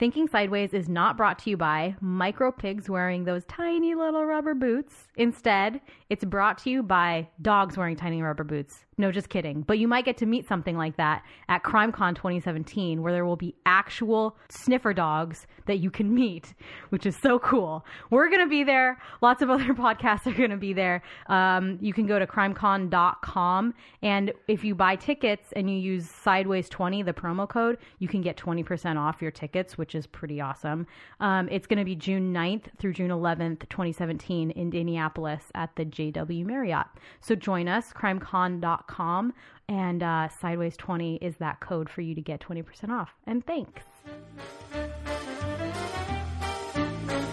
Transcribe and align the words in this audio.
Thinking 0.00 0.28
Sideways 0.28 0.72
is 0.72 0.88
not 0.88 1.18
brought 1.18 1.38
to 1.40 1.50
you 1.50 1.58
by 1.58 1.94
micro 2.00 2.50
pigs 2.50 2.88
wearing 2.88 3.24
those 3.24 3.44
tiny 3.44 3.94
little 3.94 4.24
rubber 4.24 4.54
boots. 4.54 5.08
Instead, 5.14 5.82
it's 6.10 6.24
brought 6.24 6.58
to 6.58 6.70
you 6.70 6.82
by 6.82 7.28
dogs 7.40 7.76
wearing 7.76 7.94
tiny 7.94 8.20
rubber 8.20 8.42
boots. 8.42 8.84
No, 8.98 9.10
just 9.10 9.30
kidding. 9.30 9.62
But 9.62 9.78
you 9.78 9.88
might 9.88 10.04
get 10.04 10.18
to 10.18 10.26
meet 10.26 10.46
something 10.46 10.76
like 10.76 10.96
that 10.98 11.22
at 11.48 11.62
CrimeCon 11.62 12.14
2017, 12.14 13.00
where 13.00 13.14
there 13.14 13.24
will 13.24 13.36
be 13.36 13.54
actual 13.64 14.36
sniffer 14.50 14.92
dogs 14.92 15.46
that 15.66 15.78
you 15.78 15.90
can 15.90 16.12
meet, 16.12 16.52
which 16.90 17.06
is 17.06 17.16
so 17.22 17.38
cool. 17.38 17.86
We're 18.10 18.28
going 18.28 18.42
to 18.42 18.50
be 18.50 18.62
there. 18.62 19.00
Lots 19.22 19.40
of 19.40 19.48
other 19.48 19.72
podcasts 19.74 20.26
are 20.26 20.36
going 20.36 20.50
to 20.50 20.58
be 20.58 20.74
there. 20.74 21.02
Um, 21.28 21.78
you 21.80 21.94
can 21.94 22.06
go 22.06 22.18
to 22.18 22.26
crimecon.com. 22.26 23.72
And 24.02 24.32
if 24.48 24.64
you 24.64 24.74
buy 24.74 24.96
tickets 24.96 25.48
and 25.56 25.70
you 25.70 25.78
use 25.78 26.10
Sideways20, 26.22 27.04
the 27.06 27.14
promo 27.14 27.48
code, 27.48 27.78
you 28.00 28.08
can 28.08 28.20
get 28.20 28.36
20% 28.36 28.98
off 28.98 29.22
your 29.22 29.30
tickets, 29.30 29.78
which 29.78 29.94
is 29.94 30.06
pretty 30.06 30.42
awesome. 30.42 30.86
Um, 31.20 31.48
it's 31.50 31.66
going 31.66 31.78
to 31.78 31.84
be 31.86 31.94
June 31.94 32.34
9th 32.34 32.64
through 32.78 32.94
June 32.94 33.10
11th, 33.10 33.60
2017 33.70 34.50
in 34.50 34.70
Indianapolis 34.72 35.44
at 35.54 35.74
the 35.76 35.84
JW 36.00 36.46
Marriott. 36.46 36.86
So 37.20 37.34
join 37.34 37.68
us, 37.68 37.92
crimecon.com 37.92 39.34
and 39.70 40.02
uh, 40.02 40.28
Sideways 40.28 40.76
20 40.76 41.16
is 41.16 41.36
that 41.36 41.60
code 41.60 41.88
for 41.88 42.00
you 42.00 42.16
to 42.16 42.20
get 42.20 42.40
20% 42.40 42.90
off. 42.90 43.10
And 43.26 43.46
thanks. 43.46 43.82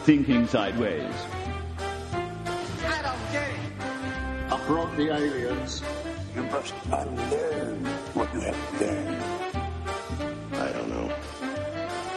Thinking 0.03 0.45
Sideways. 0.47 1.13
I 2.13 3.01
don't 3.01 3.31
get 3.31 3.49
it. 3.49 3.59
I 4.51 4.63
brought 4.67 4.95
the 4.95 5.11
aliens. 5.11 5.81
You 6.35 6.43
must 6.43 6.75
unlearn 6.85 7.85
what 8.13 8.31
you 8.33 8.41
have 8.41 8.81
learned. 8.81 9.23
I 10.53 10.71
don't 10.73 10.89
know. 10.89 11.11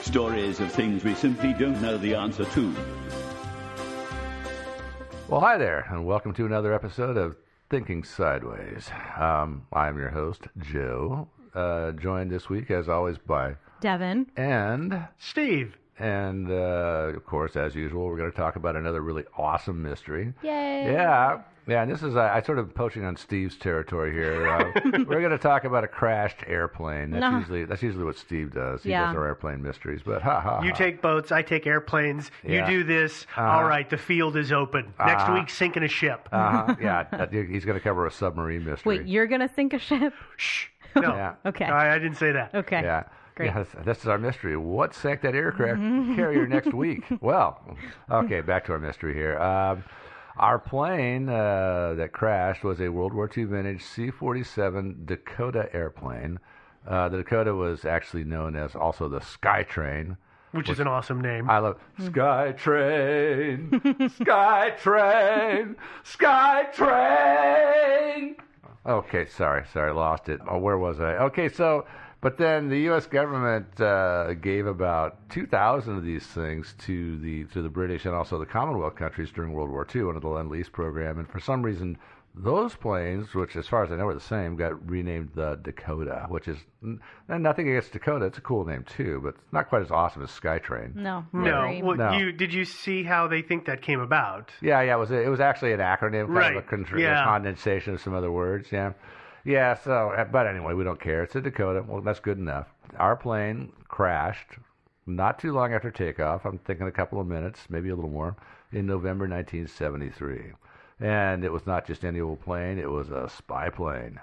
Stories 0.03 0.61
of 0.61 0.71
things 0.71 1.03
we 1.03 1.15
simply 1.15 1.55
don't 1.55 1.81
know 1.81 1.97
the 1.97 2.15
answer 2.15 2.45
to. 2.45 2.75
Well, 5.31 5.39
hi 5.39 5.59
there, 5.59 5.87
and 5.89 6.05
welcome 6.05 6.35
to 6.35 6.45
another 6.45 6.75
episode 6.75 7.17
of 7.17 7.37
Thinking 7.71 8.03
Sideways. 8.03 8.91
Um, 9.17 9.65
I'm 9.73 9.97
your 9.97 10.09
host, 10.09 10.49
Joe, 10.59 11.29
uh, 11.55 11.93
joined 11.93 12.33
this 12.33 12.49
week, 12.49 12.69
as 12.73 12.89
always, 12.89 13.17
by 13.17 13.55
Devin 13.81 14.27
and 14.37 15.07
Steve. 15.21 15.77
And 16.01 16.51
uh, 16.51 17.13
of 17.15 17.25
course, 17.27 17.55
as 17.55 17.77
usual, 17.77 18.07
we're 18.07 18.17
going 18.17 18.33
to 18.33 18.37
talk 18.37 18.57
about 18.57 18.75
another 18.75 19.03
really 19.03 19.23
awesome 19.39 19.81
mystery. 19.81 20.35
Yay! 20.43 20.91
Yeah, 20.91 21.43
yeah. 21.71 21.83
And 21.83 21.91
this 21.91 22.03
is 22.03 22.17
I, 22.17 22.37
I 22.37 22.43
sort 22.43 22.59
of 22.59 22.75
poaching 22.75 23.05
on 23.05 23.17
Steve's 23.17 23.57
territory 23.57 24.13
here. 24.13 24.49
Uh, 24.49 24.73
we're 25.07 25.21
going 25.21 25.31
to 25.31 25.39
talk 25.39 25.65
about 25.65 25.85
a 25.85 25.89
crashed 25.89 26.39
airplane. 26.47 27.11
That's 27.11 27.21
No. 27.21 27.39
usually 27.39 27.65
that's 27.65 27.83
usually 27.83 28.05
what 28.05 28.17
Steve 28.17 28.53
does. 28.53 28.83
He 28.83 28.91
Yeah. 28.91 29.07
does 29.07 29.17
our 29.17 29.27
airplane 29.27 29.63
mysteries. 29.63 30.01
But 30.05 30.23
ha 30.23 30.41
ha. 30.41 30.63
You 30.63 30.71
ha. 30.71 30.77
take 30.77 31.01
boats, 31.01 31.33
I 31.33 31.43
take 31.43 31.67
airplanes. 31.67 32.31
Yeah. 32.45 32.69
You 32.69 32.79
do 32.79 32.85
this. 32.85 33.25
Uh-huh. 33.37 33.43
All 33.43 33.65
right, 33.65 33.89
the 33.89 33.97
field 33.99 34.37
is 34.37 34.53
open. 34.53 34.93
Next 34.99 35.23
Uh-huh. 35.23 35.35
week, 35.35 35.51
sinking 35.51 35.83
a 35.85 35.89
ship. 35.89 36.29
Uh-huh. 36.33 36.75
yeah, 36.83 37.05
that- 37.13 37.33
he's 37.33 37.65
going 37.65 37.79
to 37.79 37.83
cover 37.85 38.07
a 38.07 38.11
submarine 38.11 38.65
mystery. 38.65 38.99
Wait, 38.99 39.07
you're 39.07 39.27
going 39.27 39.41
to 39.41 39.49
sink 39.55 39.73
a 39.73 39.79
ship? 39.79 40.13
Shh. 40.37 40.67
No. 40.97 41.15
Yeah. 41.15 41.35
Okay. 41.47 41.67
I, 41.67 41.95
I 41.95 41.99
didn't 42.01 42.17
say 42.17 42.33
that. 42.33 42.53
Okay. 42.53 42.83
Yeah. 42.83 43.05
Great. 43.37 43.47
Yeah, 43.47 43.63
this, 43.63 43.69
this 43.85 43.99
is 44.01 44.09
our 44.09 44.19
mystery. 44.19 44.57
What 44.57 44.93
sank 44.93 45.21
that 45.23 45.37
aircraft 45.37 45.79
carrier 46.17 46.49
next 46.49 46.75
week? 46.75 47.05
Well, 47.21 47.61
okay, 48.11 48.41
back 48.41 48.65
to 48.67 48.73
our 48.73 48.81
mystery 48.81 49.15
here. 49.15 49.39
Um, 49.39 49.85
our 50.41 50.59
plane 50.59 51.29
uh, 51.29 51.95
that 51.97 52.11
crashed 52.13 52.65
was 52.65 52.81
a 52.81 52.89
World 52.89 53.13
War 53.13 53.31
II 53.37 53.45
vintage 53.45 53.83
C 53.85 54.11
47 54.11 55.03
Dakota 55.05 55.69
airplane. 55.73 56.39
Uh, 56.89 57.09
the 57.11 57.19
Dakota 57.19 57.55
was 57.55 57.85
actually 57.85 58.25
known 58.25 58.57
as 58.57 58.75
also 58.75 59.07
the 59.09 59.21
Skytrain. 59.21 60.17
Which 60.53 60.71
is 60.71 60.81
an 60.81 60.89
awesome 60.89 61.21
name. 61.21 61.49
I 61.49 61.59
love 61.59 61.79
Skytrain, 62.01 63.71
Skytrain, 64.19 65.77
Skytrain. 66.05 68.35
Okay, 68.87 69.27
sorry, 69.27 69.65
sorry, 69.71 69.93
lost 69.93 70.31
it. 70.31 70.41
Oh, 70.49 70.57
where 70.57 70.79
was 70.79 71.01
I? 71.01 71.17
Okay, 71.17 71.51
so, 71.51 71.85
but 72.21 72.37
then 72.39 72.69
the 72.69 72.79
U.S. 72.81 73.07
government 73.07 73.81
uh, 73.81 74.35
gave 74.35 74.67
about 74.67 75.29
2,000 75.31 75.97
of 75.97 76.05
these 76.05 76.27
things 76.27 76.75
to 76.81 77.19
the 77.19 77.45
to 77.53 77.63
the 77.63 77.69
British 77.69 78.05
and 78.05 78.15
also 78.15 78.39
the 78.39 78.47
Commonwealth 78.47 78.97
countries 78.97 79.31
during 79.31 79.53
World 79.53 79.71
War 79.71 79.87
II 79.95 80.03
under 80.09 80.21
the 80.21 80.29
Lend 80.29 80.51
Lease 80.51 80.69
program, 80.69 81.19
and 81.19 81.29
for 81.29 81.41
some 81.41 81.63
reason. 81.63 81.97
Those 82.33 82.77
planes, 82.77 83.35
which 83.35 83.57
as 83.57 83.67
far 83.67 83.83
as 83.83 83.91
I 83.91 83.97
know 83.97 84.07
are 84.07 84.15
the 84.15 84.21
same, 84.21 84.55
got 84.55 84.89
renamed 84.89 85.31
the 85.35 85.59
Dakota, 85.61 86.27
which 86.29 86.47
is 86.47 86.59
n- 86.81 87.01
nothing 87.29 87.69
against 87.69 87.91
Dakota. 87.91 88.27
It's 88.27 88.39
a 88.39 88.41
cool 88.41 88.65
name 88.65 88.85
too, 88.85 89.19
but 89.21 89.31
it's 89.31 89.53
not 89.53 89.69
quite 89.69 89.83
as 89.83 89.91
awesome 89.91 90.23
as 90.23 90.31
Skytrain. 90.31 90.95
No. 90.95 91.27
no. 91.33 91.81
Well, 91.83 91.97
No. 91.97 92.13
You 92.13 92.31
did 92.31 92.55
you 92.55 92.65
see 92.65 93.03
how 93.03 93.27
they 93.27 93.43
think 93.43 93.65
that 93.67 93.83
came 93.83 93.99
about? 93.99 94.53
Yeah, 94.63 94.81
yeah, 94.81 94.95
it 94.95 94.99
was 95.01 95.11
it 95.11 95.29
was 95.29 95.41
actually 95.41 95.73
an 95.73 95.81
acronym, 95.81 96.27
kind 96.27 96.35
Right, 96.37 96.57
of 96.57 96.65
a, 96.65 96.69
contr- 96.69 97.01
yeah. 97.01 97.21
a 97.21 97.25
condensation 97.25 97.95
of 97.95 98.01
some 98.01 98.15
other 98.15 98.31
words. 98.31 98.71
Yeah, 98.71 98.93
yeah. 99.45 99.75
So, 99.75 100.11
uh, 100.11 100.25
but 100.25 100.47
anyway, 100.47 100.75
we 100.75 100.85
don't 100.85 101.01
care. 101.01 101.23
It's 101.23 101.37
a 101.37 101.41
Dakota. 101.41 101.85
Well, 101.87 102.01
that's 102.03 102.21
good 102.21 102.39
enough. 102.39 102.69
Our 102.99 103.17
plane 103.17 103.73
crashed 103.89 104.59
not 105.07 105.39
too 105.39 105.53
long 105.53 105.73
after 105.73 105.91
takeoff. 105.91 106.45
I'm 106.45 106.59
thinking 106.59 106.87
a 106.87 106.93
couple 106.93 107.21
of 107.21 107.27
minutes, 107.27 107.67
maybe 107.69 107.89
a 107.89 107.95
little 107.95 108.11
more, 108.11 108.37
in 108.73 108.87
November 108.87 109.27
1973. 109.29 110.53
And 111.01 111.45
it 111.45 111.53
was 111.53 111.67
not 111.67 111.87
just 111.87 112.05
any 112.05 112.21
old 112.21 112.41
plane; 112.41 112.79
it 112.79 112.91
was 112.91 113.11
a 113.11 113.29
spy 113.29 113.71
plane. 113.71 114.21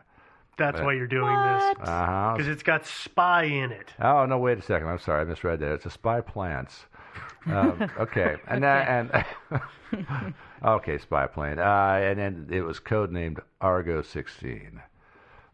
That's 0.58 0.80
Uh, 0.80 0.84
why 0.84 0.94
you're 0.94 1.08
doing 1.08 1.36
this. 1.36 1.75
Uh-huh. 1.88 2.34
Because 2.36 2.48
it's 2.48 2.64
got 2.64 2.86
spy 2.86 3.44
in 3.44 3.72
it. 3.72 3.94
Oh 4.00 4.25
no! 4.25 4.38
Wait 4.38 4.58
a 4.58 4.62
second. 4.62 4.88
I'm 4.88 5.00
sorry, 5.00 5.22
I 5.22 5.24
misread 5.24 5.60
that. 5.60 5.72
It's 5.72 5.86
a 5.86 5.90
spy 5.90 6.22
plants. 6.22 6.86
Um, 7.46 7.90
okay, 8.00 8.38
and 8.48 8.64
that, 8.64 8.88
and 8.88 10.34
okay, 10.64 10.98
spy 10.98 11.28
plane. 11.28 11.60
Uh, 11.60 12.00
and 12.02 12.19
then 12.19 12.48
it 12.52 12.62
was 12.62 12.80
codenamed 12.80 13.40
Argo 13.62 14.02
16, 14.02 14.81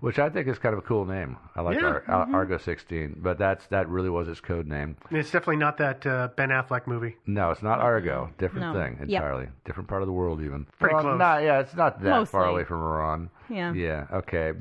which 0.03 0.19
I 0.19 0.29
think 0.29 0.49
is 0.49 0.59
kind 0.59 0.73
of 0.73 0.79
a 0.79 0.81
cool 0.81 1.05
name. 1.05 1.37
I 1.55 1.61
like 1.61 1.79
Yeah. 1.79 1.87
Ar- 1.87 2.03
Ar- 2.09 2.25
Mhm. 2.27 2.33
Argo 2.33 2.57
16, 2.57 3.19
but 3.21 3.37
that's 3.37 3.65
that 3.67 3.87
really 3.87 4.09
was 4.09 4.27
its 4.27 4.41
code 4.41 4.67
name. 4.67 4.97
It's 5.09 5.31
definitely 5.31 5.55
not 5.57 5.77
that 5.77 6.05
uh, 6.05 6.27
Ben 6.35 6.49
Affleck 6.49 6.87
movie. 6.87 7.15
No, 7.25 7.51
it's 7.51 7.63
not 7.63 7.79
Argo. 7.79 8.29
Different 8.37 8.73
No. 8.73 8.79
thing 8.81 8.97
Yep. 8.99 9.09
entirely. 9.21 9.47
Different 9.63 9.87
part 9.87 10.01
of 10.01 10.07
the 10.07 10.13
world, 10.13 10.41
even. 10.41 10.67
Pretty 10.77 10.93
well, 10.93 11.03
close. 11.03 11.19
Not, 11.19 11.43
yeah, 11.43 11.59
it's 11.59 11.73
not 11.75 12.01
that 12.01 12.27
far 12.27 12.45
away 12.47 12.65
from 12.65 12.81
Iran. 12.81 13.29
Yeah. 13.47 13.71
Yeah. 13.71 14.07
Okay. 14.11 14.51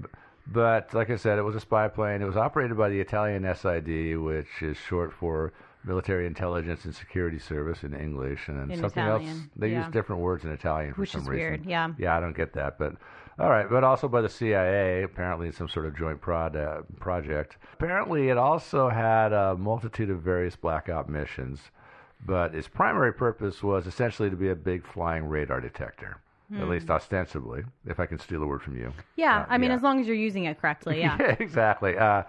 But 0.46 0.94
like 0.94 1.10
I 1.10 1.16
said, 1.16 1.38
it 1.38 1.42
was 1.42 1.56
a 1.56 1.60
spy 1.60 1.88
plane. 1.88 2.22
It 2.22 2.26
was 2.26 2.36
operated 2.36 2.76
by 2.76 2.88
the 2.88 3.00
Italian 3.00 3.44
SID, 3.44 4.16
which 4.18 4.62
is 4.62 4.76
short 4.76 5.12
for 5.12 5.52
Military 5.84 6.26
Intelligence 6.26 6.84
and 6.84 6.94
Security 6.94 7.40
Service 7.40 7.82
in 7.82 7.94
English, 7.94 8.46
and 8.48 8.56
then 8.58 8.70
In 8.70 8.78
something 8.78 9.02
Italian, 9.02 9.28
else. 9.28 9.40
They 9.56 9.70
yeah. 9.72 9.78
use 9.84 9.92
different 9.92 10.22
words 10.22 10.44
in 10.44 10.52
Italian 10.52 10.94
for 10.94 11.00
Which 11.00 11.10
some 11.10 11.22
is 11.22 11.28
reason. 11.28 11.48
weird, 11.50 11.66
yeah. 11.66 11.88
Yeah, 11.98 12.16
I 12.16 12.20
don't 12.20 12.36
get 12.36 12.52
that, 12.52 12.78
but 12.78 12.94
all 13.38 13.50
right. 13.50 13.68
But 13.68 13.84
also 13.84 14.08
by 14.08 14.20
the 14.20 14.28
CIA, 14.28 15.02
apparently 15.02 15.46
in 15.48 15.52
some 15.52 15.68
sort 15.68 15.86
of 15.86 15.96
joint 15.96 16.20
prod, 16.20 16.56
uh, 16.56 16.82
project. 17.00 17.56
Apparently, 17.74 18.28
it 18.28 18.38
also 18.38 18.88
had 18.88 19.32
a 19.32 19.56
multitude 19.56 20.10
of 20.10 20.20
various 20.20 20.56
blackout 20.56 21.08
missions, 21.08 21.60
but 22.24 22.54
its 22.54 22.68
primary 22.68 23.12
purpose 23.12 23.62
was 23.62 23.86
essentially 23.86 24.30
to 24.30 24.36
be 24.36 24.48
a 24.50 24.54
big 24.56 24.86
flying 24.86 25.26
radar 25.26 25.60
detector. 25.60 26.18
At 26.54 26.58
Hmm. 26.64 26.68
least 26.68 26.90
ostensibly, 26.90 27.64
if 27.86 27.98
I 27.98 28.04
can 28.04 28.18
steal 28.18 28.42
a 28.42 28.46
word 28.46 28.60
from 28.60 28.76
you. 28.76 28.92
Yeah, 29.16 29.40
Uh, 29.40 29.46
I 29.48 29.56
mean, 29.56 29.70
yeah. 29.70 29.76
as 29.76 29.82
long 29.82 30.00
as 30.00 30.06
you're 30.06 30.14
using 30.16 30.44
it 30.44 30.60
correctly, 30.60 31.00
yeah. 31.00 31.16
exactly. 31.40 31.96
Uh, 31.96 32.24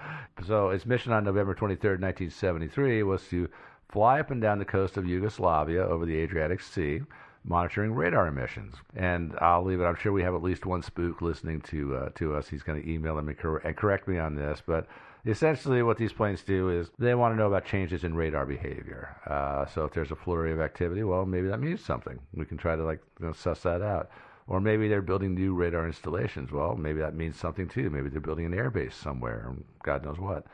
so 0.45 0.69
its 0.69 0.85
mission 0.85 1.11
on 1.11 1.25
November 1.25 1.53
23rd, 1.53 1.99
1973 1.99 3.03
was 3.03 3.27
to 3.27 3.49
fly 3.89 4.21
up 4.21 4.31
and 4.31 4.41
down 4.41 4.59
the 4.59 4.65
coast 4.65 4.95
of 4.95 5.05
Yugoslavia 5.05 5.85
over 5.85 6.05
the 6.05 6.15
Adriatic 6.15 6.61
Sea, 6.61 7.01
monitoring 7.43 7.93
radar 7.93 8.27
emissions. 8.27 8.75
And 8.95 9.35
I'll 9.39 9.63
leave 9.63 9.81
it. 9.81 9.85
I'm 9.85 9.95
sure 9.95 10.11
we 10.11 10.23
have 10.23 10.35
at 10.35 10.43
least 10.43 10.65
one 10.65 10.81
spook 10.81 11.21
listening 11.21 11.61
to 11.61 11.95
uh, 11.95 12.09
to 12.15 12.35
us. 12.35 12.47
He's 12.47 12.63
going 12.63 12.81
to 12.81 12.89
email 12.89 13.15
them 13.15 13.29
and, 13.29 13.37
cor- 13.37 13.59
and 13.59 13.75
correct 13.75 14.07
me 14.07 14.17
on 14.17 14.35
this, 14.35 14.61
but. 14.65 14.87
Essentially, 15.25 15.81
what 15.81 15.97
these 15.97 16.11
planes 16.11 16.43
do 16.43 16.69
is 16.69 16.91
they 16.99 17.15
want 17.15 17.31
to 17.31 17.37
know 17.37 17.47
about 17.47 17.63
changes 17.63 18.03
in 18.03 18.13
radar 18.13 18.45
behavior. 18.45 19.15
Uh, 19.25 19.65
so, 19.65 19.85
if 19.85 19.93
there's 19.93 20.11
a 20.11 20.17
flurry 20.17 20.51
of 20.51 20.59
activity, 20.59 21.01
well, 21.01 21.25
maybe 21.25 21.47
that 21.47 21.61
means 21.61 21.79
something. 21.79 22.19
We 22.33 22.43
can 22.43 22.57
try 22.57 22.75
to 22.75 22.83
like 22.83 22.99
you 23.21 23.27
know, 23.27 23.31
suss 23.31 23.61
that 23.61 23.81
out. 23.81 24.09
Or 24.47 24.59
maybe 24.59 24.89
they're 24.89 25.01
building 25.01 25.33
new 25.33 25.53
radar 25.53 25.85
installations. 25.87 26.51
Well, 26.51 26.75
maybe 26.75 26.99
that 26.99 27.15
means 27.15 27.37
something 27.37 27.69
too. 27.69 27.89
Maybe 27.89 28.09
they're 28.09 28.19
building 28.19 28.45
an 28.45 28.51
airbase 28.51 28.93
somewhere, 28.93 29.55
God 29.83 30.03
knows 30.03 30.19
what. 30.19 30.45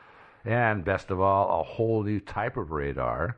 And 0.44 0.84
best 0.84 1.10
of 1.10 1.20
all, 1.20 1.60
a 1.60 1.64
whole 1.64 2.02
new 2.02 2.20
type 2.20 2.56
of 2.56 2.70
radar. 2.70 3.36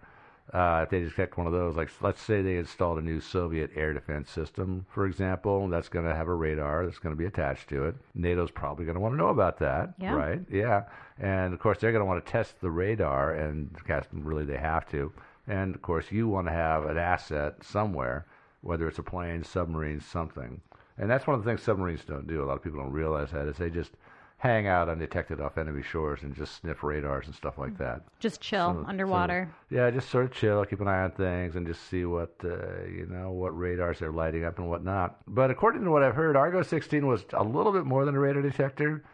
Uh, 0.53 0.81
if 0.85 0.91
they 0.91 1.00
detect 1.00 1.39
one 1.39 1.47
of 1.47 1.53
those, 1.53 1.77
like 1.77 1.89
let's 2.03 2.21
say 2.21 2.43
they 2.43 2.56
installed 2.56 2.99
a 2.99 3.03
new 3.03 3.21
Soviet 3.21 3.71
air 3.77 3.93
defense 3.94 4.31
system, 4.31 4.85
for 4.93 5.06
example, 5.06 5.67
that's 5.69 5.89
going 5.89 6.05
to 6.05 6.15
have 6.15 6.29
a 6.29 6.35
radar 6.35 6.85
that's 6.85 6.99
going 6.99 7.15
to 7.15 7.19
be 7.19 7.27
attached 7.27 7.69
to 7.69 7.85
it. 7.87 7.94
NATO's 8.15 8.50
probably 8.50 8.85
going 8.85 8.97
to 8.97 9.00
want 9.00 9.15
to 9.15 9.19
know 9.19 9.29
about 9.29 9.59
that, 9.61 9.94
Yeah. 9.99 10.15
right? 10.15 10.41
Yeah. 10.50 10.85
And 11.19 11.55
of 11.55 11.61
course, 11.61 11.79
they're 11.79 11.93
going 11.93 12.03
to 12.03 12.06
want 12.06 12.25
to 12.25 12.31
test 12.33 12.61
the 12.61 12.71
radar, 12.71 13.33
and 13.33 13.71
really 14.12 14.44
they 14.44 14.59
have 14.59 14.87
to. 14.91 15.12
And 15.47 15.75
of 15.75 15.83
course, 15.83 16.11
you 16.11 16.29
want 16.29 16.49
to 16.49 16.53
have 16.53 16.85
an 16.87 16.99
asset 16.99 17.62
somewhere, 17.65 18.27
whether 18.61 18.89
it's 18.89 18.99
a 18.99 19.03
plane, 19.03 19.44
submarine, 19.44 20.00
something. 20.00 20.61
And 20.99 21.11
that's 21.11 21.27
one 21.27 21.37
of 21.39 21.44
the 21.44 21.50
things 21.50 21.62
submarines 21.62 22.05
don't 22.05 22.27
do. 22.27 22.43
A 22.43 22.47
lot 22.47 22.56
of 22.56 22.62
people 22.62 22.81
don't 22.81 22.93
realize 22.93 23.31
that 23.31 23.49
is 23.49 23.56
they 23.56 23.71
just 23.71 23.93
hang 24.43 24.67
out 24.67 24.89
undetected 24.89 25.41
off 25.41 25.56
enemy 25.56 25.83
shores 25.85 26.23
and 26.23 26.35
just 26.35 26.56
sniff 26.61 26.83
radars 26.83 27.27
and 27.27 27.35
stuff 27.35 27.59
like 27.59 27.79
that. 27.79 28.03
Just 28.19 28.41
chill 28.41 28.75
So- 28.75 28.85
underwater. 28.89 29.49
so, 29.71 29.77
yeah, 29.77 29.89
just 29.91 30.11
sort 30.11 30.25
of 30.25 30.33
chill, 30.33 30.65
keep 30.65 30.81
an 30.81 30.89
eye 30.89 31.05
on 31.05 31.12
things, 31.12 31.55
and 31.55 31.65
just 31.65 31.83
see 31.89 32.05
what 32.05 32.35
uh, 32.44 32.83
you 32.89 33.06
know 33.09 33.31
what 33.31 33.56
radars 33.56 34.00
they're 34.00 34.11
lighting 34.11 34.44
up 34.44 34.59
and 34.59 34.69
whatnot. 34.69 35.19
But 35.29 35.53
according 35.53 35.85
to 35.85 35.93
what 35.93 36.03
I've 36.03 36.17
heard, 36.17 36.35
Argo 36.37 36.62
16 36.62 37.06
was 37.06 37.25
a 37.35 37.44
little 37.44 37.71
bit 37.71 37.85
more 37.85 38.05
than 38.05 38.17
a 38.17 38.19
radar 38.19 38.43
detector. 38.43 39.05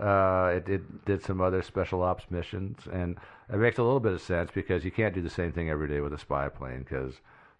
Uh, 0.00 0.52
it, 0.54 0.68
it 0.68 1.04
did 1.04 1.20
some 1.20 1.40
other 1.40 1.62
special 1.62 2.02
ops 2.02 2.24
missions, 2.30 2.78
and 2.92 3.18
it 3.52 3.56
makes 3.56 3.78
a 3.78 3.82
little 3.82 3.98
bit 3.98 4.12
of 4.12 4.20
sense 4.20 4.52
because 4.54 4.84
you 4.84 4.92
can't 4.92 5.14
do 5.16 5.20
the 5.22 5.28
same 5.30 5.50
thing 5.50 5.68
every 5.68 5.88
day 5.88 6.00
with 6.00 6.12
a 6.12 6.18
spy 6.18 6.48
plane 6.48 6.80
because 6.80 7.14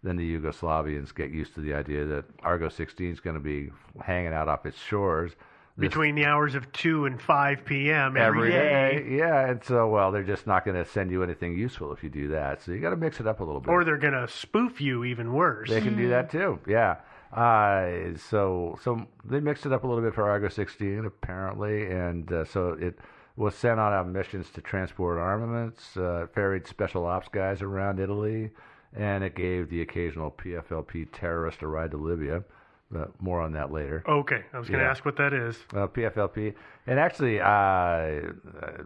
then 0.05 0.17
the 0.17 0.39
Yugoslavians 0.39 1.13
get 1.13 1.31
used 1.33 1.55
to 1.55 1.61
the 1.61 1.75
idea 1.75 2.05
that 2.05 2.25
Argo 2.45 2.69
16 2.69 3.11
is 3.11 3.19
going 3.19 3.35
to 3.35 3.41
be 3.41 3.71
hanging 4.05 4.33
out 4.33 4.47
off 4.49 4.65
its 4.65 4.79
shores. 4.79 5.33
Between 5.79 6.15
the 6.15 6.25
hours 6.25 6.55
of 6.55 6.73
2 6.73 7.05
and 7.05 7.21
5 7.21 7.65
p.m. 7.67 8.17
every 8.17 8.51
day. 8.51 9.05
day. 9.05 9.17
Yeah, 9.17 9.51
and 9.51 9.63
so 9.63 9.89
well, 9.89 10.11
they're 10.11 10.23
just 10.23 10.47
not 10.47 10.65
going 10.65 10.83
to 10.83 10.91
send 10.91 11.11
you 11.11 11.23
anything 11.23 11.57
useful 11.57 11.93
if 11.93 12.03
you 12.03 12.09
do 12.09 12.29
that. 12.29 12.63
So 12.63 12.73
you 12.73 12.81
got 12.81 12.91
to 12.91 12.97
mix 12.97 13.21
it 13.21 13.27
up 13.27 13.41
a 13.41 13.45
little 13.45 13.61
bit. 13.61 13.71
Or 13.71 13.85
they're 13.85 13.99
going 13.99 14.15
to 14.15 14.27
spoof 14.27 14.81
you 14.81 15.05
even 15.05 15.35
worse. 15.35 15.69
They 15.69 15.83
can 15.83 15.97
do 15.97 16.09
that 16.09 16.31
too. 16.31 16.59
Yeah. 16.67 16.97
Uh, 17.33 18.17
so 18.31 18.79
so 18.83 19.07
they 19.25 19.41
mixed 19.41 19.67
it 19.67 19.73
up 19.73 19.85
a 19.85 19.87
little 19.87 20.03
bit 20.03 20.15
for 20.15 20.29
Argo 20.29 20.49
16 20.49 21.05
apparently, 21.05 21.91
and 21.91 22.33
uh, 22.33 22.45
so 22.47 22.69
it 22.81 22.99
was 23.37 23.55
sent 23.55 23.79
out 23.79 23.93
on 23.93 24.13
missions 24.13 24.49
to 24.51 24.63
transport 24.63 25.19
armaments, 25.19 25.97
uh, 25.97 26.27
ferried 26.35 26.67
special 26.67 27.05
ops 27.05 27.29
guys 27.29 27.61
around 27.61 28.01
Italy, 28.01 28.51
and 28.95 29.23
it 29.23 29.35
gave 29.35 29.69
the 29.69 29.83
occasional 29.83 30.31
PFLP 30.31 31.09
terrorist 31.13 31.61
a 31.63 31.67
ride 31.67 31.91
to 31.91 31.99
Libya. 31.99 32.43
But 32.91 33.21
more 33.21 33.41
on 33.41 33.53
that 33.55 33.73
later. 33.73 34.05
Okay, 34.09 34.45
I 34.53 34.59
was 34.59 34.69
going 34.69 34.79
to 34.79 34.85
Yeah. 34.85 34.91
ask 34.91 35.05
what 35.05 35.17
that 35.17 35.33
is. 35.33 35.59
Uh, 35.75 35.89
PFLP, 35.89 36.55
and 36.87 37.01
actually, 37.01 37.41
uh, 37.41 37.45
uh, 37.47 38.21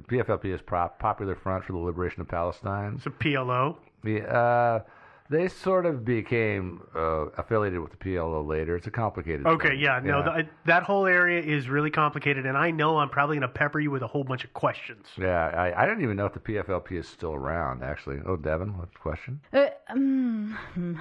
PFLP 0.08 0.46
is 0.46 0.62
prop, 0.62 0.98
Popular 0.98 1.34
Front 1.34 1.64
for 1.64 1.72
the 1.72 1.78
Liberation 1.78 2.22
of 2.22 2.28
Palestine. 2.28 2.94
It's 2.96 3.04
a 3.06 3.10
PLO. 3.10 3.76
Yeah, 4.02 4.20
uh, 4.22 4.82
they 5.30 5.46
sort 5.48 5.86
of 5.86 6.04
became 6.04 6.82
uh, 6.94 7.26
affiliated 7.38 7.78
with 7.80 7.92
the 7.92 7.96
PLO 7.96 8.44
later. 8.46 8.74
It's 8.76 8.88
a 8.88 8.90
complicated. 8.90 9.46
Okay, 9.46 9.68
thing. 9.70 9.78
yeah, 9.80 10.00
no, 10.02 10.18
yeah. 10.24 10.34
th- 10.34 10.46
that 10.66 10.82
whole 10.82 11.06
area 11.06 11.40
is 11.40 11.68
really 11.68 11.90
complicated, 11.90 12.46
and 12.46 12.58
I 12.58 12.72
know 12.72 12.98
I'm 12.98 13.08
probably 13.08 13.36
going 13.36 13.42
to 13.48 13.54
pepper 13.54 13.78
you 13.78 13.92
with 13.92 14.02
a 14.02 14.08
whole 14.08 14.24
bunch 14.24 14.42
of 14.42 14.52
questions. 14.52 15.06
Yeah, 15.16 15.46
I, 15.46 15.84
I 15.84 15.86
don't 15.86 16.02
even 16.02 16.16
know 16.16 16.26
if 16.26 16.34
the 16.34 16.40
PFLP 16.40 16.92
is 16.92 17.08
still 17.08 17.32
around. 17.32 17.84
Actually, 17.84 18.18
oh, 18.26 18.36
Devin, 18.36 18.76
what 18.76 18.92
question? 18.98 19.40
Uh, 19.52 19.66
um, 19.88 20.58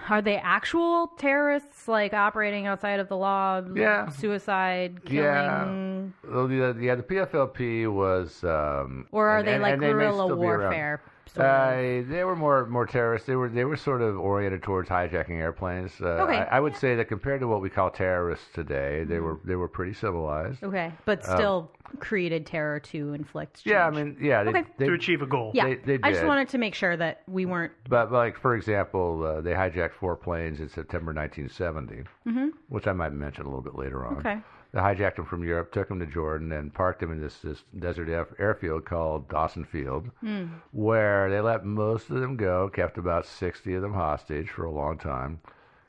are 0.09 0.21
they 0.21 0.37
actual 0.37 1.07
terrorists, 1.17 1.87
like 1.87 2.13
operating 2.13 2.67
outside 2.67 2.99
of 2.99 3.09
the 3.09 3.17
law? 3.17 3.61
Yeah. 3.73 4.09
Suicide, 4.09 5.03
killing? 5.05 6.13
Yeah, 6.23 6.31
the, 6.31 6.77
yeah, 6.79 6.95
the 6.95 7.03
PFLP 7.03 7.91
was. 7.91 8.43
Um, 8.43 9.07
Or 9.11 9.27
are 9.29 9.39
and- 9.39 9.47
they 9.47 9.53
and- 9.55 9.63
like 9.63 9.73
and 9.73 9.81
they 9.81 9.87
guerrilla 9.87 10.25
still 10.27 10.37
warfare? 10.37 11.01
Sort? 11.33 11.45
Uh, 11.45 12.01
they 12.09 12.23
were 12.23 12.35
more 12.35 12.65
more 12.67 12.85
terrorists. 12.85 13.27
They 13.27 13.35
were 13.35 13.49
they 13.49 13.65
were 13.65 13.77
sort 13.77 14.01
of 14.01 14.17
oriented 14.19 14.63
towards 14.63 14.89
hijacking 14.89 15.31
airplanes. 15.39 15.91
Uh, 16.01 16.25
Okay. 16.29 16.37
I, 16.37 16.57
I 16.57 16.59
would 16.59 16.75
say 16.75 16.95
that 16.95 17.05
compared 17.05 17.39
to 17.41 17.47
what 17.47 17.61
we 17.61 17.69
call 17.69 17.89
terrorists 17.89 18.47
today, 18.53 19.03
they 19.03 19.19
were 19.19 19.39
they 19.45 19.55
were 19.55 19.67
pretty 19.67 19.93
civilized. 19.93 20.63
Okay, 20.63 20.91
but 21.05 21.27
Um, 21.29 21.35
still 21.37 21.71
created 21.99 22.45
terror 22.45 22.79
to 22.79 23.13
inflict. 23.13 23.61
Yeah, 23.65 23.87
I 23.87 23.89
mean, 23.89 24.15
yeah, 24.21 24.43
they, 24.43 24.49
Okay. 24.51 24.63
they, 24.77 24.85
To 24.87 24.93
achieve 24.93 25.21
a 25.23 25.25
goal. 25.25 25.51
Yeah, 25.55 25.65
They, 25.65 25.75
they 25.75 25.99
I 26.03 26.09
just 26.11 26.21
did. 26.21 26.27
wanted 26.27 26.49
to 26.49 26.57
make 26.59 26.75
sure 26.75 26.95
that 26.95 27.23
we 27.27 27.45
weren't. 27.47 27.71
But 27.89 28.11
like 28.11 28.37
for 28.37 28.55
example, 28.55 29.23
uh, 29.23 29.41
they 29.41 29.51
hijacked 29.53 29.93
four 29.93 30.15
planes 30.15 30.59
in 30.59 30.69
September 30.69 31.13
1970, 31.13 32.03
Mhm. 32.27 32.49
which 32.67 32.85
I 32.87 32.93
might 32.93 33.13
mention 33.13 33.45
a 33.45 33.49
little 33.49 33.63
bit 33.63 33.75
later 33.75 34.05
on. 34.05 34.17
Okay. 34.17 34.37
They 34.71 34.79
hijacked 34.79 35.15
them 35.15 35.25
from 35.25 35.43
Europe, 35.43 35.71
took 35.71 35.87
them 35.87 35.99
to 35.99 36.05
Jordan, 36.05 36.51
and 36.51 36.73
parked 36.73 36.99
them 36.99 37.11
in 37.11 37.19
this, 37.21 37.39
this 37.39 37.63
desert 37.79 38.07
air, 38.07 38.27
airfield 38.37 38.85
called 38.85 39.27
Dawson 39.27 39.65
Field, 39.65 40.11
Hmm. 40.21 40.45
where 40.71 41.29
they 41.29 41.41
let 41.41 41.65
most 41.65 42.09
of 42.11 42.19
them 42.19 42.35
go, 42.37 42.69
kept 42.69 42.97
about 42.97 43.25
60 43.25 43.73
of 43.73 43.81
them 43.81 43.93
hostage 43.93 44.49
for 44.49 44.65
a 44.65 44.71
long 44.71 44.97
time, 44.99 45.39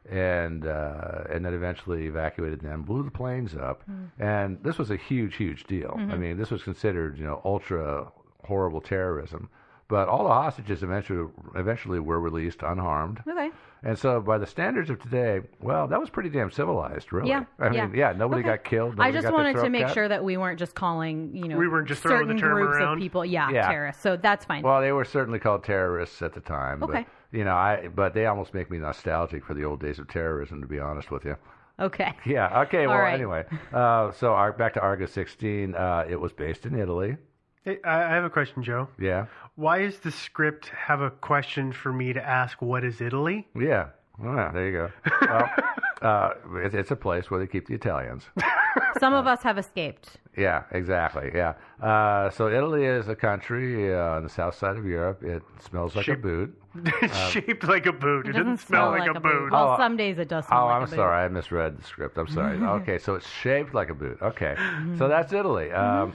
and 0.08 0.66
uh, 0.66 1.24
and 1.30 1.44
then 1.44 1.52
eventually 1.52 2.06
evacuated 2.06 2.60
them, 2.60 2.82
blew 2.82 3.02
the 3.02 3.10
planes 3.10 3.54
up, 3.54 3.82
Hmm. 3.84 4.04
and 4.18 4.62
this 4.62 4.78
was 4.78 4.90
a 4.90 4.96
huge, 4.96 5.36
huge 5.36 5.64
deal. 5.64 5.92
I 5.98 6.00
Mhm. 6.14 6.18
mean, 6.18 6.36
this 6.38 6.50
was 6.50 6.62
considered 6.62 7.18
you 7.18 7.24
know 7.24 7.42
ultra 7.44 8.10
horrible 8.44 8.80
terrorism. 8.80 9.50
But 9.88 10.08
all 10.08 10.22
the 10.22 10.30
hostages 10.32 10.82
eventually 10.84 11.28
eventually 11.56 11.98
were 12.00 12.20
released 12.20 12.62
unharmed. 12.62 13.22
Okay. 13.28 13.50
And 13.82 13.98
so, 13.98 14.20
by 14.20 14.36
the 14.36 14.46
standards 14.46 14.90
of 14.90 15.00
today, 15.00 15.40
well, 15.60 15.86
that 15.88 15.98
was 15.98 16.10
pretty 16.10 16.28
damn 16.28 16.50
civilized, 16.50 17.12
really. 17.14 17.30
Yeah. 17.30 17.44
I 17.58 17.70
mean, 17.70 17.94
yeah, 17.94 18.12
nobody 18.12 18.40
Okay. 18.42 18.50
got 18.50 18.64
killed. 18.64 19.00
I 19.00 19.10
just 19.10 19.24
got 19.24 19.32
wanted 19.32 19.56
to 19.56 19.70
make 19.70 19.86
cut. 19.86 19.94
sure 19.94 20.06
that 20.08 20.22
we 20.22 20.36
weren't 20.36 20.58
just 20.58 20.74
calling, 20.74 21.34
you 21.34 21.48
know, 21.48 21.56
We 21.56 21.66
weren't 21.66 21.88
just 21.88 22.02
throwing 22.02 22.26
the 22.28 22.34
certain 22.34 22.38
term 22.40 22.52
groups 22.58 22.76
around? 22.76 22.92
of 22.94 22.98
people, 22.98 23.24
yeah, 23.24 23.48
Yeah. 23.50 23.68
terrorists. 23.68 24.02
So 24.02 24.16
that's 24.16 24.44
fine. 24.44 24.62
Well, 24.62 24.82
they 24.82 24.92
were 24.92 25.06
certainly 25.06 25.38
called 25.38 25.64
terrorists 25.64 26.20
at 26.20 26.34
the 26.34 26.40
time. 26.40 26.82
Okay. 26.82 27.06
But, 27.32 27.38
you 27.38 27.44
know, 27.44 27.54
I 27.54 27.88
but 27.94 28.12
they 28.12 28.26
almost 28.26 28.52
make 28.52 28.70
me 28.70 28.78
nostalgic 28.78 29.44
for 29.46 29.54
the 29.54 29.64
old 29.64 29.80
days 29.80 29.98
of 29.98 30.08
terrorism, 30.08 30.60
to 30.60 30.66
be 30.66 30.78
honest 30.78 31.10
with 31.10 31.24
you. 31.24 31.36
okay. 31.78 32.12
Yeah. 32.26 32.60
Okay. 32.64 32.84
All 32.84 32.92
Well, 32.92 33.00
right. 33.02 33.14
anyway, 33.14 33.44
uh, 33.72 34.10
so 34.12 34.34
our, 34.34 34.52
back 34.52 34.74
to 34.74 34.80
Argo 34.82 35.06
16. 35.06 35.74
Uh, 35.74 36.04
it 36.06 36.20
was 36.20 36.32
based 36.32 36.66
in 36.66 36.78
Italy. 36.78 37.16
Hey, 37.64 37.78
I 37.84 38.02
I 38.04 38.14
have 38.14 38.24
a 38.24 38.30
question, 38.30 38.62
Joe. 38.62 38.88
Yeah. 38.98 39.26
Why 39.56 39.80
does 39.80 39.98
the 39.98 40.10
script 40.10 40.68
have 40.68 41.00
a 41.02 41.10
question 41.10 41.72
for 41.72 41.92
me 41.92 42.12
to 42.12 42.22
ask, 42.26 42.62
what 42.62 42.84
is 42.84 43.00
Italy? 43.00 43.46
Yeah. 43.54 43.88
Well, 44.18 44.50
there 44.52 44.66
you 44.68 44.72
go. 44.72 44.90
Well, 45.22 45.50
uh, 46.02 46.30
it's, 46.64 46.74
it's 46.74 46.90
a 46.90 46.96
place 46.96 47.30
where 47.30 47.40
they 47.40 47.46
keep 47.46 47.66
the 47.66 47.74
Italians. 47.74 48.24
Some 48.98 49.14
of 49.14 49.26
us 49.26 49.42
have 49.42 49.56
escaped. 49.58 50.18
Yeah, 50.36 50.64
exactly. 50.72 51.30
Yeah. 51.34 51.54
Uh, 51.82 52.28
so 52.30 52.48
Italy 52.48 52.84
is 52.84 53.08
a 53.08 53.16
country 53.16 53.94
uh, 53.94 54.16
on 54.16 54.22
the 54.22 54.28
south 54.28 54.54
side 54.56 54.76
of 54.76 54.84
Europe. 54.84 55.22
It 55.22 55.42
smells 55.66 55.96
like 55.96 56.06
a 56.08 56.12
Shape- 56.12 56.22
boot. 56.22 56.54
Shaped 57.30 57.64
like 57.64 57.86
a 57.86 57.92
boot. 57.92 58.26
It, 58.26 58.30
It 58.30 58.32
doesn't 58.32 58.46
doesn't 58.56 58.66
smell 58.66 58.90
like, 58.90 59.08
a 59.08 59.18
boot. 59.18 59.52
Well, 59.52 59.76
some 59.78 59.96
days 59.96 60.18
it 60.18 60.28
does 60.28 60.46
smell 60.46 60.66
like 60.66 60.68
a 60.68 60.68
book. 60.68 60.72
Oh, 60.72 60.74
like 60.74 60.76
I'm 60.76 60.82
a 60.82 60.86
boot. 60.86 60.96
sorry. 60.96 61.24
I 61.24 61.28
misread 61.28 61.78
the 61.78 61.84
script. 61.84 62.18
I'm 62.18 62.28
sorry. 62.28 62.58
okay, 62.82 62.98
so 62.98 63.14
it's 63.14 63.28
shaped 63.28 63.74
like 63.74 63.88
a 63.90 63.94
boot. 63.94 64.18
Okay, 64.22 64.54
so 64.98 65.08
that's 65.08 65.32
Italy. 65.32 65.70
Um, 65.72 66.14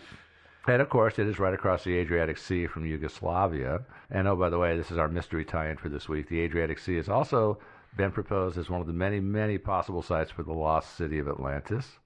and 0.68 0.82
of 0.82 0.90
course, 0.90 1.20
it 1.20 1.28
is 1.28 1.40
right 1.40 1.54
across 1.54 1.84
the 1.84 1.98
Adriatic 1.98 2.38
Sea 2.38 2.68
from 2.68 2.86
Yugoslavia. 2.86 3.82
And 4.10 4.28
oh, 4.28 4.36
by 4.36 4.50
the 4.50 4.58
way, 4.60 4.76
this 4.78 4.92
is 4.92 4.98
our 4.98 5.08
mystery 5.08 5.46
tie-in 5.46 5.78
for 5.78 5.90
this 5.90 6.08
week. 6.10 6.30
The 6.30 6.42
Adriatic 6.42 6.80
Sea 6.80 6.96
has 6.98 7.10
also 7.10 7.58
been 7.98 8.12
proposed 8.12 8.58
as 8.58 8.70
one 8.70 8.82
of 8.82 8.88
the 8.88 8.94
many, 8.94 9.20
many 9.20 9.58
possible 9.58 10.02
sites 10.02 10.32
for 10.32 10.44
the 10.44 10.54
lost 10.54 10.96
city 10.98 11.20
of 11.20 11.28
Atlantis. 11.28 12.00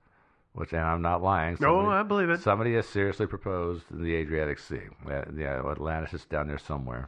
Which, 0.53 0.73
and 0.73 0.81
I'm 0.81 1.01
not 1.03 1.21
lying. 1.21 1.57
No, 1.59 1.89
I 1.89 2.01
believe 2.03 2.29
it. 2.29 2.41
Somebody 2.41 2.73
has 2.73 2.87
seriously 2.87 3.27
proposed 3.27 3.83
the 3.91 4.15
Adriatic 4.15 4.57
Sea. 4.59 4.81
Uh, 5.09 5.21
yeah, 5.37 5.61
Atlantis 5.69 6.13
is 6.15 6.25
down 6.25 6.47
there 6.47 6.57
somewhere. 6.57 7.07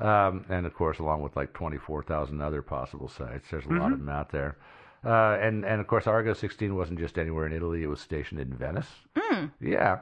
Um, 0.00 0.44
and 0.48 0.66
of 0.66 0.74
course, 0.74 0.98
along 0.98 1.22
with 1.22 1.36
like 1.36 1.52
24,000 1.52 2.40
other 2.40 2.62
possible 2.62 3.08
sites, 3.08 3.48
there's 3.50 3.66
a 3.66 3.68
lot 3.68 3.90
Mhm. 3.90 3.92
of 3.92 3.98
them 4.00 4.08
out 4.08 4.30
there. 4.30 4.56
Uh, 5.04 5.38
and 5.40 5.64
and 5.64 5.80
of 5.80 5.86
course, 5.86 6.06
Argo 6.06 6.32
16 6.34 6.74
wasn't 6.74 6.98
just 6.98 7.16
anywhere 7.18 7.46
in 7.46 7.52
Italy; 7.52 7.82
it 7.82 7.86
was 7.86 8.00
stationed 8.00 8.40
in 8.40 8.52
Venice. 8.52 9.06
Mm, 9.16 9.50
Yeah, 9.60 10.00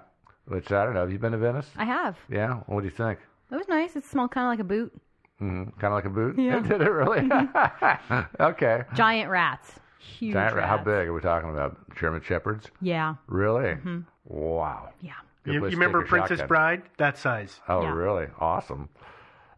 which 0.48 0.70
I 0.72 0.84
don't 0.84 0.94
know. 0.94 1.00
Have 1.00 1.12
you 1.12 1.18
been 1.18 1.32
to 1.32 1.38
Venice? 1.38 1.68
I 1.76 1.84
have. 1.84 2.16
Yeah. 2.28 2.54
What 2.66 2.80
do 2.80 2.86
you 2.86 2.90
think? 2.90 3.18
It 3.50 3.56
was 3.56 3.68
nice. 3.68 3.96
It 3.96 4.04
smelled 4.04 4.30
kind 4.32 4.46
of 4.46 4.50
like 4.50 4.60
a 4.60 4.64
boot. 4.64 4.92
Mm-hmm. 5.40 5.70
Kind 5.78 5.92
of 5.92 5.92
like 5.92 6.04
a 6.04 6.10
boot. 6.10 6.38
Yeah. 6.38 6.60
Did 6.68 6.80
it 6.82 6.90
really? 6.90 7.28
okay. 8.40 8.82
Giant 8.94 9.30
rats. 9.30 9.72
Huge 10.00 10.32
Giant 10.34 10.56
rats. 10.56 10.68
How 10.68 10.78
big 10.78 11.08
are 11.08 11.12
we 11.12 11.20
talking 11.20 11.50
about? 11.50 11.76
German 11.96 12.22
shepherds? 12.22 12.66
Yeah. 12.80 13.14
Really? 13.26 13.74
Mhm. 13.74 14.04
Wow. 14.26 14.90
Yeah. 15.00 15.12
You, 15.44 15.54
you 15.54 15.60
remember 15.70 16.02
Princess 16.04 16.30
shotgun. 16.40 16.48
Bride? 16.48 16.82
That 16.98 17.16
size. 17.16 17.60
Oh, 17.68 17.82
Yeah. 17.82 17.92
really? 17.92 18.26
Awesome. 18.38 18.88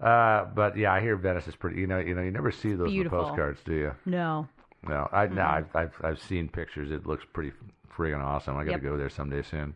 Uh, 0.00 0.44
but 0.54 0.76
yeah, 0.76 0.92
I 0.92 1.00
hear 1.00 1.16
Venice 1.16 1.48
is 1.48 1.56
pretty. 1.56 1.80
You 1.80 1.86
know, 1.86 1.98
you 1.98 2.14
know, 2.14 2.22
you 2.22 2.30
never 2.30 2.50
see 2.52 2.72
those 2.74 2.92
in 2.92 3.08
postcards, 3.10 3.60
do 3.64 3.74
you? 3.74 3.92
No. 4.06 4.48
No, 4.86 5.08
I 5.12 5.26
no, 5.26 5.42
Mhm. 5.42 5.46
I've, 5.50 5.76
I've 5.76 5.94
I've 6.02 6.20
seen 6.20 6.48
pictures. 6.48 6.90
It 6.90 7.06
looks 7.06 7.24
pretty 7.34 7.52
friggin' 7.94 8.22
awesome. 8.24 8.56
I 8.56 8.60
got 8.64 8.66
to 8.66 8.72
Yep. 8.72 8.82
go 8.82 8.96
there 8.96 9.10
someday 9.10 9.42
soon. 9.42 9.74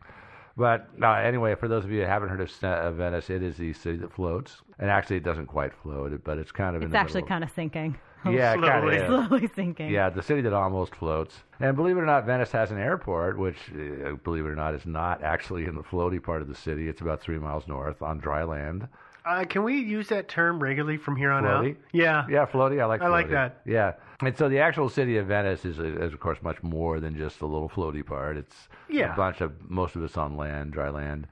But 0.56 0.88
uh, 1.02 1.12
anyway, 1.14 1.54
for 1.56 1.66
those 1.66 1.84
of 1.84 1.90
you 1.90 2.00
who 2.02 2.06
haven't 2.06 2.28
heard 2.28 2.40
of 2.40 2.48
Sna- 2.48 2.82
uh, 2.84 2.90
Venice, 2.92 3.28
it 3.28 3.42
is 3.42 3.56
the 3.56 3.72
city 3.72 3.96
that 3.98 4.12
floats, 4.12 4.62
and 4.78 4.88
actually, 4.88 5.16
it 5.16 5.24
doesn't 5.24 5.46
quite 5.46 5.72
float, 5.82 6.22
but 6.22 6.38
it's 6.38 6.52
kind 6.52 6.76
of 6.76 6.82
in 6.82 6.86
It's 6.88 6.94
actually 6.94 7.22
kind 7.22 7.42
of 7.44 7.50
sinking. 7.50 7.96
Yeah, 8.24 8.54
it 8.54 8.62
kinda 8.62 8.80
slowly, 8.80 9.26
slowly 9.28 9.50
sinking. 9.54 9.90
Yeah, 9.90 10.08
the 10.08 10.22
city 10.22 10.40
that 10.40 10.54
almost 10.54 10.94
floats. 10.94 11.42
And 11.60 11.76
believe 11.76 11.98
it 11.98 12.00
or 12.00 12.06
not, 12.06 12.24
Venice 12.24 12.52
has 12.52 12.70
an 12.70 12.78
airport, 12.78 13.36
which, 13.36 13.58
uh, 13.70 14.12
believe 14.24 14.46
it 14.46 14.48
or 14.48 14.56
not, 14.56 14.74
is 14.74 14.86
not 14.86 15.22
actually 15.22 15.66
in 15.66 15.74
the 15.74 15.82
floaty 15.82 16.22
part 16.22 16.40
of 16.40 16.48
the 16.48 16.54
city. 16.54 16.88
It's 16.88 17.02
about 17.02 17.20
three 17.20 17.38
miles 17.38 17.68
north 17.68 18.00
on 18.00 18.16
dry 18.18 18.42
land. 18.44 18.88
Uh, 19.24 19.44
can 19.44 19.62
we 19.62 19.78
use 19.78 20.08
that 20.08 20.28
term 20.28 20.62
regularly 20.62 20.98
from 20.98 21.16
here 21.16 21.30
on 21.30 21.44
Floaty? 21.44 21.70
out? 21.70 21.76
Yeah. 21.92 22.26
Yeah, 22.28 22.46
floaty. 22.46 22.80
I 22.80 22.84
like. 22.84 23.00
I 23.00 23.08
like 23.08 23.30
that. 23.30 23.60
Yeah, 23.64 23.92
and 24.20 24.36
so 24.36 24.48
the 24.48 24.58
actual 24.58 24.88
city 24.88 25.16
of 25.16 25.26
Venice 25.28 25.64
is, 25.64 25.78
is 25.78 26.12
of 26.12 26.20
course 26.20 26.38
much 26.42 26.62
more 26.62 27.00
than 27.00 27.16
just 27.16 27.38
the 27.38 27.46
little 27.48 27.68
floaty 27.70 28.04
part. 28.04 28.36
It's 28.36 28.68
Yeah. 28.88 29.12
a 29.14 29.16
bunch 29.16 29.40
of 29.40 29.52
most 29.70 29.96
of 29.96 30.02
it's 30.04 30.16
on 30.18 30.36
land, 30.36 30.72
dry 30.72 30.90
land. 30.90 31.26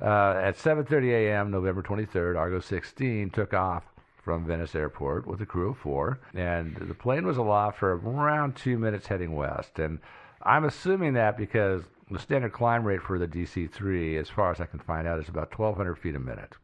Uh, 0.00 0.34
at 0.42 0.56
7:30 0.56 1.10
a.m., 1.12 1.50
November 1.50 1.82
23rd, 1.82 2.36
Argo 2.36 2.60
16 2.60 3.30
took 3.30 3.52
off 3.54 3.84
from 4.22 4.44
Venice 4.46 4.74
Airport 4.76 5.26
with 5.26 5.40
a 5.40 5.46
crew 5.46 5.70
of 5.70 5.78
four, 5.78 6.20
and 6.34 6.76
the 6.76 6.94
plane 6.94 7.26
was 7.26 7.38
aloft 7.38 7.78
for 7.78 7.96
around 7.96 8.54
two 8.54 8.78
minutes 8.78 9.08
heading 9.08 9.34
west. 9.34 9.80
And 9.80 9.98
I'm 10.42 10.64
assuming 10.64 11.14
that 11.14 11.36
because 11.36 11.82
the 12.08 12.20
standard 12.20 12.52
climb 12.52 12.84
rate 12.84 13.02
for 13.02 13.18
the 13.18 13.26
DC-3, 13.26 14.16
as 14.18 14.28
far 14.28 14.52
as 14.52 14.60
I 14.60 14.66
can 14.66 14.78
find 14.78 15.08
out, 15.08 15.18
is 15.18 15.28
about 15.28 15.50
1,200 15.58 15.96
feet 15.96 16.14
a 16.14 16.20
minute. 16.20 16.54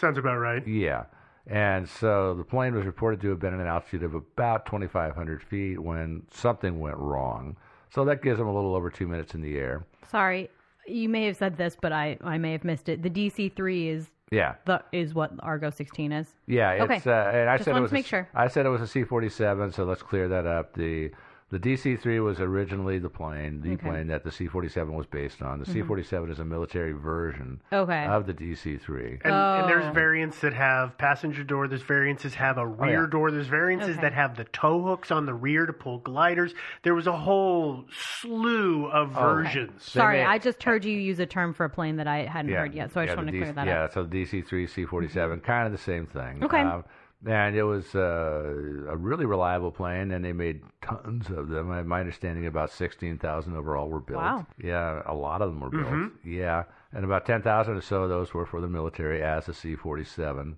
Sounds 0.00 0.18
about 0.18 0.38
right. 0.38 0.66
Yeah. 0.66 1.04
And 1.46 1.88
so 1.88 2.34
the 2.34 2.44
plane 2.44 2.74
was 2.74 2.86
reported 2.86 3.20
to 3.22 3.28
have 3.30 3.40
been 3.40 3.54
at 3.54 3.60
an 3.60 3.66
altitude 3.66 4.02
of 4.02 4.14
about 4.14 4.66
2,500 4.66 5.42
feet 5.42 5.78
when 5.78 6.22
something 6.32 6.78
went 6.80 6.96
wrong. 6.96 7.56
So 7.90 8.04
that 8.04 8.22
gives 8.22 8.38
them 8.38 8.46
a 8.46 8.54
little 8.54 8.74
over 8.74 8.88
two 8.90 9.08
minutes 9.08 9.34
in 9.34 9.40
the 9.42 9.56
air. 9.56 9.84
Sorry, 10.10 10.48
you 10.86 11.08
may 11.08 11.24
have 11.26 11.36
said 11.36 11.56
this, 11.56 11.76
but 11.80 11.92
I, 11.92 12.18
I 12.22 12.38
may 12.38 12.52
have 12.52 12.62
missed 12.64 12.88
it. 12.88 13.02
The 13.02 13.10
DC 13.10 13.54
three 13.56 13.88
is 13.88 14.10
Yeah. 14.30 14.54
the 14.64 14.82
is 14.92 15.12
what 15.12 15.32
Argo 15.40 15.70
sixteen 15.70 16.12
is. 16.12 16.28
Yeah, 16.46 16.70
it's 16.72 16.82
okay. 17.04 17.10
uh, 17.10 17.30
and 17.30 17.50
I 17.50 17.56
Just 17.56 17.64
said 17.66 17.76
it 17.76 17.80
was 17.80 17.90
to 17.90 17.94
a- 17.94 17.98
make 17.98 18.06
sure. 18.06 18.28
I 18.34 18.46
said 18.48 18.64
it 18.64 18.68
was 18.70 18.80
a 18.82 18.86
C-47, 18.86 19.74
so 19.74 19.84
let's 19.84 20.02
clear 20.02 20.28
that 20.28 20.46
up. 20.46 20.74
The 20.74 21.10
the 21.50 21.58
DC-3 21.58 22.22
was 22.24 22.40
originally 22.40 22.98
the 22.98 23.08
plane, 23.08 23.60
the 23.60 23.72
Okay. 23.72 23.88
plane 23.88 24.06
that 24.06 24.22
the 24.24 24.30
C-47 24.30 24.92
was 24.92 25.06
based 25.06 25.42
on. 25.42 25.58
The 25.58 25.64
Mhm. 25.66 25.72
C-47 25.72 26.30
is 26.30 26.38
a 26.38 26.44
military 26.44 26.92
version 26.92 27.60
Okay. 27.72 28.04
of 28.06 28.26
the 28.26 28.32
DC-3. 28.32 29.18
And, 29.24 29.32
and 29.34 29.68
there's 29.68 29.84
Oh. 29.86 29.92
variants 29.92 30.40
that 30.42 30.52
have 30.52 30.96
passenger 30.96 31.42
door. 31.42 31.66
There's 31.68 31.82
variants 31.82 32.22
that 32.22 32.34
have 32.34 32.56
a 32.58 32.66
rear 32.66 33.00
Oh, 33.00 33.02
yeah. 33.02 33.06
door. 33.10 33.30
There's 33.30 33.48
variants 33.48 33.86
Okay. 33.86 34.00
that 34.00 34.12
have 34.12 34.36
the 34.36 34.44
tow 34.44 34.80
hooks 34.82 35.10
on 35.10 35.26
the 35.26 35.34
rear 35.34 35.66
to 35.66 35.72
pull 35.72 35.98
gliders. 35.98 36.54
There 36.82 36.94
was 36.94 37.06
a 37.06 37.16
whole 37.16 37.84
slew 37.90 38.86
of 38.86 39.16
Oh. 39.16 39.20
versions. 39.20 39.82
Sorry, 39.82 40.18
may- 40.18 40.24
I 40.26 40.38
just 40.38 40.62
heard 40.62 40.84
you 40.84 40.96
use 40.96 41.18
a 41.18 41.26
term 41.26 41.52
for 41.52 41.64
a 41.64 41.70
plane 41.70 41.96
that 41.96 42.06
I 42.06 42.24
hadn't 42.26 42.52
heard 42.52 42.74
yet, 42.74 42.92
so 42.92 43.00
I 43.00 43.04
yeah, 43.04 43.06
just 43.08 43.16
want 43.16 43.28
to 43.28 43.32
DC 43.32 43.42
clear 43.42 43.52
that 43.54 43.66
yeah, 43.66 43.82
up. 43.84 43.90
Yeah, 43.90 43.94
so 43.94 44.04
the 44.04 44.10
DC-3, 44.10 44.66
C-47, 44.66 45.40
kind 45.42 45.66
of 45.66 45.72
the 45.72 45.78
same 45.78 46.06
thing. 46.06 46.44
Okay. 46.44 46.60
Um, 46.60 46.84
and 47.26 47.54
it 47.56 47.62
was 47.62 47.94
uh, 47.94 48.54
a 48.88 48.96
really 48.96 49.26
reliable 49.26 49.70
plane, 49.70 50.10
and 50.12 50.24
they 50.24 50.32
made 50.32 50.62
tons 50.82 51.28
of 51.30 51.48
them. 51.48 51.68
My, 51.86 52.00
understanding, 52.00 52.46
about 52.46 52.70
16,000 52.70 53.56
overall 53.56 53.88
were 53.88 54.00
built. 54.00 54.22
Wow. 54.22 54.46
Yeah, 54.62 55.02
a 55.06 55.14
lot 55.14 55.42
of 55.42 55.50
them 55.50 55.60
were 55.60 55.70
built. 55.70 55.86
Mhm. 55.86 56.12
Yeah, 56.24 56.64
and 56.92 57.04
about 57.04 57.26
10,000 57.26 57.76
or 57.76 57.80
so 57.80 58.04
of 58.04 58.08
those 58.08 58.32
were 58.32 58.46
for 58.46 58.60
the 58.60 58.68
military 58.68 59.22
as 59.22 59.48
a 59.48 59.54
C-47. 59.54 60.56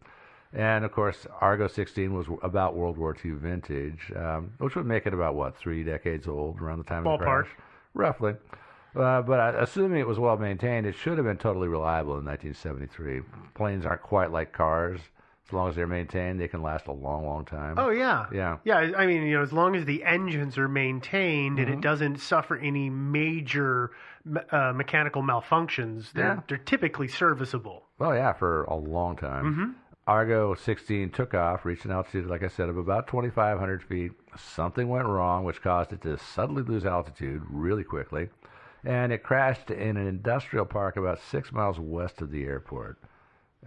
And 0.54 0.84
of 0.84 0.92
course, 0.92 1.26
Argo 1.40 1.66
16 1.66 2.12
was 2.12 2.26
about 2.42 2.76
World 2.76 2.98
War 2.98 3.16
II 3.24 3.32
vintage, 3.32 4.12
um, 4.14 4.52
which 4.58 4.76
would 4.76 4.84
make 4.86 5.06
it 5.06 5.14
about 5.14 5.34
what 5.34 5.56
three 5.56 5.82
decades 5.82 6.28
old 6.28 6.60
around 6.60 6.78
the 6.78 6.84
time 6.84 7.06
of 7.06 7.18
the 7.18 7.24
Ballpark. 7.24 7.44
crash, 7.44 7.56
roughly. 7.94 8.34
Uh, 8.94 9.22
but 9.22 9.40
uh, 9.40 9.58
assuming 9.58 9.98
it 9.98 10.06
was 10.06 10.18
well 10.18 10.36
maintained, 10.36 10.84
it 10.86 10.94
should 10.94 11.16
have 11.16 11.24
been 11.26 11.38
totally 11.38 11.68
reliable 11.68 12.18
in 12.18 12.24
1973. 12.26 13.22
Planes 13.54 13.86
aren't 13.86 14.02
quite 14.02 14.30
like 14.30 14.52
cars. 14.52 15.00
As 15.52 15.54
long 15.54 15.68
as 15.68 15.76
they're 15.76 15.86
maintained, 15.86 16.40
they 16.40 16.48
can 16.48 16.62
last 16.62 16.86
a 16.86 16.92
long, 16.92 17.26
long 17.26 17.44
time. 17.44 17.74
Oh 17.76 17.90
yeah, 17.90 18.24
Yeah. 18.32 18.56
yeah. 18.64 18.92
I 18.96 19.04
mean, 19.04 19.22
you 19.24 19.36
know, 19.36 19.42
as 19.42 19.52
long 19.52 19.76
as 19.76 19.84
the 19.84 20.02
engines 20.02 20.56
are 20.56 20.66
maintained 20.66 21.58
and 21.58 21.68
Mhm. 21.68 21.74
it 21.74 21.80
doesn't 21.82 22.20
suffer 22.20 22.56
any 22.56 22.88
major 22.88 23.90
uh, 24.50 24.72
mechanical 24.74 25.22
malfunctions, 25.22 26.10
they're 26.14 26.24
Yeah. 26.24 26.40
they're 26.48 26.56
typically 26.56 27.06
serviceable. 27.08 27.84
Well, 27.98 28.14
yeah, 28.14 28.32
for 28.32 28.62
a 28.64 28.76
long 28.76 29.16
time. 29.16 29.44
Mhm. 29.54 29.74
Argo 30.06 30.54
16 30.54 31.10
took 31.10 31.34
off, 31.34 31.66
reached 31.66 31.84
an 31.84 31.90
altitude, 31.90 32.26
like 32.28 32.42
I 32.42 32.48
said, 32.48 32.70
of 32.70 32.78
about 32.78 33.06
2,500 33.06 33.82
feet. 33.82 34.12
Something 34.36 34.88
went 34.88 35.06
wrong, 35.06 35.44
which 35.44 35.60
caused 35.60 35.92
it 35.92 36.00
to 36.02 36.16
suddenly 36.16 36.62
lose 36.62 36.86
altitude 36.86 37.42
really 37.50 37.84
quickly, 37.84 38.30
and 38.84 39.12
it 39.12 39.22
crashed 39.22 39.70
in 39.70 39.98
an 39.98 40.06
industrial 40.06 40.64
park 40.64 40.96
about 40.96 41.18
six 41.18 41.52
miles 41.52 41.78
west 41.78 42.22
of 42.22 42.30
the 42.30 42.44
airport. 42.44 42.96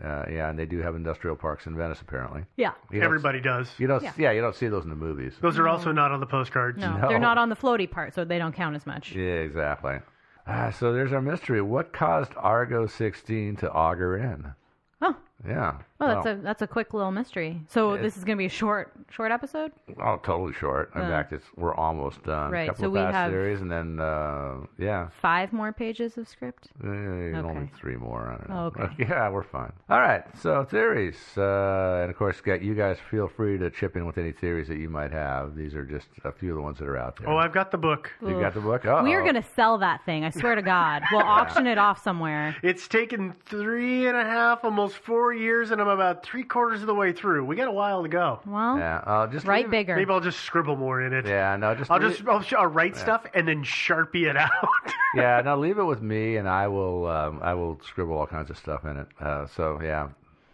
Uh, 0.03 0.25
yeah, 0.29 0.49
and 0.49 0.59
they 0.59 0.65
do 0.65 0.79
have 0.81 0.95
industrial 0.95 1.35
parks 1.37 1.67
in 1.67 1.75
Venice, 1.75 2.01
apparently. 2.01 2.43
Yeah. 2.57 2.71
You 2.91 2.99
don't- 2.99 3.05
Everybody 3.05 3.39
does. 3.39 3.69
You 3.79 3.87
don't, 3.87 4.03
Yeah. 4.03 4.11
yeah. 4.17 4.31
you 4.31 4.41
don't 4.41 4.55
see 4.55 4.67
those 4.67 4.83
in 4.83 4.89
the 4.89 4.95
movies. 4.95 5.37
Those 5.39 5.57
are 5.57 5.69
also 5.69 5.91
not 5.93 6.11
on 6.11 6.19
the 6.19 6.25
postcards. 6.25 6.77
No, 6.77 6.97
No. 6.97 7.07
they're 7.07 7.17
not 7.19 7.37
on 7.37 7.47
the 7.49 7.55
floaty 7.55 7.89
part, 7.89 8.13
so 8.13 8.25
they 8.25 8.37
don't 8.37 8.51
count 8.53 8.75
as 8.75 8.85
much. 8.85 9.13
Yeah, 9.13 9.35
exactly. 9.35 9.99
Ah, 10.47 10.69
so 10.69 10.91
there's 10.91 11.13
our 11.13 11.21
mystery. 11.21 11.61
What 11.61 11.93
caused 11.93 12.33
Argo 12.35 12.87
16 12.87 13.55
to 13.57 13.71
auger 13.71 14.17
in? 14.17 14.53
Oh. 15.01 15.15
Yeah. 15.47 15.77
Well, 15.99 16.15
that's 16.23 16.25
a 16.27 16.41
that's 16.41 16.61
a 16.61 16.67
quick 16.67 16.93
little 16.93 17.11
mystery. 17.11 17.61
So 17.69 17.97
this 17.97 18.17
is 18.17 18.23
going 18.23 18.35
to 18.37 18.39
be 18.41 18.45
a 18.47 18.49
short 18.49 18.91
short 19.11 19.31
episode. 19.31 19.71
Oh, 20.01 20.19
totally 20.23 20.53
short. 20.53 20.91
In 20.95 21.01
Uh. 21.01 21.07
fact, 21.09 21.31
it's 21.33 21.45
we're 21.55 21.73
almost 21.75 22.21
done. 22.23 22.51
Right, 22.51 22.63
A 22.63 22.67
couple 22.67 22.81
so 22.81 22.87
of 22.87 22.91
we 22.93 22.99
fast 22.99 23.13
have- 23.15 23.31
series, 23.31 23.61
and 23.61 23.71
then 23.71 23.99
uh, 23.99 24.55
yeah, 24.77 25.09
Five 25.21 25.53
more 25.53 25.71
pages 25.71 26.17
of 26.17 26.27
script. 26.27 26.67
eh, 26.83 26.87
only 26.87 27.69
three 27.77 27.95
more. 27.95 28.27
I 28.33 28.37
don't 28.37 28.49
know. 28.49 28.71
Oh, 28.75 28.81
okay. 28.83 28.93
yeah, 29.09 29.29
we're 29.29 29.43
fine. 29.43 29.71
All 29.89 29.99
right. 30.01 30.23
So 30.41 30.63
theories, 30.65 31.15
uh, 31.37 31.99
and 32.01 32.09
of 32.11 32.17
course, 32.17 32.41
get 32.41 32.61
you 32.61 32.75
guys 32.75 32.97
feel 33.11 33.27
free 33.27 33.57
to 33.59 33.69
chip 33.69 33.95
in 33.95 34.05
with 34.05 34.17
any 34.17 34.31
theories 34.33 34.67
that 34.67 34.77
you 34.77 34.89
might 34.89 35.11
have. 35.11 35.55
These 35.55 35.75
are 35.75 35.85
just 35.85 36.07
a 36.25 36.31
few 36.31 36.49
of 36.51 36.55
the 36.57 36.61
ones 36.61 36.79
that 36.79 36.87
are 36.87 36.97
out 36.97 37.17
there. 37.17 37.29
Oh, 37.29 37.37
I've 37.37 37.53
got 37.53 37.71
the 37.71 37.77
book. 37.77 38.11
you 38.21 38.39
got 38.41 38.53
the 38.53 38.59
book. 38.61 38.85
Oh, 38.85 39.01
We 39.03 39.13
are 39.13 39.21
going 39.21 39.35
to 39.35 39.43
sell 39.55 39.77
that 39.77 40.03
thing. 40.05 40.23
I 40.25 40.29
swear 40.31 40.55
to 40.55 40.61
God, 40.61 41.03
we'll 41.11 41.21
auction 41.23 41.67
it 41.67 41.77
off 41.77 42.03
somewhere. 42.03 42.55
It's 42.63 42.87
taken 42.87 43.33
three 43.45 44.07
and 44.07 44.17
a 44.17 44.23
half, 44.25 44.63
almost 44.65 44.97
four 44.97 45.24
years, 45.33 45.71
and 45.71 45.79
I'm 45.81 45.87
about 45.87 46.23
three 46.23 46.43
quarters 46.43 46.81
of 46.81 46.87
the 46.87 46.93
way 46.95 47.11
through. 47.13 47.45
We 47.45 47.55
got 47.55 47.67
a 47.67 47.71
while 47.71 48.03
to 48.03 48.09
go. 48.09 48.39
Well, 48.45 48.77
Yeah, 48.77 48.97
uh, 49.05 49.27
just 49.27 49.45
write 49.45 49.65
leave- 49.65 49.71
bigger. 49.71 49.95
Maybe 49.95 50.11
I'll 50.11 50.19
just 50.19 50.41
scribble 50.41 50.75
more 50.75 51.01
in 51.01 51.13
it. 51.13 51.25
Yeah, 51.25 51.55
no, 51.57 51.75
just 51.75 51.89
I'll 51.91 51.99
leave- 51.99 52.17
just 52.17 52.27
I'll, 52.27 52.41
sh- 52.41 52.53
I'll 52.53 52.67
write 52.67 52.95
Yeah. 52.95 53.01
stuff 53.01 53.25
and 53.33 53.47
then 53.47 53.63
sharpie 53.63 54.29
it 54.29 54.37
out. 54.37 54.51
yeah, 55.15 55.41
no, 55.43 55.57
leave 55.57 55.77
it 55.79 55.83
with 55.83 56.01
me, 56.01 56.37
and 56.37 56.47
I 56.47 56.67
will. 56.67 57.07
Um, 57.07 57.39
I 57.41 57.53
will 57.53 57.79
scribble 57.87 58.17
all 58.17 58.27
kinds 58.27 58.49
of 58.49 58.57
stuff 58.57 58.85
in 58.85 58.97
it. 58.97 59.07
Uh, 59.19 59.45
so 59.47 59.79
yeah, 59.81 60.09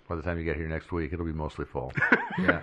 by 0.09 0.15
the 0.15 0.21
time 0.21 0.37
you 0.37 0.43
get 0.43 0.55
here 0.57 0.67
next 0.67 0.91
week, 0.91 1.13
it'll 1.13 1.25
be 1.25 1.31
mostly 1.33 1.65
full. 1.65 1.91
Yeah. 2.39 2.61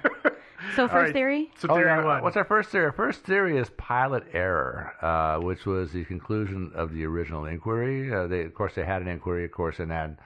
So 0.74 0.88
first 0.88 1.12
theory? 1.12 1.50
So 1.56 1.68
Oh, 1.70 1.74
theory 1.76 1.86
yeah. 1.88 2.04
one. 2.04 2.22
What's 2.22 2.36
our 2.36 2.44
first 2.44 2.70
theory? 2.70 2.86
Our 2.86 2.92
first 2.92 3.22
theory 3.22 3.58
is 3.58 3.70
pilot 3.76 4.24
error, 4.32 4.92
uh, 5.00 5.38
which 5.40 5.66
was 5.66 5.92
the 5.92 6.04
conclusion 6.04 6.72
of 6.74 6.92
the 6.92 7.04
original 7.06 7.44
inquiry. 7.44 8.12
Uh, 8.12 8.26
they, 8.26 8.42
of 8.42 8.54
course, 8.54 8.74
they 8.74 8.84
had 8.84 9.00
an 9.00 9.08
inquiry, 9.08 9.44
of 9.44 9.52
course, 9.52 9.78
and 9.78 9.90
then 9.90 10.18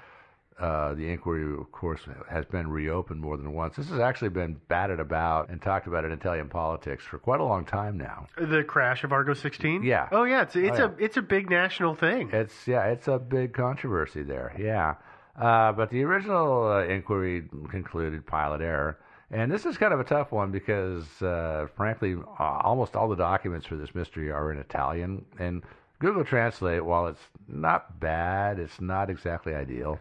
uh, 0.58 0.94
the 0.94 1.08
inquiry, 1.10 1.58
of 1.58 1.72
course, 1.72 2.00
has 2.30 2.44
been 2.44 2.68
reopened 2.68 3.20
more 3.20 3.36
than 3.36 3.52
once. 3.52 3.76
This 3.76 3.88
has 3.88 3.98
actually 4.00 4.28
been 4.28 4.60
batted 4.68 5.00
about 5.00 5.48
and 5.48 5.60
talked 5.60 5.86
about 5.86 6.04
in 6.04 6.12
Italian 6.12 6.48
politics 6.48 7.04
for 7.04 7.18
quite 7.18 7.40
a 7.40 7.44
long 7.44 7.64
time 7.64 7.96
now. 7.98 8.26
The 8.36 8.62
crash 8.62 9.02
of 9.04 9.12
Argo 9.12 9.34
16? 9.34 9.82
Yeah. 9.82 10.08
Oh 10.12 10.24
yeah, 10.24 10.42
it's 10.42 10.54
it's 10.56 10.78
Oh, 10.78 10.84
a 10.86 10.94
it's 11.02 11.16
a 11.16 11.22
big 11.22 11.50
national 11.50 11.94
thing. 11.94 12.30
It's 12.32 12.66
yeah, 12.68 12.84
it's 12.86 13.08
a 13.08 13.18
big 13.18 13.52
controversy 13.54 14.22
there. 14.22 14.54
Yeah, 14.58 14.94
uh, 15.40 15.72
but 15.72 15.90
the 15.90 16.02
original 16.04 16.68
uh, 16.70 16.84
inquiry 16.84 17.44
concluded 17.70 18.26
pilot 18.26 18.60
error, 18.60 18.98
and 19.30 19.50
this 19.50 19.64
is 19.66 19.78
kind 19.78 19.94
of 19.94 20.00
a 20.00 20.04
tough 20.04 20.30
one 20.32 20.50
because, 20.52 21.04
uh, 21.22 21.66
frankly, 21.76 22.14
uh, 22.38 22.42
almost 22.62 22.94
all 22.94 23.08
the 23.08 23.16
documents 23.16 23.66
for 23.66 23.76
this 23.76 23.94
mystery 23.94 24.30
are 24.30 24.52
in 24.52 24.58
Italian, 24.58 25.24
and 25.38 25.62
Google 25.98 26.24
Translate, 26.24 26.84
while 26.84 27.06
it's 27.06 27.22
not 27.48 27.98
bad, 28.00 28.58
it's 28.58 28.80
not 28.80 29.08
exactly 29.08 29.54
ideal. 29.54 29.98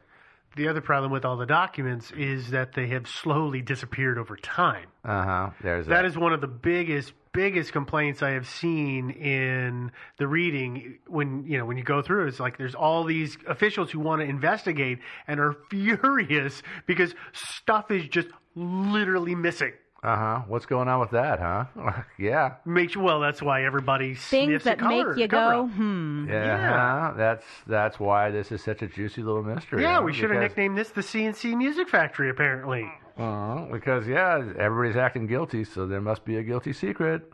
The 0.56 0.68
other 0.68 0.82
problem 0.82 1.12
with 1.12 1.24
all 1.24 1.38
the 1.38 1.46
documents 1.46 2.12
is 2.12 2.52
that 2.52 2.74
they 2.74 2.88
have 2.88 3.08
slowly 3.08 3.62
disappeared 3.62 4.18
over 4.18 4.36
time. 4.36 4.88
Uh 5.06 5.24
huh. 5.24 5.50
There's 5.62 5.88
that, 5.88 6.04
That 6.04 6.06
is 6.06 6.18
one 6.18 6.34
of 6.34 6.42
the 6.42 6.48
biggest 6.48 7.14
biggest 7.34 7.72
complaints 7.72 8.22
I 8.22 8.32
have 8.32 8.46
seen 8.46 9.10
in 9.12 9.92
the 10.18 10.28
reading 10.28 11.00
when 11.08 11.46
you 11.46 11.58
know 11.58 11.66
when 11.66 11.78
you 11.78 11.84
go 11.84 12.02
through 12.02 12.28
it's 12.28 12.42
like 12.42 12.58
there's 12.58 12.76
all 12.76 13.06
these 13.06 13.38
officials 13.48 13.90
who 13.90 14.02
want 14.02 14.22
to 14.22 14.28
investigate 14.28 15.00
and 15.28 15.40
are 15.40 15.56
furious 15.70 16.62
because 16.86 17.16
stuff 17.32 17.90
is 17.90 18.06
just 18.08 18.28
literally 18.56 19.36
missing. 19.36 19.72
Uh 20.04 20.16
huh. 20.16 20.42
What's 20.48 20.66
going 20.66 20.88
on 20.88 21.00
with 21.00 21.12
that, 21.12 21.40
huh? 21.40 21.66
yeah. 22.18 22.56
Makes 22.66 22.98
well 22.98 23.20
that's 23.20 23.40
why 23.42 23.66
everybody 23.66 24.16
Things 24.16 24.48
sniffs 24.50 24.66
that 24.66 24.80
a 24.80 24.82
color, 24.82 25.10
make 25.14 25.18
you 25.22 25.28
cover 25.28 25.54
go, 25.54 25.64
up. 25.66 25.70
hmm. 25.72 26.28
Yeah, 26.28 26.44
Yeah. 26.46 27.14
that's 27.16 27.46
that's 27.68 28.00
why 28.00 28.32
this 28.32 28.52
is 28.52 28.64
such 28.64 28.82
a 28.82 28.88
juicy 28.88 29.22
little 29.22 29.44
mystery. 29.44 29.84
Yeah, 29.84 29.98
huh? 29.98 30.02
we 30.02 30.14
should 30.14 30.32
have 30.32 30.40
Because- 30.40 30.50
nicknamed 30.58 30.78
this 30.78 30.90
the 30.90 31.04
C+C 31.04 31.56
Music 31.56 31.88
Factory 31.88 32.30
apparently. 32.32 32.92
Uh, 33.18 33.66
because 33.72 34.08
yeah, 34.08 34.38
everybody's 34.58 34.98
acting 34.98 35.28
guilty, 35.28 35.64
so 35.64 35.86
there 35.86 36.02
must 36.02 36.26
be 36.26 36.38
a 36.38 36.44
guilty 36.44 36.74
secret. 36.74 37.30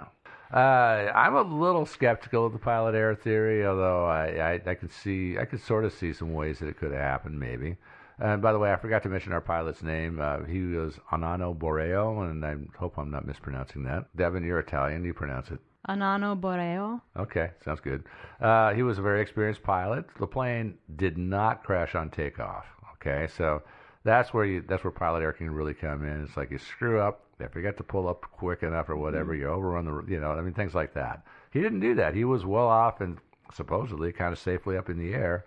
Uh, 0.53 0.57
I'm 1.13 1.36
a 1.36 1.41
little 1.43 1.86
skeptical 1.86 2.45
of 2.45 2.53
the 2.53 2.59
pilot 2.59 2.95
error 2.95 3.15
theory, 3.15 3.65
although 3.65 4.05
I, 4.05 4.53
I, 4.65 4.71
I 4.71 4.75
could 4.75 4.91
see 4.91 5.38
I 5.38 5.45
could 5.45 5.62
sort 5.62 5.86
of 5.86 5.93
see 5.93 6.12
some 6.13 6.33
ways 6.33 6.59
that 6.59 6.67
it 6.67 6.77
could 6.77 6.91
have 6.91 7.00
happened, 7.01 7.39
maybe. 7.39 7.77
And 8.19 8.41
by 8.41 8.51
the 8.51 8.59
way, 8.59 8.74
I 8.74 8.77
forgot 8.77 9.03
to 9.03 9.09
mention 9.09 9.31
our 9.31 9.41
pilot's 9.41 9.83
name. 9.83 10.19
Uh, 10.19 10.43
he 10.43 10.62
was 10.62 11.00
Anano 11.12 11.57
Borreo, 11.57 12.21
and 12.21 12.43
I 12.43 12.55
hope 12.77 12.97
I'm 12.97 13.12
not 13.12 13.27
mispronouncing 13.27 13.83
that. 13.83 14.15
Devin, 14.15 14.43
you're 14.43 14.59
Italian. 14.59 15.05
You 15.05 15.13
pronounce 15.13 15.51
it. 15.51 15.59
Anano 15.88 16.39
Borreo. 16.39 17.01
Okay, 17.15 17.51
sounds 17.63 17.79
good. 17.79 18.03
Uh, 18.41 18.74
he 18.74 18.83
was 18.83 18.97
a 18.97 19.01
very 19.01 19.21
experienced 19.21 19.63
pilot. 19.63 20.05
The 20.19 20.27
plane 20.27 20.77
did 20.95 21.17
not 21.17 21.63
crash 21.63 21.95
on 21.95 22.09
takeoff. 22.09 22.65
Okay, 22.95 23.27
so 23.38 23.62
that's 24.03 24.33
where 24.33 24.45
you 24.45 24.63
that's 24.67 24.83
where 24.83 24.91
pilot 24.91 25.21
error 25.21 25.33
can 25.33 25.50
really 25.51 25.74
come 25.74 26.03
in. 26.03 26.24
It's 26.24 26.36
like 26.36 26.51
you 26.51 26.57
screw 26.57 27.00
up, 27.00 27.25
you 27.39 27.47
forget 27.47 27.77
to 27.77 27.83
pull 27.83 28.07
up 28.07 28.21
quick 28.21 28.63
enough 28.63 28.89
or 28.89 28.97
whatever, 28.97 29.36
you 29.36 29.47
overrun 29.47 29.86
the 29.86 30.12
you 30.12 30.19
know 30.19 30.31
I 30.31 30.41
mean 30.41 30.53
things 30.53 30.74
like 30.75 30.93
that. 30.95 31.24
He 31.51 31.62
didn't 31.62 31.79
do 31.79 31.95
that. 31.95 32.15
He 32.15 32.25
was 32.25 32.45
well 32.45 32.67
off 32.67 33.00
and 33.00 33.17
supposedly 33.53 34.12
kind 34.12 34.33
of 34.33 34.39
safely 34.39 34.75
up 34.77 34.89
in 34.89 34.97
the 34.97 35.13
air. 35.13 35.45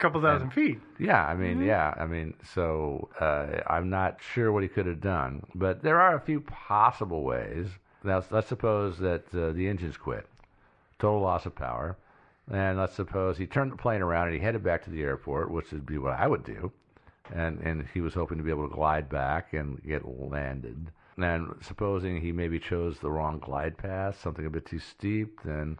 Couple 0.00 0.20
thousand 0.20 0.50
feet. 0.50 0.80
Yeah, 0.98 1.24
I 1.24 1.34
mean, 1.34 1.62
yeah, 1.62 1.94
I 1.96 2.06
mean, 2.06 2.34
so 2.54 3.08
uh, 3.20 3.60
I'm 3.66 3.90
not 3.90 4.18
sure 4.20 4.50
what 4.50 4.62
he 4.62 4.68
could 4.68 4.86
have 4.86 5.00
done, 5.00 5.44
but 5.54 5.82
there 5.82 6.00
are 6.00 6.16
a 6.16 6.20
few 6.20 6.40
possible 6.40 7.22
ways. 7.22 7.68
Now, 8.02 8.22
let's 8.30 8.48
suppose 8.48 8.98
that 8.98 9.32
uh, 9.34 9.52
the 9.52 9.68
engines 9.68 9.96
quit, 9.96 10.26
total 10.98 11.20
loss 11.20 11.46
of 11.46 11.54
power, 11.54 11.96
and 12.50 12.78
let's 12.78 12.94
suppose 12.94 13.36
he 13.36 13.46
turned 13.46 13.72
the 13.72 13.76
plane 13.76 14.00
around 14.02 14.28
and 14.28 14.36
he 14.36 14.42
headed 14.42 14.64
back 14.64 14.82
to 14.84 14.90
the 14.90 15.02
airport, 15.02 15.50
which 15.50 15.70
would 15.70 15.86
be 15.86 15.98
what 15.98 16.14
I 16.14 16.26
would 16.26 16.44
do, 16.44 16.72
and 17.32 17.60
and 17.60 17.86
he 17.92 18.00
was 18.00 18.14
hoping 18.14 18.38
to 18.38 18.44
be 18.44 18.50
able 18.50 18.68
to 18.68 18.74
glide 18.74 19.08
back 19.08 19.52
and 19.52 19.82
get 19.84 20.06
landed. 20.06 20.90
And 21.16 21.54
supposing 21.60 22.20
he 22.20 22.32
maybe 22.32 22.58
chose 22.58 22.98
the 22.98 23.10
wrong 23.10 23.38
glide 23.38 23.76
path, 23.76 24.18
something 24.22 24.46
a 24.46 24.50
bit 24.50 24.64
too 24.64 24.78
steep, 24.78 25.38
then 25.44 25.78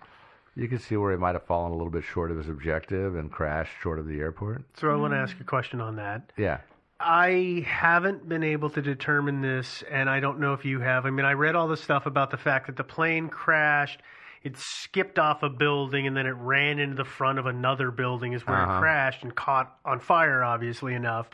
you 0.57 0.69
can 0.69 0.79
see 0.79 0.97
where 0.97 1.13
he 1.13 1.17
might 1.19 1.35
have 1.35 1.45
fallen 1.45 1.73
a 1.73 1.75
little 1.77 1.91
bit 1.93 2.05
short 2.05 2.31
of 2.31 2.37
his 2.37 2.49
objective 2.49 3.15
and 3.17 3.31
crashed 3.31 3.73
short 3.83 3.99
of 3.99 4.07
the 4.07 4.19
airport. 4.21 4.63
So 4.79 4.91
I 4.91 4.95
want 4.97 5.13
to 5.13 5.19
ask 5.19 5.39
a 5.41 5.45
question 5.45 5.81
on 5.81 5.97
that. 5.97 6.33
Yeah. 6.37 6.59
I 6.99 7.65
haven't 7.67 8.29
been 8.29 8.43
able 8.43 8.69
to 8.71 8.83
determine 8.83 9.41
this, 9.41 9.83
and 9.91 10.11
I 10.11 10.21
don't 10.21 10.39
know 10.39 10.53
if 10.53 10.65
you 10.67 10.81
have. 10.81 11.07
I 11.07 11.11
mean, 11.11 11.25
I 11.25 11.33
read 11.33 11.55
all 11.55 11.67
the 11.67 11.77
stuff 11.77 12.05
about 12.05 12.31
the 12.31 12.37
fact 12.37 12.67
that 12.67 12.77
the 12.77 12.85
plane 12.85 13.29
crashed, 13.29 14.01
it 14.43 14.57
skipped 14.59 15.19
off 15.19 15.43
a 15.43 15.49
building, 15.49 16.07
and 16.07 16.15
then 16.15 16.27
it 16.27 16.33
ran 16.37 16.79
into 16.79 16.97
the 16.97 17.05
front 17.05 17.39
of 17.39 17.47
another 17.47 17.91
building, 17.91 18.35
is 18.35 18.47
where 18.47 18.57
Uh-huh. 18.59 18.75
it 18.77 18.81
crashed 18.81 19.23
and 19.23 19.35
caught 19.35 19.75
on 19.85 19.99
fire, 20.01 20.45
obviously 20.45 20.95
enough. 20.95 21.31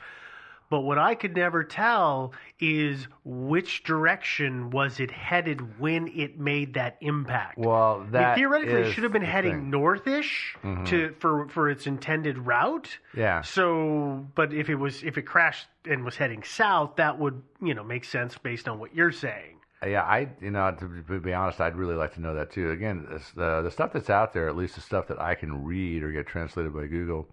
But 0.68 0.80
what 0.80 0.98
I 0.98 1.14
could 1.14 1.36
never 1.36 1.62
tell 1.62 2.32
is 2.58 3.06
which 3.24 3.84
direction 3.84 4.70
was 4.70 4.98
it 4.98 5.10
headed 5.10 5.78
when 5.78 6.08
it 6.08 6.38
made 6.40 6.74
that 6.74 6.96
impact. 7.00 7.58
Well, 7.58 8.04
that 8.10 8.36
theoretically, 8.36 8.80
it 8.80 8.86
is 8.88 8.94
should 8.94 9.04
have 9.04 9.12
been 9.12 9.22
heading 9.22 9.70
thing. 9.70 9.80
northish 9.80 10.56
Mhm. 10.62 10.86
to 10.86 11.14
for 11.20 11.48
for 11.48 11.70
its 11.70 11.86
intended 11.86 12.38
route. 12.38 12.98
Yeah. 13.14 13.42
So, 13.42 14.26
but 14.34 14.52
if 14.52 14.68
it 14.68 14.76
was 14.76 15.02
if 15.04 15.16
it 15.16 15.22
crashed 15.22 15.68
and 15.84 16.04
was 16.04 16.16
heading 16.16 16.42
south, 16.42 16.96
that 16.96 17.18
would 17.18 17.42
you 17.60 17.74
know 17.74 17.84
make 17.84 18.04
sense 18.04 18.36
based 18.36 18.68
on 18.68 18.78
what 18.78 18.94
you're 18.94 19.12
saying. 19.12 19.52
Yeah, 19.86 20.02
I 20.02 20.30
you 20.40 20.50
know 20.50 20.74
to, 20.80 21.20
be 21.20 21.32
honest, 21.32 21.60
I'd 21.60 21.76
really 21.76 21.94
like 21.94 22.14
to 22.14 22.20
know 22.20 22.34
that 22.34 22.50
too. 22.50 22.70
Again, 22.70 23.06
the 23.36 23.62
the 23.62 23.70
stuff 23.70 23.92
that's 23.92 24.10
out 24.10 24.32
there, 24.32 24.48
at 24.48 24.56
least 24.56 24.74
the 24.74 24.80
stuff 24.80 25.06
that 25.08 25.20
I 25.20 25.34
can 25.36 25.64
read 25.64 26.02
or 26.02 26.10
get 26.10 26.26
translated 26.26 26.74
by 26.74 26.86
Google, 26.86 27.28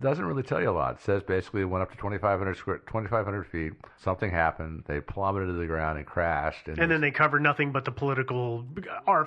doesn't 0.00 0.24
really 0.24 0.42
tell 0.42 0.60
you 0.60 0.70
a 0.70 0.72
lot. 0.72 0.96
It 0.96 1.00
says 1.02 1.22
basically 1.22 1.62
it 1.62 1.64
went 1.64 1.82
up 1.82 1.90
to 1.90 1.96
2,500 1.96 2.56
square, 2.56 2.78
2,500 2.78 3.44
feet. 3.46 3.72
Something 4.02 4.30
happened. 4.30 4.84
They 4.86 5.00
plummeted 5.00 5.48
to 5.48 5.54
the 5.54 5.66
ground 5.66 5.98
and 5.98 6.06
crashed. 6.06 6.68
And, 6.68 6.78
And 6.78 6.90
then 6.90 7.00
they 7.00 7.10
cover 7.10 7.40
nothing 7.40 7.72
but 7.72 7.84
the 7.84 7.90
political 7.90 8.64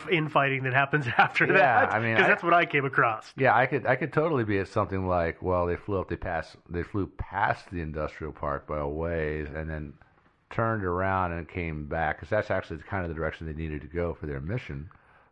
infighting 0.10 0.64
that 0.64 0.74
happens 0.74 1.06
after 1.18 1.46
Yeah, 1.46 1.54
that. 1.54 1.94
I 1.94 2.00
mean, 2.00 2.16
because 2.16 2.28
that's 2.28 2.44
what 2.44 2.54
I 2.54 2.66
came 2.66 2.86
across. 2.86 3.34
Yeah, 3.38 3.56
I 3.56 3.66
could 3.66 3.86
I 3.86 3.96
could 3.96 4.14
totally 4.14 4.44
be 4.44 4.60
at 4.60 4.68
something 4.68 5.08
like, 5.08 5.42
well, 5.42 5.66
they 5.66 5.76
flew 5.76 6.00
up, 6.00 6.10
they 6.10 6.16
passed, 6.16 6.56
they 6.70 6.84
flew 6.84 7.08
past 7.18 7.70
the 7.72 7.82
industrial 7.82 8.32
park 8.34 8.68
by 8.68 8.78
a 8.80 8.88
ways, 8.88 9.48
and 9.54 9.70
then 9.70 9.94
turned 10.50 10.84
around 10.84 11.32
and 11.32 11.48
came 11.48 11.86
back 11.88 12.18
because 12.18 12.30
that's 12.30 12.52
actually 12.52 12.78
kind 12.90 13.04
of 13.04 13.10
the 13.10 13.16
direction 13.16 13.48
they 13.48 13.54
needed 13.54 13.82
to 13.82 13.88
go 13.88 14.14
for 14.14 14.26
their 14.26 14.42
mission, 14.42 14.90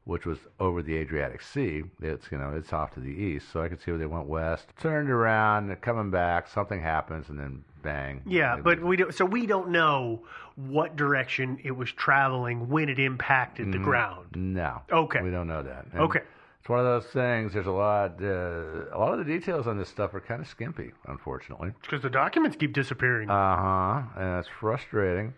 which 0.09 0.25
was 0.25 0.39
over 0.59 0.81
the 0.81 0.97
Adriatic 0.97 1.39
Sea. 1.39 1.83
It's 2.01 2.31
you 2.31 2.39
know 2.39 2.51
it's 2.55 2.73
off 2.73 2.93
to 2.95 2.99
the 2.99 3.09
east, 3.09 3.51
so 3.51 3.61
I 3.61 3.69
could 3.69 3.79
see 3.79 3.91
where 3.91 3.99
they 3.99 4.07
went 4.07 4.25
west, 4.25 4.67
turned 4.81 5.09
around, 5.09 5.73
coming 5.81 6.09
back, 6.09 6.47
something 6.47 6.81
happens, 6.81 7.29
and 7.29 7.39
then 7.39 7.63
bang. 7.83 8.21
Yeah, 8.25 8.57
but 8.57 8.81
we 8.81 8.97
don't. 8.97 9.13
So 9.13 9.23
we 9.23 9.45
don't 9.45 9.69
know 9.69 10.23
what 10.55 10.95
direction 10.95 11.59
it 11.63 11.71
was 11.71 11.91
traveling 11.91 12.67
when 12.69 12.89
it 12.89 12.99
impacted 12.99 13.71
the 13.71 13.77
ground. 13.77 14.25
No. 14.35 14.81
Okay. 14.91 15.21
We 15.21 15.29
don't 15.29 15.47
know 15.47 15.61
that. 15.61 15.85
And 15.93 16.01
Okay. 16.01 16.21
It's 16.59 16.67
one 16.67 16.79
of 16.79 16.85
those 16.85 17.05
things. 17.05 17.53
There's 17.53 17.67
a 17.67 17.71
lot. 17.71 18.21
Uh, 18.21 18.89
a 18.91 18.97
lot 18.97 19.13
of 19.13 19.19
the 19.19 19.23
details 19.23 19.67
on 19.67 19.77
this 19.77 19.87
stuff 19.89 20.13
are 20.15 20.19
kind 20.19 20.41
of 20.41 20.47
skimpy, 20.47 20.91
unfortunately. 21.07 21.71
Because 21.81 22.01
the 22.01 22.09
documents 22.09 22.57
keep 22.57 22.73
disappearing. 22.73 23.29
Uh 23.29 23.55
huh. 23.55 24.01
And 24.17 24.39
it's 24.39 24.49
frustrating. 24.59 25.33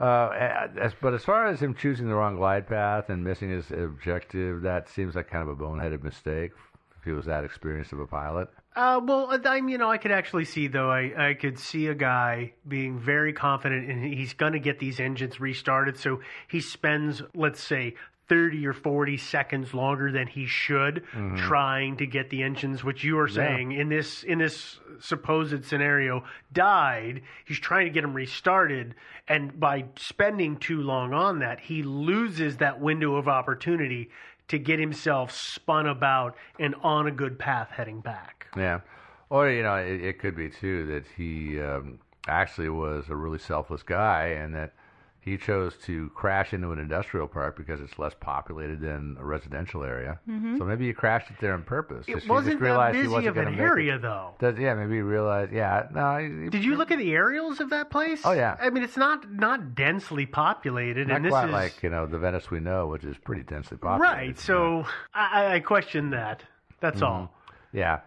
Uh, 0.00 0.66
as, 0.80 0.92
but 1.00 1.12
as 1.12 1.22
far 1.22 1.46
as 1.46 1.60
him 1.60 1.74
choosing 1.74 2.08
the 2.08 2.14
wrong 2.14 2.36
glide 2.36 2.66
path 2.66 3.10
and 3.10 3.22
missing 3.22 3.50
his 3.50 3.70
objective, 3.70 4.62
that 4.62 4.88
seems 4.88 5.14
like 5.14 5.28
kind 5.28 5.46
of 5.46 5.48
a 5.48 5.62
boneheaded 5.62 6.02
mistake. 6.02 6.52
If 6.98 7.04
he 7.04 7.12
was 7.12 7.26
that 7.26 7.44
experienced 7.44 7.92
of 7.92 8.00
a 8.00 8.06
pilot. 8.06 8.48
Uh, 8.76 9.00
well, 9.02 9.36
I'm, 9.46 9.68
you 9.68 9.78
know, 9.78 9.90
I 9.90 9.96
could 9.96 10.12
actually 10.12 10.44
see 10.44 10.68
though. 10.68 10.90
I, 10.90 11.30
I 11.30 11.34
could 11.34 11.58
see 11.58 11.86
a 11.86 11.94
guy 11.94 12.52
being 12.68 12.98
very 12.98 13.32
confident, 13.32 13.90
and 13.90 14.04
he's 14.04 14.34
going 14.34 14.52
to 14.52 14.58
get 14.58 14.78
these 14.78 15.00
engines 15.00 15.40
restarted. 15.40 15.96
So 15.98 16.20
he 16.48 16.60
spends, 16.60 17.22
let's 17.34 17.62
say, 17.62 17.94
thirty 18.30 18.64
or 18.64 18.72
forty 18.72 19.16
seconds 19.16 19.74
longer 19.74 20.12
than 20.12 20.28
he 20.28 20.46
should 20.46 21.04
Mhm. 21.12 21.36
trying 21.36 21.96
to 21.96 22.06
get 22.06 22.30
the 22.30 22.42
engines, 22.44 22.84
which 22.84 23.02
you 23.02 23.18
are 23.18 23.26
Yeah. 23.28 23.34
saying 23.34 23.72
in 23.72 23.88
this 23.88 24.22
in 24.22 24.38
this 24.38 24.78
supposed 25.00 25.64
scenario 25.64 26.22
died. 26.52 27.22
He's 27.44 27.58
trying 27.58 27.86
to 27.86 27.90
get 27.90 28.02
them 28.02 28.14
restarted, 28.14 28.94
and 29.26 29.58
by 29.58 29.86
spending 29.96 30.56
too 30.58 30.80
long 30.80 31.12
on 31.12 31.40
that, 31.40 31.58
he 31.60 31.82
loses 31.82 32.58
that 32.58 32.80
window 32.80 33.16
of 33.16 33.26
opportunity 33.28 34.10
to 34.48 34.58
get 34.58 34.78
himself 34.78 35.30
spun 35.32 35.86
about 35.86 36.36
and 36.58 36.74
on 36.82 37.06
a 37.06 37.10
good 37.10 37.38
path 37.38 37.70
heading 37.70 38.00
back. 38.00 38.46
Yeah. 38.56 38.80
Or, 39.28 39.48
you 39.48 39.62
know, 39.62 39.76
it, 39.76 40.00
it 40.04 40.18
could 40.18 40.34
be, 40.36 40.50
too, 40.50 40.86
that 40.86 41.04
he 41.16 41.60
um, 41.60 41.98
actually 42.28 42.68
was 42.68 43.08
a 43.08 43.14
really 43.16 43.38
selfless 43.38 43.82
guy 43.84 44.26
and 44.28 44.54
that 44.56 44.74
he 45.22 45.36
chose 45.36 45.76
to 45.84 46.08
crash 46.14 46.54
into 46.54 46.72
an 46.72 46.78
industrial 46.78 47.28
park 47.28 47.54
because 47.56 47.78
it's 47.80 47.98
less 47.98 48.14
populated 48.18 48.80
than 48.80 49.16
a 49.20 49.24
residential 49.24 49.84
area. 49.84 50.18
Mhm. 50.28 50.56
So 50.56 50.64
maybe 50.64 50.86
he 50.86 50.92
crashed 50.94 51.30
it 51.30 51.36
there 51.40 51.52
on 51.52 51.62
purpose. 51.62 52.06
It 52.08 52.14
Just- 52.14 52.24
he 52.24 52.30
wasn't 52.30 52.58
just 52.60 52.62
that 52.74 52.92
busy 52.92 53.08
wasn't 53.08 53.28
of 53.28 53.36
an 53.36 53.44
gonna 53.44 53.56
it. 53.56 53.60
area, 53.60 53.98
though. 53.98 54.34
Does, 54.38 54.58
yeah, 54.58 54.74
maybe 54.74 54.94
he 54.94 55.02
realized. 55.02 55.52
Yeah, 55.52 55.88
no. 55.92 56.16
he- 56.18 56.48
Did 56.48 56.64
you 56.64 56.76
look 56.76 56.90
at 56.90 56.98
the 56.98 57.12
aerials 57.12 57.60
of 57.60 57.68
that 57.70 57.90
place? 57.90 58.22
Oh, 58.24 58.32
yeah. 58.32 58.56
I 58.60 58.70
mean, 58.70 58.82
it's 58.82 58.96
not 58.96 59.30
not 59.30 59.74
densely 59.74 60.24
populated, 60.26 61.08
Not 61.08 61.16
and 61.16 61.24
this 61.26 61.30
quite 61.32 61.46
is 61.48 61.52
like 61.52 61.82
you 61.82 61.90
know 61.90 62.06
the 62.06 62.18
Venice 62.18 62.50
we 62.50 62.60
know, 62.60 62.86
which 62.86 63.04
is 63.04 63.18
pretty 63.18 63.42
densely 63.42 63.76
populated. 63.76 64.12
right. 64.16 64.38
So 64.38 64.86
I, 65.14 65.54
I 65.56 65.60
question 65.60 66.10
that. 66.10 66.42
That's 66.80 67.02
all. 67.02 67.24
Mhm. 67.52 67.52
Yeah. 67.72 68.00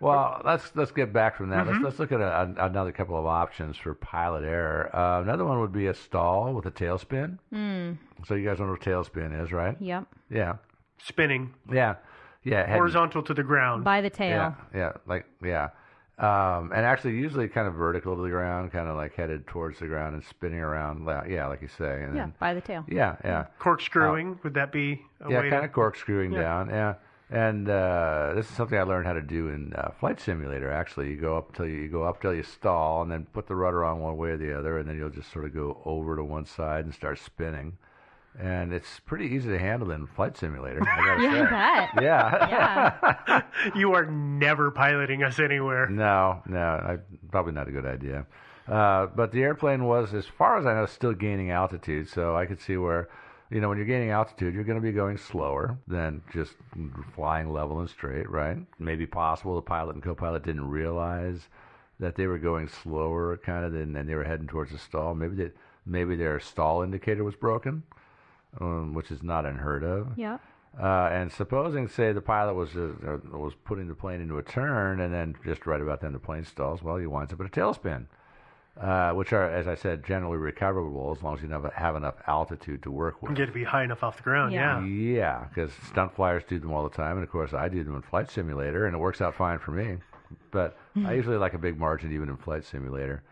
Well, 0.00 0.40
let's 0.44 0.70
let's 0.76 0.92
get 0.92 1.12
back 1.12 1.36
from 1.36 1.50
that. 1.50 1.66
Mhm. 1.66 1.72
Let's 1.72 1.84
let's 1.84 1.98
look 1.98 2.12
at 2.12 2.20
a, 2.20 2.54
a- 2.56 2.66
another 2.66 2.92
couple 2.92 3.18
of 3.18 3.26
options 3.26 3.76
for 3.76 3.94
pilot 3.94 4.44
error. 4.44 4.94
Uh, 4.94 5.20
another 5.22 5.44
one 5.44 5.60
would 5.60 5.72
be 5.72 5.86
a 5.88 5.94
stall 5.94 6.52
with 6.52 6.66
a 6.66 6.70
tailspin. 6.70 7.38
Hmm. 7.52 7.92
So 8.26 8.34
you 8.34 8.48
guys 8.48 8.60
know 8.60 8.66
what 8.68 8.80
a 8.80 8.90
tailspin 8.90 9.42
is, 9.42 9.52
right? 9.52 9.76
Yep. 9.80 10.04
Yeah. 10.30 10.56
Spinning 11.02 11.52
Yeah. 11.70 11.96
Yeah. 12.44 12.66
head- 12.66 12.76
horizontal 12.76 13.22
to 13.24 13.34
the 13.34 13.42
ground. 13.42 13.82
By 13.84 14.00
the 14.00 14.10
tail. 14.10 14.30
Yeah. 14.36 14.52
Yeah. 14.74 14.92
Like 15.06 15.26
yeah. 15.42 15.70
Um, 16.18 16.72
and 16.74 16.84
actually, 16.84 17.14
usually 17.16 17.46
kind 17.46 17.68
of 17.68 17.74
vertical 17.74 18.16
to 18.16 18.22
the 18.22 18.28
ground, 18.28 18.72
kind 18.72 18.88
of 18.88 18.96
like 18.96 19.14
headed 19.14 19.46
towards 19.46 19.78
the 19.78 19.86
ground 19.86 20.14
and 20.14 20.24
spinning 20.24 20.58
around. 20.58 21.06
Yeah, 21.30 21.46
like 21.46 21.62
you 21.62 21.68
say. 21.68 22.02
And 22.02 22.16
Yeah, 22.16 22.22
then, 22.22 22.34
by 22.40 22.54
the 22.54 22.60
tail. 22.60 22.84
yeah, 22.88 23.14
yeah. 23.24 23.46
Corkscrewing 23.60 24.40
would 24.42 24.54
that 24.54 24.72
be? 24.72 25.00
A 25.24 25.30
yeah, 25.30 25.40
way 25.42 25.50
kind 25.50 25.62
to- 25.62 25.68
of 25.68 25.72
corkscrewing 25.72 26.32
Yeah. 26.32 26.40
down. 26.40 26.70
Yeah, 26.70 26.94
and 27.30 27.68
uh, 27.68 28.32
this 28.34 28.48
is 28.48 28.56
something 28.56 28.78
I 28.78 28.82
learned 28.82 29.06
how 29.06 29.12
to 29.12 29.20
do 29.22 29.48
in 29.48 29.72
uh, 29.74 29.90
flight 30.00 30.20
simulator. 30.20 30.70
Actually, 30.70 31.10
you 31.10 31.16
go 31.16 31.36
up 31.36 31.54
till 31.54 31.66
you, 31.66 31.76
you 31.82 31.88
go 31.88 32.04
up 32.04 32.20
till 32.22 32.34
you 32.34 32.42
stall, 32.42 33.02
and 33.02 33.10
then 33.10 33.26
put 33.32 33.46
the 33.46 33.54
rudder 33.56 33.84
on 33.84 34.00
one 34.00 34.16
way 34.16 34.30
or 34.30 34.36
the 34.36 34.58
other, 34.58 34.78
and 34.78 34.88
then 34.88 34.96
you'll 34.96 35.10
just 35.10 35.32
sort 35.32 35.44
of 35.44 35.54
go 35.54 35.80
over 35.84 36.16
to 36.16 36.24
one 36.24 36.46
side 36.46 36.84
and 36.84 36.94
start 36.94 37.18
spinning. 37.18 37.76
And 38.40 38.72
it's 38.72 39.00
pretty 39.00 39.26
easy 39.26 39.48
to 39.48 39.58
handle 39.58 39.90
in 39.90 40.06
flight 40.06 40.36
simulator. 40.36 40.80
I 40.88 40.96
gotta 41.04 41.22
Yeah, 41.22 41.90
say. 41.92 42.00
you. 42.00 42.06
Yeah. 42.06 43.42
you 43.74 43.92
are 43.94 44.06
never 44.06 44.70
piloting 44.70 45.24
us 45.24 45.40
anywhere. 45.40 45.88
No, 45.88 46.40
no, 46.46 46.60
I, 46.60 46.98
probably 47.32 47.52
not 47.52 47.66
a 47.68 47.72
good 47.72 47.86
idea. 47.86 48.26
Uh, 48.68 49.06
but 49.06 49.32
the 49.32 49.42
airplane 49.42 49.84
was, 49.84 50.14
as 50.14 50.26
far 50.26 50.56
as 50.58 50.66
I 50.66 50.74
know, 50.74 50.86
still 50.86 51.14
gaining 51.14 51.50
altitude. 51.50 52.08
So 52.08 52.36
I 52.36 52.46
could 52.46 52.60
see 52.60 52.76
where, 52.76 53.08
you 53.50 53.60
know, 53.60 53.68
when 53.68 53.78
you're 53.78 53.86
gaining 53.86 54.10
altitude, 54.10 54.54
you're 54.54 54.64
going 54.64 54.80
to 54.80 54.82
be 54.82 54.92
going 54.92 55.16
slower 55.16 55.78
than 55.86 56.22
just 56.32 56.54
flying 57.14 57.52
level 57.52 57.80
and 57.80 57.88
straight, 57.88 58.28
right? 58.28 58.58
Maybe 58.78 59.06
possible 59.06 59.54
the 59.56 59.62
pilot 59.62 59.94
and 59.94 60.02
co-pilot 60.02 60.44
didn't 60.44 60.68
realize 60.68 61.48
that 62.00 62.14
they 62.14 62.26
were 62.26 62.38
going 62.38 62.68
slower, 62.68 63.36
kind 63.38 63.64
of, 63.64 63.72
than 63.72 63.96
and 63.96 64.08
they 64.08 64.14
were 64.14 64.24
heading 64.24 64.46
towards 64.46 64.72
a 64.72 64.78
stall. 64.78 65.14
Maybe 65.14 65.34
they, 65.34 65.50
maybe 65.86 66.14
their 66.14 66.38
stall 66.38 66.82
indicator 66.82 67.24
was 67.24 67.34
broken, 67.34 67.82
um, 68.60 68.94
which 68.94 69.10
is 69.10 69.22
not 69.22 69.46
unheard 69.46 69.82
of. 69.82 70.16
Yep. 70.16 70.40
Uh, 70.80 71.08
and 71.10 71.32
supposing, 71.32 71.88
say, 71.88 72.12
the 72.12 72.20
pilot 72.20 72.54
was 72.54 72.76
uh, 72.76 72.92
uh, 73.04 73.36
was 73.36 73.54
putting 73.64 73.88
the 73.88 73.94
plane 73.94 74.20
into 74.20 74.38
a 74.38 74.42
turn, 74.42 75.00
and 75.00 75.12
then 75.12 75.34
just 75.44 75.66
right 75.66 75.80
about 75.80 76.02
then 76.02 76.12
the 76.12 76.18
plane 76.18 76.44
stalls. 76.44 76.82
Well, 76.82 76.98
he 76.98 77.06
winds 77.06 77.32
up 77.32 77.40
at 77.40 77.46
a 77.46 77.48
tailspin, 77.48 78.06
uh, 78.80 79.10
which 79.12 79.32
are, 79.32 79.50
as 79.50 79.66
I 79.66 79.74
said, 79.74 80.04
generally 80.04 80.36
recoverable 80.36 81.14
as 81.16 81.22
long 81.22 81.36
as 81.36 81.42
you 81.42 81.48
have, 81.48 81.64
have 81.74 81.96
enough 81.96 82.14
altitude 82.26 82.82
to 82.84 82.90
work 82.90 83.22
with. 83.22 83.34
Get 83.34 83.46
to 83.46 83.52
be 83.52 83.64
high 83.64 83.84
enough 83.84 84.02
off 84.02 84.16
the 84.16 84.22
ground. 84.22 84.52
Yeah. 84.52 84.84
Yeah, 84.84 85.46
because 85.48 85.72
stunt 85.88 86.14
flyers 86.14 86.44
do 86.48 86.58
them 86.58 86.72
all 86.72 86.84
the 86.84 86.94
time, 86.94 87.16
and 87.16 87.24
of 87.24 87.30
course 87.30 87.52
I 87.52 87.68
do 87.68 87.82
them 87.82 87.96
in 87.96 88.02
Flight 88.02 88.30
Simulator, 88.30 88.86
and 88.86 88.94
it 88.94 88.98
works 88.98 89.20
out 89.20 89.34
fine 89.34 89.58
for 89.58 89.72
me. 89.72 89.98
But 90.50 90.76
I 91.04 91.14
usually 91.14 91.38
like 91.38 91.54
a 91.54 91.58
big 91.58 91.78
margin 91.78 92.12
even 92.12 92.28
in 92.28 92.36
Flight 92.36 92.64
Simulator. 92.64 93.22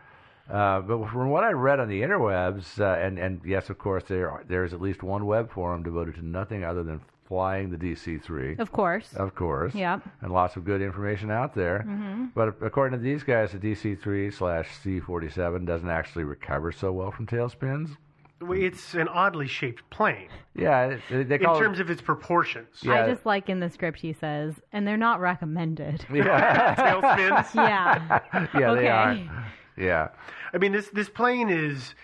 Uh, 0.49 0.79
but 0.79 1.09
from 1.09 1.29
what 1.29 1.43
I 1.43 1.51
read 1.51 1.79
on 1.79 1.89
the 1.89 2.01
interwebs, 2.01 2.79
uh, 2.79 2.97
and 2.99 3.19
and 3.19 3.41
yes, 3.45 3.69
of 3.69 3.77
course 3.77 4.03
there 4.07 4.43
there 4.47 4.63
is 4.63 4.73
at 4.73 4.81
least 4.81 5.03
one 5.03 5.25
web 5.25 5.51
forum 5.51 5.83
devoted 5.83 6.15
to 6.15 6.25
nothing 6.25 6.63
other 6.63 6.83
than 6.83 7.01
flying 7.27 7.69
the 7.69 7.77
DC-3. 7.77 8.59
Of 8.59 8.71
course. 8.71 9.13
Of 9.15 9.35
course. 9.35 9.75
Yep. 9.75 10.01
And 10.21 10.31
lots 10.31 10.55
of 10.55 10.63
good 10.65 10.81
information 10.81 11.29
out 11.29 11.53
there. 11.53 11.85
Mhm. 11.87 12.31
But 12.33 12.55
according 12.61 12.97
to 12.97 13.03
these 13.03 13.23
guys, 13.23 13.51
the 13.51 13.59
DC-3 13.59 14.31
slash 14.31 14.69
C-47 14.81 15.65
doesn't 15.65 15.89
actually 15.89 16.23
recover 16.23 16.71
so 16.71 16.91
well 16.91 17.11
from 17.11 17.27
tailspins. 17.27 17.97
It's 18.39 18.93
an 18.93 19.07
oddly 19.07 19.47
shaped 19.47 19.89
plane 19.89 20.29
Yeah, 20.53 20.97
they, 21.09 21.23
they 21.23 21.35
in 21.35 21.41
terms 21.41 21.79
it, 21.79 21.81
of 21.81 21.89
its 21.89 22.01
proportions. 22.01 22.67
Yeah. 22.83 23.03
I 23.03 23.09
just 23.09 23.25
like 23.25 23.49
in 23.49 23.59
the 23.59 23.69
script 23.69 23.99
he 23.99 24.13
says, 24.13 24.53
and 24.71 24.87
they're 24.87 24.95
not 24.95 25.19
recommended. 25.19 26.05
Yeah. 26.13 26.75
Tailspins? 26.75 27.55
yeah. 27.55 28.19
yeah, 28.59 28.71
okay. 28.71 28.81
they 28.81 28.87
are. 28.89 29.45
Yeah. 29.75 30.07
I 30.53 30.57
mean, 30.59 30.71
this 30.71 30.89
this 30.89 31.09
plane 31.09 31.49
is. 31.49 31.95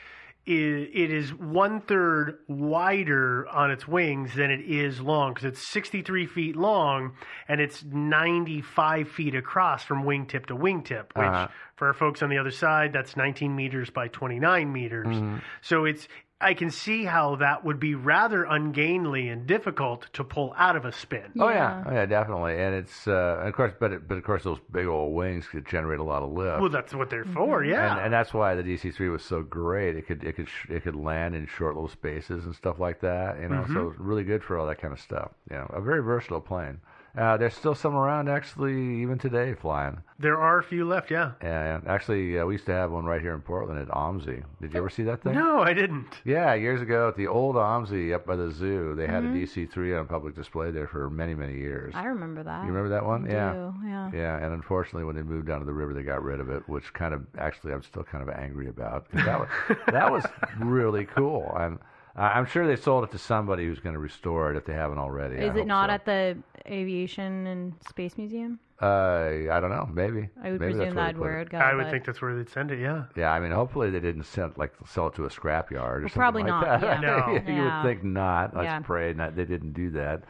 Is, 0.45 0.89
it 0.93 1.09
is 1.09 1.33
one 1.33 1.79
third 1.79 2.39
wider 2.49 3.47
on 3.47 3.71
its 3.71 3.87
wings 3.87 4.35
than 4.35 4.51
it 4.51 4.59
is 4.59 4.99
long 4.99 5.33
because 5.33 5.45
it's 5.45 5.71
63 5.71 6.25
feet 6.27 6.55
long 6.57 7.13
and 7.47 7.61
it's 7.61 7.81
95 7.85 9.07
feet 9.07 9.35
across 9.35 9.85
from 9.85 10.03
wingtip 10.03 10.47
to 10.47 10.55
wingtip, 10.55 11.05
which 11.15 11.25
Uh-huh. 11.27 11.47
for 11.77 11.87
our 11.87 11.93
folks 11.93 12.21
on 12.21 12.29
the 12.29 12.37
other 12.37 12.51
side, 12.51 12.91
that's 12.91 13.15
19 13.15 13.55
meters 13.55 13.89
by 13.89 14.09
29 14.09 14.71
meters. 14.71 15.07
Mm-hmm. 15.07 15.37
So 15.61 15.85
it's 15.85 16.09
I 16.43 16.53
can 16.53 16.69
see 16.71 17.05
how 17.05 17.37
that 17.37 17.63
would 17.63 17.79
be 17.79 17.95
rather 17.95 18.43
ungainly 18.43 19.29
and 19.29 19.47
difficult 19.47 20.07
to 20.13 20.23
pull 20.23 20.53
out 20.57 20.75
of 20.75 20.85
a 20.85 20.91
spin. 20.91 21.31
Oh 21.39 21.49
yeah, 21.49 21.83
oh 21.87 21.91
yeah, 21.91 22.05
definitely. 22.05 22.59
And 22.59 22.75
it's 22.75 23.07
uh, 23.07 23.37
and 23.39 23.47
of 23.49 23.55
course, 23.55 23.73
but 23.79 23.91
it, 23.93 24.07
but 24.07 24.17
of 24.17 24.23
course, 24.23 24.43
those 24.43 24.59
big 24.71 24.85
old 24.85 25.13
wings 25.13 25.47
could 25.47 25.65
generate 25.67 25.99
a 25.99 26.03
lot 26.03 26.21
of 26.23 26.31
lift. 26.31 26.59
Well, 26.59 26.69
that's 26.69 26.93
what 26.93 27.09
they're 27.09 27.23
for, 27.25 27.63
yeah. 27.63 27.93
And, 27.93 28.05
and 28.05 28.13
that's 28.13 28.33
why 28.33 28.55
the 28.55 28.63
DC-3 28.63 29.11
was 29.11 29.23
so 29.23 29.41
great. 29.41 29.95
It 29.95 30.05
could 30.07 30.23
it 30.23 30.35
could 30.35 30.49
sh- 30.49 30.69
it 30.69 30.83
could 30.83 30.95
land 30.95 31.35
in 31.35 31.47
short 31.47 31.75
little 31.75 31.87
spaces 31.89 32.45
and 32.45 32.53
stuff 32.55 32.79
like 32.79 33.01
that. 33.01 33.39
You 33.39 33.49
know, 33.49 33.63
so 33.67 33.73
Mhm. 33.73 33.91
it's 33.91 33.99
really 33.99 34.23
good 34.23 34.43
for 34.43 34.57
all 34.57 34.67
that 34.67 34.81
kind 34.81 34.93
of 34.93 34.99
stuff. 34.99 35.31
You 35.49 35.57
know, 35.57 35.71
a 35.73 35.81
very 35.81 36.01
versatile 36.03 36.41
plane. 36.41 36.81
Uh, 37.15 37.37
there's 37.37 37.53
still 37.53 37.75
some 37.75 37.95
around 37.95 38.27
actually, 38.27 39.01
even 39.03 39.19
today, 39.19 39.53
flying. 39.53 40.01
there 40.17 40.41
are 40.41 40.57
a 40.57 40.63
few 40.63 40.83
left, 40.83 41.11
yeah. 41.11 41.33
And 41.41 41.87
actually, 41.87 42.39
uh, 42.39 42.45
we 42.47 42.55
used 42.55 42.65
to 42.65 42.71
have 42.71 42.89
one 42.91 43.05
right 43.05 43.21
here 43.21 43.35
in 43.35 43.41
Portland 43.41 43.79
at 43.79 43.87
OMSI. 43.89 44.43
Did 44.59 44.73
you 44.73 44.79
ever 44.79 44.89
see 44.89 45.03
that 45.03 45.21
thing? 45.21 45.35
No, 45.35 45.59
I 45.61 45.73
didn't. 45.73 46.07
Yeah, 46.25 46.55
years 46.55 46.81
ago 46.81 47.07
at 47.09 47.15
the 47.15 47.27
old 47.27 47.55
OMSI 47.55 48.15
up 48.15 48.25
by 48.25 48.35
the 48.35 48.49
zoo, 48.49 48.95
they 48.95 49.05
had 49.05 49.23
Mhm. 49.23 49.29
a 49.29 49.45
DC-3 49.45 49.93
on 49.99 50.07
public 50.07 50.33
display 50.33 50.71
there 50.71 50.87
for 50.87 51.07
many, 51.11 51.35
many 51.35 51.53
years. 51.55 51.93
I 51.95 52.05
remember 52.05 52.41
that. 52.41 52.61
You 52.63 52.69
remember 52.71 52.89
that 52.89 53.05
one? 53.05 53.27
I 53.27 53.31
yeah. 53.31 53.53
do, 53.53 53.73
yeah. 53.85 54.09
Yeah, 54.11 54.37
and 54.37 54.51
unfortunately, 54.53 55.03
when 55.03 55.15
they 55.15 55.21
moved 55.21 55.45
down 55.47 55.59
to 55.59 55.65
the 55.65 55.73
river, 55.73 55.93
they 55.93 56.01
got 56.03 56.23
rid 56.23 56.39
of 56.39 56.49
it, 56.49 56.67
which 56.67 56.91
kind 56.93 57.13
of 57.13 57.21
actually 57.37 57.73
I'm 57.73 57.83
still 57.83 58.03
kind 58.03 58.27
of 58.27 58.29
angry 58.35 58.69
about. 58.69 59.05
That 59.11 59.39
was 59.39 59.49
that 59.87 60.11
was 60.11 60.25
really 60.59 61.05
cool. 61.05 61.53
I'm 61.55 61.79
I'm 62.15 62.45
sure 62.45 62.67
they 62.67 62.75
sold 62.75 63.03
it 63.05 63.11
to 63.11 63.17
somebody 63.17 63.65
who's 63.65 63.79
going 63.79 63.93
to 63.93 63.99
restore 63.99 64.51
it 64.51 64.57
if 64.57 64.65
they 64.65 64.73
haven't 64.73 64.99
already. 64.99 65.37
I 65.37 65.49
Is 65.49 65.55
it 65.55 65.65
not 65.65 65.89
so. 65.89 65.93
at 65.93 66.05
the 66.05 66.37
Aviation 66.67 67.47
and 67.47 67.73
Space 67.89 68.17
Museum? 68.17 68.59
Uh, 68.81 69.49
I 69.51 69.59
don't 69.59 69.69
know. 69.71 69.89
Maybe. 69.91 70.29
I 70.43 70.51
would 70.51 70.59
Maybe 70.59 70.73
presume 70.73 70.93
that's 70.95 71.13
that's 71.13 71.17
where, 71.17 71.31
where 71.31 71.39
it 71.41 71.45
put 71.45 71.51
got. 71.53 71.61
I 71.63 71.73
would 71.73 71.89
think 71.89 72.05
that's 72.05 72.21
where 72.21 72.35
they'd 72.35 72.49
send 72.49 72.69
it, 72.71 72.79
yeah. 72.79 73.05
Yeah, 73.15 73.31
I 73.31 73.39
mean, 73.39 73.51
hopefully 73.51 73.89
they 73.89 73.99
didn't 73.99 74.25
send 74.25 74.57
like 74.57 74.73
sell 74.85 75.07
it 75.07 75.15
to 75.15 75.25
a 75.25 75.29
scrapyard 75.29 75.71
or 75.71 75.99
Well, 76.01 76.09
something 76.09 76.11
probably 76.13 76.43
like 76.43 76.49
not, 76.49 76.81
that. 76.81 77.01
yeah. 77.01 77.01
No. 77.01 77.33
you 77.33 77.41
Yeah. 77.63 77.81
would 77.83 77.89
think 77.89 78.03
not. 78.03 78.55
Let's 78.55 78.65
Yeah. 78.65 78.79
pray 78.79 79.13
not, 79.13 79.35
they 79.35 79.45
didn't 79.45 79.73
do 79.73 79.89
that. 79.91 80.23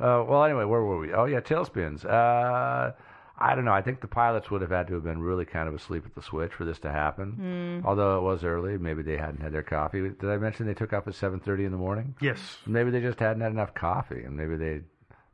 Uh, 0.00 0.24
well, 0.28 0.44
anyway, 0.44 0.64
where 0.64 0.80
were 0.82 0.98
we? 0.98 1.12
Oh 1.12 1.24
yeah, 1.24 1.40
tailspins. 1.40 2.04
Uh, 2.06 2.92
I 3.40 3.54
don't 3.54 3.64
know. 3.64 3.72
I 3.72 3.82
think 3.82 4.00
the 4.00 4.08
pilots 4.08 4.50
would 4.50 4.62
have 4.62 4.70
had 4.70 4.88
to 4.88 4.94
have 4.94 5.04
been 5.04 5.20
really 5.22 5.44
kind 5.44 5.68
of 5.68 5.74
asleep 5.74 6.04
at 6.06 6.14
the 6.14 6.22
switch 6.22 6.52
for 6.52 6.64
this 6.64 6.78
to 6.80 6.90
happen. 6.90 7.80
Mm. 7.82 7.86
Although 7.86 8.18
it 8.18 8.22
was 8.22 8.42
early, 8.44 8.76
maybe 8.78 9.02
they 9.02 9.16
hadn't 9.16 9.40
had 9.40 9.52
their 9.52 9.62
coffee. 9.62 10.00
Did 10.00 10.24
I 10.28 10.36
mention 10.38 10.66
they 10.66 10.74
took 10.74 10.92
off 10.92 11.06
at 11.06 11.14
seven 11.14 11.38
thirty 11.40 11.64
in 11.64 11.70
the 11.72 11.78
morning? 11.78 12.14
Yes. 12.20 12.58
Maybe 12.66 12.90
they 12.90 13.00
just 13.00 13.18
hadn't 13.20 13.42
had 13.42 13.52
enough 13.52 13.74
coffee, 13.74 14.22
and 14.24 14.36
maybe 14.36 14.56
they. 14.56 14.80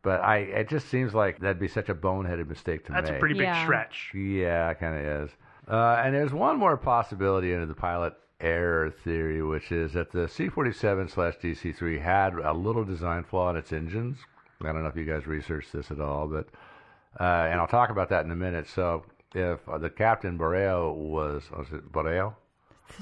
But 0.02 0.20
I, 0.20 0.36
it 0.38 0.68
just 0.68 0.88
seems 0.88 1.14
like 1.14 1.38
that'd 1.40 1.58
be 1.58 1.68
such 1.68 1.88
a 1.88 1.94
boneheaded 1.94 2.46
mistake 2.48 2.84
to 2.86 2.92
make. 2.92 3.04
That's 3.06 3.16
a 3.16 3.18
pretty 3.18 3.34
big 3.36 3.44
Yeah. 3.44 3.64
stretch. 3.64 4.12
Yeah, 4.14 4.68
it 4.70 4.78
kind 4.78 4.98
of 4.98 5.24
is. 5.24 5.30
Uh, 5.66 6.02
and 6.04 6.14
there's 6.14 6.32
one 6.32 6.58
more 6.58 6.76
possibility 6.76 7.54
under 7.54 7.64
the 7.64 7.74
pilot 7.74 8.12
error 8.38 8.90
theory, 8.90 9.42
which 9.42 9.72
is 9.72 9.94
that 9.94 10.12
the 10.12 10.28
C-47 10.28 11.10
slash 11.10 11.36
DC-3 11.42 12.02
had 12.02 12.34
a 12.34 12.52
little 12.52 12.84
design 12.84 13.24
flaw 13.24 13.48
in 13.48 13.56
its 13.56 13.72
engines. 13.72 14.18
I 14.60 14.66
don't 14.72 14.82
know 14.82 14.88
if 14.88 14.96
you 14.96 15.06
guys 15.06 15.26
researched 15.26 15.72
this 15.72 15.90
at 15.90 16.00
all, 16.00 16.26
but 16.26 16.48
uh, 17.20 17.48
and 17.50 17.60
I'll 17.60 17.66
talk 17.66 17.90
about 17.90 18.08
that 18.10 18.24
in 18.24 18.30
a 18.30 18.36
minute. 18.36 18.66
So 18.68 19.04
if 19.34 19.66
uh, 19.68 19.78
the 19.78 19.90
captain 19.90 20.36
Borreo 20.36 20.92
was 20.92 21.42
was 21.56 21.66
it 21.72 21.90
Borreo? 21.92 22.36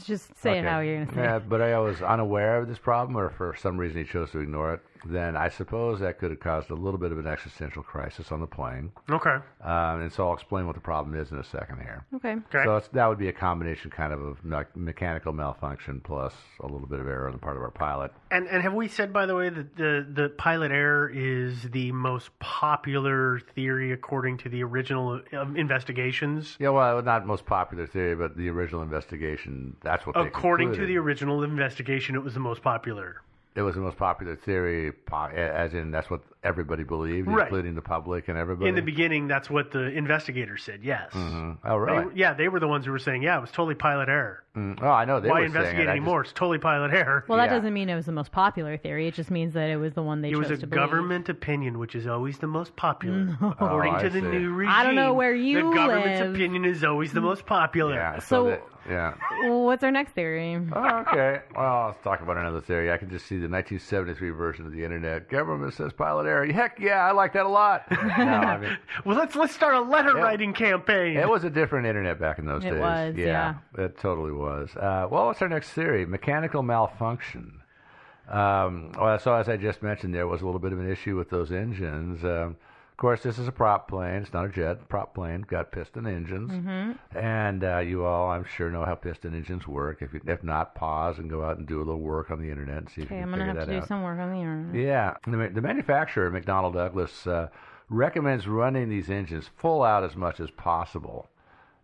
Just 0.05 0.37
say 0.39 0.59
it 0.59 0.65
how 0.65 0.81
you're 0.81 0.97
going 0.97 1.09
to 1.09 1.15
say 1.15 1.21
Yeah, 1.23 1.37
it. 1.37 1.49
but 1.49 1.61
I 1.61 1.79
was 1.79 2.01
unaware 2.03 2.59
of 2.59 2.69
this 2.69 2.79
problem, 2.79 3.17
or 3.19 3.31
for 3.31 3.55
some 3.59 3.77
reason 3.77 4.05
he 4.05 4.11
chose 4.11 4.31
to 4.31 4.39
ignore 4.39 4.75
it. 4.75 4.81
Then 5.05 5.37
I 5.37 5.49
suppose 5.49 6.01
that 6.01 6.19
could 6.19 6.31
have 6.31 6.41
caused 6.41 6.71
a 6.71 6.75
little 6.75 6.99
bit 6.99 7.13
of 7.13 7.19
an 7.19 7.27
existential 7.27 7.83
crisis 7.83 8.33
on 8.33 8.41
the 8.41 8.47
plane. 8.47 8.93
Okay. 9.11 9.37
Um, 9.63 10.03
and 10.03 10.13
so 10.13 10.29
I'll 10.29 10.35
explain 10.35 10.67
what 10.67 10.75
the 10.75 10.81
problem 10.81 11.19
is 11.19 11.31
in 11.31 11.39
a 11.39 11.45
second 11.45 11.79
here. 11.79 12.05
Okay. 12.17 12.33
Okay. 12.33 12.65
So 12.65 12.77
it's, 12.77 12.89
that 12.89 13.07
would 13.07 13.19
be 13.19 13.29
a 13.29 13.33
combination 13.33 13.91
kind 13.91 14.13
of 14.13 14.23
of 14.23 14.45
me- 14.45 14.65
mechanical 14.75 15.33
malfunction 15.33 16.01
plus 16.01 16.35
a 16.61 16.67
little 16.67 16.87
bit 16.87 17.01
of 17.01 17.07
error 17.07 17.27
on 17.27 17.33
the 17.33 17.39
part 17.39 17.57
of 17.57 17.63
our 17.63 17.71
pilot. 17.71 18.13
And 18.31 18.47
and 18.49 18.63
have 18.63 18.75
we 18.75 18.89
said 18.89 19.13
by 19.13 19.27
the 19.27 19.35
way 19.35 19.49
that 19.49 19.77
the 19.77 20.07
the 20.09 20.29
pilot 20.31 20.71
error 20.71 21.11
is 21.13 21.63
the 21.71 21.93
most 21.93 22.37
popular 22.39 23.41
theory 23.55 23.93
according 23.93 24.39
to 24.39 24.49
the 24.49 24.63
original 24.63 25.21
um, 25.33 25.57
investigations? 25.57 26.57
Yeah, 26.59 26.71
well, 26.71 27.03
not 27.03 27.27
most 27.27 27.47
popular 27.47 27.87
theory, 27.87 28.15
but 28.15 28.37
the 28.37 28.49
original 28.49 28.83
investigation 28.83 29.77
that's 29.83 30.07
what 30.07 30.15
they 30.15 30.23
According 30.23 30.73
to 30.75 30.87
the 30.87 30.97
original 30.97 31.43
investigation, 31.43 32.15
it 32.15 32.23
was 32.23 32.35
the 32.35 32.41
most 32.41 32.63
popular. 32.63 33.23
It 33.55 33.63
was 33.63 33.75
the 33.75 33.81
most 33.81 33.99
popular 33.99 34.37
theory, 34.37 34.93
as 35.13 35.75
in 35.75 35.91
that's 35.91 36.11
what 36.11 36.23
everybody 36.45 36.83
believed, 36.85 37.29
Right. 37.29 37.43
including 37.47 37.75
the 37.75 37.83
public 37.83 38.29
and 38.29 38.37
everybody. 38.37 38.69
In 38.69 38.75
the 38.75 38.83
beginning, 38.83 39.29
that's 39.29 39.49
what 39.49 39.71
the 39.71 39.87
investigators 39.97 40.63
said. 40.63 40.81
Yes. 40.83 41.13
Mhm. 41.13 41.59
Oh, 41.65 41.77
really? 41.77 42.05
were- 42.07 42.13
yeah, 42.15 42.35
they 42.35 42.49
were 42.49 42.61
the 42.61 42.69
ones 42.69 42.85
who 42.87 42.93
were 42.93 42.99
saying, 42.99 43.23
"Yeah, 43.23 43.39
it 43.39 43.41
was 43.41 43.51
totally 43.53 43.75
pilot 43.75 44.09
error." 44.09 44.43
Mm. 44.57 44.79
Oh, 44.83 44.87
I 44.91 45.07
know 45.07 45.19
they 45.19 45.29
Why 45.31 45.35
were 45.41 45.47
saying 45.49 45.57
investigate 45.57 45.87
it. 45.87 45.89
I 45.89 45.93
anymore? 45.93 46.21
It's 46.23 46.33
totally 46.33 46.59
pilot 46.59 46.93
error. 46.93 47.25
Well, 47.27 47.39
that 47.39 47.49
doesn't 47.49 47.73
mean 47.73 47.89
it 47.89 47.95
was 47.95 48.05
the 48.05 48.13
most 48.13 48.33
popular 48.33 48.77
theory. 48.77 49.07
It 49.09 49.15
just 49.15 49.31
means 49.31 49.55
that 49.55 49.71
it 49.71 49.77
was 49.77 49.95
the 49.95 50.03
one 50.03 50.21
they 50.21 50.29
it 50.29 50.33
chose 50.33 50.41
was 50.41 50.51
a 50.51 50.57
to 50.59 50.67
believe. 50.67 50.85
government 50.91 51.29
opinion, 51.31 51.79
which 51.79 51.95
is 51.95 52.07
always 52.07 52.39
the 52.39 52.47
most 52.49 52.77
popular. 52.77 53.13
No. 53.41 53.49
According 53.53 53.95
Oh, 53.95 53.97
I 53.97 54.03
to 54.03 54.11
the 54.11 54.21
new 54.21 54.53
regime, 54.53 54.75
I 54.75 54.85
don't 54.85 54.95
know 54.95 55.15
where 55.15 55.33
you 55.35 55.71
The 55.71 55.75
government's 55.77 56.21
live. 56.21 56.35
opinion 56.35 56.65
is 56.67 56.85
always 56.85 57.13
the 57.13 57.21
most 57.23 57.47
popular. 57.47 57.95
Yeah. 57.95 58.19
So- 58.19 58.47
that- 58.49 58.63
yeah. 58.91 59.15
What's 59.45 59.85
our 59.85 59.93
next 59.93 60.13
theory? 60.13 60.61
Oh, 60.73 60.99
okay. 61.09 61.41
Well, 61.57 61.87
let's 61.87 62.03
talk 62.03 62.21
about 62.21 62.37
another 62.37 62.61
theory. 62.61 62.91
I 62.93 62.97
can 62.99 63.09
just 63.11 63.27
see 63.27 63.37
the 63.39 63.49
1973 63.49 64.31
version 64.31 64.67
of 64.67 64.73
the 64.73 64.83
internet. 64.85 65.31
Government 65.31 65.73
says 65.73 65.93
pilot 65.93 66.27
error. 66.27 66.32
Heck 66.53 66.79
yeah, 66.81 67.05
I 67.07 67.13
like 67.13 67.33
that 67.35 67.47
a 67.47 67.49
lot. 67.49 67.85
no, 67.91 67.99
I 67.99 68.59
mean, 68.59 68.77
well, 69.05 69.17
let's 69.17 69.35
let's 69.37 69.55
start 69.55 69.75
a 69.75 69.81
letter 69.81 70.13
Yeah. 70.17 70.23
writing 70.23 70.53
campaign. 70.53 71.17
it 71.17 71.29
was 71.29 71.45
a 71.45 71.51
different 71.51 71.87
internet 71.87 72.19
back 72.21 72.39
in 72.39 72.47
those 72.47 72.65
It 72.65 72.71
days. 72.71 72.81
was, 72.81 73.15
yeah. 73.17 73.55
it 73.79 73.99
totally 73.99 74.33
was. 74.33 74.71
Uh, 74.77 75.07
well, 75.11 75.27
what's 75.27 75.43
our 75.43 75.49
next 75.49 75.71
theory? 75.71 76.05
Mechanical 76.07 76.63
malfunction. 76.63 77.61
Um, 78.29 78.93
well, 78.99 79.19
so 79.19 79.35
as 79.35 79.49
I 79.49 79.57
just 79.57 79.83
mentioned, 79.83 80.15
there 80.15 80.27
was 80.27 80.43
a 80.43 80.45
little 80.47 80.61
bit 80.61 80.73
of 80.73 80.79
an 80.81 80.91
issue 80.91 81.17
with 81.17 81.29
those 81.31 81.53
engines. 81.53 82.25
Um, 82.25 82.31
of 82.31 82.57
course, 83.03 83.23
this 83.23 83.39
is 83.39 83.47
a 83.49 83.53
prop 83.53 83.89
plane. 83.89 84.23
It's 84.23 84.33
not 84.33 84.47
a 84.47 84.49
jet. 84.49 84.89
Prop 84.89 85.15
plane 85.15 85.43
got 85.43 85.71
piston 85.73 86.07
engines, 86.07 86.51
Mm-hmm. 86.51 87.19
and 87.19 87.63
uh, 87.65 87.79
you 87.79 88.05
all, 88.05 88.31
I'm 88.31 88.45
sure, 88.45 88.71
know 88.71 88.85
how 88.85 88.95
piston 88.95 89.35
engines 89.35 89.67
work. 89.69 90.01
If 90.01 90.15
you, 90.15 90.21
if 90.27 90.43
not, 90.43 90.75
pause 90.75 91.19
and 91.19 91.29
go 91.29 91.45
out 91.45 91.59
and 91.59 91.67
do 91.67 91.79
a 91.79 91.85
little 91.85 92.01
work 92.01 92.31
on 92.31 92.41
the 92.41 92.49
internet 92.51 92.79
and 92.79 92.89
see 92.89 93.03
if 93.03 93.09
Okay, 93.09 93.17
you 93.17 93.23
I'm 93.23 93.31
gonna 93.31 93.45
figure 93.45 93.59
have 93.61 93.69
that 93.69 93.75
to 93.75 93.81
do 93.81 93.87
some 93.87 94.03
work 94.03 94.19
on 94.19 94.31
the 94.31 94.39
internet. 94.39 94.75
Yeah, 94.75 95.15
the, 95.27 95.51
the 95.53 95.61
manufacturer, 95.61 96.31
McDonnell 96.31 96.73
Douglas, 96.73 97.27
uh, 97.27 97.49
recommends 97.91 98.47
running 98.49 98.89
these 98.89 99.11
engines 99.11 99.51
full 99.57 99.83
out 99.83 100.05
as 100.05 100.17
much 100.17 100.41
as 100.41 100.51
possible. 100.53 101.29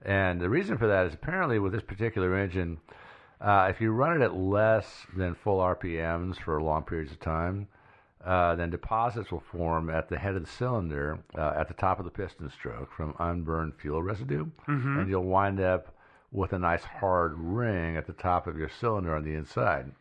And 0.02 0.40
the 0.40 0.48
reason 0.48 0.78
for 0.78 0.86
that 0.86 1.06
is 1.06 1.14
apparently 1.14 1.58
with 1.58 1.72
this 1.72 1.82
particular 1.82 2.36
engine, 2.36 2.78
uh, 3.40 3.66
if 3.68 3.80
you 3.80 3.90
run 3.90 4.20
it 4.20 4.24
at 4.24 4.34
less 4.34 5.06
than 5.16 5.34
full 5.34 5.58
RPMs 5.58 6.38
for 6.40 6.62
long 6.62 6.84
periods 6.84 7.10
of 7.12 7.20
time, 7.20 7.66
uh, 8.28 8.54
then 8.54 8.68
deposits 8.70 9.32
will 9.32 9.40
form 9.52 9.88
at 9.90 10.08
the 10.08 10.18
head 10.18 10.34
of 10.36 10.44
the 10.44 10.50
cylinder 10.50 11.18
uh, 11.36 11.54
at 11.56 11.66
the 11.68 11.74
top 11.74 11.98
of 11.98 12.04
the 12.04 12.10
piston 12.10 12.50
stroke 12.50 12.92
from 12.92 13.14
unburned 13.18 13.72
fuel 13.80 14.02
residue, 14.02 14.44
Mhm. 14.68 14.98
and 15.00 15.08
you'll 15.08 15.24
wind 15.24 15.60
up 15.60 15.94
with 16.30 16.52
a 16.52 16.58
nice 16.58 16.84
hard 16.84 17.32
ring 17.38 17.96
at 17.96 18.06
the 18.06 18.12
top 18.12 18.46
of 18.46 18.58
your 18.58 18.68
cylinder 18.68 19.16
on 19.16 19.24
the 19.24 19.34
inside. 19.34 19.92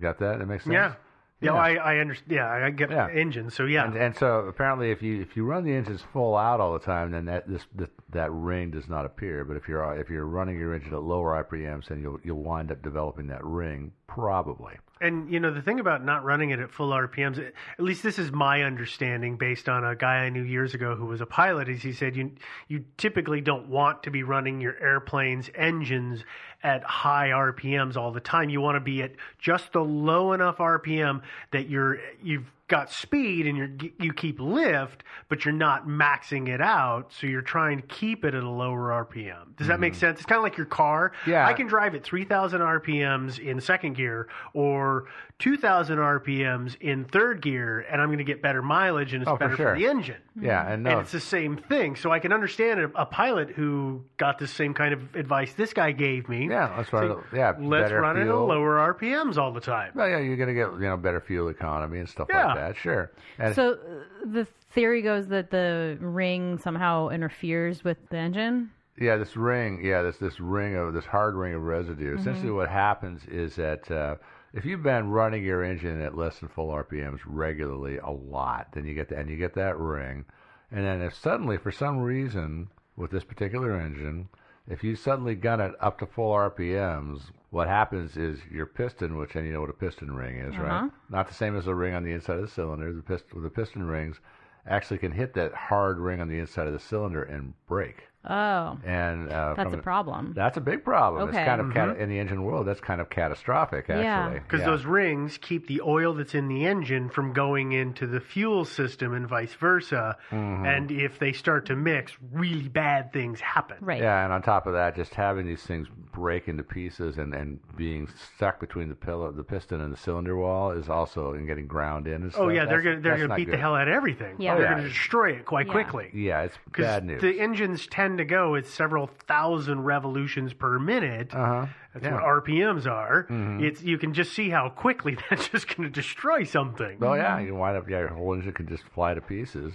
Got 0.00 0.18
that? 0.20 0.38
That 0.38 0.46
makes 0.46 0.64
sense. 0.64 0.72
yeah. 0.72 0.94
Yeah, 1.42 1.52
Yeah. 1.52 1.60
I, 1.60 1.74
I 1.74 1.98
understand. 1.98 2.32
Yeah, 2.32 2.48
I 2.50 2.70
get 2.70 2.90
Yeah. 2.90 3.08
engines. 3.12 3.52
So 3.52 3.66
yeah, 3.66 3.84
And, 3.84 3.94
and 3.94 4.16
so 4.16 4.46
apparently, 4.46 4.90
if 4.90 5.02
you 5.02 5.20
if 5.20 5.36
you 5.36 5.44
run 5.44 5.64
the 5.64 5.74
engines 5.74 6.00
full 6.00 6.34
out 6.34 6.60
all 6.60 6.72
the 6.72 6.78
time, 6.78 7.10
then 7.10 7.26
that 7.26 7.46
this, 7.46 7.66
that 7.74 7.90
that 8.12 8.32
ring 8.32 8.70
does 8.70 8.88
not 8.88 9.04
appear. 9.04 9.44
But 9.44 9.58
if 9.58 9.68
you're 9.68 9.84
if 9.98 10.08
you're 10.08 10.24
running 10.24 10.58
your 10.58 10.72
engine 10.74 10.94
at 10.94 11.02
lower 11.02 11.34
RPMs, 11.44 11.88
then 11.88 12.00
you'll 12.00 12.18
you'll 12.24 12.42
wind 12.42 12.72
up 12.72 12.80
developing 12.82 13.26
that 13.26 13.44
ring 13.44 13.92
probably. 14.06 14.74
And 15.00 15.30
you 15.30 15.40
know 15.40 15.52
the 15.52 15.60
thing 15.60 15.78
about 15.78 16.04
not 16.04 16.24
running 16.24 16.50
it 16.50 16.58
at 16.58 16.70
full 16.70 16.90
RPMs, 16.90 17.38
at 17.38 17.84
least 17.84 18.02
this 18.02 18.18
is 18.18 18.32
my 18.32 18.62
understanding 18.62 19.36
based 19.36 19.68
on 19.68 19.84
a 19.84 19.94
guy 19.94 20.24
I 20.24 20.30
knew 20.30 20.42
years 20.42 20.72
ago 20.72 20.94
who 20.94 21.04
was 21.04 21.20
a 21.20 21.26
pilot. 21.26 21.68
Is 21.68 21.82
he 21.82 21.92
said 21.92 22.16
you 22.16 22.30
you 22.68 22.84
typically 22.96 23.42
don't 23.42 23.68
want 23.68 24.04
to 24.04 24.10
be 24.10 24.22
running 24.22 24.60
your 24.60 24.74
airplane's 24.80 25.50
engines 25.54 26.24
at 26.62 26.82
high 26.82 27.28
RPMs 27.28 27.96
all 27.96 28.10
the 28.10 28.20
time. 28.20 28.48
You 28.48 28.62
want 28.62 28.76
to 28.76 28.80
be 28.80 29.02
at 29.02 29.12
just 29.38 29.72
the 29.72 29.84
low 29.84 30.32
enough 30.32 30.56
RPM 30.56 31.20
that 31.52 31.68
you're 31.68 31.98
you've 32.22 32.50
got 32.68 32.90
speed 32.90 33.46
and 33.46 33.56
you're 33.56 33.70
you 34.00 34.12
keep 34.12 34.40
lift, 34.40 35.04
but 35.28 35.44
you're 35.44 35.54
not 35.54 35.86
maxing 35.86 36.48
it 36.48 36.60
out. 36.60 37.12
So 37.12 37.26
you're 37.26 37.42
trying 37.42 37.80
to 37.80 37.86
keep 37.86 38.24
it 38.24 38.34
at 38.34 38.42
a 38.42 38.50
lower 38.50 39.06
RPM. 39.06 39.56
Does 39.56 39.68
that 39.68 39.78
make 39.78 39.92
mm-hmm. 39.92 40.00
sense? 40.00 40.18
It's 40.18 40.26
kind 40.26 40.38
of 40.38 40.42
like 40.42 40.56
your 40.56 40.66
car. 40.66 41.12
Yeah. 41.26 41.46
I 41.46 41.52
can 41.52 41.66
drive 41.66 41.94
at 41.94 42.02
3,000 42.02 42.60
RPMs 42.60 43.38
in 43.38 43.60
second 43.60 43.94
gear 43.94 44.28
or 44.52 45.06
2,000 45.38 45.98
RPMs 45.98 46.76
in 46.80 47.04
third 47.04 47.42
gear, 47.42 47.84
and 47.90 48.00
I'm 48.00 48.08
going 48.08 48.18
to 48.18 48.24
get 48.24 48.40
better 48.40 48.62
mileage 48.62 49.12
and 49.12 49.22
it's 49.22 49.28
Oh, 49.30 49.34
for 49.36 49.40
better 49.48 49.56
sure. 49.56 49.76
the 49.76 49.86
engine. 49.86 50.16
Yeah, 50.40 50.66
and 50.72 50.82
no, 50.82 50.90
And 50.90 51.00
it's 51.02 51.12
the 51.12 51.20
same 51.20 51.58
thing. 51.58 51.94
So 51.96 52.10
I 52.10 52.18
can 52.20 52.32
understand 52.32 52.80
a, 52.80 52.90
a 52.94 53.04
pilot 53.04 53.50
who 53.50 54.02
got 54.16 54.38
the 54.38 54.46
same 54.46 54.72
kind 54.72 54.94
of 54.94 55.14
advice 55.14 55.52
this 55.52 55.74
guy 55.74 55.92
gave 55.92 56.28
me. 56.28 56.48
yeah, 56.48 56.74
let's 56.76 56.90
run. 56.92 57.08
Say, 57.32 57.36
yeah, 57.38 57.52
Let's 57.58 57.84
better 57.84 58.00
run 58.00 58.16
it 58.16 58.22
at 58.22 58.28
lower 58.28 58.94
RPMs 58.94 59.36
all 59.36 59.52
the 59.52 59.60
time. 59.60 59.92
Well, 59.94 60.08
yeah, 60.08 60.20
you're 60.20 60.36
gonna 60.38 60.54
get 60.54 60.72
you 60.72 60.80
know 60.80 60.96
better 60.96 61.20
fuel 61.20 61.48
economy 61.48 61.98
and 61.98 62.08
stuff 62.08 62.28
Yeah. 62.30 62.46
like 62.46 62.56
that. 62.56 62.76
Sure. 62.76 63.10
And 63.38 63.54
So 63.54 63.72
uh, 63.72 63.76
the 64.24 64.46
theory 64.72 65.02
goes 65.02 65.28
that 65.28 65.50
the 65.50 65.98
ring 66.00 66.56
somehow 66.58 67.08
interferes 67.08 67.84
with 67.84 67.98
the 68.08 68.16
engine. 68.16 68.70
Yeah, 68.98 69.16
this 69.16 69.36
ring, 69.36 69.84
yeah, 69.84 70.00
this 70.00 70.16
this 70.16 70.40
ring 70.40 70.76
of 70.76 70.94
this 70.94 71.04
hard 71.04 71.34
ring 71.34 71.52
of 71.52 71.62
residue. 71.62 72.12
Mm-hmm. 72.12 72.20
Essentially, 72.20 72.50
what 72.52 72.70
happens 72.70 73.22
is 73.26 73.54
that 73.56 73.90
uh, 73.90 74.14
if 74.56 74.64
you've 74.64 74.82
been 74.82 75.10
running 75.10 75.44
your 75.44 75.62
engine 75.62 76.00
at 76.00 76.16
less 76.16 76.38
than 76.40 76.48
full 76.48 76.68
RPMs 76.70 77.20
regularly 77.26 77.98
a 77.98 78.10
lot, 78.10 78.68
then 78.72 78.86
you 78.86 78.94
get 78.94 79.08
that, 79.10 79.18
and 79.18 79.30
you 79.30 79.36
get 79.36 79.54
that 79.54 79.78
ring, 79.78 80.24
and 80.72 80.84
then 80.84 81.02
if 81.02 81.14
suddenly, 81.14 81.58
for 81.58 81.70
some 81.70 81.98
reason, 81.98 82.68
with 82.96 83.10
this 83.10 83.24
particular 83.24 83.78
engine, 83.78 84.28
if 84.68 84.82
you 84.82 84.96
suddenly 84.96 85.34
gun 85.34 85.60
it 85.60 85.74
up 85.80 85.98
to 85.98 86.06
full 86.06 86.32
RPMs, 86.32 87.30
what 87.50 87.68
happens 87.68 88.16
is 88.16 88.40
your 88.50 88.66
piston, 88.66 89.16
which 89.16 89.36
and 89.36 89.46
you 89.46 89.52
know 89.52 89.60
what 89.60 89.70
a 89.70 89.74
piston 89.74 90.14
ring 90.16 90.36
is, 90.38 90.54
Uh-huh. 90.54 90.64
right? 90.64 90.90
Not 91.08 91.28
the 91.28 91.34
same 91.34 91.56
as 91.56 91.66
a 91.66 91.74
ring 91.74 91.94
on 91.94 92.02
the 92.02 92.12
inside 92.12 92.36
of 92.36 92.42
the 92.42 92.48
cylinder. 92.48 92.92
The 92.92 93.02
piston, 93.02 93.42
the 93.42 93.50
piston 93.50 93.86
rings 93.86 94.18
actually 94.66 94.98
can 94.98 95.12
hit 95.12 95.34
that 95.34 95.54
hard 95.54 95.98
ring 95.98 96.20
on 96.20 96.28
the 96.28 96.38
inside 96.40 96.66
of 96.66 96.72
the 96.72 96.80
cylinder 96.80 97.22
and 97.22 97.54
break. 97.68 98.08
Oh, 98.28 98.78
And 98.84 99.30
uh, 99.30 99.54
that's 99.56 99.72
a 99.72 99.78
a- 99.78 99.82
problem. 99.82 100.32
That's 100.34 100.56
a 100.56 100.60
big 100.60 100.84
problem. 100.84 101.28
Okay. 101.28 101.38
It's 101.38 101.46
kind 101.48 101.60
of 101.60 101.72
cat- 101.72 101.96
Mhm. 101.96 101.98
in 102.00 102.08
the 102.08 102.18
engine 102.18 102.42
world. 102.42 102.66
That's 102.66 102.80
kind 102.80 103.00
of 103.00 103.08
catastrophic, 103.08 103.86
Yeah. 103.88 103.96
actually. 103.96 104.40
Because 104.40 104.60
Yeah. 104.60 104.66
those 104.66 104.84
rings 104.84 105.38
keep 105.38 105.66
the 105.66 105.80
oil 105.82 106.14
that's 106.14 106.34
in 106.34 106.48
the 106.48 106.66
engine 106.66 107.08
from 107.08 107.32
going 107.32 107.72
into 107.72 108.06
the 108.06 108.20
fuel 108.20 108.64
system 108.64 109.14
and 109.14 109.26
vice 109.28 109.54
versa. 109.54 110.16
Mm-hmm. 110.30 110.66
And 110.66 110.90
if 110.90 111.18
they 111.18 111.32
start 111.32 111.66
to 111.66 111.76
mix, 111.76 112.16
really 112.32 112.68
bad 112.68 113.12
things 113.12 113.40
happen. 113.40 113.76
Right. 113.80 114.02
Yeah, 114.02 114.24
and 114.24 114.32
on 114.32 114.42
top 114.42 114.66
of 114.66 114.72
that, 114.74 114.96
just 114.96 115.14
having 115.14 115.46
these 115.46 115.62
things 115.64 115.88
break 116.12 116.48
into 116.48 116.62
pieces 116.62 117.18
and, 117.18 117.34
and 117.34 117.58
being 117.76 118.08
stuck 118.36 118.58
between 118.58 118.88
the 118.88 118.94
pillow, 118.94 119.30
the 119.30 119.44
piston 119.44 119.80
and 119.80 119.92
the 119.92 119.96
cylinder 119.98 120.36
wall 120.36 120.70
is 120.70 120.88
also 120.88 121.32
and 121.34 121.46
getting 121.46 121.66
ground 121.66 122.06
in. 122.06 122.22
And 122.22 122.32
Oh 122.36 122.48
yeah, 122.48 122.64
they're 122.64 122.80
gonna 122.82 123.00
they're 123.00 123.16
gonna 123.16 123.28
not 123.28 123.36
beat 123.36 123.50
the 123.50 123.56
hell 123.58 123.74
out 123.74 123.86
of 123.88 123.94
everything. 123.94 124.36
Yeah. 124.38 124.54
they're 124.56 124.66
Oh, 124.66 124.70
gonna 124.76 124.82
destroy 124.88 125.32
it 125.32 125.44
quite 125.44 125.66
Yeah. 125.66 125.72
quickly. 125.72 126.10
Yeah, 126.14 126.42
it's 126.42 126.58
bad 126.76 127.04
news. 127.04 127.20
the 127.20 127.38
engines 127.38 127.86
tend 127.86 128.15
to 128.18 128.24
go 128.24 128.54
at 128.56 128.66
several 128.66 129.08
thousand 129.26 129.84
revolutions 129.84 130.52
per 130.52 130.78
minute. 130.78 131.34
uh-huh. 131.34 131.66
That's 131.94 132.04
yeah. 132.04 132.14
what 132.14 132.44
RPMs 132.44 132.86
are. 132.86 133.26
Mhm. 133.30 133.62
It's 133.62 133.82
you 133.82 133.96
can 133.96 134.12
just 134.12 134.34
see 134.34 134.50
how 134.50 134.68
quickly 134.68 135.16
that's 135.30 135.48
just 135.48 135.66
going 135.74 135.88
to 135.88 135.92
destroy 135.92 136.44
something. 136.44 136.98
Oh 137.00 137.14
yeah, 137.14 137.38
you 137.40 137.54
wind 137.54 137.76
up. 137.78 137.88
Yeah, 137.88 138.00
your 138.00 138.08
whole 138.08 138.34
engine 138.34 138.52
can 138.52 138.66
just 138.68 138.84
fly 138.94 139.14
to 139.14 139.20
pieces. 139.22 139.72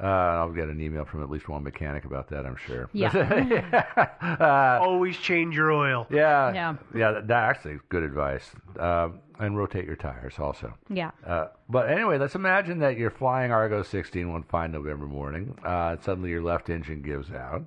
Uh, 0.00 0.06
I'll 0.06 0.52
get 0.52 0.68
an 0.68 0.80
email 0.80 1.04
from 1.04 1.22
at 1.22 1.30
least 1.30 1.48
one 1.48 1.64
mechanic 1.64 2.04
about 2.04 2.28
that. 2.28 2.46
I'm 2.46 2.56
sure. 2.56 2.88
Yeah. 2.92 3.08
uh, 4.40 4.78
Always 4.82 5.16
change 5.16 5.56
your 5.56 5.72
oil. 5.72 6.06
yeah. 6.10 6.52
Yeah. 6.52 6.74
Yeah. 6.94 7.10
That, 7.12 7.28
that 7.28 7.44
actually 7.50 7.74
is 7.74 7.80
good 7.88 8.02
advice. 8.04 8.50
Um, 8.78 9.20
and 9.40 9.56
rotate 9.56 9.86
your 9.86 9.96
tires 9.96 10.34
also. 10.38 10.74
Yeah. 10.88 11.10
Uh, 11.26 11.46
but 11.68 11.88
anyway, 11.90 12.18
let's 12.18 12.34
imagine 12.34 12.80
that 12.80 12.96
you're 12.96 13.10
flying 13.10 13.52
Argo 13.52 13.82
16 13.84 14.32
one 14.32 14.42
fine 14.44 14.72
November 14.72 15.06
morning. 15.06 15.56
Uh, 15.64 15.90
and 15.92 16.02
suddenly 16.02 16.30
your 16.30 16.42
left 16.42 16.70
engine 16.70 17.02
gives 17.02 17.30
out. 17.30 17.64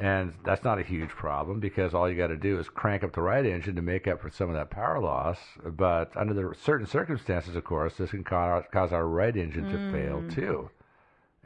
And 0.00 0.32
that's 0.44 0.62
not 0.62 0.78
a 0.78 0.82
huge 0.82 1.10
problem 1.10 1.58
because 1.58 1.92
all 1.92 2.08
you 2.08 2.16
got 2.16 2.28
to 2.28 2.36
do 2.36 2.58
is 2.60 2.68
crank 2.68 3.02
up 3.02 3.12
the 3.12 3.20
right 3.22 3.44
engine 3.44 3.74
to 3.74 3.82
make 3.82 4.06
up 4.06 4.20
for 4.20 4.30
some 4.30 4.48
of 4.48 4.54
that 4.54 4.70
power 4.70 5.00
loss. 5.00 5.38
But 5.64 6.16
under 6.16 6.34
the 6.34 6.54
certain 6.60 6.86
circumstances, 6.86 7.56
of 7.56 7.64
course, 7.64 7.94
this 7.96 8.10
can 8.10 8.22
cause, 8.22 8.62
cause 8.72 8.92
our 8.92 9.06
right 9.08 9.36
engine 9.36 9.64
to 9.70 9.92
fail 9.92 10.22
too. 10.30 10.70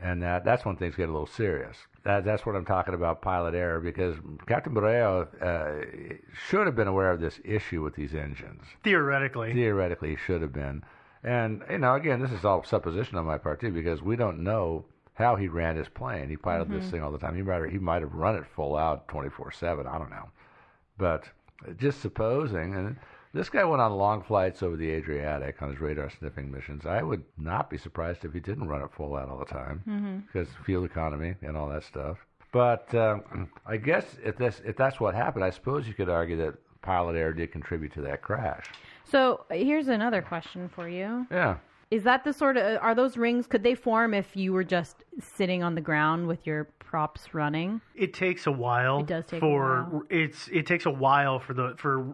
And 0.02 0.20
that, 0.22 0.44
that's 0.44 0.64
when 0.64 0.76
things 0.76 0.96
get 0.96 1.08
a 1.08 1.12
little 1.12 1.28
serious. 1.28 1.76
That, 2.02 2.24
that's 2.24 2.44
what 2.44 2.56
I'm 2.56 2.64
talking 2.64 2.94
about 2.94 3.22
pilot 3.22 3.54
error 3.54 3.80
because 3.80 4.16
Captain 4.48 4.74
Borreo 4.74 5.28
uh, 5.40 6.26
should 6.48 6.66
have 6.66 6.74
been 6.74 6.88
aware 6.88 7.12
of 7.12 7.20
this 7.20 7.38
issue 7.44 7.82
with 7.82 7.94
these 7.94 8.12
engines. 8.12 8.64
Theoretically. 8.82 9.52
Theoretically, 9.52 10.10
he 10.10 10.16
should 10.16 10.42
have 10.42 10.52
been. 10.52 10.82
And, 11.22 11.62
you 11.70 11.78
know, 11.78 11.94
again, 11.94 12.20
this 12.20 12.32
is 12.32 12.44
all 12.44 12.64
supposition 12.64 13.16
on 13.16 13.26
my 13.26 13.38
part, 13.38 13.60
too, 13.60 13.70
because 13.70 14.02
we 14.02 14.16
don't 14.16 14.42
know 14.42 14.84
how 15.14 15.36
he 15.36 15.46
ran 15.46 15.76
his 15.76 15.88
plane. 15.88 16.28
He 16.28 16.36
piloted 16.36 16.82
this 16.82 16.90
thing 16.90 17.00
all 17.00 17.12
the 17.12 17.18
time. 17.18 17.36
He 17.36 17.42
might 17.42 17.62
have, 17.62 17.70
he 17.70 17.78
might 17.78 18.02
have 18.02 18.12
run 18.12 18.34
it 18.34 18.44
full 18.56 18.76
out 18.76 19.06
24 19.06 19.52
7. 19.52 19.86
I 19.86 19.98
don't 19.98 20.10
know. 20.10 20.30
But 20.98 21.24
just 21.76 22.00
supposing, 22.00 22.74
and 22.74 22.96
this 23.32 23.48
guy 23.48 23.64
went 23.64 23.80
on 23.82 23.92
long 23.92 24.22
flights 24.22 24.62
over 24.62 24.76
the 24.76 24.90
Adriatic 24.90 25.60
on 25.62 25.70
his 25.70 25.80
radar 25.80 26.10
sniffing 26.10 26.50
missions. 26.50 26.84
I 26.86 27.02
would 27.02 27.24
not 27.38 27.70
be 27.70 27.78
surprised 27.78 28.24
if 28.24 28.32
he 28.32 28.40
didn't 28.40 28.68
run 28.68 28.82
it 28.82 28.90
full 28.96 29.16
out 29.16 29.28
all 29.28 29.38
the 29.38 29.44
time 29.44 29.82
Mm-hmm. 29.88 30.18
because 30.26 30.48
fuel 30.64 30.84
economy 30.84 31.34
and 31.42 31.56
all 31.56 31.68
that 31.70 31.84
stuff. 31.84 32.18
But 32.52 32.94
um, 32.94 33.48
I 33.66 33.78
guess 33.78 34.04
if 34.22 34.36
this 34.36 34.60
if 34.64 34.76
that's 34.76 35.00
what 35.00 35.14
happened, 35.14 35.44
I 35.44 35.50
suppose 35.50 35.88
you 35.88 35.94
could 35.94 36.10
argue 36.10 36.36
that 36.38 36.54
pilot 36.82 37.16
error 37.16 37.32
did 37.32 37.50
contribute 37.52 37.92
to 37.94 38.02
that 38.02 38.20
crash. 38.22 38.66
So 39.10 39.44
here's 39.50 39.88
another 39.88 40.20
question 40.20 40.68
for 40.74 40.88
you. 40.88 41.26
Yeah. 41.30 41.56
Is 41.90 42.02
that 42.04 42.24
the 42.24 42.32
sort 42.32 42.56
of 42.56 42.78
are 42.82 42.94
those 42.94 43.16
rings? 43.16 43.46
Could 43.46 43.62
they 43.62 43.74
form 43.74 44.12
if 44.14 44.36
you 44.36 44.52
were 44.52 44.64
just 44.64 45.04
sitting 45.20 45.62
on 45.62 45.74
the 45.74 45.80
ground 45.80 46.26
with 46.26 46.46
your 46.46 46.64
props 46.78 47.32
running? 47.34 47.80
It 47.94 48.12
takes 48.14 48.46
a 48.46 48.52
while. 48.52 49.00
It 49.00 49.06
does 49.06 49.24
take 49.26 49.38
a 49.38 49.40
for 49.40 49.84
while. 49.90 50.02
it's 50.10 50.48
it 50.48 50.66
takes 50.66 50.84
a 50.86 50.90
while 50.90 51.38
for 51.38 51.54
the 51.54 51.74
for 51.78 52.04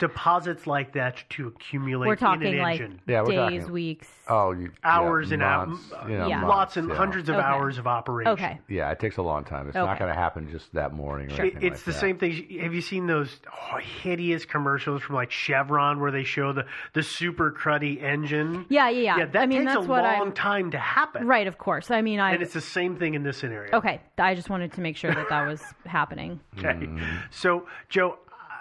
deposits 0.00 0.66
like 0.66 0.94
that 0.94 1.22
to 1.30 1.46
accumulate 1.46 2.08
We're 2.08 2.14
in 2.14 2.18
talking 2.18 2.46
an 2.54 2.58
like 2.58 2.80
engine. 2.80 3.00
Yeah, 3.06 3.20
we're 3.20 3.26
days, 3.48 3.60
talking- 3.62 3.72
weeks. 3.72 4.08
Oh, 4.26 4.52
you, 4.52 4.70
hours 4.84 5.28
yeah, 5.28 5.34
and 5.34 5.42
months, 5.42 5.92
hours, 5.92 6.10
you 6.10 6.18
know, 6.18 6.26
Yeah. 6.28 6.44
lots 6.46 6.76
and 6.76 6.88
yeah. 6.88 6.94
hundreds 6.94 7.28
of 7.28 7.36
Okay. 7.36 7.44
hours 7.44 7.78
of 7.78 7.86
operation. 7.86 8.32
Okay. 8.32 8.58
Yeah, 8.68 8.90
it 8.90 8.98
takes 9.00 9.16
a 9.18 9.22
long 9.22 9.44
time. 9.44 9.68
It's 9.68 9.76
Okay. 9.76 9.84
not 9.84 9.98
going 9.98 10.12
to 10.12 10.18
happen 10.18 10.48
just 10.50 10.72
that 10.74 10.92
morning. 10.92 11.30
Or 11.38 11.44
It- 11.44 11.54
it's 11.56 11.62
like 11.62 11.84
the 11.84 11.92
that. 11.92 11.98
same 11.98 12.16
thing. 12.18 12.32
Have 12.60 12.72
you 12.74 12.80
seen 12.80 13.06
those 13.06 13.40
hideous 13.80 14.44
commercials 14.44 15.02
from 15.02 15.16
like 15.16 15.30
Chevron 15.30 16.00
where 16.00 16.10
they 16.10 16.24
show 16.24 16.52
the, 16.52 16.64
the 16.94 17.02
super 17.02 17.50
cruddy 17.52 18.02
engine? 18.02 18.66
Yeah, 18.68 18.88
yeah, 18.88 19.00
yeah. 19.00 19.16
Yeah, 19.18 19.24
that 19.26 19.42
I 19.42 19.46
mean, 19.46 19.60
takes 19.60 19.74
that's 19.74 19.86
a 19.86 19.88
what 19.88 20.02
long 20.04 20.14
I'm- 20.14 20.32
time 20.32 20.70
to 20.72 20.78
happen. 20.78 21.26
Right, 21.26 21.46
of 21.46 21.58
course. 21.58 21.90
I 21.90 22.00
mean, 22.02 22.20
I 22.20 22.32
And 22.32 22.42
it's 22.42 22.54
the 22.54 22.60
same 22.60 22.96
thing 22.96 23.14
in 23.14 23.22
this 23.22 23.36
scenario. 23.38 23.76
okay. 23.76 24.00
I 24.18 24.34
just 24.34 24.48
wanted 24.50 24.72
to 24.74 24.80
make 24.80 24.96
sure 24.96 25.12
that 25.14 25.28
that 25.28 25.46
was 25.46 25.62
happening. 25.86 26.40
Okay. 26.58 26.68
Mm-hmm. 26.68 27.04
So, 27.30 27.66
Joe, 27.88 28.18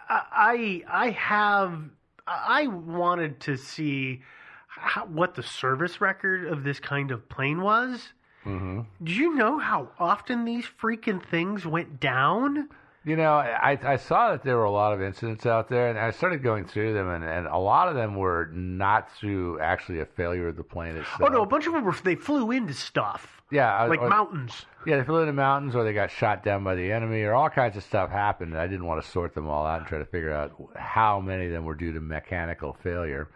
I 0.10 0.84
I 0.90 1.10
have 1.12 1.82
I 2.28 2.68
wanted 2.68 3.40
to 3.42 3.58
see 3.58 4.22
how, 4.68 5.06
what 5.06 5.36
the 5.36 5.44
service 5.44 6.02
record 6.02 6.46
of 6.46 6.64
this 6.64 6.80
kind 6.80 7.12
of 7.12 7.28
plane 7.30 7.62
was. 7.62 8.14
Mm-hmm. 8.46 8.82
Do 9.04 9.14
you 9.14 9.36
know 9.36 9.60
how 9.60 9.90
often 10.00 10.46
these 10.46 10.66
freaking 10.82 11.24
things 11.24 11.66
went 11.66 12.00
down? 12.00 12.70
You 13.06 13.16
know, 13.16 13.34
I, 13.34 13.80
I 13.82 13.96
saw 13.96 14.32
that 14.32 14.44
there 14.44 14.58
were 14.58 14.66
a 14.66 14.72
lot 14.72 14.94
of 14.94 15.02
incidents 15.02 15.46
out 15.46 15.70
there, 15.70 15.90
and 15.90 15.98
I 15.98 16.12
started 16.12 16.44
going 16.44 16.66
through 16.66 16.94
them, 16.94 17.10
and, 17.10 17.24
and 17.24 17.48
a 17.48 17.58
lot 17.58 17.88
of 17.88 17.96
them 17.96 18.16
were 18.16 18.50
not 18.54 19.10
through 19.16 19.60
actually 19.62 20.02
a 20.02 20.06
failure 20.06 20.50
of 20.50 20.58
the 20.58 20.64
plane 20.64 20.98
itself. 20.98 21.22
Oh 21.22 21.28
no, 21.28 21.42
a 21.42 21.46
bunch 21.46 21.66
of 21.66 21.74
them 21.74 21.86
were 21.86 21.96
they 22.04 22.16
flew 22.16 22.52
into 22.52 22.74
stuff 22.74 23.42
Yeah, 23.52 23.84
like 23.86 24.02
or- 24.02 24.10
mountains. 24.10 24.66
Yeah, 24.86 24.98
they 24.98 25.04
flew 25.04 25.22
into 25.22 25.32
mountains, 25.34 25.76
or 25.76 25.86
they 25.86 25.94
got 25.94 26.12
shot 26.12 26.44
down 26.44 26.64
by 26.66 26.76
the 26.76 26.92
enemy, 26.92 27.22
or 27.24 27.34
all 27.34 27.50
kinds 27.50 27.78
of 27.78 27.84
stuff 27.84 28.10
happened. 28.12 28.52
And 28.52 28.62
I 28.62 28.68
didn't 28.68 28.86
want 28.86 29.02
to 29.04 29.10
sort 29.10 29.34
them 29.34 29.48
all 29.48 29.66
out 29.66 29.80
and 29.80 29.88
try 29.88 30.00
to 30.00 30.06
figure 30.06 30.34
out 30.34 30.52
how 30.76 31.22
many 31.22 31.46
of 31.46 31.52
them 31.54 31.64
were 31.64 31.76
due 31.76 31.94
to 31.94 32.02
mechanical 32.02 32.78
failure. 32.84 33.30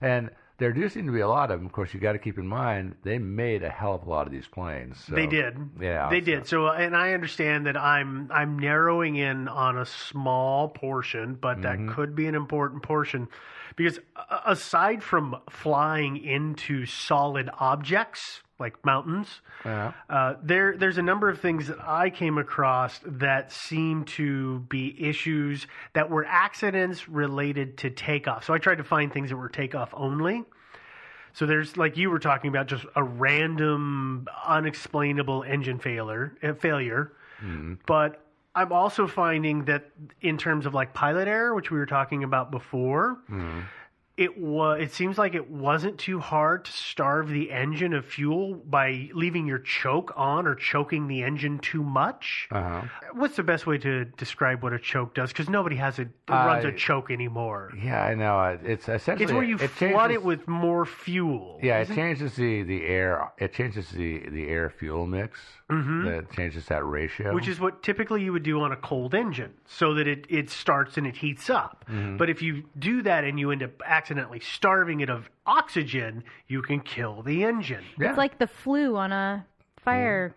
And 0.00 0.30
there 0.60 0.72
do 0.72 0.88
seem 0.88 1.06
to 1.06 1.12
be 1.12 1.18
a 1.20 1.28
lot 1.28 1.50
of 1.50 1.58
them. 1.58 1.66
Of 1.66 1.72
course, 1.72 1.92
you 1.92 1.98
got 1.98 2.12
to 2.12 2.18
keep 2.20 2.38
in 2.38 2.46
mind 2.46 2.94
they 3.02 3.18
made 3.18 3.64
a 3.64 3.68
hell 3.70 3.94
of 3.96 4.06
a 4.06 4.10
lot 4.10 4.26
of 4.28 4.32
these 4.32 4.46
planes. 4.46 5.02
so- 5.04 5.14
they 5.16 5.26
did. 5.26 5.56
Yeah, 5.80 6.08
they 6.08 6.20
so- 6.20 6.24
did. 6.26 6.46
So, 6.46 6.68
and 6.68 6.96
I 6.96 7.12
understand 7.14 7.66
that 7.66 7.76
I'm 7.76 8.30
I'm 8.32 8.58
narrowing 8.58 9.16
in 9.16 9.48
on 9.48 9.76
a 9.76 9.84
small 9.86 10.68
portion, 10.68 11.34
but 11.34 11.58
Mm-hmm. 11.60 11.86
that 11.86 11.94
could 11.94 12.14
be 12.14 12.26
an 12.26 12.36
important 12.36 12.84
portion 12.84 13.26
because 13.74 13.98
aside 14.46 15.02
from 15.02 15.34
flying 15.50 16.16
into 16.16 16.86
solid 16.86 17.50
objects 17.58 18.42
like 18.60 18.84
mountains, 18.84 19.40
Yeah. 19.64 19.92
uh, 20.08 20.34
there 20.42 20.76
there's 20.76 20.98
a 20.98 21.02
number 21.02 21.28
of 21.28 21.40
things 21.40 21.68
that 21.68 21.78
I 21.80 22.10
came 22.10 22.38
across 22.38 23.00
that 23.04 23.50
seem 23.52 24.04
to 24.16 24.60
be 24.68 24.94
issues 25.02 25.66
that 25.94 26.10
were 26.10 26.24
accidents 26.24 27.08
related 27.08 27.78
to 27.78 27.90
takeoff. 27.90 28.44
So 28.44 28.54
I 28.54 28.58
tried 28.58 28.78
to 28.78 28.84
find 28.84 29.12
things 29.12 29.30
that 29.30 29.36
were 29.36 29.48
takeoff 29.48 29.90
only. 29.94 30.44
So 31.32 31.46
there's 31.46 31.76
like 31.76 31.96
you 31.96 32.10
were 32.10 32.18
talking 32.18 32.48
about 32.48 32.66
just 32.66 32.84
a 32.96 33.02
random 33.02 34.26
unexplainable 34.46 35.44
engine 35.44 35.78
failure 35.78 36.36
uh, 36.42 36.54
failure. 36.54 37.12
But 37.86 38.22
I'm 38.54 38.72
also 38.72 39.06
finding 39.06 39.64
that 39.64 39.90
in 40.20 40.36
terms 40.36 40.66
of 40.66 40.74
like 40.74 40.92
pilot 40.92 41.26
error, 41.28 41.54
which 41.54 41.70
we 41.70 41.78
were 41.78 41.86
talking 41.86 42.24
about 42.24 42.50
before, 42.50 43.16
it 44.20 44.36
was 44.38 44.82
it 44.82 44.92
seems 44.92 45.16
like 45.16 45.34
it 45.34 45.50
wasn't 45.50 45.96
too 45.96 46.20
hard 46.20 46.66
to 46.66 46.72
starve 46.72 47.30
the 47.30 47.50
engine 47.50 47.94
of 47.94 48.04
fuel 48.04 48.54
by 48.54 49.08
leaving 49.14 49.46
your 49.46 49.58
choke 49.58 50.12
on 50.14 50.46
or 50.46 50.54
choking 50.54 51.08
the 51.08 51.22
engine 51.22 51.58
too 51.58 51.82
much. 51.82 52.46
Uh-huh. 52.50 52.82
What's 53.14 53.36
the 53.36 53.42
best 53.42 53.66
way 53.66 53.78
to 53.78 54.04
describe 54.04 54.62
what 54.62 54.74
a 54.74 54.78
choke 54.78 55.14
does? 55.14 55.30
Because 55.30 55.48
nobody 55.48 55.76
has 55.76 55.98
a 55.98 56.06
runs 56.28 56.66
a 56.66 56.72
choke 56.72 57.10
anymore. 57.10 57.72
Yeah, 57.82 58.02
I 58.04 58.14
know. 58.14 58.58
It's 58.62 58.90
essentially 58.90 59.24
It's 59.24 59.32
where 59.32 59.42
you 59.42 59.56
it 59.56 59.68
flood 59.70 60.10
changes- 60.10 60.16
it 60.16 60.22
with 60.22 60.46
more 60.46 60.84
fuel. 60.84 61.58
Yeah, 61.62 61.78
it 61.78 61.88
changes 61.88 62.36
the, 62.36 62.62
the 62.62 62.84
air. 62.84 63.32
It 63.38 63.54
changes 63.54 63.88
the, 63.88 64.28
the 64.28 64.48
air 64.48 64.68
fuel 64.68 65.06
mix. 65.06 65.40
Mhm. 65.70 66.04
That 66.04 66.32
changes 66.32 66.66
that 66.66 66.84
ratio. 66.84 67.34
Which 67.34 67.48
is 67.48 67.60
what 67.60 67.82
typically 67.82 68.22
you 68.22 68.32
would 68.32 68.42
do 68.42 68.60
on 68.60 68.72
a 68.72 68.76
cold 68.76 69.14
engine, 69.14 69.54
so 69.66 69.94
that 69.94 70.06
it, 70.06 70.26
it 70.28 70.50
starts 70.50 70.96
and 70.98 71.06
it 71.06 71.16
heats 71.16 71.48
up. 71.48 71.84
Mhm. 71.90 72.18
But 72.18 72.28
if 72.30 72.42
you 72.42 72.64
do 72.78 73.02
that 73.02 73.24
and 73.24 73.38
you 73.38 73.50
end 73.50 73.62
up 73.62 73.80
accidentally 73.84 74.40
starving 74.40 75.00
it 75.00 75.08
of 75.10 75.30
oxygen, 75.46 76.24
you 76.48 76.62
can 76.62 76.80
kill 76.80 77.22
the 77.22 77.44
engine. 77.44 77.84
It's 77.98 78.18
like 78.18 78.38
the 78.38 78.46
flu 78.46 78.96
on 78.96 79.12
a 79.12 79.46
fire. 79.82 80.34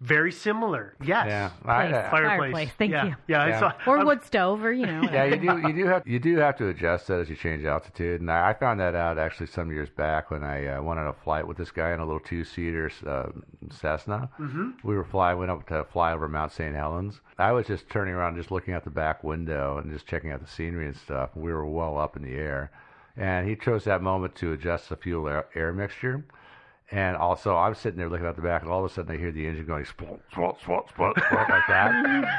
Very 0.00 0.30
similar. 0.30 0.94
Yes. 1.02 1.26
Yeah, 1.26 1.48
Place. 1.48 1.94
I- 1.94 2.10
Fireplace. 2.10 2.10
Fireplace, 2.10 2.70
thank 2.76 2.92
yeah. 2.92 3.04
you. 3.06 3.16
Yeah, 3.28 3.42
I 3.42 3.48
Yeah. 3.48 3.58
saw. 3.60 3.72
Or 3.86 3.96
I'm- 3.96 4.06
wood 4.06 4.22
stove, 4.24 4.62
or 4.62 4.70
you 4.70 4.84
know. 4.84 5.00
yeah, 5.10 5.24
you 5.24 5.36
do. 5.36 5.58
You 5.68 5.72
do 5.72 5.86
have 5.86 6.06
you 6.06 6.18
do 6.18 6.36
have 6.36 6.56
to 6.58 6.68
adjust 6.68 7.06
that 7.06 7.20
as 7.20 7.30
you 7.30 7.36
change 7.36 7.64
altitude, 7.64 8.20
and 8.20 8.30
I, 8.30 8.50
I 8.50 8.52
found 8.52 8.78
that 8.80 8.94
out 8.94 9.16
actually 9.18 9.46
some 9.46 9.72
years 9.72 9.88
back 9.88 10.30
when 10.30 10.44
I 10.44 10.66
uh, 10.66 10.82
went 10.82 11.00
on 11.00 11.06
a 11.06 11.14
flight 11.14 11.46
with 11.48 11.56
this 11.56 11.70
guy 11.70 11.92
in 11.92 12.00
a 12.00 12.04
little 12.04 12.20
two-seater 12.20 12.90
uh, 13.06 13.28
Cessna. 13.70 14.28
Mhm. 14.38 14.74
We 14.84 14.94
were 14.96 15.04
flying, 15.04 15.38
went 15.38 15.50
up 15.50 15.66
to 15.68 15.84
fly 15.84 16.12
over 16.12 16.28
Mount 16.28 16.52
St. 16.52 16.74
Helens. 16.76 17.22
I 17.38 17.52
was 17.52 17.66
just 17.66 17.88
turning 17.88 18.12
around, 18.14 18.36
just 18.36 18.50
looking 18.50 18.74
out 18.74 18.84
the 18.84 18.90
back 18.90 19.24
window 19.24 19.78
and 19.78 19.90
just 19.90 20.06
checking 20.06 20.30
out 20.30 20.40
the 20.40 20.46
scenery 20.50 20.86
and 20.86 20.96
stuff. 20.96 21.30
We 21.34 21.52
were 21.52 21.64
well 21.66 21.96
up 21.98 22.16
in 22.16 22.22
the 22.22 22.34
air, 22.34 22.70
and 23.16 23.48
he 23.48 23.56
chose 23.56 23.84
that 23.84 24.02
moment 24.02 24.34
to 24.36 24.52
adjust 24.52 24.90
the 24.90 24.96
fuel 24.96 25.26
air, 25.26 25.46
air 25.54 25.72
mixture. 25.72 26.22
And 26.92 27.16
also, 27.16 27.56
I'm 27.56 27.74
sitting 27.74 27.98
there 27.98 28.08
looking 28.08 28.26
out 28.26 28.36
the 28.36 28.42
back, 28.42 28.62
and 28.62 28.70
all 28.70 28.84
of 28.84 28.88
a 28.88 28.94
sudden 28.94 29.12
I 29.12 29.18
hear 29.18 29.32
the 29.32 29.44
engine 29.44 29.66
going 29.66 29.84
splut, 29.84 30.20
splut, 30.32 30.60
splut, 30.60 30.86
splut 30.86 31.48
like 31.48 31.66
that. 31.66 31.92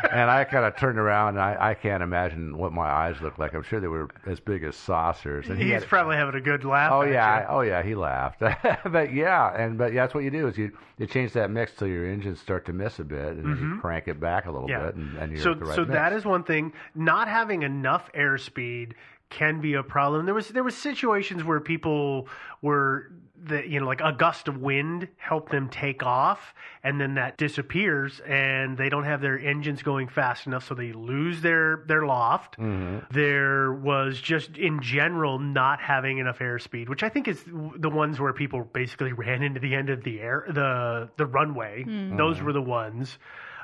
and 0.13 0.31
I 0.31 0.45
kind 0.45 0.63
of 0.63 0.77
turned 0.77 0.97
around, 0.97 1.35
and 1.35 1.41
I, 1.41 1.71
I 1.71 1.73
can't 1.73 2.01
imagine 2.01 2.57
what 2.57 2.71
my 2.71 2.85
eyes 2.85 3.19
looked 3.19 3.39
like. 3.39 3.53
I'm 3.53 3.63
sure 3.63 3.81
they 3.81 3.89
were 3.89 4.09
as 4.25 4.39
big 4.39 4.63
as 4.63 4.77
saucers. 4.77 5.49
And 5.49 5.57
he 5.57 5.65
He's 5.65 5.73
had, 5.73 5.83
probably 5.83 6.15
having 6.15 6.35
a 6.35 6.41
good 6.41 6.63
laugh. 6.63 6.93
Oh 6.93 7.01
yeah, 7.01 7.41
you. 7.41 7.47
oh 7.49 7.59
yeah, 7.59 7.83
he 7.83 7.93
laughed. 7.93 8.39
but 8.85 9.13
yeah, 9.13 9.53
and 9.53 9.77
but 9.77 9.91
yeah, 9.91 10.03
that's 10.03 10.13
what 10.13 10.23
you 10.23 10.31
do 10.31 10.47
is 10.47 10.57
you 10.57 10.71
you 10.97 11.07
change 11.07 11.33
that 11.33 11.51
mix 11.51 11.73
till 11.73 11.89
your 11.89 12.05
engines 12.09 12.39
start 12.39 12.65
to 12.67 12.73
miss 12.73 12.99
a 12.99 13.03
bit, 13.03 13.33
and 13.33 13.43
then 13.43 13.49
you 13.49 13.55
mm-hmm. 13.55 13.79
crank 13.79 14.07
it 14.07 14.17
back 14.21 14.45
a 14.45 14.51
little 14.51 14.69
Yeah. 14.69 14.85
bit, 14.85 14.95
and, 14.95 15.17
and 15.17 15.31
you're 15.33 15.41
so 15.41 15.51
at 15.51 15.59
the 15.59 15.65
right 15.65 15.75
so 15.75 15.81
mix. 15.81 15.93
that 15.93 16.13
is 16.13 16.23
one 16.23 16.45
thing. 16.45 16.71
Not 16.95 17.27
having 17.27 17.63
enough 17.63 18.09
airspeed 18.13 18.93
can 19.29 19.59
be 19.59 19.73
a 19.73 19.83
problem. 19.83 20.25
There 20.25 20.33
was 20.33 20.47
there 20.49 20.63
was 20.63 20.75
situations 20.77 21.43
where 21.43 21.59
people 21.59 22.29
were 22.61 23.11
the 23.45 23.67
you 23.67 23.79
know 23.79 23.85
like 23.85 24.01
a 24.01 24.11
gust 24.11 24.47
of 24.47 24.57
wind 24.57 25.07
helped 25.17 25.51
them 25.51 25.69
take 25.69 26.01
off 26.03 26.55
and 26.83 26.99
then 26.99 27.15
that 27.15 27.37
disappears 27.37 28.19
and 28.27 28.77
they 28.77 28.89
don't 28.89 29.03
have 29.03 29.21
their 29.21 29.37
engines 29.37 29.83
going 29.83 30.07
fast 30.07 30.47
enough 30.47 30.67
so 30.67 30.73
they 30.73 30.91
lose 30.91 31.41
their 31.41 31.83
their 31.87 32.05
loft 32.05 32.57
Mhm. 32.57 33.07
there 33.11 33.71
was 33.71 34.19
just 34.19 34.57
in 34.57 34.81
general 34.81 35.37
not 35.37 35.79
having 35.79 36.17
enough 36.17 36.39
airspeed 36.39 36.89
which 36.89 37.03
i 37.03 37.09
think 37.09 37.27
is 37.27 37.43
the 37.45 37.89
ones 37.89 38.19
where 38.19 38.33
people 38.33 38.63
basically 38.73 39.13
ran 39.13 39.43
into 39.43 39.59
the 39.59 39.75
end 39.75 39.89
of 39.89 40.03
the 40.03 40.19
air 40.19 40.43
the 40.49 41.09
the 41.17 41.25
runway 41.25 41.83
Mm. 41.83 42.17
those 42.17 42.41
were 42.41 42.53
the 42.53 42.61
ones 42.61 43.19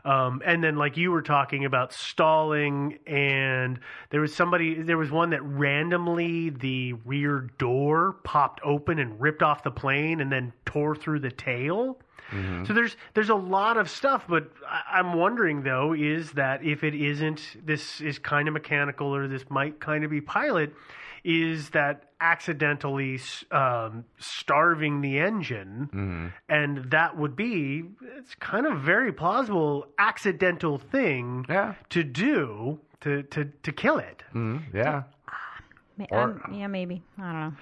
um, 0.05 0.41
and 0.45 0.63
then, 0.63 0.75
like 0.75 0.97
you 0.97 1.11
were 1.11 1.21
talking 1.21 1.65
about 1.65 1.93
stalling, 1.93 2.99
and 3.07 3.79
there 4.09 4.21
was 4.21 4.35
somebody, 4.35 4.81
there 4.81 4.97
was 4.97 5.11
one 5.11 5.29
that 5.29 5.41
randomly 5.43 6.49
the 6.49 6.93
rear 7.05 7.49
door 7.57 8.17
popped 8.23 8.59
open 8.63 8.99
and 8.99 9.19
ripped 9.21 9.41
off 9.41 9.63
the 9.63 9.71
plane 9.71 10.19
and 10.19 10.31
then 10.31 10.51
tore 10.65 10.95
through 10.95 11.19
the 11.19 11.31
tail. 11.31 11.97
Mm-hmm. 12.31 12.65
So 12.65 12.73
there's 12.73 12.97
there's 13.13 13.29
a 13.29 13.35
lot 13.35 13.77
of 13.77 13.89
stuff, 13.89 14.25
but 14.27 14.51
I- 14.67 14.99
I'm 14.99 15.13
wondering 15.13 15.63
though, 15.63 15.93
is 15.93 16.31
that 16.33 16.63
if 16.63 16.83
it 16.83 16.95
isn't, 16.95 17.65
this 17.65 18.01
is 18.01 18.19
kind 18.19 18.47
of 18.47 18.53
mechanical, 18.53 19.15
or 19.15 19.27
this 19.27 19.45
might 19.49 19.79
kind 19.79 20.03
of 20.03 20.11
be 20.11 20.21
pilot, 20.21 20.73
is 21.23 21.69
that 21.71 22.03
accidentally 22.19 23.19
um, 23.51 24.05
starving 24.17 25.01
the 25.01 25.19
engine, 25.19 25.89
Mm-hmm. 25.93 26.27
and 26.49 26.91
that 26.91 27.17
would 27.17 27.35
be 27.35 27.83
it's 28.17 28.35
kind 28.35 28.65
of 28.65 28.79
very 28.81 29.11
plausible 29.13 29.87
accidental 29.97 30.77
thing 30.77 31.45
to 31.89 32.03
do 32.03 32.79
to 33.01 33.23
to 33.23 33.45
to 33.63 33.71
kill 33.71 33.97
it. 33.99 34.23
Mm-hmm. 34.33 34.75
Yeah. 34.77 35.03
Ma- 35.97 36.05
Or- 36.11 36.41
um, 36.45 36.53
yeah, 36.53 36.67
maybe. 36.67 37.03
I 37.17 37.21
don't 37.21 37.39
know. 37.39 37.53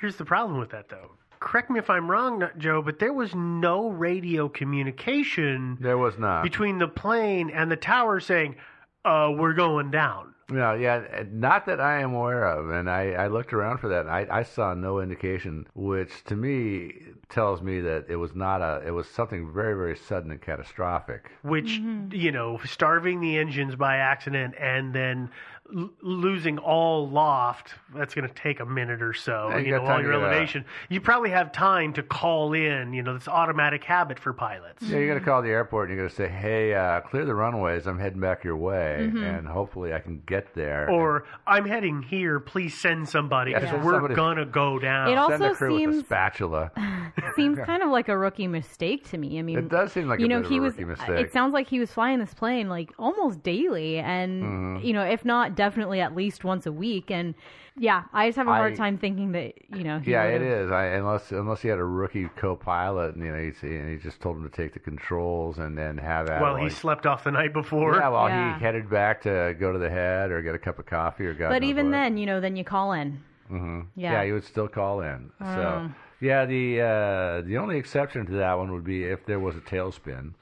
Here's 0.00 0.16
the 0.16 0.24
problem 0.24 0.58
with 0.58 0.70
that 0.70 0.88
though. 0.88 1.12
Correct 1.38 1.70
me 1.70 1.78
if 1.78 1.90
I'm 1.90 2.10
wrong, 2.10 2.48
Joe, 2.58 2.80
but 2.82 2.98
there 2.98 3.12
was 3.12 3.34
no 3.34 3.88
radio 3.90 4.48
communication 4.48 5.76
There 5.80 5.98
was 5.98 6.18
not. 6.18 6.42
between 6.42 6.78
the 6.78 6.88
plane 6.88 7.50
and 7.50 7.70
the 7.70 7.76
tower 7.76 8.20
saying, 8.20 8.56
uh, 9.04 9.30
"We're 9.36 9.52
going 9.52 9.90
down." 9.90 10.34
No, 10.48 10.74
yeah, 10.74 11.24
not 11.32 11.66
that 11.66 11.80
I 11.80 12.00
am 12.00 12.14
aware 12.14 12.46
of, 12.46 12.70
and 12.70 12.88
I, 12.88 13.12
I 13.12 13.26
looked 13.26 13.52
around 13.52 13.78
for 13.78 13.88
that. 13.88 14.02
And 14.02 14.10
I, 14.10 14.26
I 14.30 14.42
saw 14.44 14.74
no 14.74 15.00
indication, 15.00 15.66
which 15.74 16.22
to 16.24 16.36
me 16.36 17.02
tells 17.28 17.62
me 17.62 17.80
that 17.80 18.06
it 18.08 18.16
was 18.16 18.34
not 18.34 18.62
a. 18.62 18.80
It 18.86 18.92
was 18.92 19.08
something 19.08 19.52
very, 19.52 19.74
very 19.74 19.96
sudden 19.96 20.30
and 20.30 20.40
catastrophic. 20.40 21.30
which 21.42 21.80
mm-hmm. 21.80 22.14
you 22.14 22.30
know 22.30 22.60
starving 22.64 23.20
the 23.20 23.38
engines 23.38 23.74
by 23.74 23.96
accident 23.96 24.54
and 24.58 24.94
then 24.94 25.30
l- 25.74 25.90
losing 26.02 26.58
all 26.58 27.08
loft 27.08 27.74
that's 27.94 28.14
going 28.14 28.26
to 28.28 28.34
take 28.34 28.60
a 28.60 28.66
minute 28.66 29.02
or 29.02 29.12
so 29.14 29.48
Yeah, 29.50 29.58
you 29.58 29.64
you 29.66 29.70
know 29.72 29.82
all 29.86 30.00
your 30.00 30.12
get 30.12 30.20
out. 30.22 30.32
elevation 30.32 30.64
you 30.88 31.00
probably 31.00 31.30
have 31.30 31.52
time 31.52 31.92
to 31.94 32.02
call 32.02 32.52
in 32.52 32.92
you 32.92 33.02
know 33.02 33.14
this 33.14 33.28
automatic 33.28 33.82
habit 33.84 34.18
for 34.18 34.32
pilots 34.32 34.82
Yeah, 34.82 34.98
you 34.98 35.06
got 35.08 35.14
to 35.14 35.20
call 35.20 35.42
the 35.42 35.48
airport 35.50 35.88
and 35.88 35.96
you 35.98 36.04
got 36.04 36.10
to 36.10 36.16
say, 36.16 36.28
"Hey, 36.28 36.74
uh, 36.74 37.00
clear 37.00 37.24
the 37.24 37.34
runways. 37.34 37.86
I'm 37.86 37.98
heading 37.98 38.20
back 38.20 38.44
your 38.44 38.56
way, 38.56 39.10
Mhm. 39.12 39.38
and 39.38 39.46
hopefully 39.48 39.92
I 39.94 39.98
can 40.00 40.22
get 40.26 40.54
there." 40.54 40.88
or 40.90 41.24
i'm 41.46 41.64
heading 41.66 42.02
here 42.02 42.38
please 42.40 42.78
send 42.78 43.08
somebody 43.08 43.50
Yeah, 43.52 43.60
'cause 43.60 43.70
send 43.70 43.84
we're 43.84 43.92
somebody- 43.94 44.14
gonna 44.14 44.44
go 44.46 44.78
down 44.78 45.08
It 45.08 45.10
Send 45.10 45.18
also 45.18 45.48
the 45.48 45.54
crew 45.54 45.72
with 45.74 45.80
seems- 45.82 45.96
a 45.96 46.00
spatula. 46.04 46.70
seems 47.36 47.58
kind 47.66 47.82
of 47.82 47.90
like 47.90 48.08
a 48.08 48.16
rookie 48.16 48.46
mistake 48.48 49.08
to 49.10 49.18
me. 49.18 49.38
I 49.38 49.42
mean, 49.42 49.58
It 49.58 49.68
does 49.68 49.92
seem 49.92 50.08
like 50.08 50.20
you 50.20 50.26
a 50.26 50.28
know 50.28 50.40
bit 50.42 50.50
he 50.50 50.58
a 50.58 50.60
was. 50.60 50.76
mistake. 50.78 51.08
It 51.26 51.32
sounds 51.32 51.52
like 51.52 51.66
he 51.68 51.78
was 51.80 51.92
flying 51.92 52.18
this 52.18 52.34
plane 52.34 52.68
like 52.68 52.92
almost 52.98 53.42
daily, 53.42 53.98
and 53.98 54.42
Mhm. 54.42 54.84
you 54.84 54.92
know, 54.92 55.02
if 55.02 55.24
not 55.24 55.54
definitely 55.56 56.00
at 56.00 56.14
least 56.14 56.44
once 56.44 56.66
a 56.66 56.72
week. 56.72 57.10
And 57.10 57.34
yeah, 57.78 58.04
I 58.12 58.28
just 58.28 58.36
have 58.38 58.46
a 58.46 58.52
hard 58.52 58.74
I- 58.74 58.76
time 58.76 58.96
thinking 58.98 59.32
that 59.32 59.54
you 59.76 59.82
know. 59.84 60.00
Yeah, 60.04 60.22
it 60.24 60.34
would've- 60.40 60.46
is. 60.66 60.70
I, 60.70 60.84
unless 60.86 61.32
unless 61.32 61.60
he 61.62 61.68
had 61.68 61.78
a 61.78 61.84
rookie 61.84 62.28
co-pilot, 62.36 63.16
and 63.16 63.24
you 63.24 63.32
know, 63.32 63.42
he's, 63.42 63.60
and 63.62 63.90
he 63.90 63.96
just 63.96 64.20
told 64.20 64.36
him 64.36 64.48
to 64.48 64.56
take 64.56 64.72
the 64.72 64.78
controls 64.78 65.58
and 65.58 65.76
then 65.76 65.98
have 65.98 66.28
at 66.30 66.40
it 66.40 66.42
well 66.42 66.56
he 66.56 66.70
slept 66.70 67.04
off 67.06 67.24
the 67.24 67.30
night 67.32 67.52
before 67.52 67.96
Yeah, 67.96 68.08
well, 68.10 68.28
Yeah. 68.28 68.54
he 68.58 68.64
headed 68.64 68.88
back 68.88 69.22
to 69.22 69.54
go 69.58 69.72
to 69.72 69.78
the 69.78 69.90
head 69.90 70.30
or 70.30 70.40
get 70.42 70.54
a 70.54 70.58
cup 70.58 70.78
of 70.78 70.86
coffee 70.86 71.26
or 71.26 71.34
God 71.34 71.48
But 71.48 71.62
knows 71.62 71.68
even 71.70 71.86
what. 71.86 71.92
then, 71.92 72.16
you 72.18 72.26
know, 72.26 72.40
then 72.40 72.54
you 72.56 72.64
call 72.64 72.92
in. 72.92 73.18
Mm-hmm. 73.50 73.80
Yeah. 73.96 74.12
Yeah. 74.12 74.24
he 74.24 74.32
would 74.32 74.44
still 74.44 74.68
call 74.68 75.00
in. 75.02 75.30
So 75.38 75.44
Mm. 75.44 75.94
yeah, 76.20 76.46
the 76.46 76.80
uh, 76.80 77.40
the 77.46 77.58
only 77.58 77.76
exception 77.78 78.26
to 78.26 78.32
that 78.32 78.54
one 78.58 78.72
would 78.72 78.84
be 78.84 79.04
if 79.04 79.24
there 79.26 79.38
was 79.38 79.54
a 79.54 79.60
tailspin. 79.60 80.32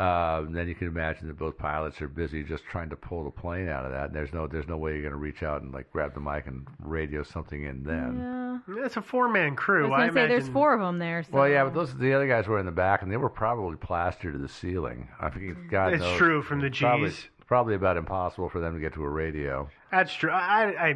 Uh, 0.00 0.46
then 0.48 0.66
you 0.66 0.74
can 0.74 0.88
imagine 0.88 1.28
that 1.28 1.38
both 1.38 1.58
pilots 1.58 2.00
are 2.00 2.08
busy 2.08 2.42
just 2.42 2.64
trying 2.64 2.88
to 2.88 2.96
pull 2.96 3.22
the 3.24 3.30
plane 3.30 3.68
out 3.68 3.84
of 3.84 3.92
that. 3.92 4.06
And 4.06 4.14
there's 4.14 4.32
no 4.32 4.46
there's 4.46 4.66
no 4.66 4.78
way 4.78 4.92
you're 4.92 5.02
going 5.02 5.12
to 5.12 5.18
reach 5.18 5.42
out 5.42 5.60
and 5.60 5.72
like 5.72 5.90
grab 5.92 6.14
the 6.14 6.20
mic 6.20 6.46
and 6.46 6.66
radio 6.82 7.22
something 7.22 7.64
in 7.64 7.82
then. 7.82 8.62
Yeah. 8.66 8.84
it's 8.86 8.96
a 8.96 9.02
four-man 9.02 9.52
I 9.52 9.56
crew 9.56 9.90
was 9.90 9.98
gonna 9.98 10.12
say 10.14 10.26
there's 10.26 10.48
four 10.48 10.72
of 10.72 10.80
them 10.80 10.98
there. 10.98 11.22
So. 11.24 11.28
Well, 11.32 11.48
yeah, 11.48 11.64
but 11.64 11.74
those 11.74 11.94
the 11.96 12.14
other 12.14 12.26
guys 12.26 12.46
were 12.48 12.58
in 12.58 12.64
the 12.64 12.72
back, 12.72 13.02
and 13.02 13.12
they 13.12 13.18
were 13.18 13.28
probably 13.28 13.76
plastered 13.76 14.32
to 14.32 14.38
the 14.38 14.48
ceiling. 14.48 15.08
I 15.20 15.28
think 15.28 15.68
God 15.70 15.92
It's 15.92 16.02
knows. 16.02 16.16
true 16.16 16.40
from 16.42 16.60
the 16.62 16.70
Probably, 16.70 17.10
Gs. 17.10 17.28
probably 17.46 17.74
about 17.74 17.98
impossible 17.98 18.48
for 18.48 18.60
them 18.60 18.72
to 18.74 18.80
get 18.80 18.94
to 18.94 19.04
a 19.04 19.08
radio. 19.08 19.68
That's 19.90 20.14
true. 20.14 20.30
I, 20.30 20.72
I, 20.72 20.88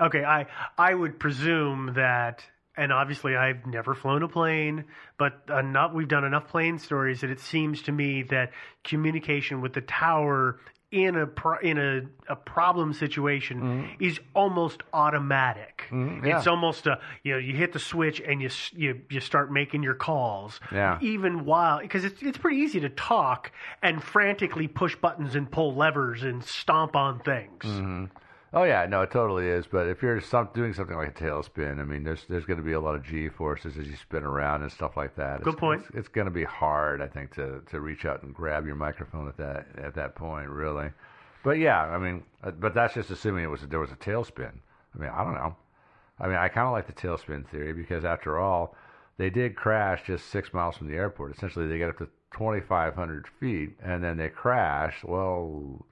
I 0.00 0.04
okay. 0.06 0.22
I 0.24 0.46
I 0.76 0.92
would 0.94 1.18
presume 1.18 1.92
that, 1.94 2.44
and 2.80 2.94
obviously 2.94 3.36
I've 3.36 3.66
never 3.66 3.94
flown 3.94 4.22
a 4.22 4.28
plane, 4.28 4.86
but 5.18 5.42
enough. 5.54 5.92
We've 5.92 6.08
done 6.08 6.24
enough 6.24 6.48
plane 6.48 6.78
stories 6.78 7.20
that 7.20 7.28
it 7.28 7.38
seems 7.38 7.82
to 7.82 7.92
me 7.92 8.22
that 8.30 8.52
communication 8.84 9.60
with 9.60 9.74
the 9.74 9.82
tower 9.82 10.58
in 10.90 11.14
a 11.14 11.26
pro, 11.26 11.58
in 11.58 11.76
a, 11.78 12.00
a 12.32 12.34
problem 12.34 12.94
situation 12.94 13.86
is 14.00 14.18
almost 14.34 14.82
automatic. 14.94 15.84
Mhm, 15.90 16.26
yeah. 16.26 16.38
It's 16.38 16.46
almost 16.46 16.86
a 16.86 16.98
you 17.22 17.32
know 17.34 17.38
you 17.38 17.54
hit 17.54 17.74
the 17.74 17.78
switch 17.78 18.18
and 18.20 18.40
you 18.40 18.48
you 18.72 19.02
you 19.10 19.20
start 19.20 19.52
making 19.52 19.82
your 19.82 19.94
calls. 19.94 20.58
Yeah. 20.72 20.98
Even 21.02 21.44
while 21.44 21.80
because 21.80 22.04
it's 22.06 22.22
it's 22.22 22.38
pretty 22.38 22.56
easy 22.62 22.80
to 22.80 22.88
talk 22.88 23.52
and 23.82 24.02
frantically 24.02 24.68
push 24.68 24.96
buttons 24.96 25.34
and 25.34 25.50
pull 25.50 25.74
levers 25.74 26.22
and 26.22 26.42
stomp 26.42 26.96
on 26.96 27.20
things. 27.20 27.62
hmm 27.64 28.04
Oh 28.52 28.64
yeah, 28.64 28.84
no, 28.86 29.02
it 29.02 29.12
totally 29.12 29.46
is. 29.46 29.66
But 29.66 29.86
if 29.86 30.02
you're 30.02 30.20
some, 30.20 30.48
doing 30.52 30.72
something 30.72 30.96
like 30.96 31.08
a 31.08 31.24
tailspin, 31.24 31.78
I 31.78 31.84
mean, 31.84 32.02
there's 32.02 32.24
there's 32.28 32.44
going 32.44 32.58
to 32.58 32.64
be 32.64 32.72
a 32.72 32.80
lot 32.80 32.96
of 32.96 33.04
G 33.04 33.28
forces 33.28 33.76
as 33.76 33.86
you 33.86 33.96
spin 33.96 34.24
around 34.24 34.62
and 34.62 34.72
stuff 34.72 34.96
like 34.96 35.14
that. 35.16 35.42
Good 35.42 35.54
it's, 35.54 35.60
point. 35.60 35.82
It's, 35.88 35.96
it's 35.96 36.08
going 36.08 36.24
to 36.24 36.32
be 36.32 36.44
hard, 36.44 37.00
I 37.00 37.06
think, 37.06 37.34
to 37.36 37.62
to 37.70 37.80
reach 37.80 38.04
out 38.04 38.22
and 38.22 38.34
grab 38.34 38.66
your 38.66 38.74
microphone 38.74 39.28
at 39.28 39.36
that 39.36 39.66
at 39.78 39.94
that 39.94 40.16
point, 40.16 40.48
really. 40.48 40.90
But 41.44 41.58
yeah, 41.58 41.82
I 41.82 41.98
mean, 41.98 42.24
uh, 42.42 42.50
but 42.50 42.74
that's 42.74 42.94
just 42.94 43.10
assuming 43.10 43.44
it 43.44 43.50
was 43.50 43.62
there 43.62 43.78
was 43.78 43.92
a 43.92 43.96
tailspin. 43.96 44.52
I 44.94 44.98
mean, 44.98 45.10
I 45.10 45.22
don't 45.22 45.34
know. 45.34 45.54
I 46.18 46.26
mean, 46.26 46.36
I 46.36 46.48
kind 46.48 46.66
of 46.66 46.72
like 46.72 46.86
the 46.86 46.92
tailspin 46.92 47.46
theory 47.48 47.72
because 47.72 48.04
after 48.04 48.38
all, 48.38 48.74
they 49.16 49.30
did 49.30 49.56
crash 49.56 50.02
just 50.06 50.26
six 50.26 50.52
miles 50.52 50.76
from 50.76 50.88
the 50.88 50.96
airport. 50.96 51.36
Essentially, 51.36 51.66
they 51.66 51.78
get 51.78 51.88
up 51.88 51.98
to 51.98 52.08
2,500 52.32 53.26
feet 53.38 53.76
and 53.82 54.04
then 54.04 54.16
they 54.16 54.28
crash. 54.28 55.02
Well, 55.02 55.86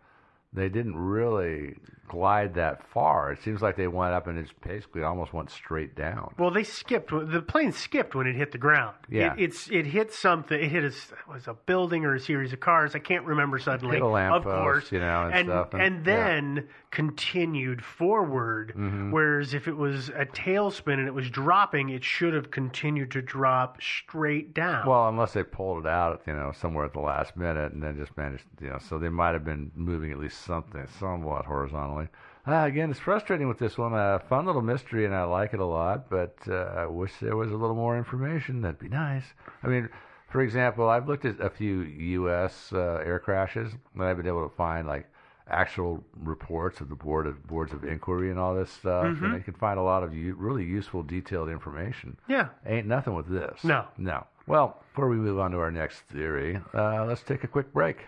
they 0.53 0.69
didn't 0.69 0.97
really 0.97 1.77
glide 2.09 2.55
that 2.55 2.83
far. 2.89 3.31
It 3.33 3.43
seems 3.43 3.61
like 3.61 3.77
they 3.77 3.87
went 3.87 4.15
up 4.15 4.27
and 4.29 4.39
it's 4.39 4.51
basically 4.67 5.03
almost 5.03 5.35
went 5.35 5.51
straight 5.51 5.95
down. 5.95 6.33
Well, 6.39 6.51
they 6.51 6.65
skipped. 6.65 7.11
The 7.11 7.43
plane 7.43 7.71
skipped 7.73 8.15
when 8.15 8.27
it 8.27 8.35
hit 8.35 8.51
the 8.53 8.57
ground. 8.59 8.97
Yeah. 9.11 9.35
it, 9.35 9.41
it's 9.43 9.71
it 9.71 9.85
hit 9.85 10.11
something. 10.15 10.59
It 10.59 10.71
hit 10.71 10.85
a 10.85 10.93
was 11.31 11.47
a 11.49 11.53
building 11.55 12.07
or 12.07 12.15
a 12.15 12.21
series 12.21 12.55
of 12.55 12.61
cars. 12.61 12.95
I 12.95 12.99
can't 12.99 13.27
remember 13.27 13.59
suddenly. 13.59 13.97
Hit 13.97 14.03
a 14.03 14.07
of 14.07 14.13
lamppost, 14.13 14.45
course, 14.47 14.93
you 14.93 15.01
know, 15.01 15.25
and 15.27 15.35
and 15.35 15.47
stuff, 15.49 15.75
and- 15.75 15.83
and 15.83 16.05
then 16.07 16.69
continued 16.91 17.85
forward. 17.85 18.73
Mhm. 18.75 19.11
Whereas 19.13 19.53
if 19.53 19.69
it 19.69 19.77
was 19.77 20.09
a 20.09 20.25
tailspin 20.25 20.95
and 20.95 21.07
it 21.07 21.13
was 21.15 21.29
dropping, 21.29 21.91
it 21.91 22.03
should 22.05 22.33
have 22.33 22.51
continued 22.51 23.11
to 23.11 23.21
drop 23.21 23.83
straight 23.83 24.55
down. 24.55 24.87
Well, 24.87 25.09
unless 25.11 25.35
they 25.35 25.43
pulled 25.43 25.85
it 25.85 25.89
out, 25.91 26.23
you 26.27 26.33
know, 26.33 26.53
somewhere 26.53 26.87
at 26.87 26.95
the 26.95 27.01
last 27.01 27.37
minute 27.37 27.73
and 27.73 27.83
then 27.83 27.97
just 27.99 28.17
managed, 28.17 28.45
you 28.61 28.71
know, 28.71 28.79
so 28.79 28.99
they 28.99 29.11
might 29.11 29.33
have 29.35 29.45
been 29.45 29.71
moving 29.75 30.11
at 30.11 30.19
least 30.19 30.43
something 30.49 30.85
somewhat 30.99 31.45
horizontally. 31.45 32.09
Uh, 32.47 32.65
again, 32.65 32.91
it's 32.91 32.99
frustrating 32.99 33.47
with 33.47 33.59
this 33.59 33.77
one. 33.79 33.93
A 33.95 34.19
fun 34.29 34.47
little 34.47 34.63
mystery, 34.63 35.05
and 35.05 35.15
I 35.15 35.25
like 35.25 35.53
it 35.55 35.61
a 35.61 35.65
lot, 35.67 36.09
but 36.11 36.35
uh, 36.49 36.55
I 36.77 36.87
wish 36.87 37.13
there 37.21 37.37
was 37.37 37.51
a 37.53 37.57
little 37.57 37.77
more 37.77 37.97
information. 37.99 38.63
That'd 38.63 38.79
be 38.81 38.89
nice. 38.89 39.25
I 39.63 39.67
mean, 39.69 39.89
for 40.31 40.41
example, 40.41 40.89
I've 40.89 41.07
looked 41.07 41.27
at 41.27 41.39
a 41.41 41.51
few 41.51 41.83
U.S. 41.83 42.73
Uh, 42.73 43.03
air 43.05 43.19
crashes, 43.19 43.71
and 43.95 44.03
I've 44.03 44.17
been 44.17 44.27
able 44.27 44.49
to 44.49 44.55
find 44.57 44.87
like 44.89 45.07
actual 45.51 46.03
reports 46.23 46.81
of 46.81 46.89
the 46.89 46.95
board 46.95 47.27
of 47.27 47.47
boards 47.47 47.73
of 47.73 47.85
inquiry 47.85 48.31
and 48.31 48.39
all 48.39 48.55
this 48.55 48.71
stuff, 48.71 49.05
Mhm. 49.07 49.23
and 49.25 49.35
you 49.35 49.41
can 49.41 49.55
find 49.55 49.79
a 49.79 49.83
lot 49.83 50.03
of 50.03 50.15
u- 50.15 50.35
really 50.35 50.65
useful, 50.65 51.03
detailed 51.03 51.49
information. 51.51 52.17
yeah. 52.29 52.49
Ain't 52.67 52.87
nothing 52.87 53.15
with 53.15 53.29
this. 53.29 53.63
No. 53.65 53.85
No. 53.99 54.27
Well, 54.47 54.83
before 54.91 55.09
we 55.09 55.17
move 55.17 55.39
on 55.39 55.51
to 55.53 55.59
our 55.59 55.71
next 55.71 56.01
theory, 56.13 56.61
uh, 56.75 57.05
let's 57.07 57.23
take 57.23 57.45
a 57.45 57.49
quick 57.49 57.73
break. 57.75 57.99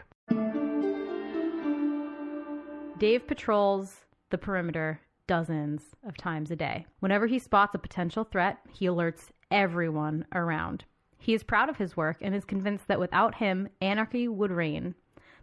Dave 3.00 3.26
patrols 3.26 4.04
the 4.28 4.36
perimeter 4.36 5.00
dozens 5.26 5.96
of 6.06 6.18
times 6.18 6.50
a 6.50 6.56
day. 6.56 6.84
Whenever 6.98 7.26
he 7.26 7.38
spots 7.38 7.74
a 7.74 7.78
potential 7.78 8.24
threat, 8.24 8.58
he 8.70 8.84
alerts 8.84 9.28
everyone 9.50 10.26
around. 10.34 10.84
He 11.18 11.32
is 11.32 11.42
proud 11.42 11.70
of 11.70 11.78
his 11.78 11.96
work 11.96 12.18
and 12.20 12.34
is 12.34 12.44
convinced 12.44 12.88
that 12.88 13.00
without 13.00 13.36
him, 13.36 13.70
anarchy 13.80 14.28
would 14.28 14.50
reign. 14.50 14.94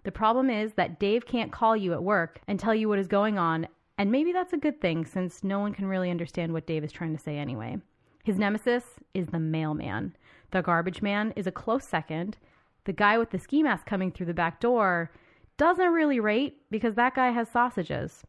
The 0.03 0.11
problem 0.11 0.51
is 0.51 0.73
that 0.73 0.99
Dave 0.99 1.25
can't 1.25 1.51
call 1.51 1.75
you 1.75 1.93
at 1.93 2.03
work 2.03 2.41
and 2.47 2.59
tell 2.59 2.75
you 2.75 2.89
what 2.89 2.99
is 2.99 3.07
going 3.07 3.39
on, 3.39 3.67
and 3.97 4.11
maybe 4.11 4.31
that's 4.31 4.53
a 4.53 4.57
good 4.57 4.79
thing 4.79 5.03
since 5.03 5.43
no 5.43 5.57
one 5.57 5.73
can 5.73 5.87
really 5.87 6.11
understand 6.11 6.53
what 6.53 6.67
Dave 6.67 6.83
is 6.83 6.91
trying 6.91 7.17
to 7.17 7.23
say 7.23 7.39
anyway. 7.39 7.77
His 8.23 8.37
nemesis 8.37 8.83
is 9.15 9.29
the 9.29 9.39
mailman. 9.39 10.15
The 10.51 10.61
garbage 10.61 11.01
man 11.01 11.33
is 11.35 11.47
a 11.47 11.51
close 11.51 11.85
second. 11.85 12.37
The 12.83 12.93
guy 12.93 13.17
with 13.17 13.31
the 13.31 13.39
ski 13.39 13.63
mask 13.63 13.87
coming 13.87 14.11
through 14.11 14.27
the 14.27 14.33
back 14.35 14.59
door 14.59 15.09
doesn't 15.57 15.93
really 15.93 16.19
rate 16.19 16.61
because 16.69 16.95
that 16.95 17.15
guy 17.15 17.31
has 17.31 17.49
sausages. 17.49 18.23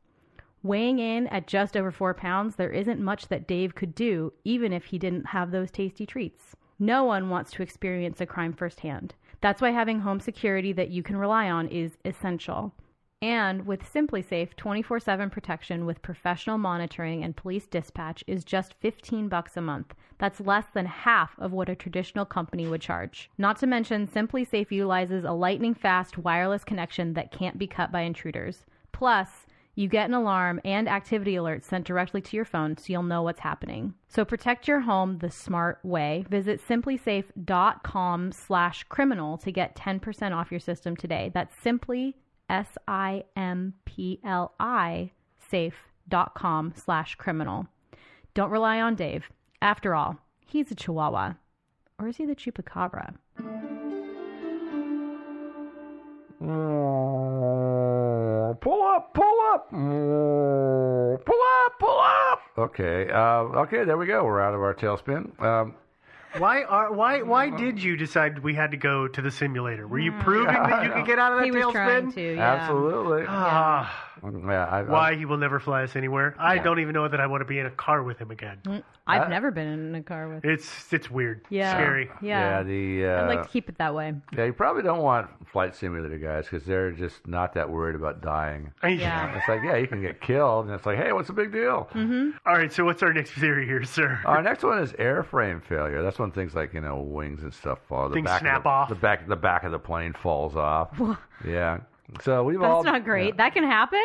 Weighing 0.63 0.99
in 0.99 1.27
at 1.29 1.47
just 1.47 1.77
over 1.77 1.93
four 1.93 2.15
pounds, 2.15 2.57
there 2.57 2.71
isn't 2.71 3.01
much 3.01 3.29
that 3.29 3.47
Dave 3.47 3.75
could 3.75 3.95
do, 3.95 4.33
even 4.45 4.73
if 4.73 4.87
he 4.87 4.99
didn't 4.99 5.27
have 5.27 5.51
those 5.51 5.71
tasty 5.71 6.05
treats. 6.05 6.57
No 6.79 7.05
one 7.05 7.31
wants 7.31 7.53
to 7.53 7.63
experience 7.63 8.21
a 8.21 8.27
crime 8.27 8.53
firsthand. 8.53 9.15
That's 9.41 9.63
why 9.63 9.71
having 9.71 10.01
home 10.01 10.21
security 10.21 10.73
that 10.73 10.91
you 10.91 11.03
can 11.03 11.17
rely 11.17 11.49
on 11.49 11.69
is 11.69 11.97
essential. 12.05 12.75
And 13.21 13.67
with 13.67 13.83
SimpliSafe 13.83 14.55
24/7 14.55 15.31
protection 15.31 15.87
with 15.87 16.03
professional 16.03 16.57
monitoring 16.57 17.25
and 17.25 17.37
police 17.37 17.67
dispatch 17.67 18.23
is 18.27 18.45
just 18.45 18.75
15 18.75 19.29
bucks 19.29 19.57
a 19.57 19.61
month. 19.61 19.95
That's 20.19 20.41
less 20.41 20.67
than 20.73 20.87
half 20.87 21.37
of 21.39 21.53
what 21.53 21.69
a 21.69 21.75
traditional 21.75 22.25
company 22.25 22.69
would 22.69 22.81
charge. 22.81 23.29
Not 23.37 23.57
to 23.59 23.67
mention 23.67 24.07
SimpliSafe 24.07 24.71
utilizes 24.71 25.25
a 25.25 25.33
lightning 25.33 25.75
fast 25.75 26.17
wireless 26.19 26.65
connection 26.65 27.15
that 27.15 27.33
can't 27.33 27.59
be 27.59 27.67
cut 27.67 27.91
by 27.91 28.03
intruders. 28.03 28.67
Plus, 28.93 29.47
you 29.75 29.89
get 29.89 30.09
an 30.09 30.15
alarm 30.15 30.61
and 30.65 30.89
activity 30.89 31.35
alerts 31.35 31.65
sent 31.65 31.87
directly 31.87 32.21
to 32.21 32.37
your 32.37 32.45
phone 32.45 32.77
so 32.77 32.93
you'll 32.93 33.05
know 33.05 33.23
what's 33.23 33.39
happening. 33.41 33.95
So 34.09 34.25
protect 34.25 34.67
your 34.67 34.81
home 34.81 35.19
the 35.19 35.31
smart 35.31 35.79
way. 35.85 36.25
Visit 36.29 36.61
simplisafe.com 36.61 38.33
slash 38.33 38.85
criminal 38.85 39.39
to 39.39 39.53
get 39.53 39.77
10% 39.77 40.35
off 40.35 40.51
your 40.51 40.59
system 40.59 40.97
today. 40.97 41.31
That's 41.33 41.57
simply 41.57 42.17
S-I-M-P-L-I 42.49 43.25
safe.com 45.51 46.73
slash 46.77 47.15
criminal. 47.17 47.67
Don't 48.35 48.51
rely 48.51 48.81
on 48.81 48.95
Dave. 48.95 49.25
After 49.63 49.95
all, 49.95 50.19
he's 50.47 50.71
a 50.71 50.75
chihuahua. 50.75 51.35
Or 51.99 52.09
is 52.09 52.17
he 52.17 52.27
the 52.27 52.37
chupacabra? 52.37 53.15
Pull 58.61 58.83
up, 58.83 59.15
pull 59.15 59.39
up, 59.53 59.71
Mm, 59.73 61.25
pull 61.25 61.41
up, 61.67 61.73
pull 61.79 61.99
up. 62.01 62.41
Okay, 62.59 63.09
uh, 63.11 63.61
okay, 63.63 63.85
there 63.85 63.97
we 63.97 64.07
go. 64.07 64.25
We're 64.25 64.41
out 64.41 64.55
of 64.55 64.61
our 64.61 64.75
tailspin. 64.75 65.41
Um, 65.43 65.75
Why 66.39 66.63
are 66.63 66.93
why 66.93 67.23
why 67.23 67.51
did 67.51 67.83
you 67.83 67.97
decide 67.97 68.39
we 68.41 68.55
had 68.55 68.71
to 68.71 68.77
go 68.77 69.09
to 69.09 69.21
the 69.23 69.31
simulator? 69.31 69.87
Were 69.87 69.99
you 69.99 70.13
proving 70.13 70.47
that 70.55 70.85
you 70.85 70.91
could 70.95 71.07
get 71.07 71.19
out 71.19 71.33
of 71.33 71.39
that 71.39 71.45
He 71.45 71.51
was 71.51 71.65
tailspin? 71.65 71.73
trying 71.73 72.13
to, 72.13 72.35
yeah. 72.37 72.55
Absolutely. 72.55 73.25
Ah, 73.29 74.08
Yeah, 74.23 74.65
I, 74.67 74.79
I- 74.81 74.83
why 74.83 75.15
he 75.17 75.25
will 75.25 75.37
never 75.39 75.61
fly 75.61 75.83
us 75.85 75.97
anywhere? 75.97 76.35
I 76.39 76.55
Yeah. 76.55 76.63
don't 76.63 76.79
even 76.81 76.95
know 76.95 77.09
that 77.09 77.21
I 77.21 77.27
want 77.27 77.41
to 77.43 77.45
be 77.45 77.59
in 77.59 77.67
a 77.67 77.71
car 77.71 78.03
with 78.03 78.19
him 78.19 78.31
again. 78.31 78.59
I've 79.07 79.23
Uh, 79.23 79.29
never 79.29 79.51
been 79.51 79.67
in 79.69 79.95
a 79.95 80.03
car 80.03 80.29
with. 80.29 80.45
It's 80.45 80.93
it's 80.93 81.11
weird. 81.11 81.41
Yeah. 81.49 81.73
Scary. 81.73 82.11
Yeah. 82.21 82.59
Yeah, 82.59 82.63
the 82.63 83.07
uh, 83.07 83.23
I'd 83.25 83.29
like 83.29 83.43
to 83.45 83.49
keep 83.49 83.69
it 83.69 83.79
that 83.79 83.95
way. 83.95 84.15
yeah, 84.37 84.45
you 84.45 84.53
probably 84.53 84.83
don't 84.83 85.01
want 85.03 85.29
flight 85.49 85.75
simulator 85.75 86.19
guys 86.19 86.45
because 86.45 86.65
they're 86.67 86.91
just 86.91 87.27
not 87.27 87.55
that 87.55 87.71
worried 87.71 87.95
about 87.97 88.21
dying. 88.21 88.71
Yeah. 88.85 89.37
It's 89.39 89.49
like, 89.49 89.63
yeah, 89.65 89.77
you 89.77 89.87
can 89.87 90.03
get 90.03 90.21
killed, 90.21 90.67
and 90.67 90.75
it's 90.75 90.85
like, 90.85 90.99
hey, 90.99 91.13
what's 91.13 91.29
the 91.29 91.35
big 91.35 91.53
deal? 91.53 91.89
Mm-hmm. 91.95 92.31
All 92.47 92.55
right, 92.55 92.71
so 92.73 92.85
what's 92.85 93.03
our 93.03 93.13
next 93.13 93.31
theory 93.33 93.65
here, 93.67 93.83
sir? 93.85 94.21
Our 94.27 94.43
next 94.43 94.63
one 94.63 94.79
is 94.79 94.93
airframe 94.95 95.63
failure. 95.63 96.03
That's 96.03 96.19
when 96.19 96.31
things 96.31 96.55
like 96.55 96.75
you 96.75 96.81
know 96.83 96.97
wings 96.99 97.43
and 97.43 97.55
stuff 97.55 97.79
fall. 97.89 98.09
The 98.11 98.17
Things 98.17 98.27
back 98.27 98.41
snap 98.41 98.57
of 98.59 98.63
the, 98.65 98.69
off. 98.69 98.89
The 98.91 98.95
back, 98.97 99.27
the 99.27 99.37
back 99.37 99.65
of 99.65 99.73
the 99.73 99.79
plane 99.79 100.13
falls 100.13 100.55
off. 100.57 100.91
yeah. 101.47 101.79
So 102.23 102.43
we've 102.45 102.61
all. 102.63 102.83
That's 102.83 102.93
not 102.93 103.05
great. 103.05 103.37
That 103.37 103.55
can 103.55 103.65
happen. 103.65 104.05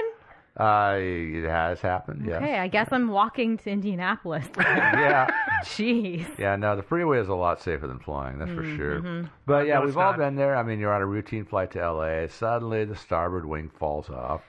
Uh, 0.60 0.98
it 1.00 1.46
has 1.48 1.82
happened. 1.82 2.26
Yes. 2.28 2.36
Okay, 2.36 2.60
I 2.60 2.68
guess 2.68 2.90
I'm 2.92 3.08
walking 3.08 3.58
to 3.58 3.72
Indianapolis. 3.72 4.46
yeah. 4.60 5.28
Jeez. 5.64 6.26
Yeah, 6.38 6.56
no, 6.58 6.76
the 6.76 6.84
freeway 6.84 7.20
is 7.20 7.28
a 7.28 7.34
lot 7.34 7.60
safer 7.60 7.88
than 7.88 7.98
flying, 7.98 8.38
that's 8.38 8.52
for 8.52 8.64
sure. 8.64 9.00
Mhm. 9.02 9.30
But 9.48 9.66
yeah, 9.66 9.76
No, 9.76 9.80
we've 9.82 9.90
it's 9.90 9.98
all 9.98 10.12
not. 10.12 10.20
been 10.20 10.36
there. 10.36 10.56
I 10.56 10.62
mean, 10.62 10.80
you're 10.80 10.94
on 10.94 11.02
a 11.02 11.08
routine 11.08 11.44
flight 11.46 11.72
to 11.72 11.80
LA. 11.80 12.28
Suddenly, 12.28 12.86
the 12.86 12.96
starboard 12.96 13.46
wing 13.48 13.72
falls 13.80 14.12
off. 14.12 14.42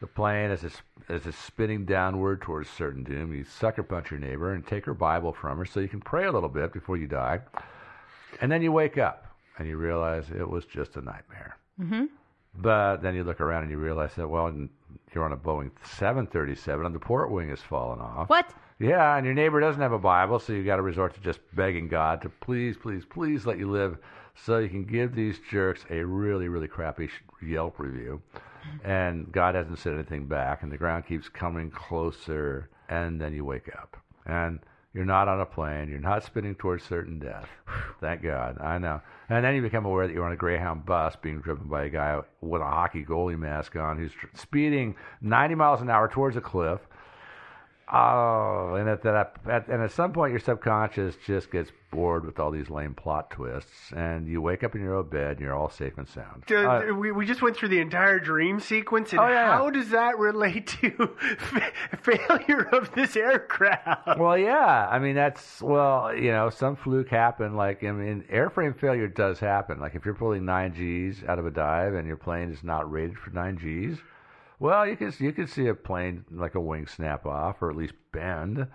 The 0.00 0.06
plane, 0.06 0.50
is 0.50 0.64
it's 1.10 1.36
spinning 1.36 1.84
downward 1.84 2.40
towards 2.40 2.70
certain 2.70 3.04
doom, 3.04 3.34
you 3.34 3.44
sucker 3.44 3.82
punch 3.82 4.10
your 4.10 4.20
neighbor 4.20 4.54
and 4.54 4.66
take 4.66 4.86
her 4.86 4.94
Bible 4.94 5.34
from 5.34 5.58
her 5.58 5.66
so 5.66 5.80
you 5.80 5.88
can 5.88 6.00
pray 6.00 6.24
a 6.24 6.32
little 6.32 6.48
bit 6.48 6.72
before 6.72 6.96
you 6.96 7.06
die. 7.06 7.40
And 8.40 8.50
then 8.50 8.62
you 8.62 8.72
wake 8.72 8.96
up 8.96 9.26
and 9.58 9.68
you 9.68 9.76
realize 9.76 10.30
it 10.30 10.48
was 10.48 10.64
just 10.64 10.96
a 10.96 11.02
nightmare. 11.02 11.56
But 12.54 12.98
then 12.98 13.14
you 13.14 13.24
look 13.24 13.40
around 13.40 13.62
and 13.62 13.70
you 13.70 13.78
realize 13.78 14.14
that, 14.16 14.28
well, 14.28 14.52
you're 15.14 15.24
on 15.24 15.32
a 15.32 15.36
Boeing 15.36 15.70
737 15.84 16.84
and 16.84 16.94
the 16.94 16.98
port 16.98 17.30
wing 17.30 17.48
has 17.50 17.60
fallen 17.60 18.00
off. 18.00 18.28
What? 18.28 18.52
Yeah, 18.78 19.16
and 19.16 19.26
your 19.26 19.34
neighbor 19.34 19.60
doesn't 19.60 19.80
have 19.80 19.92
a 19.92 19.98
Bible, 19.98 20.38
so 20.38 20.52
you've 20.52 20.66
got 20.66 20.76
to 20.76 20.82
resort 20.82 21.14
to 21.14 21.20
just 21.20 21.40
begging 21.54 21.88
God 21.88 22.22
to 22.22 22.28
please, 22.28 22.76
please, 22.76 23.04
please 23.04 23.44
let 23.44 23.58
you 23.58 23.70
live, 23.70 23.98
so 24.34 24.58
you 24.58 24.70
can 24.70 24.84
give 24.84 25.14
these 25.14 25.38
jerks 25.50 25.84
a 25.90 26.02
really, 26.02 26.48
really 26.48 26.68
crappy 26.68 27.10
Yelp 27.42 27.78
review. 27.78 28.22
And 28.84 29.30
God 29.32 29.54
hasn't 29.54 29.78
said 29.78 29.94
anything 29.94 30.26
back, 30.26 30.62
and 30.62 30.72
the 30.72 30.78
ground 30.78 31.06
keeps 31.06 31.28
coming 31.28 31.70
closer, 31.70 32.70
and 32.88 33.20
then 33.20 33.34
you 33.34 33.44
wake 33.44 33.68
up, 33.74 33.96
and 34.26 34.60
you're 34.92 35.04
not 35.04 35.28
on 35.28 35.40
a 35.40 35.46
plane, 35.46 35.88
you're 35.88 36.00
not 36.00 36.24
spinning 36.24 36.54
towards 36.56 36.84
certain 36.84 37.18
death. 37.18 37.48
Thank 38.00 38.22
God, 38.22 38.58
I 38.60 38.78
know. 38.78 39.00
And 39.28 39.44
then 39.44 39.54
you 39.54 39.62
become 39.62 39.84
aware 39.84 40.06
that 40.06 40.12
you're 40.12 40.24
on 40.24 40.32
a 40.32 40.36
Greyhound 40.36 40.84
bus 40.84 41.14
being 41.22 41.40
driven 41.40 41.68
by 41.68 41.84
a 41.84 41.88
guy 41.88 42.20
with 42.40 42.60
a 42.60 42.64
hockey 42.64 43.04
goalie 43.04 43.38
mask 43.38 43.76
on, 43.76 43.98
who's 43.98 44.12
speeding 44.34 44.96
90 45.20 45.54
miles 45.54 45.80
an 45.80 45.90
hour 45.90 46.08
towards 46.08 46.36
a 46.36 46.40
cliff. 46.40 46.80
Oh, 47.92 48.74
and 48.76 48.88
at 48.88 49.02
that, 49.02 49.36
at, 49.48 49.66
and 49.68 49.82
at 49.82 49.90
some 49.90 50.12
point, 50.12 50.30
your 50.30 50.38
subconscious 50.40 51.16
just 51.26 51.50
gets 51.50 51.72
bored 51.90 52.24
with 52.24 52.38
all 52.38 52.52
these 52.52 52.70
lame 52.70 52.94
plot 52.94 53.30
twists, 53.32 53.90
and 53.96 54.28
you 54.28 54.40
wake 54.40 54.62
up 54.62 54.76
in 54.76 54.80
your 54.80 54.94
own 54.94 55.08
bed, 55.08 55.32
and 55.32 55.40
you're 55.40 55.54
all 55.56 55.68
safe 55.70 55.98
and 55.98 56.06
sound. 56.08 56.44
Dude, 56.46 56.64
Uh, 56.64 56.94
we, 56.94 57.10
we 57.10 57.26
just 57.26 57.42
went 57.42 57.56
through 57.56 57.70
the 57.70 57.80
entire 57.80 58.20
dream 58.20 58.60
sequence, 58.60 59.10
and 59.10 59.20
Oh, 59.20 59.26
yeah, 59.28 59.50
how 59.56 59.70
does 59.70 59.90
that 59.90 60.18
relate 60.18 60.68
to 60.80 60.90
failure 62.00 62.68
of 62.72 62.94
this 62.94 63.16
aircraft? 63.16 64.18
well, 64.18 64.38
yeah, 64.38 64.88
I 64.90 64.98
mean 64.98 65.16
that's 65.16 65.60
well, 65.60 66.14
you 66.14 66.30
know, 66.30 66.50
some 66.50 66.76
fluke 66.76 67.08
happened. 67.08 67.56
Like 67.56 67.82
I 67.82 67.90
mean, 67.92 68.24
airframe 68.32 68.78
failure 68.78 69.08
does 69.08 69.40
happen. 69.40 69.80
Like 69.80 69.94
if 69.94 70.04
you're 70.04 70.14
pulling 70.14 70.44
nine 70.44 70.70
Gs 70.72 71.24
out 71.28 71.38
of 71.38 71.46
a 71.46 71.50
dive 71.50 71.94
and 71.94 72.06
your 72.06 72.16
plane 72.16 72.50
is 72.52 72.62
not 72.62 72.90
rated 72.90 73.18
for 73.18 73.30
nine 73.30 73.56
Gs, 73.56 73.98
well, 74.60 74.86
you 74.86 74.96
can 74.96 75.12
you 75.18 75.32
can 75.32 75.48
see 75.48 75.66
a 75.66 75.74
plane 75.74 76.24
like 76.30 76.54
a 76.54 76.60
wing 76.60 76.86
snap 76.86 77.26
off 77.26 77.60
or 77.62 77.70
at 77.70 77.76
least 77.76 77.94
bend. 78.12 78.66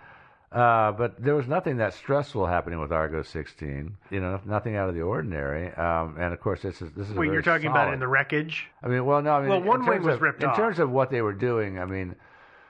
Uh, 0.52 0.92
but 0.92 1.20
there 1.22 1.34
was 1.34 1.46
nothing 1.48 1.78
that 1.78 1.92
stressful 1.92 2.46
happening 2.46 2.80
with 2.80 2.92
Argo 2.92 3.22
16. 3.22 3.96
You 4.10 4.20
know, 4.20 4.40
nothing 4.46 4.76
out 4.76 4.88
of 4.88 4.94
the 4.94 5.02
ordinary. 5.02 5.72
Um, 5.74 6.16
and 6.18 6.32
of 6.32 6.40
course, 6.40 6.62
this 6.62 6.80
is 6.80 6.92
this 6.92 7.08
is 7.10 7.14
Wait, 7.14 7.32
you're 7.32 7.42
talking 7.42 7.66
about 7.70 7.92
in 7.92 8.00
the 8.00 8.06
wreckage? 8.08 8.68
I 8.82 8.88
mean, 8.88 9.04
well, 9.04 9.20
no, 9.22 9.32
I 9.32 9.40
mean, 9.40 9.48
Well, 9.48 9.58
in 9.58 9.64
one 9.66 9.86
wing 9.86 10.02
was 10.02 10.14
of- 10.14 10.22
ripped 10.22 10.42
in 10.42 10.50
off. 10.50 10.56
terms 10.56 10.78
of 10.78 10.90
what 10.90 11.10
they 11.10 11.20
were 11.20 11.32
doing. 11.32 11.78
I 11.78 11.84
mean, 11.84 12.14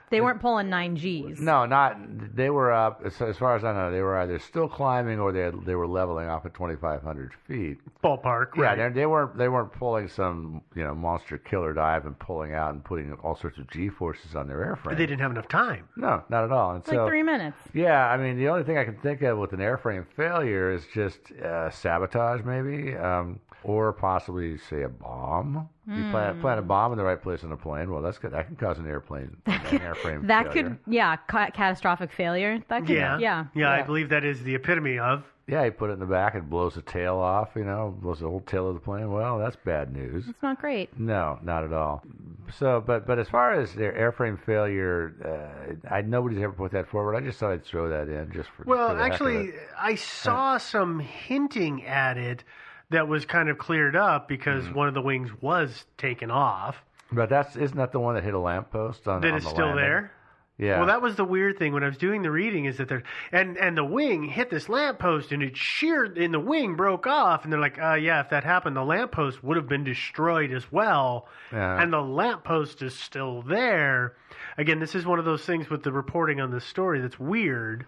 They 0.09 0.21
weren't 0.21 0.39
pulling 0.39 0.69
nine 0.69 0.95
Gs. 0.95 1.39
no, 1.41 1.65
not 1.65 1.97
they 2.35 2.49
were 2.49 2.71
up. 2.71 3.01
As, 3.05 3.21
as 3.21 3.37
far 3.37 3.55
as 3.57 3.63
I 3.65 3.73
know, 3.73 3.91
they 3.91 4.01
were 4.01 4.17
either 4.19 4.39
still 4.39 4.67
climbing 4.69 5.19
or 5.19 5.33
they 5.33 5.41
had, 5.41 5.65
they 5.65 5.75
were 5.75 5.85
leveling 5.87 6.29
off 6.29 6.45
at 6.45 6.53
2,500 6.53 7.33
feet. 7.45 7.77
Ballpark, 8.03 8.55
Yeah, 8.55 8.63
right? 8.63 8.93
they, 8.93 9.01
they 9.01 9.05
weren't 9.05 9.37
they 9.37 9.49
weren't 9.49 9.73
pulling 9.73 10.07
some 10.07 10.61
you 10.75 10.83
know 10.83 10.95
monster 10.95 11.37
killer 11.37 11.73
dive 11.73 12.05
and 12.05 12.17
pulling 12.19 12.53
out 12.53 12.73
and 12.73 12.83
putting 12.83 13.11
all 13.23 13.35
sorts 13.35 13.57
of 13.57 13.69
G 13.69 13.89
forces 13.89 14.35
on 14.35 14.47
their 14.47 14.59
airframe. 14.59 14.85
But 14.85 14.97
they 14.97 15.05
didn't 15.05 15.19
have 15.21 15.31
enough 15.31 15.49
time. 15.49 15.89
No, 15.97 16.23
not 16.29 16.45
at 16.45 16.51
all. 16.51 16.71
And 16.75 16.87
Like 16.87 16.95
so 16.95 17.07
three 17.07 17.23
minutes. 17.23 17.57
yeah, 17.73 18.07
I 18.09 18.15
mean, 18.17 18.37
the 18.37 18.47
only 18.47 18.63
thing 18.63 18.77
I 18.77 18.85
can 18.85 18.95
think 18.99 19.21
of 19.23 19.37
with 19.37 19.51
an 19.53 19.59
airframe 19.59 20.05
failure 20.15 20.71
is 20.71 20.85
just 20.93 21.31
uh, 21.43 21.69
sabotage, 21.69 22.43
maybe, 22.45 22.95
um, 22.95 23.39
or 23.63 23.91
possibly 23.91 24.57
say 24.57 24.83
a 24.83 24.89
bomb. 24.89 25.67
You 25.87 26.09
plant, 26.11 26.35
Hmm. 26.35 26.41
plant 26.41 26.59
a 26.59 26.63
bomb 26.63 26.91
in 26.91 26.97
the 26.97 27.03
right 27.05 27.21
place 27.21 27.43
on 27.45 27.51
a 27.53 27.57
plane. 27.57 27.89
Well, 27.89 28.01
that's 28.01 28.17
good. 28.17 28.31
That 28.31 28.47
can 28.47 28.57
cause 28.57 28.77
an 28.77 28.87
airplane, 28.87 29.37
an 29.45 29.59
airframe 29.61 30.27
That 30.27 30.51
failure. 30.53 30.63
could, 30.71 30.77
yeah, 30.87 31.15
ca- 31.15 31.51
catastrophic 31.51 32.11
failure. 32.11 32.59
That 32.67 32.81
could, 32.85 32.95
Yeah. 32.97 33.17
yeah. 33.19 33.45
yeah, 33.53 33.71
I 33.71 33.83
believe 33.83 34.09
that 34.09 34.25
is 34.25 34.43
the 34.43 34.55
epitome 34.55 34.99
of. 34.99 35.23
Yeah, 35.49 35.63
you 35.63 35.71
put 35.71 35.89
it 35.89 35.93
in 35.93 35.99
the 35.99 36.05
back, 36.05 36.35
it 36.35 36.49
blows 36.49 36.75
the 36.75 36.81
tail 36.81 37.15
off. 37.15 37.51
You 37.55 37.63
know, 37.63 37.95
blows 38.01 38.19
the 38.19 38.27
whole 38.27 38.41
tail 38.41 38.67
of 38.67 38.73
the 38.73 38.81
plane. 38.81 39.09
Well, 39.09 39.39
that's 39.39 39.55
bad 39.55 39.93
news. 39.95 40.27
It's 40.27 40.43
not 40.43 40.59
great. 40.59 40.99
No, 40.99 41.39
not 41.41 41.63
at 41.63 41.71
all. 41.71 42.03
So, 42.59 42.83
but 42.85 43.07
but 43.07 43.17
as 43.17 43.29
far 43.29 43.53
as 43.53 43.73
their 43.73 43.93
airframe 43.93 44.37
failure, 44.43 45.13
uh, 45.23 45.89
I 45.89 46.01
nobody's 46.01 46.39
ever 46.39 46.51
put 46.51 46.71
that 46.71 46.89
forward. 46.89 47.15
I 47.15 47.21
just 47.21 47.39
thought 47.39 47.53
I'd 47.53 47.63
throw 47.63 47.87
that 47.87 48.09
in 48.09 48.29
just 48.33 48.49
for. 48.49 48.63
Well, 48.65 48.89
for 48.89 48.95
the 48.95 49.01
heck 49.03 49.07
of 49.07 49.13
actually, 49.27 49.45
it. 49.51 49.55
I 49.79 49.95
saw 49.95 50.57
some 50.57 50.99
hinting 50.99 51.85
at 51.85 52.17
it 52.17 52.43
that 52.89 53.07
was 53.07 53.25
kind 53.25 53.49
of 53.49 53.57
cleared 53.57 53.95
up 53.95 54.27
because 54.27 54.63
Mm-hmm. 54.63 54.73
one 54.73 54.87
of 54.87 54.93
the 54.93 55.01
wings 55.01 55.29
was 55.41 55.85
taken 55.97 56.31
off. 56.31 56.75
But 57.11 57.29
that's 57.29 57.55
isn't 57.55 57.77
that 57.77 57.91
the 57.91 57.99
one 57.99 58.15
that 58.15 58.23
hit 58.23 58.33
a 58.33 58.39
lamppost 58.39 59.07
on? 59.07 59.21
That 59.21 59.31
on 59.31 59.37
is 59.37 59.43
the 59.43 59.49
still 59.49 59.65
landing? 59.67 59.83
there. 59.83 60.11
Yeah. 60.59 60.77
Well, 60.79 60.87
that 60.87 61.03
was 61.03 61.15
the 61.15 61.23
weird 61.23 61.59
thing 61.59 61.71
when 61.73 61.83
I 61.83 61.87
was 61.87 61.97
doing 61.97 62.23
the 62.23 62.31
reading 62.31 62.65
is 62.65 62.77
that 62.77 62.89
there 62.89 63.03
and 63.31 63.57
and 63.57 63.77
the 63.77 63.85
wing 63.85 64.23
hit 64.23 64.49
this 64.49 64.67
lamppost 64.67 65.31
and 65.31 65.43
it 65.43 65.55
sheared 65.55 66.17
and 66.17 66.33
the 66.33 66.39
wing 66.39 66.75
broke 66.75 67.05
off 67.05 67.43
and 67.43 67.53
they're 67.53 67.59
like, 67.59 67.77
uh, 67.79 67.93
yeah, 67.93 68.21
if 68.21 68.31
that 68.31 68.43
happened, 68.43 68.75
the 68.75 68.83
lamppost 68.83 69.43
would 69.43 69.55
have 69.55 69.69
been 69.69 69.83
destroyed 69.83 70.51
as 70.51 70.69
well. 70.71 71.27
Yeah. 71.53 71.79
And 71.81 71.93
the 71.93 72.01
lamppost 72.01 72.81
is 72.81 72.95
still 72.95 73.43
there. 73.43 74.15
Again, 74.57 74.79
this 74.79 74.95
is 74.95 75.05
one 75.05 75.19
of 75.19 75.25
those 75.25 75.45
things 75.45 75.69
with 75.69 75.83
the 75.83 75.91
reporting 75.91 76.41
on 76.41 76.49
this 76.51 76.65
story 76.65 77.01
that's 77.01 77.19
weird. 77.19 77.85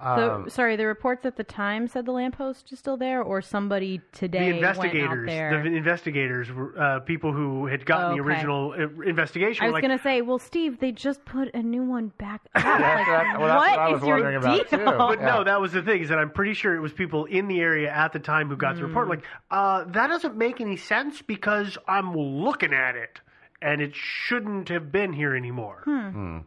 So, 0.00 0.34
Um, 0.34 0.48
sorry, 0.48 0.76
the 0.76 0.86
reports 0.86 1.26
at 1.26 1.34
the 1.36 1.42
time 1.42 1.88
said 1.88 2.06
the 2.06 2.12
lamppost 2.12 2.72
is 2.72 2.78
still 2.78 2.96
there, 2.96 3.20
or 3.20 3.42
somebody 3.42 4.00
today 4.12 4.50
the 4.50 4.56
investigators, 4.56 5.08
went 5.10 5.20
out 5.22 5.26
there. 5.26 5.62
the 5.64 5.76
investigators, 5.76 6.52
were, 6.52 6.72
uh, 6.78 7.00
people 7.00 7.32
who 7.32 7.66
had 7.66 7.84
gotten 7.84 8.14
the 8.16 8.20
Okay. 8.22 8.30
original 8.32 8.74
uh, 8.78 9.02
investigation. 9.02 9.64
I 9.64 9.66
were 9.66 9.72
was 9.72 9.74
like, 9.74 9.82
gonna 9.82 9.98
say, 10.02 10.22
well, 10.22 10.38
Steve, 10.38 10.78
they 10.78 10.92
just 10.92 11.24
put 11.24 11.52
a 11.52 11.62
new 11.64 11.82
one 11.82 12.12
back 12.16 12.42
up. 12.54 12.62
that's 12.62 13.08
like, 13.08 13.38
well, 13.40 13.48
that's 13.48 13.76
what 13.76 13.78
I 13.80 13.88
was 13.88 14.00
is 14.02 14.06
your 14.06 14.16
wondering 14.16 14.36
about, 14.36 14.70
deal? 14.70 14.78
too. 14.78 14.84
But 14.98 15.18
Yeah. 15.18 15.26
no, 15.26 15.44
that 15.44 15.60
was 15.60 15.72
the 15.72 15.82
thing 15.82 16.00
is 16.02 16.08
that 16.10 16.18
I'm 16.20 16.30
pretty 16.30 16.54
sure 16.54 16.76
it 16.76 16.80
was 16.80 16.92
people 16.92 17.24
in 17.24 17.48
the 17.48 17.60
area 17.60 17.90
at 17.90 18.12
the 18.12 18.20
time 18.20 18.48
who 18.48 18.56
got 18.56 18.76
the 18.76 18.82
Mm. 18.82 18.88
report. 18.88 19.08
Like, 19.08 19.24
uh, 19.50 19.82
that 19.88 20.06
doesn't 20.06 20.36
make 20.36 20.60
any 20.60 20.76
sense 20.76 21.22
because 21.22 21.76
I'm 21.88 22.14
looking 22.14 22.72
at 22.72 22.94
it, 22.94 23.20
and 23.60 23.80
it 23.82 23.96
shouldn't 23.96 24.68
have 24.68 24.92
been 24.92 25.12
here 25.12 25.34
anymore. 25.34 25.80
Hmm. 25.84 26.38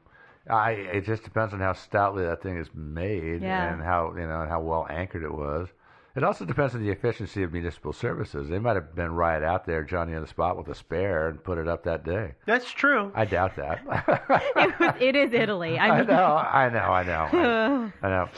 I 0.49 0.71
it 0.71 1.05
just 1.05 1.23
depends 1.23 1.53
on 1.53 1.59
how 1.59 1.73
stoutly 1.73 2.23
that 2.25 2.41
thing 2.41 2.57
is 2.57 2.67
made 2.73 3.41
Yeah. 3.41 3.71
and 3.73 3.81
how 3.81 4.13
you 4.15 4.27
know 4.27 4.41
and 4.41 4.49
how 4.49 4.61
well 4.61 4.87
anchored 4.89 5.23
it 5.23 5.33
was. 5.33 5.67
It 6.13 6.25
also 6.25 6.43
depends 6.43 6.75
on 6.75 6.83
the 6.83 6.89
efficiency 6.89 7.41
of 7.43 7.53
municipal 7.53 7.93
services. 7.93 8.49
They 8.49 8.59
might 8.59 8.75
have 8.75 8.93
been 8.93 9.13
right 9.13 9.41
out 9.41 9.65
there, 9.65 9.81
Johnny 9.81 10.13
on 10.13 10.21
the 10.21 10.27
spot 10.27 10.57
with 10.57 10.67
a 10.67 10.75
spare, 10.75 11.29
and 11.29 11.41
put 11.41 11.57
it 11.57 11.69
up 11.69 11.85
that 11.85 12.03
day. 12.03 12.33
That's 12.45 12.69
true. 12.69 13.13
I 13.15 13.23
doubt 13.23 13.55
that. 13.55 13.79
it, 14.57 14.79
was, 14.79 14.95
it 14.99 15.15
is 15.15 15.31
Italy. 15.31 15.79
I, 15.79 15.99
I 15.99 16.03
know, 16.03 16.35
I 16.35 16.69
know, 16.69 16.79
I 16.79 17.03
know, 17.03 17.91
I, 18.03 18.05
I 18.05 18.09
know. 18.09 18.29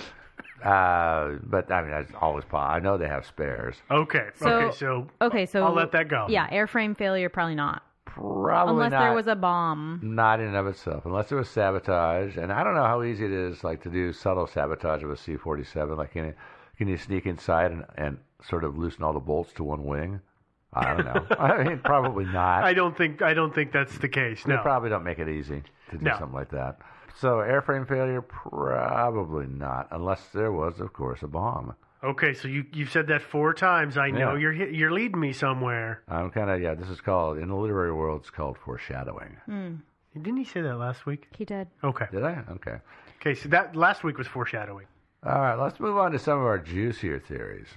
Uh, 0.69 1.39
but 1.43 1.71
I 1.71 1.81
mean, 1.81 1.91
that's 1.91 2.11
always 2.21 2.45
possible. 2.45 2.59
I 2.75 2.79
know 2.79 2.97
they 2.97 3.07
have 3.07 3.25
spares. 3.25 3.75
Okay, 3.89 4.27
So- 4.35 4.47
okay, 4.47 4.75
so 4.77 5.07
okay, 5.21 5.45
so 5.47 5.63
I'll 5.65 5.73
let 5.73 5.91
that 5.93 6.07
go. 6.09 6.27
Yeah, 6.29 6.47
airframe 6.51 6.95
failure, 6.95 7.27
probably 7.29 7.55
not, 7.55 7.81
Probably 8.15 8.73
unless 8.73 8.91
not. 8.91 8.99
there 8.99 9.13
was 9.13 9.27
a 9.27 9.35
bomb. 9.35 9.99
Not 10.03 10.39
in 10.39 10.47
and 10.47 10.55
of 10.55 10.67
itself, 10.67 11.05
unless 11.05 11.31
it 11.31 11.35
was 11.35 11.49
sabotage. 11.49 12.37
And 12.37 12.51
I 12.51 12.63
don't 12.63 12.75
know 12.75 12.83
how 12.83 13.03
easy 13.03 13.25
it 13.25 13.31
is, 13.31 13.63
like 13.63 13.81
to 13.83 13.89
do 13.89 14.13
subtle 14.13 14.47
sabotage 14.47 15.03
of 15.03 15.09
a 15.11 15.17
C-47. 15.17 15.97
Like, 15.97 16.11
can 16.13 16.25
you, 16.25 16.33
can 16.77 16.87
you 16.87 16.97
sneak 16.97 17.25
inside 17.25 17.71
and, 17.71 17.85
and 17.97 18.17
sort 18.47 18.63
of 18.63 18.77
loosen 18.77 19.03
all 19.03 19.13
the 19.13 19.19
bolts 19.19 19.53
to 19.53 19.63
one 19.63 19.83
wing? 19.85 20.19
I 20.73 20.93
don't 20.93 21.05
know. 21.05 21.25
I 21.39 21.63
mean, 21.63 21.79
probably 21.83 22.25
not. 22.25 22.63
I 22.63 22.73
don't 22.73 22.97
think 22.97 23.21
I 23.21 23.33
don't 23.35 23.53
think 23.53 23.71
that's 23.71 23.97
the 23.99 24.09
case. 24.09 24.43
They 24.43 24.53
No. 24.55 24.61
probably 24.61 24.89
don't 24.89 25.03
make 25.03 25.19
it 25.19 25.29
easy 25.29 25.61
to 25.91 25.97
do 25.97 26.03
No. 26.05 26.17
something 26.17 26.33
like 26.33 26.49
that. 26.49 26.79
So 27.19 27.37
airframe 27.37 27.87
failure, 27.87 28.23
probably 28.23 29.45
not, 29.45 29.87
unless 29.91 30.21
there 30.33 30.51
was, 30.51 30.79
of 30.79 30.93
course, 30.93 31.21
a 31.21 31.27
bomb. 31.27 31.75
Okay, 32.03 32.33
so 32.33 32.47
you 32.47 32.65
you've 32.73 32.91
said 32.91 33.07
that 33.07 33.21
four 33.21 33.53
times. 33.53 33.97
I 33.97 34.09
know 34.09 34.33
Yeah. 34.35 34.39
you're 34.39 34.53
you're 34.69 34.91
leading 34.91 35.19
me 35.19 35.31
somewhere. 35.31 36.03
I'm 36.09 36.29
kind 36.31 36.49
of 36.49 36.61
yeah. 36.61 36.73
This 36.73 36.89
is 36.89 36.99
called 37.01 37.37
in 37.37 37.47
the 37.47 37.55
literary 37.55 37.93
world. 37.93 38.21
It's 38.21 38.29
called 38.29 38.57
foreshadowing. 38.57 39.37
Hmm. 39.45 39.75
Didn't 40.13 40.37
he 40.37 40.43
say 40.43 40.61
that 40.61 40.75
last 40.77 41.05
week? 41.05 41.27
He 41.37 41.45
did. 41.45 41.67
Okay. 41.83 42.05
Did 42.11 42.23
I? 42.23 42.43
Okay. 42.51 42.77
Okay, 43.21 43.33
so 43.35 43.47
that 43.49 43.75
last 43.75 44.03
week 44.03 44.17
was 44.17 44.27
foreshadowing. 44.27 44.85
All 45.25 45.39
right, 45.39 45.55
let's 45.55 45.79
move 45.79 45.97
on 45.97 46.11
to 46.11 46.19
some 46.19 46.37
of 46.39 46.45
our 46.45 46.59
juicier 46.59 47.19
theories. 47.19 47.67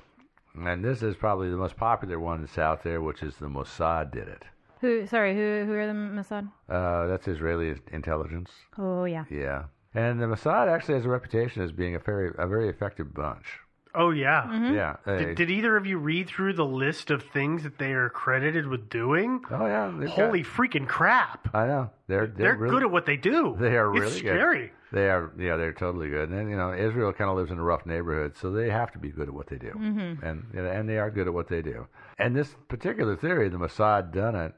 And 0.61 0.85
this 0.85 1.03
is 1.03 1.15
probably 1.17 1.49
the 1.51 1.57
most 1.57 1.77
popular 1.77 2.19
one 2.19 2.41
that's 2.41 2.59
out 2.59 2.83
there, 2.83 3.01
which 3.01 3.23
is 3.23 3.37
the 3.37 3.47
Mossad 3.47 4.11
did 4.11 4.27
it. 4.27 4.43
Who? 4.81 5.07
Sorry, 5.07 5.35
who? 5.35 5.65
Who 5.67 5.73
are 5.75 5.87
the 5.87 5.93
Mossad? 5.93 6.51
Uh, 6.69 7.07
that's 7.07 7.29
Israeli 7.29 7.77
intelligence. 7.93 8.51
Oh 8.77 9.05
yeah. 9.05 9.25
Yeah, 9.31 9.65
and 9.95 10.21
the 10.21 10.27
Mossad 10.27 10.69
actually 10.69 10.95
has 10.95 11.05
a 11.07 11.09
reputation 11.11 11.63
as 11.63 11.71
being 11.73 11.95
a 11.95 12.01
very 12.01 12.33
a 12.37 12.47
very 12.49 12.69
effective 12.69 13.15
bunch. 13.15 13.61
Oh 13.97 14.11
yeah. 14.11 14.43
Mm-hmm. 14.43 14.75
Yeah. 14.75 14.97
uh, 15.07 15.17
Did, 15.17 15.37
did 15.37 15.51
either 15.51 15.77
of 15.77 15.87
you 15.87 15.97
read 15.99 16.29
through 16.29 16.53
the 16.53 16.65
list 16.67 17.11
of 17.11 17.23
things 17.23 17.63
that 17.63 17.79
they 17.79 17.93
are 17.93 18.11
credited 18.11 18.67
with 18.69 18.89
doing? 18.91 19.43
oh 19.51 19.67
yeah. 19.67 19.91
Holy 20.09 20.43
got- 20.43 20.51
freaking 20.53 20.87
crap! 20.87 21.49
I 21.55 21.67
know 21.67 21.91
they're 22.07 22.27
They're, 22.27 22.37
they're, 22.37 22.57
really, 22.57 22.75
good 22.75 22.83
at 22.83 22.91
what 22.91 23.07
they 23.07 23.17
do. 23.17 23.57
They 23.59 23.77
are 23.77 23.91
It's 23.95 24.01
really 24.01 24.21
good. 24.21 24.29
scary. 24.29 24.73
They 24.93 25.09
are 25.11 25.33
yeah 25.39 25.57
they're 25.57 25.73
totally 25.73 26.09
good. 26.11 26.29
And 26.31 26.49
you 26.51 26.57
know 26.57 26.73
Israel 26.73 27.13
kind 27.13 27.31
of 27.31 27.37
lives 27.37 27.51
in 27.51 27.59
a 27.59 27.63
rough 27.63 27.87
neighborhood, 27.87 28.37
so 28.37 28.51
they 28.53 28.71
have 28.71 28.93
to 28.93 28.99
be 28.99 29.09
good 29.09 29.29
at 29.29 29.35
what 29.35 29.49
they 29.49 29.57
do, 29.57 29.73
Mhm. 29.73 30.23
and 30.23 30.45
and 30.55 30.89
they 30.89 30.99
are 30.99 31.11
good 31.11 31.27
at 31.27 31.35
what 31.35 31.49
they 31.49 31.63
do. 31.63 31.87
And 32.19 32.37
this 32.37 32.55
particular 32.69 33.17
theory, 33.17 33.49
the 33.49 33.59
Mossad 33.59 34.13
done 34.13 34.37
it, 34.37 34.55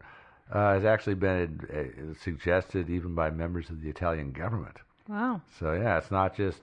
uh, 0.53 0.75
has 0.75 0.85
actually 0.85 1.15
been 1.15 1.61
uh, 1.73 2.15
suggested 2.23 2.91
even 2.91 3.15
by 3.15 3.31
members 3.31 3.71
of 3.71 3.81
the 3.83 3.89
Italian 3.89 4.33
government. 4.33 4.77
Wow. 5.09 5.41
So 5.59 5.73
yeah, 5.73 5.97
it's 5.99 6.11
not 6.11 6.37
just 6.37 6.61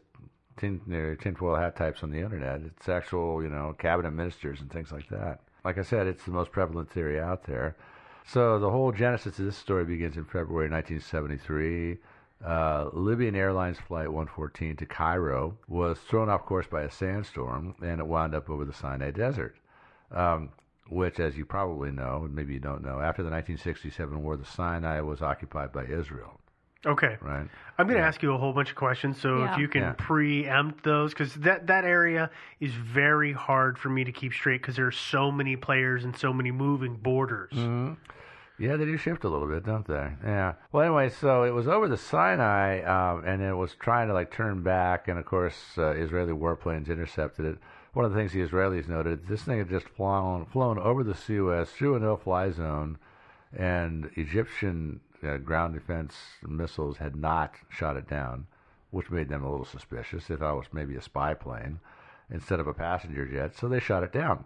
tin, 0.57 0.81
uh, 0.91 1.21
tinfoil 1.21 1.55
hat 1.55 1.75
types 1.75 2.03
on 2.03 2.11
the 2.11 2.19
internet. 2.19 2.61
It's 2.61 2.89
actual, 2.89 3.43
you 3.43 3.49
know, 3.49 3.75
cabinet 3.77 4.11
ministers 4.11 4.61
and 4.61 4.71
things 4.71 4.91
like 4.91 5.07
that. 5.09 5.39
Like 5.63 5.77
I 5.77 5.83
said, 5.83 6.07
it's 6.07 6.25
the 6.25 6.31
most 6.31 6.51
prevalent 6.51 6.91
theory 6.91 7.19
out 7.19 7.43
there. 7.45 7.75
So 8.27 8.59
the 8.59 8.69
whole 8.69 8.91
genesis 8.91 9.39
of 9.39 9.45
this 9.45 9.57
story 9.57 9.85
begins 9.85 10.17
in 10.17 10.25
February 10.25 10.69
1973. 10.69 11.97
Uh, 12.43 12.89
Libyan 12.93 13.35
Airlines 13.35 13.77
Flight 13.79 14.07
114 14.07 14.75
to 14.77 14.85
Cairo 14.85 15.57
was 15.67 15.99
thrown 15.99 16.29
off 16.29 16.45
course 16.45 16.67
by 16.67 16.81
a 16.83 16.91
sandstorm, 16.91 17.75
and 17.81 17.99
it 17.99 18.07
wound 18.07 18.35
up 18.35 18.49
over 18.49 18.65
the 18.65 18.73
Sinai 18.73 19.11
Desert. 19.11 19.55
Um, 20.11 20.49
which, 20.87 21.19
as 21.19 21.35
you 21.37 21.45
probably 21.45 21.91
know, 21.91 22.23
and 22.25 22.35
maybe 22.35 22.53
you 22.53 22.59
don't 22.59 22.83
know, 22.83 22.99
after 22.99 23.23
the 23.23 23.31
1967 23.31 24.21
war, 24.21 24.37
the 24.37 24.45
Sinai 24.45 25.01
was 25.01 25.21
occupied 25.21 25.71
by 25.71 25.83
Israel. 25.85 26.39
Okay. 26.85 27.17
Right. 27.21 27.47
I'm 27.77 27.87
going 27.87 27.99
to 27.99 28.05
ask 28.05 28.21
you 28.23 28.33
a 28.33 28.37
whole 28.37 28.53
bunch 28.53 28.69
of 28.69 28.75
questions, 28.75 29.19
so 29.19 29.39
Yeah. 29.39 29.53
if 29.53 29.57
you 29.59 29.67
can 29.67 29.81
Yeah. 29.81 29.93
preempt 29.97 30.83
those, 30.83 31.13
because 31.13 31.33
that 31.35 31.67
that 31.67 31.83
area 31.83 32.29
is 32.59 32.73
very 32.73 33.33
hard 33.33 33.77
for 33.77 33.89
me 33.89 34.03
to 34.03 34.11
keep 34.11 34.33
straight 34.33 34.61
because 34.61 34.75
there 34.75 34.85
are 34.87 34.91
so 34.91 35.31
many 35.31 35.55
players 35.55 36.03
and 36.05 36.15
so 36.15 36.31
many 36.31 36.51
moving 36.51 36.95
borders. 36.95 37.51
hmm 37.51 37.93
Yeah, 38.57 38.77
they 38.77 38.85
do 38.85 38.95
shift 38.95 39.25
a 39.25 39.27
little 39.29 39.47
bit, 39.49 39.65
don't 39.65 39.85
they? 39.85 40.11
Yeah. 40.23 40.53
Well, 40.71 40.83
anyway, 40.83 41.09
so 41.09 41.43
it 41.43 41.51
was 41.51 41.67
over 41.67 41.89
the 41.89 41.97
Sinai, 41.97 42.81
um, 42.83 43.23
and 43.25 43.41
it 43.41 43.53
was 43.53 43.75
trying 43.75 44.07
to 44.07 44.13
like 44.13 44.31
turn 44.31 44.61
back, 44.61 45.09
and 45.09 45.19
of 45.19 45.25
course, 45.25 45.77
uh, 45.77 45.89
Israeli 45.91 46.31
warplanes 46.31 46.87
intercepted 46.87 47.45
it. 47.45 47.57
One 47.91 48.05
of 48.05 48.13
the 48.13 48.17
things 48.17 48.31
the 48.31 48.41
Israelis 48.47 48.87
noted, 48.87 49.27
this 49.27 49.43
thing 49.43 49.57
had 49.57 49.69
just 49.69 49.89
flown 49.89 50.45
flown 50.45 50.77
over 50.79 51.03
the 51.03 51.15
Suez 51.15 51.69
through 51.71 51.95
a 51.95 51.99
no-fly 51.99 52.51
zone, 52.51 52.97
and 53.57 54.09
Egyptian 54.15 55.01
uh, 55.25 55.37
ground 55.37 55.73
defense 55.73 56.15
missiles 56.47 56.97
had 56.97 57.15
not 57.15 57.53
shot 57.69 57.97
it 57.97 58.07
down, 58.07 58.47
which 58.91 59.09
made 59.11 59.29
them 59.29 59.43
a 59.43 59.49
little 59.51 59.65
suspicious. 59.65 60.27
They 60.27 60.35
thought 60.35 60.53
it 60.55 60.57
was 60.59 60.67
maybe 60.73 60.95
a 60.95 61.01
spy 61.01 61.33
plane 61.33 61.79
instead 62.31 62.59
of 62.59 62.67
a 62.67 62.73
passenger 62.73 63.25
jet, 63.25 63.55
so 63.57 63.67
they 63.67 63.79
shot 63.79 64.03
it 64.03 64.11
down. 64.11 64.45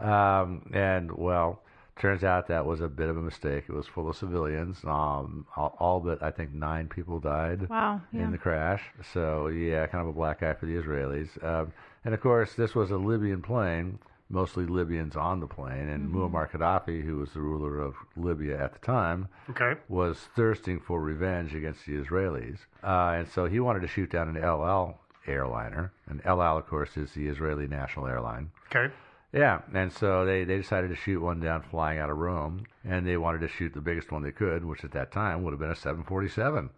Um, 0.00 0.70
and 0.72 1.12
well, 1.12 1.60
turns 1.98 2.24
out 2.24 2.48
that 2.48 2.64
was 2.64 2.80
a 2.80 2.88
bit 2.88 3.08
of 3.10 3.16
a 3.16 3.22
mistake. 3.22 3.64
It 3.68 3.72
was 3.74 3.86
full 3.86 4.08
of 4.08 4.16
civilians. 4.16 4.78
Um, 4.84 5.46
all, 5.56 5.76
all 5.78 6.00
but 6.00 6.22
I 6.22 6.30
think 6.30 6.54
nine 6.54 6.88
people 6.88 7.20
died 7.20 7.68
Wow, 7.68 8.00
yeah. 8.12 8.22
in 8.22 8.32
the 8.32 8.38
crash. 8.38 8.82
So 9.12 9.48
yeah, 9.48 9.86
kind 9.86 10.02
of 10.02 10.08
a 10.08 10.12
black 10.12 10.42
eye 10.42 10.54
for 10.54 10.66
the 10.66 10.74
Israelis. 10.76 11.42
Um, 11.44 11.72
and 12.04 12.14
of 12.14 12.20
course, 12.20 12.54
this 12.54 12.74
was 12.74 12.90
a 12.90 12.96
Libyan 12.96 13.42
plane. 13.42 13.98
Mostly 14.32 14.64
Libyans 14.64 15.16
on 15.16 15.40
the 15.40 15.46
plane, 15.48 15.88
and 15.88 16.08
Mhm. 16.08 16.14
Muammar 16.14 16.48
Gaddafi, 16.50 17.02
who 17.02 17.16
was 17.18 17.32
the 17.34 17.40
ruler 17.40 17.78
of 17.80 17.96
Libya 18.16 18.62
at 18.62 18.72
the 18.72 18.78
time, 18.78 19.26
Okay. 19.50 19.74
was 19.88 20.26
thirsting 20.36 20.78
for 20.78 21.00
revenge 21.00 21.52
against 21.54 21.84
the 21.84 21.96
Israelis, 22.00 22.66
uh, 22.84 23.14
and 23.16 23.26
so 23.28 23.46
he 23.46 23.58
wanted 23.58 23.80
to 23.80 23.88
shoot 23.88 24.08
down 24.10 24.28
an 24.28 24.36
El 24.36 24.64
Al 24.64 25.00
airliner. 25.26 25.92
And 26.08 26.20
El 26.24 26.40
Al, 26.42 26.58
of 26.58 26.66
course, 26.68 26.96
is 26.96 27.12
the 27.14 27.26
Israeli 27.26 27.66
national 27.66 28.06
airline. 28.06 28.50
Okay. 28.74 28.92
Yeah, 29.32 29.60
and 29.74 29.92
so 29.92 30.24
they, 30.24 30.44
they 30.44 30.56
decided 30.56 30.88
to 30.90 30.96
shoot 30.96 31.20
one 31.20 31.38
down 31.40 31.62
flying 31.62 31.98
out 31.98 32.10
of 32.10 32.16
Rome, 32.18 32.64
and 32.84 33.06
they 33.06 33.16
wanted 33.16 33.40
to 33.42 33.48
shoot 33.48 33.72
the 33.74 33.80
biggest 33.80 34.10
one 34.10 34.22
they 34.22 34.32
could, 34.32 34.64
which 34.64 34.84
at 34.84 34.90
that 34.92 35.12
time 35.12 35.42
would 35.42 35.52
have 35.52 35.60
been 35.60 35.70
a 35.70 35.74
747. 35.76 36.70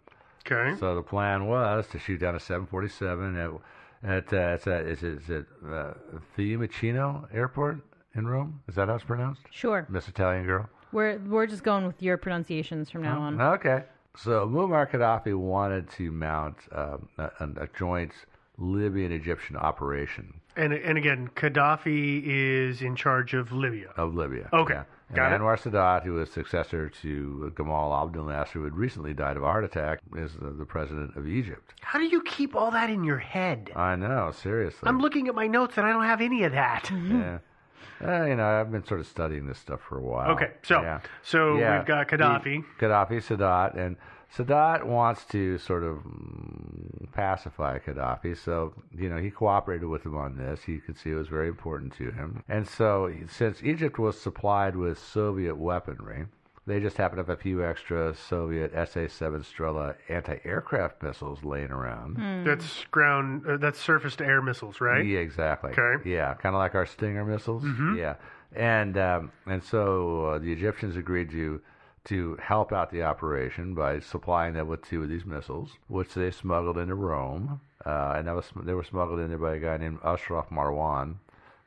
Okay. 0.45 0.75
So 0.77 0.93
the 0.93 1.01
plan 1.01 1.47
was 1.47 1.87
to 1.89 1.99
shoot 1.99 2.19
down 2.19 2.35
a 2.35 2.39
747 2.39 3.37
at 3.37 3.51
at 4.03 4.31
uh, 4.33 4.37
it's 4.55 4.67
at, 4.67 4.85
is 4.85 5.03
it, 5.03 5.13
is 5.23 5.29
it 5.29 5.45
uh, 5.65 5.93
Fiumicino 6.37 7.27
Airport 7.33 7.79
in 8.15 8.27
Rome? 8.27 8.61
Is 8.67 8.75
that 8.75 8.87
how 8.87 8.95
it's 8.95 9.03
pronounced? 9.03 9.41
Sure. 9.51 9.87
Miss 9.89 10.07
Italian 10.07 10.45
girl. 10.45 10.69
We're 10.91 11.17
we're 11.19 11.47
just 11.47 11.63
going 11.63 11.87
with 11.87 12.01
your 12.01 12.17
pronunciations 12.17 12.89
from 12.89 13.01
now 13.01 13.21
on. 13.21 13.41
Okay. 13.41 13.83
So 14.15 14.47
Muammar 14.47 14.89
Gaddafi 14.91 15.35
wanted 15.35 15.89
to 15.91 16.11
mount 16.11 16.57
um, 16.71 17.09
a, 17.17 17.31
a 17.57 17.67
joint 17.75 18.11
Libyan-Egyptian 18.59 19.57
operation 19.57 20.39
And 20.55 20.71
and 20.73 20.97
again, 20.97 21.29
Gaddafi 21.35 22.21
is 22.23 22.81
in 22.83 22.95
charge 22.95 23.33
of 23.33 23.51
Libya. 23.51 23.89
of 23.97 24.13
Libya. 24.13 24.49
Okay. 24.53 24.75
Yeah. 24.75 24.83
And 25.09 25.15
Got 25.17 25.33
it. 25.33 25.41
Anwar 25.41 25.59
Sadat, 25.59 26.03
who 26.03 26.13
was 26.13 26.31
successor 26.31 26.89
to 27.01 27.53
Gamal 27.55 28.01
Abdel 28.03 28.25
Nasser, 28.25 28.53
who 28.59 28.63
had 28.63 28.75
recently 28.75 29.13
died 29.13 29.37
of 29.37 29.43
a 29.43 29.45
heart 29.45 29.63
attack, 29.63 29.99
is 30.15 30.33
the, 30.41 30.49
the 30.51 30.65
president 30.65 31.15
of 31.15 31.27
Egypt. 31.27 31.73
How 31.81 31.99
do 31.99 32.05
you 32.05 32.21
keep 32.23 32.55
all 32.55 32.71
that 32.71 32.89
in 32.89 33.03
your 33.03 33.19
head? 33.19 33.69
I 33.75 33.95
know, 33.95 34.31
seriously. 34.31 34.87
I'm 34.87 34.99
looking 34.99 35.27
at 35.27 35.35
my 35.35 35.47
notes 35.47 35.77
and 35.77 35.85
I 35.85 35.91
don't 35.93 36.05
have 36.05 36.21
any 36.21 36.43
of 36.43 36.51
that. 36.53 36.89
Yeah. 36.91 37.39
Uh, 38.03 38.25
you 38.25 38.35
know, 38.35 38.43
I've 38.45 38.69
been 38.69 38.85
sort 38.85 38.99
of 38.99 39.07
studying 39.07 39.45
this 39.47 39.57
stuff 39.59 39.79
for 39.87 39.97
a 39.97 40.01
while. 40.01 40.31
Okay, 40.31 40.49
so- 40.63 40.81
yeah. 40.81 40.99
so 41.21 41.57
Yeah. 41.57 41.77
we've 41.77 41.87
got 41.87 42.09
Gaddafi. 42.09 42.61
Gaddafi, 42.77 43.21
Sadat, 43.23 43.77
and 43.77 43.95
Sadat 44.35 44.83
wants 44.83 45.25
to 45.25 45.57
sort 45.57 45.83
of 45.83 45.97
mm, 45.97 47.11
pacify 47.11 47.79
Gaddafi. 47.79 48.35
So, 48.37 48.73
you 48.97 49.09
know, 49.09 49.17
he 49.17 49.29
cooperated 49.29 49.87
with 49.87 50.05
him 50.05 50.15
on 50.17 50.37
this. 50.37 50.63
He 50.63 50.79
could 50.79 50.97
see 50.97 51.11
it 51.11 51.15
was 51.15 51.27
very 51.27 51.47
important 51.47 51.93
to 51.97 52.11
him. 52.11 52.43
And 52.49 52.67
so, 52.67 53.13
since 53.29 53.61
Egypt 53.63 53.99
was 53.99 54.19
supplied 54.19 54.75
with 54.75 54.97
Soviet 54.97 55.55
weaponry, 55.55 56.25
they 56.65 56.79
just 56.79 56.97
happened 56.97 57.17
to 57.17 57.29
have 57.29 57.37
a 57.37 57.41
few 57.41 57.63
extra 57.63 58.15
Soviet 58.15 58.71
SA-7 58.71 59.43
Strela 59.43 59.95
anti-aircraft 60.09 61.03
missiles 61.03 61.43
laying 61.43 61.71
around. 61.71 62.45
That's 62.45 62.85
ground. 62.85 63.45
Uh, 63.47 63.57
that's 63.57 63.79
surface 63.79 64.15
to 64.17 64.25
air 64.25 64.41
missiles, 64.41 64.79
right? 64.79 65.05
Yeah, 65.05 65.19
exactly. 65.19 65.71
Okay. 65.77 66.09
Yeah, 66.09 66.33
kind 66.35 66.55
of 66.55 66.59
like 66.59 66.73
our 66.73 66.85
Stinger 66.85 67.25
missiles. 67.25 67.63
Mhm. 67.63 67.97
Yeah, 67.97 68.15
and 68.55 68.97
um, 68.97 69.31
and 69.45 69.61
so 69.61 70.25
uh, 70.25 70.39
the 70.39 70.53
Egyptians 70.53 70.95
agreed 70.95 71.29
to 71.31 71.61
to 72.05 72.37
help 72.41 72.73
out 72.73 72.91
the 72.91 73.03
operation 73.03 73.73
by 73.73 73.99
supplying 73.99 74.53
them 74.53 74.67
with 74.67 74.81
two 74.81 75.03
of 75.03 75.09
these 75.09 75.25
missiles, 75.25 75.77
which 75.87 76.13
they 76.13 76.31
smuggled 76.31 76.77
into 76.77 76.95
Rome, 76.95 77.61
uh, 77.85 78.13
and 78.17 78.27
that 78.27 78.35
was 78.35 78.51
they 78.63 78.73
were 78.73 78.83
smuggled 78.83 79.19
in 79.19 79.29
there 79.29 79.37
by 79.37 79.55
a 79.55 79.59
guy 79.59 79.77
named 79.77 79.99
Ashraf 80.03 80.49
Marwan. 80.49 81.15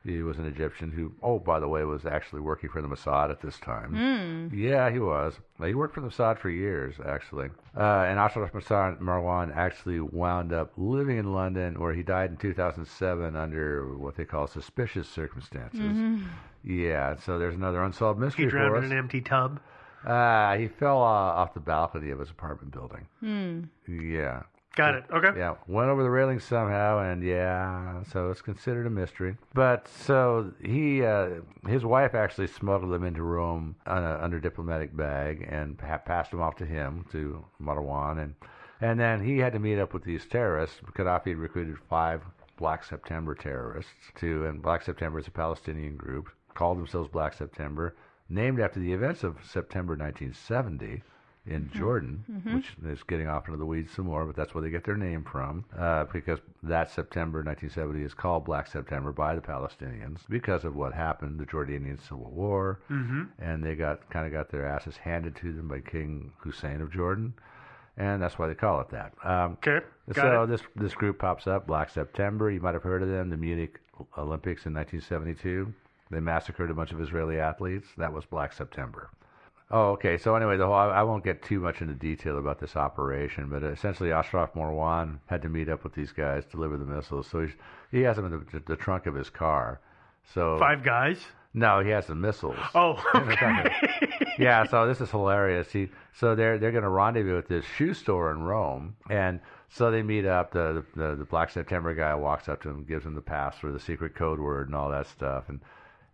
He 0.05 0.21
was 0.21 0.37
an 0.37 0.45
Egyptian 0.45 0.91
who, 0.91 1.11
oh, 1.21 1.37
by 1.37 1.59
the 1.59 1.67
way, 1.67 1.83
was 1.83 2.05
actually 2.05 2.39
working 2.39 2.69
for 2.69 2.81
the 2.81 2.87
Mossad 2.87 3.29
at 3.29 3.41
this 3.41 3.59
time. 3.59 3.93
Hmm. 4.49 4.55
Yeah, 4.57 4.89
he 4.89 4.99
was. 4.99 5.33
He 5.61 5.73
worked 5.73 5.95
for 5.95 6.01
the 6.01 6.07
Mossad 6.07 6.37
for 6.39 6.49
years, 6.49 6.95
actually. 7.05 7.49
Uh, 7.75 8.05
and 8.07 8.17
Ashraf 8.17 8.53
Marwan 8.53 9.53
actually 9.53 9.99
wound 9.99 10.53
up 10.53 10.71
living 10.77 11.17
in 11.17 11.33
London, 11.33 11.77
where 11.77 11.93
he 11.93 12.03
died 12.03 12.29
in 12.29 12.37
2007 12.37 13.35
under 13.35 13.97
what 13.97 14.15
they 14.15 14.23
call 14.23 14.47
suspicious 14.47 15.09
circumstances. 15.09 15.79
Mhm. 15.81 16.23
Yeah, 16.63 17.15
so 17.17 17.37
there's 17.37 17.55
another 17.55 17.83
unsolved 17.83 18.19
mystery 18.19 18.45
He 18.45 18.51
drowned 18.51 18.75
for 18.75 18.77
in 18.77 18.91
an 18.91 18.97
empty 18.97 19.19
tub. 19.19 19.59
Uh, 20.07 20.57
he 20.57 20.67
fell 20.67 21.01
uh, 21.01 21.35
off 21.35 21.53
the 21.53 21.59
balcony 21.59 22.11
of 22.11 22.19
his 22.19 22.29
apartment 22.29 22.73
building. 22.73 23.05
Hmm. 23.19 23.63
Yeah. 23.87 24.43
Got 24.77 24.93
it. 24.93 25.05
Okay. 25.11 25.37
Yeah, 25.39 25.55
went 25.67 25.89
over 25.89 26.03
the 26.03 26.09
railing 26.09 26.39
somehow, 26.39 26.99
and 26.99 27.23
yeah, 27.23 28.03
so 28.11 28.29
it's 28.29 28.43
considered 28.43 28.85
a 28.85 28.91
mystery. 28.91 29.35
But 29.55 29.87
so 29.87 30.53
he, 30.63 31.03
uh, 31.03 31.29
his 31.67 31.83
wife 31.83 32.13
actually 32.13 32.45
smuggled 32.45 32.93
him 32.93 33.03
into 33.03 33.23
Rome 33.23 33.75
on 33.87 34.03
a, 34.03 34.19
under 34.21 34.39
diplomatic 34.39 34.95
bag 34.95 35.47
and 35.49 35.79
pa- 35.79 35.97
passed 35.97 36.31
him 36.31 36.41
off 36.41 36.55
to 36.57 36.65
him 36.65 37.05
to 37.11 37.43
Marwan, 37.59 38.21
and 38.21 38.35
and 38.79 38.99
then 38.99 39.25
he 39.25 39.39
had 39.39 39.53
to 39.53 39.59
meet 39.59 39.79
up 39.79 39.95
with 39.95 40.03
these 40.03 40.27
terrorists. 40.27 40.79
Gaddafi 40.95 41.29
had 41.29 41.37
recruited 41.37 41.77
five 41.89 42.21
Black 42.57 42.83
September 42.83 43.33
terrorists 43.33 43.91
to, 44.19 44.45
and 44.45 44.61
Black 44.61 44.83
September 44.83 45.17
is 45.17 45.25
a 45.27 45.31
Palestinian 45.31 45.97
group, 45.97 46.29
called 46.53 46.77
themselves 46.77 47.09
Black 47.09 47.33
September. 47.33 47.95
Named 48.29 48.59
after 48.59 48.79
the 48.79 48.93
events 48.93 49.23
of 49.23 49.37
September 49.45 49.95
1970 49.95 51.03
in 51.45 51.63
Mhm. 51.65 51.71
Jordan, 51.71 52.25
Mhm. 52.29 52.55
which 52.55 52.75
is 52.83 53.03
getting 53.03 53.27
off 53.27 53.47
into 53.47 53.57
the 53.57 53.65
weeds 53.65 53.91
some 53.91 54.05
more, 54.07 54.25
but 54.25 54.35
that's 54.35 54.53
where 54.53 54.61
they 54.61 54.69
get 54.69 54.83
their 54.83 54.97
name 54.97 55.23
from, 55.23 55.63
uh, 55.77 56.03
because 56.11 56.41
that 56.61 56.89
September 56.89 57.41
1970 57.41 58.03
is 58.03 58.13
called 58.13 58.43
Black 58.43 58.67
September 58.67 59.13
by 59.13 59.33
the 59.33 59.39
Palestinians 59.41 60.27
because 60.27 60.65
of 60.65 60.75
what 60.75 60.93
happened, 60.93 61.39
the 61.39 61.45
Jordanian 61.45 61.99
Civil 62.01 62.29
War, 62.31 62.79
Mhm. 62.89 63.29
and 63.39 63.63
they 63.63 63.75
got 63.77 64.09
kind 64.09 64.25
of 64.25 64.33
got 64.33 64.49
their 64.49 64.65
asses 64.65 64.97
handed 64.97 65.37
to 65.37 65.53
them 65.53 65.69
by 65.69 65.79
King 65.79 66.33
Hussein 66.39 66.81
of 66.81 66.91
Jordan, 66.91 67.33
and 67.95 68.21
that's 68.21 68.37
why 68.37 68.47
they 68.47 68.55
call 68.55 68.81
it 68.81 68.89
that. 68.89 69.13
Um, 69.23 69.53
Okay, 69.53 69.79
so 70.11 70.43
it. 70.43 70.47
this 70.47 70.63
this 70.75 70.95
group 70.95 71.17
pops 71.19 71.47
up, 71.47 71.65
Black 71.65 71.87
September. 71.89 72.51
You 72.51 72.59
might 72.59 72.73
have 72.73 72.83
heard 72.83 73.01
of 73.01 73.07
them, 73.07 73.29
the 73.29 73.37
Munich 73.37 73.79
Olympics 74.17 74.65
in 74.65 74.73
1972. 74.73 75.73
They 76.11 76.19
massacred 76.19 76.69
a 76.71 76.73
bunch 76.73 76.91
of 76.91 77.01
Israeli 77.01 77.39
athletes. 77.39 77.87
That 77.97 78.13
was 78.13 78.25
Black 78.25 78.53
September. 78.53 79.09
Oh, 79.69 79.91
okay. 79.91 80.17
So 80.17 80.35
anyway, 80.35 80.55
the 80.55 80.65
whole 80.65 80.75
I, 80.75 80.87
I 80.87 81.03
won't 81.03 81.25
get 81.25 81.41
too 81.43 81.59
much 81.59 81.81
into 81.81 81.93
detail 81.93 82.37
about 82.37 82.59
this 82.59 82.75
operation, 82.77 83.49
but 83.49 83.63
essentially, 83.63 84.11
Ashraf 84.13 84.53
Marwan 84.53 85.19
had 85.25 85.41
to 85.41 85.49
meet 85.49 85.67
up 85.67 85.83
with 85.83 85.93
these 85.93 86.13
guys, 86.13 86.45
deliver 86.45 86.77
the 86.77 86.85
missiles. 86.85 87.27
So 87.27 87.41
he's, 87.41 87.55
he 87.91 88.01
has 88.01 88.15
them 88.15 88.25
in 88.25 88.45
the, 88.53 88.59
the 88.65 88.75
trunk 88.77 89.05
of 89.07 89.15
his 89.15 89.29
car. 89.29 89.81
So 90.33 90.57
Five 90.57 90.83
guys. 90.85 91.19
No, 91.53 91.81
he 91.81 91.89
has 91.89 92.05
the 92.07 92.15
missiles. 92.15 92.55
Oh, 92.75 93.01
In 93.15 93.27
the 93.27 93.35
trunk 93.35 93.65
of- 93.65 93.71
yeah. 94.37 94.65
So 94.67 94.87
this 94.87 95.01
is 95.01 95.09
hilarious. 95.09 95.71
He 95.71 95.89
so 96.13 96.35
they're 96.35 96.57
they're 96.59 96.71
going 96.71 96.83
to 96.83 96.89
rendezvous 96.89 97.37
at 97.37 97.47
this 97.49 97.65
shoe 97.65 97.93
store 97.93 98.31
in 98.31 98.43
Rome, 98.43 98.95
and 99.09 99.39
so 99.69 99.89
they 99.91 100.03
meet 100.03 100.25
up. 100.25 100.51
The, 100.51 100.85
the 100.95 101.15
the 101.15 101.25
Black 101.25 101.49
September 101.49 101.93
guy 101.95 102.13
walks 102.15 102.47
up 102.47 102.61
to 102.63 102.69
him, 102.69 102.83
gives 102.85 103.05
him 103.05 103.15
the 103.15 103.21
password, 103.21 103.73
the 103.73 103.79
secret 103.79 104.13
code 104.15 104.39
word, 104.39 104.67
and 104.67 104.75
all 104.75 104.89
that 104.91 105.07
stuff, 105.07 105.45
and 105.49 105.59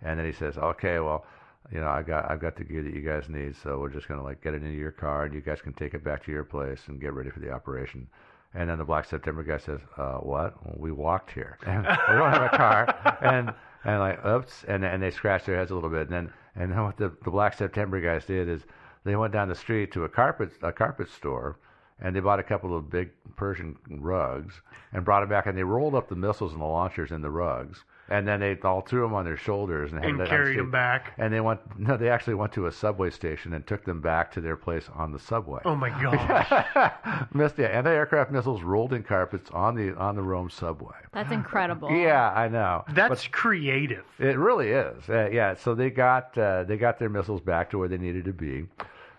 and 0.03 0.19
then 0.19 0.25
he 0.25 0.33
says, 0.33 0.57
"Okay, 0.57 0.99
well." 0.99 1.25
You 1.71 1.79
know, 1.79 1.87
I 1.87 2.01
got 2.03 2.29
I've 2.29 2.41
got 2.41 2.57
the 2.57 2.65
gear 2.65 2.83
that 2.83 2.93
you 2.93 2.99
guys 2.99 3.29
need, 3.29 3.55
so 3.55 3.79
we're 3.79 3.87
just 3.89 4.09
gonna 4.09 4.21
like 4.21 4.43
get 4.43 4.53
it 4.53 4.63
into 4.63 4.77
your 4.77 4.91
car, 4.91 5.23
and 5.23 5.33
you 5.33 5.39
guys 5.39 5.61
can 5.61 5.71
take 5.71 5.93
it 5.93 6.03
back 6.03 6.21
to 6.25 6.31
your 6.31 6.43
place 6.43 6.81
and 6.87 6.99
get 6.99 7.13
ready 7.13 7.29
for 7.29 7.39
the 7.39 7.51
operation. 7.51 8.05
And 8.53 8.69
then 8.69 8.77
the 8.77 8.83
Black 8.83 9.05
September 9.05 9.43
guy 9.43 9.57
says, 9.57 9.79
uh, 9.97 10.17
"What? 10.17 10.63
Well, 10.65 10.75
we 10.77 10.91
walked 10.91 11.31
here. 11.31 11.57
And 11.65 11.83
we 11.85 12.15
don't 12.15 12.31
have 12.31 12.53
a 12.53 12.57
car." 12.57 13.17
And 13.21 13.53
and 13.85 13.99
like, 13.99 14.25
oops, 14.25 14.63
and 14.67 14.83
and 14.85 15.01
they 15.01 15.09
scratch 15.09 15.45
their 15.45 15.55
heads 15.55 15.71
a 15.71 15.75
little 15.75 15.89
bit. 15.89 16.09
And 16.09 16.11
then 16.11 16.33
and 16.55 16.71
then 16.71 16.83
what 16.83 16.97
the 16.97 17.11
the 17.23 17.31
Black 17.31 17.53
September 17.53 17.99
guys 17.99 18.25
did 18.25 18.47
is 18.47 18.63
they 19.03 19.15
went 19.15 19.33
down 19.33 19.49
the 19.49 19.55
street 19.55 19.91
to 19.93 20.03
a 20.03 20.09
carpet 20.09 20.51
a 20.61 20.71
carpet 20.71 21.09
store, 21.09 21.57
and 21.99 22.15
they 22.15 22.19
bought 22.19 22.39
a 22.39 22.43
couple 22.43 22.75
of 22.75 22.89
big 22.89 23.09
Persian 23.35 23.77
rugs 23.89 24.61
and 24.91 25.03
brought 25.03 25.23
it 25.23 25.29
back, 25.29 25.45
and 25.47 25.57
they 25.57 25.63
rolled 25.63 25.95
up 25.95 26.09
the 26.09 26.15
missiles 26.15 26.53
and 26.53 26.61
the 26.61 26.65
launchers 26.65 27.11
in 27.11 27.21
the 27.21 27.31
rugs. 27.31 27.83
And 28.09 28.27
then 28.27 28.41
they 28.41 28.57
all 28.63 28.81
threw 28.81 29.01
them 29.01 29.13
on 29.13 29.23
their 29.23 29.37
shoulders 29.37 29.91
and, 29.93 30.03
And 30.03 30.17
headed 30.19 30.29
carried 30.29 30.59
them 30.59 30.71
back. 30.71 31.13
And 31.17 31.33
they 31.33 31.39
went 31.39 31.61
no, 31.79 31.95
they 31.95 32.09
actually 32.09 32.33
went 32.33 32.51
to 32.53 32.67
a 32.67 32.71
subway 32.71 33.09
station 33.09 33.53
and 33.53 33.65
took 33.65 33.85
them 33.85 34.01
back 34.01 34.31
to 34.33 34.41
their 34.41 34.57
place 34.57 34.89
on 34.93 35.11
the 35.13 35.19
subway. 35.19 35.61
Oh 35.63 35.75
my 35.75 35.89
gosh. 36.01 37.23
Missed 37.33 37.57
yeah, 37.57 37.67
anti-aircraft 37.67 38.31
missiles 38.31 38.61
rolled 38.61 38.93
in 38.93 39.03
carpets 39.03 39.49
on 39.51 39.75
the 39.75 39.95
on 39.97 40.15
the 40.15 40.21
Rome 40.21 40.49
subway. 40.49 40.95
That's 41.13 41.31
incredible. 41.31 41.91
Yeah, 41.91 42.31
I 42.31 42.49
know. 42.49 42.83
That's 42.93 43.27
creative. 43.27 44.05
It 44.19 44.37
really 44.37 44.69
is. 44.69 45.09
Uh, 45.09 45.29
yeah, 45.31 45.53
so 45.55 45.73
they 45.73 45.89
got 45.89 46.37
uh, 46.37 46.63
they 46.63 46.77
got 46.77 46.99
their 46.99 47.09
missiles 47.09 47.41
back 47.41 47.69
to 47.71 47.77
where 47.77 47.87
they 47.87 47.97
needed 47.97 48.25
to 48.25 48.33
be, 48.33 48.67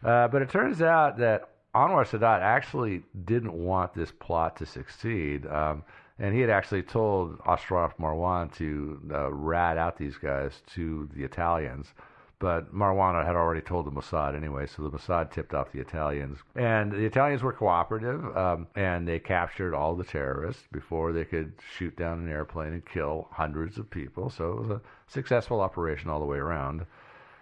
uh, 0.04 0.28
but 0.28 0.42
it 0.42 0.50
turns 0.50 0.82
out 0.82 1.16
that 1.18 1.48
Anwar 1.74 2.06
Sadat 2.06 2.40
actually 2.40 3.02
didn't 3.24 3.52
want 3.52 3.94
this 3.94 4.12
plot 4.12 4.56
to 4.58 4.66
succeed, 4.66 5.46
um, 5.46 5.82
and 6.18 6.34
he 6.34 6.40
had 6.40 6.50
actually 6.50 6.82
told 6.82 7.40
Ashraf 7.46 7.96
Marwan 7.98 8.52
to 8.56 9.00
uh, 9.12 9.32
rat 9.32 9.78
out 9.78 9.96
these 9.96 10.16
guys 10.16 10.62
to 10.74 11.08
the 11.14 11.24
Italians. 11.24 11.92
But 12.40 12.74
Marwan 12.74 13.24
had 13.24 13.36
already 13.36 13.62
told 13.62 13.86
the 13.86 13.90
Mossad 13.90 14.36
anyway, 14.36 14.66
so 14.66 14.82
the 14.82 14.90
Mossad 14.90 15.30
tipped 15.30 15.54
off 15.54 15.72
the 15.72 15.80
Italians. 15.80 16.40
And 16.54 16.92
the 16.92 17.06
Italians 17.06 17.42
were 17.42 17.52
cooperative, 17.52 18.36
um, 18.36 18.66
and 18.74 19.08
they 19.08 19.18
captured 19.18 19.74
all 19.74 19.94
the 19.94 20.04
terrorists 20.04 20.64
before 20.70 21.12
they 21.12 21.24
could 21.24 21.54
shoot 21.76 21.96
down 21.96 22.18
an 22.18 22.28
airplane 22.28 22.74
and 22.74 22.84
kill 22.84 23.28
hundreds 23.30 23.78
of 23.78 23.88
people. 23.88 24.30
So 24.30 24.52
it 24.52 24.60
was 24.60 24.70
a 24.70 24.80
successful 25.06 25.60
operation 25.60 26.10
all 26.10 26.20
the 26.20 26.26
way 26.26 26.38
around. 26.38 26.84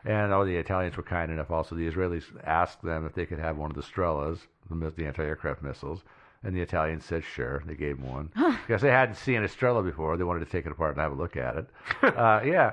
And 0.05 0.33
oh, 0.33 0.45
the 0.45 0.57
Italians 0.57 0.97
were 0.97 1.03
kind 1.03 1.33
enough. 1.33 1.51
Also, 1.51 1.75
the 1.75 1.91
Israelis 1.91 2.25
asked 2.45 2.83
them 2.83 3.07
if 3.07 3.14
they 3.14 3.27
could 3.27 3.39
have 3.39 3.57
one 3.57 3.70
of 3.70 3.77
the 3.77 3.83
Strelas, 3.83 4.41
the, 4.70 4.91
the 4.91 5.07
anti-aircraft 5.07 5.62
missiles, 5.62 6.05
and 6.45 6.55
the 6.57 6.61
Italians 6.61 7.05
said 7.05 7.24
sure. 7.24 7.62
They 7.66 7.74
gave 7.74 7.99
them 8.01 8.11
one 8.11 8.30
because 8.66 8.82
they 8.82 8.90
hadn't 8.90 9.16
seen 9.16 9.43
a 9.45 9.49
Strela 9.49 9.84
before. 9.84 10.16
They 10.16 10.24
wanted 10.24 10.45
to 10.45 10.51
take 10.51 10.66
it 10.66 10.72
apart 10.72 10.93
and 10.93 11.01
have 11.01 11.12
a 11.12 11.14
look 11.14 11.36
at 11.36 11.57
it. 11.57 11.66
uh, 12.03 12.40
yeah, 12.45 12.72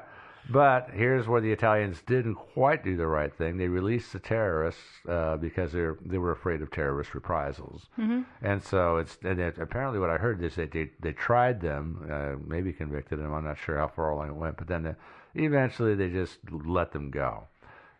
but 0.49 0.89
here's 0.93 1.27
where 1.27 1.41
the 1.41 1.51
Italians 1.51 2.01
didn't 2.07 2.35
quite 2.35 2.83
do 2.83 2.97
the 2.97 3.05
right 3.05 3.31
thing. 3.33 3.57
They 3.57 3.67
released 3.67 4.13
the 4.13 4.19
terrorists 4.19 4.81
uh, 5.07 5.37
because 5.37 5.71
they 5.73 5.87
they 6.05 6.17
were 6.17 6.31
afraid 6.31 6.61
of 6.61 6.71
terrorist 6.71 7.13
reprisals. 7.13 7.87
Mhm. 7.99 8.25
And 8.41 8.63
so 8.63 8.97
it's 8.97 9.17
and 9.23 9.39
it, 9.39 9.57
apparently 9.59 9.99
what 9.99 10.09
I 10.09 10.17
heard 10.17 10.41
is 10.43 10.55
that 10.55 10.71
they 10.71 10.89
they 10.99 11.13
tried 11.13 11.61
them, 11.61 12.07
uh, 12.11 12.35
maybe 12.47 12.73
convicted 12.73 13.19
them. 13.19 13.33
I'm 13.33 13.43
not 13.43 13.57
sure 13.59 13.77
how 13.77 13.87
far 13.89 14.09
along 14.09 14.29
it 14.29 14.35
went, 14.35 14.57
but 14.57 14.67
then 14.67 14.85
uh 14.87 14.93
eventually 15.35 15.93
they 15.93 16.09
just 16.09 16.39
let 16.51 16.91
them 16.91 17.11
go. 17.11 17.43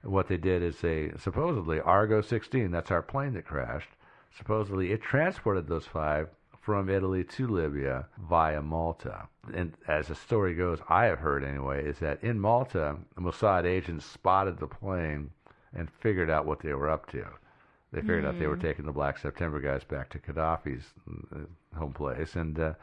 What 0.02 0.28
they 0.28 0.38
did 0.38 0.64
is 0.64 0.80
they 0.82 1.12
supposedly 1.20 1.80
Argo 1.82 2.22
16, 2.22 2.72
that's 2.72 2.90
our 2.90 3.02
plane 3.04 3.34
that 3.34 3.46
crashed. 3.46 3.90
Supposedly 4.38 4.92
it 4.92 5.02
transported 5.02 5.68
those 5.68 5.86
five 5.86 6.30
from 6.62 6.90
Italy 6.90 7.24
to 7.24 7.48
Libya 7.48 8.08
via 8.30 8.62
Malta. 8.62 9.28
And 9.54 9.74
as 9.88 10.08
the 10.08 10.16
story 10.16 10.54
goes, 10.54 10.80
I 10.88 11.06
have 11.06 11.20
heard 11.20 11.44
anyway, 11.44 11.86
is 11.86 12.00
that 12.00 12.24
in 12.24 12.40
Malta, 12.40 12.98
the 13.16 13.22
Mossad 13.22 13.66
agents 13.66 14.06
spotted 14.06 14.60
the 14.60 14.68
plane 14.68 15.32
and 15.74 15.90
figured 15.90 16.30
out 16.30 16.46
what 16.46 16.60
they 16.60 16.74
were 16.74 16.90
up 16.90 17.10
to. 17.12 17.26
They 17.92 18.02
figured 18.02 18.26
out 18.26 18.38
they 18.38 18.46
were 18.48 18.58
Mm. 18.58 18.62
taking 18.62 18.86
the 18.86 18.92
Black 18.92 19.18
September 19.18 19.60
guys 19.60 19.84
back 19.84 20.10
to 20.10 20.20
Gaddafi's 20.20 20.94
uh, 21.36 21.40
home 21.78 21.94
place, 21.94 22.36
and 22.36 22.60
uh, 22.60 22.74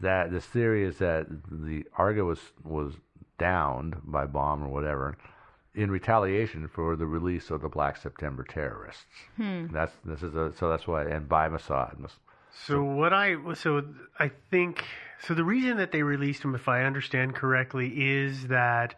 that 0.00 0.30
this 0.30 0.46
theory 0.46 0.84
is 0.84 0.98
that 0.98 1.26
the 1.50 1.84
Argo 1.96 2.24
was 2.26 2.52
was 2.62 2.94
downed 3.38 3.96
by 4.04 4.24
bomb 4.24 4.62
or 4.62 4.68
whatever 4.68 5.16
in 5.74 5.90
retaliation 5.90 6.68
for 6.68 6.96
the 6.96 7.06
release 7.06 7.50
of 7.50 7.62
the 7.62 7.68
Black 7.68 7.96
September 7.96 8.44
terrorists. 8.44 9.04
Hmm. 9.36 9.66
That's 9.72 9.92
this 10.04 10.22
is 10.22 10.34
a, 10.34 10.52
so 10.58 10.68
that's 10.68 10.86
why 10.86 11.04
and 11.04 11.28
by 11.28 11.48
Mossad. 11.48 11.98
Mos- 11.98 12.18
So 12.66 12.82
what 12.82 13.12
I 13.12 13.36
so 13.54 13.82
I 14.18 14.30
think 14.50 14.84
so 15.20 15.34
the 15.34 15.44
reason 15.44 15.78
that 15.78 15.92
they 15.92 16.02
released 16.02 16.42
him, 16.44 16.54
if 16.54 16.68
I 16.68 16.82
understand 16.84 17.34
correctly, 17.34 17.88
is 17.96 18.48
that 18.48 18.94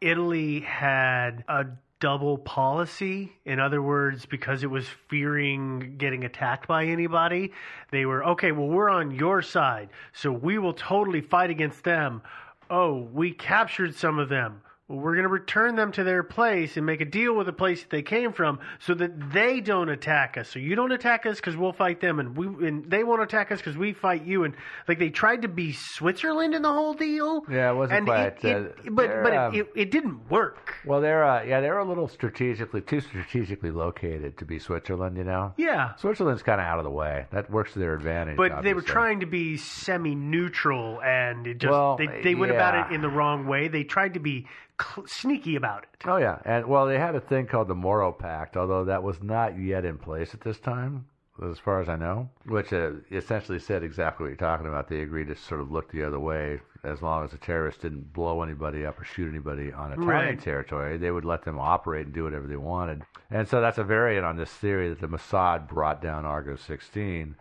Italy 0.00 0.60
had 0.60 1.44
a 1.48 1.66
double 2.00 2.38
policy. 2.38 3.32
In 3.44 3.60
other 3.60 3.82
words, 3.82 4.24
because 4.26 4.62
it 4.62 4.70
was 4.70 4.86
fearing 5.08 5.96
getting 5.98 6.24
attacked 6.24 6.66
by 6.66 6.86
anybody, 6.86 7.52
they 7.90 8.04
were 8.06 8.24
okay. 8.24 8.52
Well, 8.52 8.68
we're 8.68 8.90
on 8.90 9.10
your 9.10 9.42
side, 9.42 9.88
so 10.12 10.30
we 10.32 10.58
will 10.58 10.72
totally 10.74 11.20
fight 11.20 11.50
against 11.50 11.84
them. 11.84 12.22
Oh, 12.68 13.00
we 13.12 13.32
captured 13.32 13.94
some 13.94 14.18
of 14.18 14.28
them. 14.28 14.62
Well, 14.90 14.98
we're 14.98 15.12
going 15.12 15.22
to 15.22 15.28
return 15.28 15.76
them 15.76 15.92
to 15.92 16.02
their 16.02 16.24
place 16.24 16.76
and 16.76 16.84
make 16.84 17.00
a 17.00 17.04
deal 17.04 17.32
with 17.36 17.46
the 17.46 17.52
place 17.52 17.80
that 17.82 17.90
they 17.90 18.02
came 18.02 18.32
from, 18.32 18.58
so 18.80 18.92
that 18.94 19.30
they 19.30 19.60
don't 19.60 19.88
attack 19.88 20.36
us. 20.36 20.48
So 20.48 20.58
you 20.58 20.74
don't 20.74 20.90
attack 20.90 21.26
us 21.26 21.36
because 21.36 21.56
we'll 21.56 21.72
fight 21.72 22.00
them, 22.00 22.18
and 22.18 22.36
we 22.36 22.66
and 22.66 22.90
they 22.90 23.04
won't 23.04 23.22
attack 23.22 23.52
us 23.52 23.60
because 23.60 23.76
we 23.76 23.92
fight 23.92 24.24
you. 24.24 24.42
And 24.42 24.54
like 24.88 24.98
they 24.98 25.10
tried 25.10 25.42
to 25.42 25.48
be 25.48 25.72
Switzerland 25.72 26.56
in 26.56 26.62
the 26.62 26.72
whole 26.72 26.94
deal. 26.94 27.44
Yeah, 27.48 27.70
it 27.70 27.74
wasn't 27.74 28.06
quite. 28.06 28.44
It, 28.44 28.44
it, 28.44 28.56
uh, 28.56 28.90
but 28.90 29.22
but 29.22 29.36
um, 29.36 29.54
it, 29.54 29.60
it, 29.60 29.72
it 29.76 29.90
didn't 29.92 30.28
work. 30.28 30.74
well, 30.84 31.00
they're 31.00 31.24
uh, 31.24 31.44
yeah, 31.44 31.60
they're 31.60 31.78
a 31.78 31.84
little 31.84 32.08
strategically 32.08 32.80
too 32.80 33.00
strategically 33.00 33.70
located 33.70 34.38
to 34.38 34.44
be 34.44 34.58
Switzerland. 34.58 35.16
You 35.16 35.24
know. 35.24 35.54
Yeah. 35.56 35.94
Switzerland's 35.98 36.42
kind 36.42 36.60
of 36.60 36.66
out 36.66 36.78
of 36.78 36.84
the 36.84 36.90
way. 36.90 37.26
That 37.30 37.48
works 37.48 37.74
to 37.74 37.78
their 37.78 37.94
advantage. 37.94 38.36
But 38.36 38.64
they 38.64 38.74
were 38.74 38.82
trying 38.82 39.20
to 39.20 39.26
be 39.26 39.56
semi-neutral, 39.56 41.00
and 41.00 41.46
it 41.46 41.58
just 41.58 41.70
Well, 41.70 41.96
they, 41.96 42.22
they 42.24 42.34
went 42.34 42.50
about 42.50 42.90
it 42.90 42.92
in 42.92 43.02
the 43.02 43.08
wrong 43.08 43.46
way. 43.46 43.68
They 43.68 43.84
tried 43.84 44.14
to 44.14 44.20
be 44.20 44.48
cl- 44.80 45.06
sneaky 45.06 45.56
about 45.56 45.84
it. 45.84 45.88
Oh 46.08 46.16
yeah, 46.16 46.38
and 46.44 46.66
well, 46.66 46.86
they 46.86 46.98
had 46.98 47.14
a 47.14 47.20
thing 47.20 47.46
called 47.46 47.68
the 47.68 47.74
Moro 47.74 48.12
Pact, 48.12 48.56
although 48.56 48.84
that 48.84 49.02
was 49.02 49.22
not 49.22 49.58
yet 49.58 49.84
in 49.84 49.98
place 49.98 50.34
at 50.34 50.40
this 50.40 50.58
time, 50.58 51.06
as 51.42 51.58
far 51.58 51.80
as 51.80 51.88
I 51.88 51.96
know. 51.96 52.28
Which 52.46 52.72
uh, 52.72 52.92
essentially 53.10 53.58
said 53.58 53.82
exactly 53.82 54.24
what 54.24 54.28
you're 54.30 54.36
talking 54.36 54.66
about. 54.66 54.88
They 54.88 55.00
agreed 55.00 55.28
to 55.28 55.36
sort 55.36 55.60
of 55.60 55.70
look 55.70 55.90
the 55.90 56.04
other 56.04 56.18
way 56.20 56.60
as 56.82 57.02
long 57.02 57.24
as 57.24 57.30
the 57.30 57.38
terrorists 57.38 57.82
didn't 57.82 58.12
blow 58.14 58.42
anybody 58.42 58.86
up 58.86 58.98
or 58.98 59.04
shoot 59.04 59.28
anybody 59.28 59.70
on 59.70 59.92
Italian 59.92 60.06
Right. 60.08 60.40
territory. 60.40 60.96
They 60.96 61.10
would 61.10 61.26
let 61.26 61.44
them 61.44 61.58
operate 61.58 62.06
and 62.06 62.14
do 62.14 62.24
whatever 62.24 62.46
they 62.46 62.56
wanted. 62.56 63.02
And 63.30 63.46
so 63.46 63.60
that's 63.60 63.76
a 63.76 63.84
variant 63.84 64.24
on 64.24 64.36
this 64.38 64.50
theory 64.50 64.88
that 64.88 65.00
the 65.00 65.06
Mossad 65.06 65.68
brought 65.68 66.00
down 66.00 66.24
Argo 66.24 66.56
16 66.56 67.36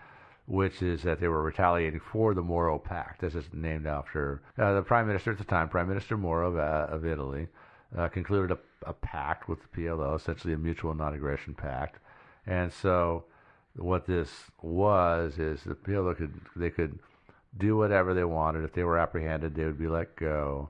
which 0.50 0.82
is 0.82 1.04
that 1.04 1.20
they 1.20 1.28
were 1.28 1.43
retaliating 1.43 2.00
for 2.00 2.34
the 2.34 2.41
Moro 2.41 2.80
Pact. 2.80 3.22
This 3.22 3.36
is 3.36 3.45
named 3.54 3.86
after 3.86 4.41
uh, 4.58 4.74
the 4.74 4.82
prime 4.82 5.06
minister 5.06 5.32
at 5.32 5.38
the 5.38 5.43
time, 5.43 5.70
Prime 5.70 5.88
Minister 5.88 6.18
Moro 6.18 6.50
of, 6.50 6.58
uh, 6.58 6.88
of 6.89 7.06
Italy, 7.06 7.47
uh, 7.95 8.08
concluded 8.08 8.58
a, 8.58 8.89
a 8.89 8.93
pact 8.93 9.47
with 9.47 9.60
the 9.62 9.68
PLO, 9.68 10.16
essentially 10.16 10.56
a 10.56 10.58
mutual 10.58 10.95
non-aggression 10.95 11.54
pact. 11.54 12.00
And 12.47 12.74
so, 12.74 13.26
what 13.76 14.08
this 14.08 14.30
was 14.64 15.38
is 15.38 15.64
the 15.64 15.76
PLO 15.76 16.18
could 16.18 16.34
they 16.56 16.72
could 16.72 16.97
do 17.60 17.78
whatever 17.78 18.16
they 18.16 18.24
wanted. 18.24 18.64
If 18.64 18.74
they 18.74 18.84
were 18.84 18.97
apprehended, 18.97 19.54
they 19.54 19.66
would 19.66 19.80
be 19.80 19.88
let 19.88 20.16
go. 20.16 20.70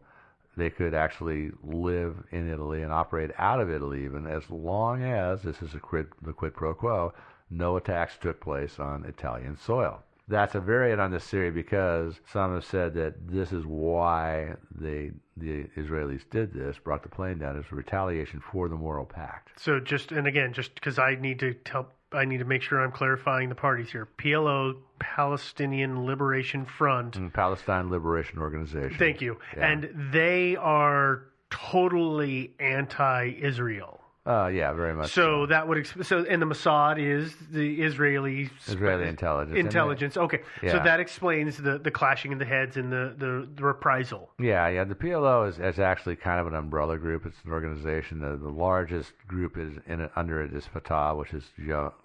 they 0.57 0.69
could 0.69 0.93
actually 0.93 1.51
live 1.63 2.17
in 2.31 2.51
Italy 2.51 2.83
and 2.83 2.91
operate 2.91 3.31
out 3.37 3.61
of 3.61 3.69
Italy, 3.69 4.03
even 4.03 4.27
as 4.27 4.43
long 4.49 5.03
as 5.03 5.41
this 5.41 5.61
is 5.61 5.73
a 5.73 5.79
quid, 5.79 6.07
the 6.21 6.33
quid 6.33 6.53
pro 6.53 6.73
quo, 6.73 7.13
no 7.49 7.77
attacks 7.77 8.17
took 8.19 8.39
place 8.39 8.79
on 8.79 9.05
Italian 9.05 9.57
soil. 9.57 10.03
That's 10.27 10.53
a 10.53 10.59
variant 10.59 11.01
on 11.01 11.11
this 11.11 11.25
theory 11.25 11.49
because 11.49 12.19
some 12.31 12.53
have 12.53 12.63
said 12.63 12.93
that 12.93 13.27
this 13.27 13.51
is 13.51 13.65
why 13.65 14.53
they 14.79 15.11
the 15.35 15.63
Israelis 15.75 16.21
did 16.29 16.53
this, 16.53 16.77
brought 16.77 17.01
the 17.01 17.09
plane 17.09 17.39
down, 17.39 17.57
as 17.57 17.71
retaliation 17.71 18.39
for 18.39 18.69
the 18.69 18.75
Moro 18.75 19.05
Pact. 19.05 19.59
So 19.59 19.79
just 19.79 20.11
and 20.11 20.27
again, 20.27 20.53
just 20.53 20.75
because 20.75 20.99
I 20.99 21.15
need 21.15 21.39
to 21.39 21.55
help, 21.65 21.93
I 22.11 22.25
need 22.25 22.39
to 22.39 22.45
make 22.45 22.61
sure 22.61 22.79
I'm 22.79 22.91
clarifying 22.91 23.49
the 23.49 23.55
parties 23.55 23.91
here. 23.91 24.07
PLO, 24.17 24.75
Palestinian 24.99 26.05
Liberation 26.05 26.65
Front. 26.65 27.15
And 27.15 27.33
Palestine 27.33 27.89
Liberation 27.89 28.37
Organization. 28.37 28.97
Thank 28.99 29.21
you. 29.21 29.39
Yeah. 29.57 29.67
And 29.67 30.11
they 30.13 30.55
are 30.57 31.23
totally 31.49 32.53
anti-Israel. 32.59 33.99
Uh, 34.25 34.47
yeah, 34.47 34.73
very 34.73 34.93
much. 34.93 35.11
So 35.11 35.45
that 35.47 35.67
would 35.67 35.77
ex- 35.79 35.93
so 36.07 36.23
and 36.29 36.41
the 36.41 36.45
Mossad 36.45 36.99
is 36.99 37.33
the 37.51 37.81
Israeli 37.81 38.49
Israeli 38.67 39.07
intelligence. 39.07 39.57
intelligence. 39.57 40.17
Okay, 40.17 40.41
so 40.61 40.77
that 40.83 40.99
explains 40.99 41.57
the 41.57 41.79
the 41.79 41.89
clashing 41.89 42.33
of 42.33 42.39
the 42.39 42.45
heads 42.45 42.75
and 42.77 42.91
the 42.91 43.15
the, 43.17 43.47
the 43.55 43.63
reprisal. 43.63 44.29
Yeah, 44.37 44.67
yeah. 44.67 44.83
The 44.83 44.93
PLO 44.93 45.47
is, 45.47 45.57
is 45.59 45.79
actually 45.79 46.17
kind 46.17 46.39
of 46.39 46.47
an 46.47 46.53
umbrella 46.53 46.97
group. 46.97 47.25
It's 47.25 47.37
an 47.45 47.51
organization. 47.51 48.19
The, 48.19 48.37
the 48.37 48.51
largest 48.51 49.13
group 49.27 49.57
is 49.57 49.73
in 49.87 50.01
it, 50.01 50.11
under 50.15 50.43
it 50.43 50.53
is 50.53 50.65
Fatah, 50.65 51.15
which 51.15 51.33
is 51.33 51.45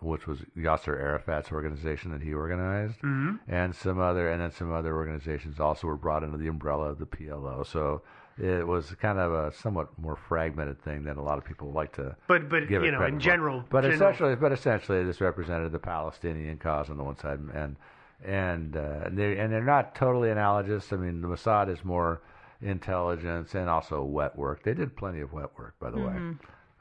which 0.01 0.27
was 0.27 0.39
Yasser 0.57 0.97
Arafat's 0.99 1.51
organization 1.51 2.13
that 2.13 2.23
he 2.23 2.33
organized, 2.33 3.01
Mhm. 3.01 3.41
and 3.49 3.75
some 3.75 3.99
other 3.99 4.31
and 4.31 4.41
then 4.41 4.53
some 4.53 4.73
other 4.73 4.95
organizations 4.95 5.59
also 5.59 5.89
were 5.89 5.97
brought 5.97 6.23
under 6.23 6.39
the 6.39 6.47
umbrella 6.49 6.91
of 6.91 6.99
the 7.01 7.07
PLO. 7.07 7.67
So 7.67 8.03
it 8.39 8.67
was 8.67 8.95
kind 9.01 9.19
of 9.19 9.33
a 9.33 9.53
somewhat 9.53 9.89
more 9.99 10.17
fragmented 10.17 10.83
thing 10.83 11.05
than 11.05 11.17
a 11.19 11.23
lot 11.23 11.39
of 11.39 11.45
people 11.45 11.73
like 11.73 11.93
to. 11.95 12.17
But 12.27 12.49
but 12.49 12.69
give 12.69 12.83
it 12.83 12.87
you 12.87 12.93
know, 12.93 12.99
credit 12.99 13.15
in 13.15 13.21
for. 13.21 13.25
general, 13.25 13.65
But 13.71 13.83
general- 13.83 13.95
essentially, 13.95 14.35
but 14.37 14.53
essentially, 14.53 15.05
this 15.05 15.21
represented 15.21 15.73
the 15.73 15.79
Palestinian 15.79 16.59
cause 16.59 16.91
on 16.91 16.97
the 16.97 17.05
one 17.05 17.17
side, 17.17 17.39
and 17.55 17.77
and 18.25 18.77
uh, 18.77 19.09
they 19.11 19.39
and 19.39 19.53
they're 19.53 19.63
not 19.63 19.95
totally 19.95 20.31
analogous. 20.31 20.93
I 20.93 20.97
mean, 20.97 21.21
the 21.21 21.29
Mossad 21.29 21.69
is 21.69 21.85
more 21.85 22.23
intelligence 22.63 23.55
and 23.55 23.69
also 23.69 24.03
wet 24.03 24.37
work. 24.37 24.63
They 24.63 24.75
did 24.75 24.97
plenty 24.97 25.21
of 25.21 25.33
wet 25.33 25.51
work, 25.59 25.75
by 25.79 25.91
the 25.91 25.99
way. 25.99 26.15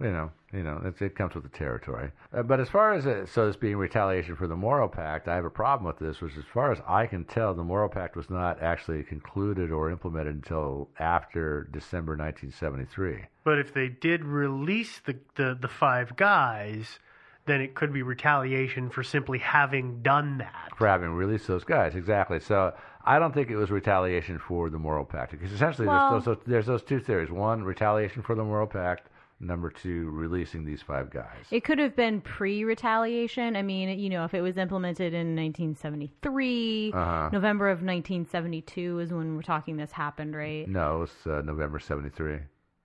You 0.03 0.11
know, 0.11 0.31
you 0.51 0.63
know, 0.63 0.81
it's, 0.83 1.01
it 1.01 1.15
comes 1.15 1.33
with 1.33 1.43
the 1.43 1.57
territory. 1.57 2.11
Uh, 2.33 2.43
but 2.43 2.59
as 2.59 2.67
far 2.69 2.93
as 2.93 3.05
it, 3.05 3.29
so 3.29 3.47
this 3.47 3.55
being 3.55 3.77
retaliation 3.77 4.35
for 4.35 4.47
the 4.47 4.55
Moro 4.55 4.89
Pact, 4.89 5.29
I 5.29 5.35
have 5.35 5.45
a 5.45 5.49
problem 5.49 5.87
with 5.87 5.97
this. 5.97 6.19
Which, 6.21 6.37
as 6.37 6.43
far 6.53 6.71
as 6.73 6.79
I 6.87 7.07
can 7.07 7.23
tell, 7.23 7.53
the 7.53 7.63
Moro 7.63 7.87
Pact 7.87 8.15
was 8.17 8.29
not 8.29 8.61
actually 8.61 9.03
concluded 9.03 9.71
or 9.71 9.89
implemented 9.89 10.35
until 10.35 10.89
after 10.99 11.69
December 11.71 12.17
1973. 12.17 13.25
But 13.45 13.59
if 13.59 13.73
they 13.73 13.87
did 13.87 14.25
release 14.25 14.99
the, 15.05 15.15
the, 15.35 15.57
the 15.59 15.67
five 15.69 16.15
guys, 16.17 16.99
then 17.45 17.61
it 17.61 17.73
could 17.73 17.93
be 17.93 18.03
retaliation 18.03 18.89
for 18.89 19.03
simply 19.03 19.39
having 19.39 20.01
done 20.01 20.37
that. 20.39 20.71
for 20.77 20.87
having 20.87 21.11
released 21.11 21.47
those 21.47 21.63
guys. 21.63 21.95
Exactly. 21.95 22.39
So 22.39 22.73
I 23.05 23.19
don't 23.19 23.33
think 23.33 23.49
it 23.49 23.55
was 23.57 23.69
retaliation 23.71 24.39
for 24.39 24.69
the 24.69 24.79
Moro 24.79 25.03
Pact 25.05 25.31
because 25.31 25.51
essentially 25.51 25.87
Well- 25.87 26.11
there's, 26.11 26.25
those, 26.25 26.37
there's 26.45 26.65
those 26.65 26.83
two 26.83 26.99
theories: 26.99 27.31
one, 27.31 27.63
retaliation 27.63 28.21
for 28.21 28.35
the 28.35 28.43
Moro 28.43 28.65
Pact; 28.65 29.09
number 29.45 29.69
two, 29.69 30.09
releasing 30.11 30.63
these 30.65 30.81
five 30.81 31.09
guys. 31.09 31.45
It 31.51 31.63
could 31.63 31.79
have 31.79 31.95
been 31.95 32.21
pre-retaliation. 32.21 33.55
I 33.55 33.61
mean, 33.61 33.99
you 33.99 34.09
know, 34.09 34.23
if 34.25 34.33
it 34.33 34.41
was 34.41 34.57
implemented 34.57 35.13
in 35.13 35.35
1973, 35.35 36.91
Uh-huh. 36.93 37.29
November 37.31 37.69
of 37.69 37.79
1972 37.79 38.99
is 38.99 39.11
when 39.13 39.35
we're 39.35 39.41
talking 39.41 39.77
this 39.77 39.91
happened, 39.91 40.35
right? 40.35 40.67
No, 40.67 40.97
it 40.97 40.99
was 40.99 41.11
uh, 41.27 41.41
November 41.41 41.79
'73. 41.79 42.39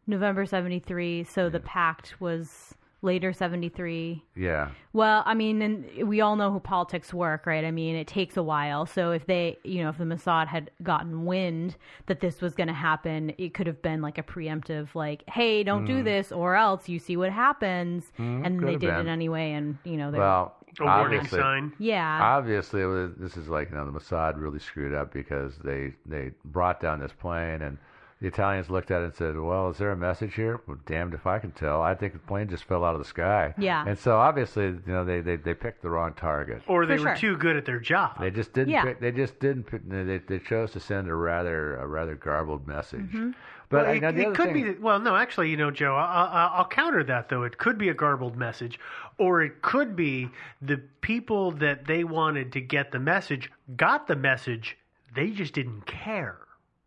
November 0.06 0.46
73. 0.46 1.24
So 1.24 1.48
the 1.50 1.60
pact 1.60 2.20
was 2.20 2.74
later 3.00 3.32
73. 3.32 4.24
Yeah. 4.34 4.70
Well, 4.92 5.22
I 5.24 5.34
mean, 5.34 5.62
and 5.62 6.08
we 6.08 6.20
all 6.20 6.34
know 6.36 6.50
how 6.52 6.58
politics 6.58 7.14
work, 7.14 7.46
right? 7.46 7.64
I 7.64 7.70
mean, 7.70 7.94
it 7.94 8.06
takes 8.08 8.36
a 8.36 8.42
while. 8.42 8.86
So 8.86 9.12
if 9.12 9.26
they, 9.26 9.58
you 9.62 9.82
know, 9.82 9.90
if 9.90 9.98
the 9.98 10.04
Mossad 10.04 10.48
had 10.48 10.70
gotten 10.82 11.24
wind 11.24 11.76
that 12.06 12.20
this 12.20 12.40
was 12.40 12.54
going 12.54 12.66
to 12.68 12.72
happen, 12.74 13.32
it 13.38 13.54
could 13.54 13.66
have 13.68 13.80
been 13.82 14.02
like 14.02 14.18
a 14.18 14.22
preemptive, 14.22 14.94
like, 14.94 15.22
"Hey, 15.28 15.62
don't 15.62 15.84
do 15.84 16.00
Mm. 16.00 16.04
this, 16.04 16.32
or 16.32 16.56
else 16.56 16.88
you 16.88 16.98
see 16.98 17.16
what 17.16 17.30
happens." 17.30 18.12
Mm, 18.18 18.44
and 18.46 18.60
they 18.60 18.72
did 18.76 18.80
been. 18.90 19.06
it 19.06 19.10
anyway, 19.10 19.52
and 19.52 19.78
you 19.84 19.96
know, 19.96 20.10
they 20.10 20.18
Well, 20.18 20.56
A 20.80 20.84
warning 20.84 21.18
obviously- 21.20 21.38
sign. 21.40 21.72
Yeah. 21.78 22.20
Obviously, 22.22 22.82
it 22.82 22.86
was, 22.86 23.14
this 23.16 23.36
is 23.36 23.48
like 23.48 23.70
you 23.70 23.76
know 23.76 23.84
the 23.84 23.92
Mossad 23.92 24.40
really 24.40 24.58
screwed 24.58 24.92
up 24.94 25.12
because 25.12 25.56
they 25.58 25.94
they 26.04 26.32
brought 26.44 26.80
down 26.80 26.98
this 27.00 27.12
plane 27.12 27.62
and 27.62 27.78
the 28.20 28.26
Italians 28.26 28.68
looked 28.68 28.90
at 28.90 29.02
it 29.02 29.04
and 29.04 29.14
said, 29.14 29.38
"Well, 29.38 29.70
is 29.70 29.78
there 29.78 29.92
a 29.92 29.96
message 29.96 30.34
here?" 30.34 30.60
Well, 30.66 30.78
damned 30.86 31.14
if 31.14 31.26
I 31.26 31.38
can 31.38 31.52
tell. 31.52 31.82
I 31.82 31.94
think 31.94 32.14
the 32.14 32.18
plane 32.18 32.48
just 32.48 32.64
fell 32.64 32.84
out 32.84 32.94
of 32.94 33.00
the 33.00 33.04
sky. 33.04 33.54
Yeah. 33.56 33.84
And 33.86 33.96
so 33.96 34.16
obviously, 34.16 34.64
you 34.64 34.82
know, 34.86 35.04
they 35.04 35.20
they, 35.20 35.36
they 35.36 35.54
picked 35.54 35.82
the 35.82 35.90
wrong 35.90 36.14
target. 36.14 36.62
Or 36.66 36.84
they 36.84 36.96
For 36.96 37.04
were 37.04 37.16
sure. 37.16 37.34
too 37.34 37.36
good 37.36 37.56
at 37.56 37.64
their 37.64 37.78
job. 37.78 38.18
They 38.18 38.30
just 38.30 38.52
didn't. 38.52 38.70
Yeah. 38.72 38.84
Pick, 38.84 39.00
they 39.00 39.12
just 39.12 39.38
didn't. 39.38 39.64
Pick, 39.64 39.88
they 39.88 40.18
they 40.18 40.38
chose 40.40 40.72
to 40.72 40.80
send 40.80 41.08
a 41.08 41.14
rather 41.14 41.76
a 41.76 41.86
rather 41.86 42.16
garbled 42.16 42.66
message. 42.66 43.00
Mm-hmm. 43.02 43.30
But 43.70 43.84
well, 43.84 43.90
I 43.90 43.94
it, 43.96 44.00
know 44.00 44.30
it 44.30 44.34
could 44.34 44.52
thing, 44.52 44.72
be. 44.72 44.78
Well, 44.78 44.98
no, 44.98 45.14
actually, 45.14 45.50
you 45.50 45.56
know, 45.56 45.70
Joe, 45.70 45.94
I, 45.94 46.24
I, 46.24 46.50
I'll 46.54 46.68
counter 46.68 47.04
that 47.04 47.28
though. 47.28 47.42
It 47.44 47.58
could 47.58 47.78
be 47.78 47.90
a 47.90 47.94
garbled 47.94 48.36
message, 48.36 48.80
or 49.18 49.42
it 49.42 49.62
could 49.62 49.94
be 49.94 50.28
the 50.62 50.78
people 51.02 51.52
that 51.52 51.86
they 51.86 52.02
wanted 52.02 52.52
to 52.52 52.60
get 52.60 52.90
the 52.90 52.98
message 52.98 53.50
got 53.76 54.06
the 54.08 54.16
message. 54.16 54.76
They 55.14 55.30
just 55.30 55.54
didn't 55.54 55.86
care. 55.86 56.38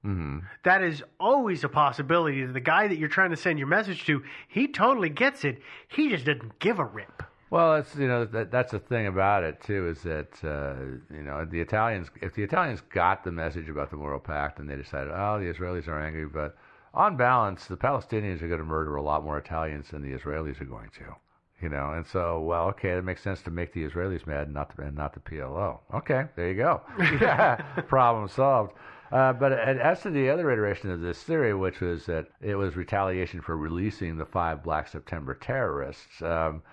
Hmm 0.03 0.39
That 0.63 0.81
is 0.81 1.03
always 1.19 1.63
a 1.63 1.69
possibility. 1.69 2.43
that 2.45 2.53
The 2.53 2.59
guy 2.59 2.87
that 2.87 2.97
you're 2.97 3.09
trying 3.09 3.29
to 3.31 3.37
send 3.37 3.59
your 3.59 3.67
message 3.67 4.05
to, 4.05 4.23
he 4.47 4.67
totally 4.67 5.09
gets 5.09 5.43
it. 5.43 5.61
He 5.87 6.09
just 6.09 6.25
doesn't 6.25 6.59
give 6.59 6.79
a 6.79 6.85
rip. 6.85 7.23
Well, 7.51 7.75
that's 7.75 7.93
you 7.97 8.07
know 8.07 8.23
that 8.25 8.49
that's 8.49 8.71
the 8.71 8.79
thing 8.79 9.07
about 9.07 9.43
it 9.43 9.61
too 9.61 9.89
is 9.89 10.01
that 10.03 10.41
uh, 10.41 11.13
you 11.13 11.21
know 11.21 11.45
the 11.45 11.59
Italians 11.59 12.09
if 12.21 12.33
the 12.33 12.43
Italians 12.43 12.81
got 12.93 13.25
the 13.25 13.31
message 13.31 13.67
about 13.67 13.91
the 13.91 13.97
Moro 13.97 14.19
Pact 14.19 14.59
and 14.59 14.69
they 14.69 14.77
decided 14.77 15.11
oh 15.13 15.37
the 15.37 15.53
Israelis 15.53 15.89
are 15.89 16.01
angry 16.01 16.25
but 16.25 16.55
on 16.93 17.17
balance 17.17 17.65
the 17.65 17.75
Palestinians 17.75 18.41
are 18.41 18.47
going 18.47 18.61
to 18.61 18.65
murder 18.65 18.95
a 18.95 19.01
lot 19.01 19.25
more 19.25 19.37
Italians 19.37 19.89
than 19.89 20.01
the 20.01 20.17
Israelis 20.17 20.61
are 20.61 20.65
going 20.65 20.91
to 20.97 21.13
you 21.61 21.67
know 21.67 21.91
and 21.91 22.07
so 22.07 22.39
well 22.39 22.67
okay 22.69 22.91
it 22.91 23.03
makes 23.03 23.21
sense 23.21 23.41
to 23.41 23.51
make 23.51 23.73
the 23.73 23.85
Israelis 23.85 24.25
mad 24.25 24.45
and 24.45 24.53
not 24.53 24.73
the, 24.73 24.83
and 24.83 24.95
not 24.95 25.13
the 25.13 25.19
PLO 25.19 25.79
okay 25.93 26.27
there 26.37 26.47
you 26.47 26.55
go 26.55 26.81
yeah, 27.19 27.55
problem 27.89 28.29
solved. 28.29 28.71
Uh, 29.11 29.33
but 29.33 29.51
as 29.51 30.01
to 30.01 30.09
the 30.09 30.29
other 30.29 30.49
iteration 30.51 30.89
of 30.89 31.01
this 31.01 31.21
theory, 31.21 31.53
which 31.53 31.81
was 31.81 32.05
that 32.05 32.27
it 32.39 32.55
was 32.55 32.77
retaliation 32.77 33.41
for 33.41 33.57
releasing 33.57 34.15
the 34.17 34.25
five 34.25 34.63
Black 34.63 34.87
September 34.87 35.33
terrorists, 35.33 36.21
um, 36.21 36.63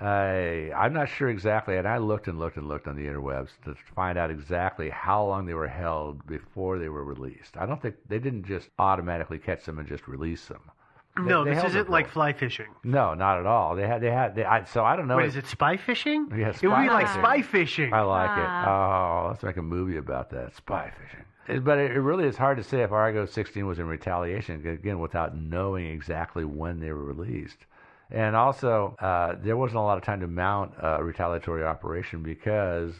I, 0.00 0.72
I'm 0.76 0.92
not 0.92 1.08
sure 1.08 1.28
exactly, 1.28 1.76
and 1.76 1.86
I 1.86 1.98
looked 1.98 2.26
and 2.28 2.38
looked 2.38 2.56
and 2.56 2.68
looked 2.68 2.88
on 2.88 2.96
the 2.96 3.06
interwebs 3.06 3.50
to 3.64 3.74
find 3.94 4.18
out 4.18 4.30
exactly 4.30 4.90
how 4.90 5.24
long 5.24 5.46
they 5.46 5.54
were 5.54 5.68
held 5.68 6.26
before 6.26 6.78
they 6.78 6.88
were 6.88 7.04
released. 7.04 7.56
I 7.56 7.66
don't 7.66 7.80
think 7.80 7.94
they 8.08 8.18
didn't 8.18 8.44
just 8.44 8.68
automatically 8.78 9.38
catch 9.38 9.64
them 9.64 9.78
and 9.78 9.88
just 9.88 10.08
release 10.08 10.46
them. 10.46 10.70
They- 11.16 11.22
no, 11.22 11.44
they 11.44 11.50
this 11.50 11.58
held 11.60 11.70
isn't 11.70 11.86
for- 11.86 11.92
like 11.92 12.08
fly 12.08 12.32
fishing. 12.32 12.66
No, 12.84 13.14
not 13.14 13.38
at 13.38 13.46
all. 13.46 13.74
They 13.76 13.86
had, 13.86 14.00
they 14.02 14.10
had, 14.10 14.34
they, 14.34 14.44
I, 14.44 14.64
so 14.64 14.84
I 14.84 14.96
don't 14.96 15.08
know. 15.08 15.16
Wait, 15.16 15.24
if- 15.24 15.30
is 15.30 15.36
it 15.36 15.46
spy 15.46 15.76
fishing? 15.76 16.28
yeah, 16.36 16.48
it 16.50 16.62
would 16.62 16.62
be 16.62 16.88
like 16.88 17.06
fishing. 17.06 17.22
spy 17.22 17.42
fishing. 17.42 17.92
I 17.94 18.00
like 18.02 18.30
it. 18.38 18.44
Ah. 18.46 19.24
Oh, 19.24 19.28
let's 19.28 19.42
make 19.42 19.56
a 19.56 19.62
movie 19.62 19.96
about 19.96 20.30
that. 20.30 20.54
Spy 20.56 20.92
fishing. 21.02 21.24
It- 21.48 21.64
but 21.64 21.78
it, 21.78 21.92
it 21.92 22.00
really 22.00 22.24
is 22.26 22.36
hard 22.36 22.56
to 22.58 22.64
say 22.64 22.82
if 22.82 22.92
Argo 22.92 23.24
16 23.26 23.66
was 23.66 23.78
in 23.78 23.86
retaliation, 23.86 24.66
again, 24.66 24.98
without 24.98 25.36
knowing 25.36 25.86
exactly 25.86 26.44
when 26.44 26.80
they 26.80 26.92
were 26.92 27.04
released. 27.04 27.58
And 28.10 28.36
also, 28.36 28.94
uh, 29.00 29.34
there 29.42 29.56
wasn't 29.56 29.78
a 29.78 29.82
lot 29.82 29.96
of 29.98 30.04
time 30.04 30.20
to 30.20 30.26
mount 30.28 30.72
a 30.80 31.02
retaliatory 31.02 31.64
operation 31.64 32.22
because, 32.22 32.94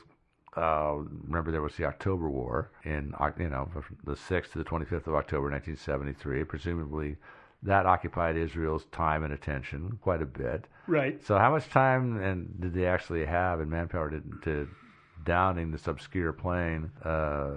uh, 0.56 0.94
remember, 1.26 1.52
there 1.52 1.62
was 1.62 1.76
the 1.76 1.84
October 1.84 2.28
War 2.28 2.70
in, 2.84 3.14
Oc- 3.20 3.38
you 3.38 3.48
know, 3.48 3.68
from 3.72 3.84
the 4.04 4.16
6th 4.16 4.52
to 4.52 4.58
the 4.58 4.64
25th 4.64 5.06
of 5.06 5.14
October 5.14 5.50
1973. 5.50 6.42
Presumably, 6.44 7.16
that 7.66 7.84
occupied 7.86 8.36
Israel's 8.36 8.84
time 8.86 9.24
and 9.24 9.32
attention 9.32 9.98
quite 10.02 10.22
a 10.22 10.26
bit. 10.26 10.66
Right. 10.86 11.22
So 11.24 11.36
how 11.38 11.50
much 11.50 11.68
time 11.68 12.20
and 12.22 12.60
did 12.60 12.74
they 12.74 12.86
actually 12.86 13.24
have 13.26 13.60
and 13.60 13.70
manpower 13.70 14.10
to, 14.10 14.22
to 14.42 14.68
downing 15.24 15.72
this 15.72 15.86
obscure 15.88 16.32
plane? 16.32 16.90
Uh, 17.04 17.54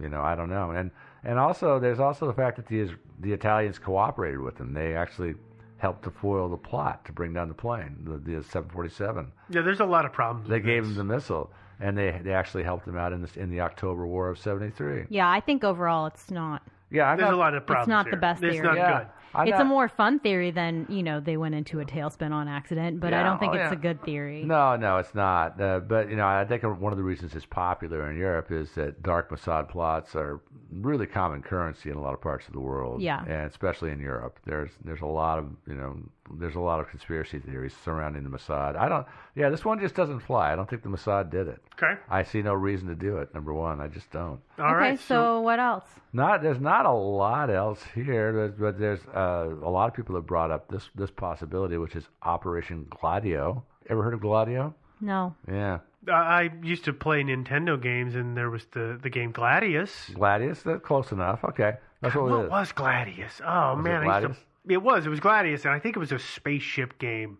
you 0.00 0.08
know, 0.08 0.20
I 0.20 0.34
don't 0.34 0.50
know. 0.50 0.72
And 0.72 0.90
and 1.24 1.38
also 1.38 1.78
there's 1.78 2.00
also 2.00 2.26
the 2.26 2.34
fact 2.34 2.56
that 2.56 2.66
the 2.66 2.90
the 3.20 3.32
Italians 3.32 3.78
cooperated 3.78 4.40
with 4.40 4.56
them. 4.56 4.74
They 4.74 4.96
actually 4.96 5.34
helped 5.78 6.02
to 6.04 6.10
foil 6.10 6.48
the 6.48 6.56
plot 6.56 7.04
to 7.04 7.12
bring 7.12 7.32
down 7.32 7.48
the 7.48 7.54
plane, 7.54 7.96
the, 8.04 8.12
the 8.12 8.42
747. 8.44 9.32
Yeah, 9.50 9.62
there's 9.62 9.80
a 9.80 9.84
lot 9.84 10.04
of 10.04 10.12
problems. 10.12 10.48
They 10.48 10.56
with 10.56 10.64
gave 10.64 10.84
this. 10.86 10.96
them 10.96 11.08
the 11.08 11.14
missile, 11.14 11.50
and 11.80 11.96
they 11.96 12.20
they 12.24 12.32
actually 12.32 12.64
helped 12.64 12.86
them 12.86 12.96
out 12.96 13.12
in 13.12 13.20
this 13.22 13.36
in 13.36 13.50
the 13.50 13.60
October 13.60 14.06
War 14.06 14.28
of 14.28 14.38
'73. 14.38 15.04
Yeah, 15.08 15.30
I 15.30 15.40
think 15.40 15.62
overall 15.62 16.06
it's 16.06 16.30
not. 16.30 16.62
Yeah, 16.90 17.04
I'm 17.04 17.16
There's 17.16 17.28
not, 17.30 17.34
a 17.34 17.38
lot 17.38 17.54
of 17.54 17.64
problems. 17.66 17.86
It's 17.86 17.88
not 17.88 18.10
the 18.10 18.16
best 18.18 18.42
It's 18.42 18.52
theory. 18.52 18.66
not 18.66 18.76
yeah. 18.76 18.98
good. 18.98 19.06
I'm 19.34 19.48
it's 19.48 19.52
not- 19.52 19.62
a 19.62 19.64
more 19.64 19.88
fun 19.88 20.18
theory 20.18 20.50
than 20.50 20.86
you 20.88 21.02
know 21.02 21.20
they 21.20 21.36
went 21.36 21.54
into 21.54 21.80
a 21.80 21.84
tailspin 21.84 22.32
on 22.32 22.48
accident, 22.48 23.00
but 23.00 23.14
I 23.14 23.22
don't 23.22 23.38
think 23.38 23.52
oh, 23.52 23.56
it's 23.56 23.70
yeah. 23.70 23.72
a 23.72 23.76
good 23.76 24.02
theory. 24.04 24.44
No, 24.44 24.76
no, 24.76 24.98
it's 24.98 25.14
not. 25.14 25.60
Uh, 25.60 25.80
but 25.80 26.10
you 26.10 26.16
know, 26.16 26.26
I 26.26 26.44
think 26.44 26.62
one 26.62 26.92
of 26.92 26.98
the 26.98 27.04
reasons 27.04 27.34
it's 27.34 27.46
popular 27.46 28.10
in 28.10 28.18
Europe 28.18 28.50
is 28.50 28.72
that 28.72 29.02
dark 29.02 29.30
Mossad 29.30 29.68
plots 29.68 30.14
are 30.14 30.40
really 30.70 31.06
common 31.06 31.42
currency 31.42 31.90
in 31.90 31.96
a 31.96 32.00
lot 32.00 32.14
of 32.14 32.20
parts 32.20 32.46
of 32.46 32.52
the 32.52 32.60
world. 32.60 33.00
Yeah. 33.02 33.22
and 33.22 33.50
especially 33.50 33.90
in 33.90 34.00
Europe, 34.00 34.38
there's 34.44 34.70
there's 34.84 35.02
a 35.02 35.06
lot 35.06 35.38
of 35.38 35.46
you 35.66 35.74
know 35.74 35.96
there's 36.38 36.54
a 36.54 36.60
lot 36.60 36.80
of 36.80 36.88
conspiracy 36.88 37.38
theories 37.40 37.74
surrounding 37.84 38.22
the 38.24 38.30
Mossad. 38.30 38.76
I 38.76 38.88
don't. 38.88 39.06
Yeah, 39.34 39.48
this 39.50 39.64
one 39.64 39.80
just 39.80 39.94
doesn't 39.94 40.20
fly. 40.20 40.52
I 40.52 40.56
don't 40.56 40.68
think 40.68 40.82
the 40.82 40.88
Mossad 40.88 41.30
did 41.30 41.48
it. 41.48 41.60
Okay. 41.74 42.00
I 42.08 42.22
see 42.22 42.42
no 42.42 42.54
reason 42.54 42.88
to 42.88 42.94
do 42.94 43.18
it. 43.18 43.34
Number 43.34 43.52
one, 43.52 43.80
I 43.80 43.88
just 43.88 44.10
don't. 44.10 44.40
All 44.58 44.66
okay, 44.66 44.74
right. 44.74 45.00
so, 45.00 45.40
what 45.40 45.58
else? 45.58 45.84
Not 46.12 46.42
there's 46.42 46.60
not 46.60 46.86
a 46.86 46.92
lot 46.92 47.50
else 47.50 47.82
here, 47.94 48.32
but, 48.48 48.60
but 48.60 48.78
there's 48.78 49.00
uh, 49.14 49.48
a 49.62 49.70
lot 49.70 49.88
of 49.88 49.94
people 49.94 50.14
have 50.14 50.26
brought 50.26 50.50
up 50.50 50.68
this 50.68 50.88
this 50.94 51.10
possibility, 51.10 51.76
which 51.78 51.96
is 51.96 52.04
Operation 52.22 52.86
Gladio. 52.90 53.64
Ever 53.88 54.02
heard 54.02 54.14
of 54.14 54.20
Gladio? 54.20 54.74
No. 55.00 55.34
Yeah, 55.50 55.80
I 56.08 56.12
I 56.12 56.50
used 56.62 56.84
to 56.84 56.92
play 56.92 57.22
Nintendo 57.24 57.80
games, 57.82 58.14
and 58.14 58.36
there 58.36 58.50
was 58.50 58.64
the, 58.72 58.98
the 59.02 59.10
game 59.10 59.32
Gladius. 59.32 60.10
Gladius. 60.14 60.62
That's 60.62 60.84
close 60.84 61.10
enough. 61.10 61.42
Okay, 61.44 61.74
that's 62.00 62.14
what, 62.14 62.26
it 62.26 62.30
What 62.30 62.44
is. 62.44 62.50
was 62.50 62.72
Gladius? 62.72 63.40
Oh 63.44 63.74
Was 63.74 63.78
it 63.80 63.82
man, 63.88 64.08
I 64.08 64.20
used 64.20 64.34
to, 64.34 64.40
it 64.68 64.82
was. 64.82 65.06
It 65.06 65.08
was 65.10 65.20
Gladius, 65.20 65.64
and 65.64 65.72
I 65.74 65.78
think 65.78 65.96
it 65.96 65.98
was 66.00 66.12
a 66.12 66.18
spaceship 66.18 66.98
game. 66.98 67.38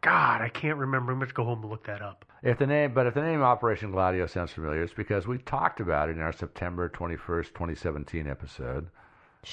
God, 0.00 0.42
I 0.42 0.48
can't 0.48 0.78
remember. 0.78 1.12
I'm 1.12 1.18
going 1.18 1.28
to 1.28 1.34
go 1.34 1.44
home 1.44 1.60
and 1.62 1.70
look 1.70 1.86
that 1.86 2.02
up. 2.02 2.24
If 2.42 2.58
the 2.58 2.66
name, 2.66 2.94
but 2.94 3.06
if 3.06 3.14
the 3.14 3.22
name 3.22 3.42
Operation 3.42 3.90
Gladio 3.90 4.26
sounds 4.26 4.52
familiar, 4.52 4.82
it's 4.82 4.92
because 4.92 5.26
we 5.26 5.38
talked 5.38 5.80
about 5.80 6.08
it 6.08 6.12
in 6.16 6.22
our 6.22 6.32
September 6.32 6.88
21st, 6.88 7.46
2017 7.48 8.28
episode. 8.28 8.86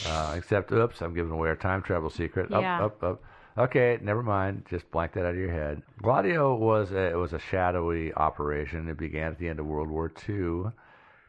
Uh, 0.07 0.33
except, 0.37 0.71
oops, 0.71 1.01
I'm 1.01 1.13
giving 1.15 1.31
away 1.31 1.49
our 1.49 1.55
time 1.55 1.81
travel 1.81 2.09
secret. 2.09 2.53
Up, 2.53 2.61
Yeah. 2.61 2.85
up, 2.85 3.03
up. 3.03 3.23
Okay, 3.57 3.97
never 4.01 4.21
mind. 4.21 4.65
Just 4.69 4.91
blank 4.91 5.13
that 5.13 5.21
out 5.25 5.31
of 5.31 5.37
your 5.37 5.49
head. 5.51 5.81
Gladio 6.01 6.53
was 6.55 6.91
a, 6.91 7.11
it 7.11 7.15
was 7.17 7.33
a 7.33 7.39
shadowy 7.39 8.13
operation. 8.13 8.87
It 8.89 8.97
began 8.97 9.31
at 9.31 9.39
the 9.39 9.47
end 9.47 9.59
of 9.59 9.65
World 9.65 9.89
War 9.89 10.11
II, 10.27 10.65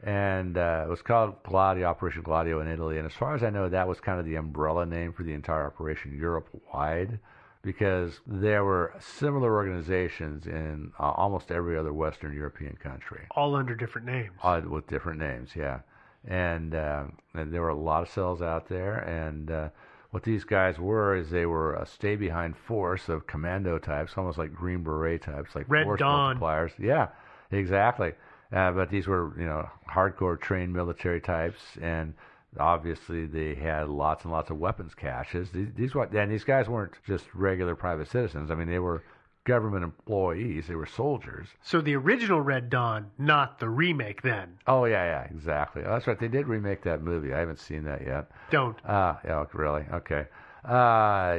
and 0.07 0.57
uh, 0.57 0.85
it 0.87 0.89
was 0.89 1.03
called 1.03 1.43
Gladio 1.43 1.85
Operation 1.87 2.23
Gladio 2.23 2.61
in 2.61 2.69
Italy. 2.69 2.97
And 2.97 3.07
as 3.07 3.13
far 3.13 3.35
as 3.35 3.43
I 3.43 3.51
know, 3.51 3.69
that 3.69 3.87
was 3.89 4.01
kind 4.01 4.19
of 4.21 4.25
the 4.25 4.37
umbrella 4.37 4.87
name 4.87 5.13
for 5.13 5.25
the 5.25 5.33
entire 5.35 5.67
operation 5.67 6.17
Europe 6.17 6.49
wide 6.73 7.19
because 7.63 8.21
there 8.25 8.65
were 8.65 8.95
similar 9.01 9.53
organizations 9.57 10.47
in 10.47 10.93
uh, 11.01 11.11
almost 11.11 11.51
every 11.51 11.77
other 11.77 11.93
Western 11.93 12.33
European 12.33 12.77
country, 12.77 13.23
All 13.33 13.57
under 13.57 13.75
different 13.75 14.07
names. 14.07 14.31
uh, 14.45 14.61
with 14.69 14.87
different 14.87 15.19
names. 15.19 15.51
Yeah, 15.57 15.81
and, 16.25 16.75
uh, 16.77 17.05
and 17.35 17.53
there 17.53 17.63
were 17.63 17.71
a 17.71 17.75
lot 17.75 18.03
of 18.05 18.09
cells 18.09 18.41
out 18.41 18.69
there. 18.69 18.99
And 18.99 19.51
uh, 19.51 19.69
what 20.13 20.23
these 20.23 20.45
guys 20.45 20.79
were 20.79 21.17
is 21.17 21.31
they 21.31 21.47
were 21.47 21.75
a 21.75 21.85
stay-behind 21.85 22.57
force 22.57 23.09
of 23.09 23.27
commando 23.27 23.79
types, 23.81 24.13
almost 24.17 24.39
like 24.39 24.55
Green 24.55 24.85
Beret 24.85 25.23
types, 25.23 25.57
like 25.57 25.65
Red 25.69 25.85
force 25.87 25.99
Dawn. 25.99 26.39
multipliers. 26.39 26.71
Yeah, 26.79 27.09
exactly. 27.51 28.13
Uh, 28.53 28.71
but 28.73 28.91
these 28.91 29.07
were, 29.07 29.33
you 29.39 29.47
know, 29.47 29.69
hardcore 29.91 30.41
trained 30.41 30.73
military 30.73 31.21
types, 31.21 31.61
and 31.81 32.15
obviously 32.59 33.27
they 33.27 33.55
had 33.55 33.89
lots 33.89 34.25
and 34.25 34.33
lots 34.33 34.51
of 34.51 34.59
weapons 34.59 34.95
caches. 34.95 35.51
These, 35.51 35.69
these 35.77 35.95
and 35.95 36.31
these 36.31 36.45
guys 36.45 36.69
weren't 36.69 36.95
just 37.07 37.27
regular 37.35 37.75
private 37.75 38.09
citizens. 38.09 38.51
I 38.51 38.55
mean, 38.55 38.69
they 38.69 38.79
were 38.79 39.03
government 39.45 39.85
employees. 39.85 40.67
They 40.67 40.75
were 40.75 40.87
soldiers. 40.87 41.49
So 41.63 41.81
the 41.81 41.97
original 41.97 42.41
Red 42.41 42.69
Dawn, 42.69 43.11
not 43.17 43.59
the 43.59 43.69
remake. 43.69 44.23
Then 44.23 44.59
Oh 44.67 44.85
yeah, 44.85 45.05
yeah, 45.05 45.25
exactly. 45.25 45.83
Oh, 45.87 45.91
that's 45.91 46.07
right. 46.07 46.19
They 46.19 46.29
did 46.29 46.47
remake 46.47 46.83
that 46.83 47.03
movie. 47.03 47.33
I 47.33 47.39
haven't 47.39 47.61
seen 47.61 47.85
that 47.85 48.05
yet. 48.05 48.31
don't. 48.51 48.77
Ah, 48.85 49.21
yeah, 49.25 49.45
really? 49.55 49.85
Okay. 49.93 50.27
Uh, 50.65 51.39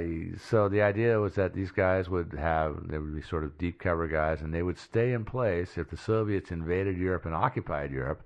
so 0.49 0.69
the 0.69 0.81
idea 0.81 1.19
was 1.19 1.35
that 1.35 1.53
these 1.53 1.71
guys 1.71 2.09
would 2.09 2.33
have, 2.37 2.87
they 2.87 2.97
would 2.97 3.15
be 3.15 3.21
sort 3.21 3.43
of 3.43 3.57
deep 3.57 3.79
cover 3.79 4.07
guys, 4.07 4.41
and 4.41 4.53
they 4.53 4.63
would 4.63 4.77
stay 4.77 5.11
in 5.13 5.25
place 5.25 5.77
if 5.77 5.89
the 5.89 5.97
Soviets 5.97 6.51
invaded 6.51 6.97
Europe 6.97 7.25
and 7.25 7.35
occupied 7.35 7.91
Europe. 7.91 8.21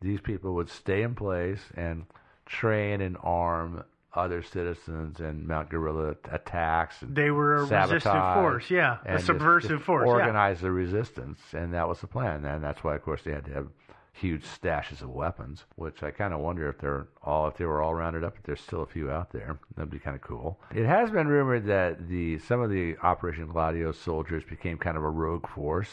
These 0.00 0.20
people 0.20 0.54
would 0.54 0.68
stay 0.68 1.02
in 1.02 1.14
place 1.14 1.60
and 1.74 2.04
train 2.44 3.00
and 3.00 3.16
arm 3.22 3.84
other 4.14 4.42
citizens 4.42 5.20
and 5.20 5.46
mount 5.46 5.70
guerrilla 5.70 6.14
attacks. 6.30 7.00
And 7.00 7.16
They 7.16 7.30
were 7.30 7.56
a 7.56 7.60
resistant 7.62 8.34
force, 8.34 8.70
yeah, 8.70 8.98
a 9.04 9.08
and 9.08 9.16
just- 9.18 9.26
subversive 9.26 9.70
just 9.78 9.84
force, 9.84 10.06
yeah. 10.06 10.12
Organize 10.12 10.60
the 10.60 10.70
resistance, 10.70 11.40
and 11.54 11.72
that 11.72 11.88
was 11.88 12.00
the 12.00 12.06
plan. 12.08 12.44
And 12.44 12.62
that's 12.62 12.84
why, 12.84 12.94
of 12.94 13.02
course, 13.02 13.22
they 13.22 13.32
had 13.32 13.46
to 13.46 13.52
have 13.54 13.68
huge 14.12 14.44
stashes 14.44 15.02
of 15.02 15.10
weapons. 15.10 15.64
Which 15.76 16.02
I 16.02 16.10
kind 16.10 16.34
of 16.34 16.40
wonder 16.40 16.68
if 16.68 16.78
they're 16.78 17.08
all 17.22 17.48
if 17.48 17.56
they 17.56 17.64
were 17.64 17.82
all 17.82 17.94
rounded 17.94 18.24
up. 18.24 18.36
If 18.36 18.42
there's 18.44 18.60
still 18.60 18.82
a 18.82 18.86
few 18.86 19.10
out 19.10 19.32
there, 19.32 19.58
that'd 19.76 19.90
be 19.90 19.98
kind 19.98 20.16
of 20.16 20.22
cool. 20.22 20.60
It 20.74 20.86
has 20.86 21.10
been 21.10 21.28
rumored 21.28 21.66
that 21.66 22.08
the 22.08 22.38
some 22.38 22.60
of 22.60 22.70
the 22.70 22.96
Operation 23.02 23.46
Gladio 23.48 23.92
soldiers 23.92 24.44
became 24.44 24.78
kind 24.78 24.96
of 24.96 25.04
a 25.04 25.10
rogue 25.10 25.48
force 25.48 25.90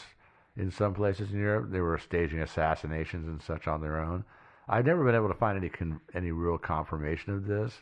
in 0.56 0.70
some 0.70 0.94
places 0.94 1.32
in 1.32 1.38
Europe. 1.38 1.70
They 1.70 1.80
were 1.80 1.98
staging 1.98 2.40
assassinations 2.40 3.26
and 3.26 3.42
such 3.42 3.66
on 3.66 3.80
their 3.80 4.00
own. 4.00 4.24
I've 4.68 4.86
never 4.86 5.04
been 5.04 5.14
able 5.14 5.28
to 5.28 5.34
find 5.34 5.58
any 5.58 5.68
con- 5.68 6.00
any 6.14 6.30
real 6.30 6.58
confirmation 6.58 7.34
of 7.34 7.46
this. 7.46 7.72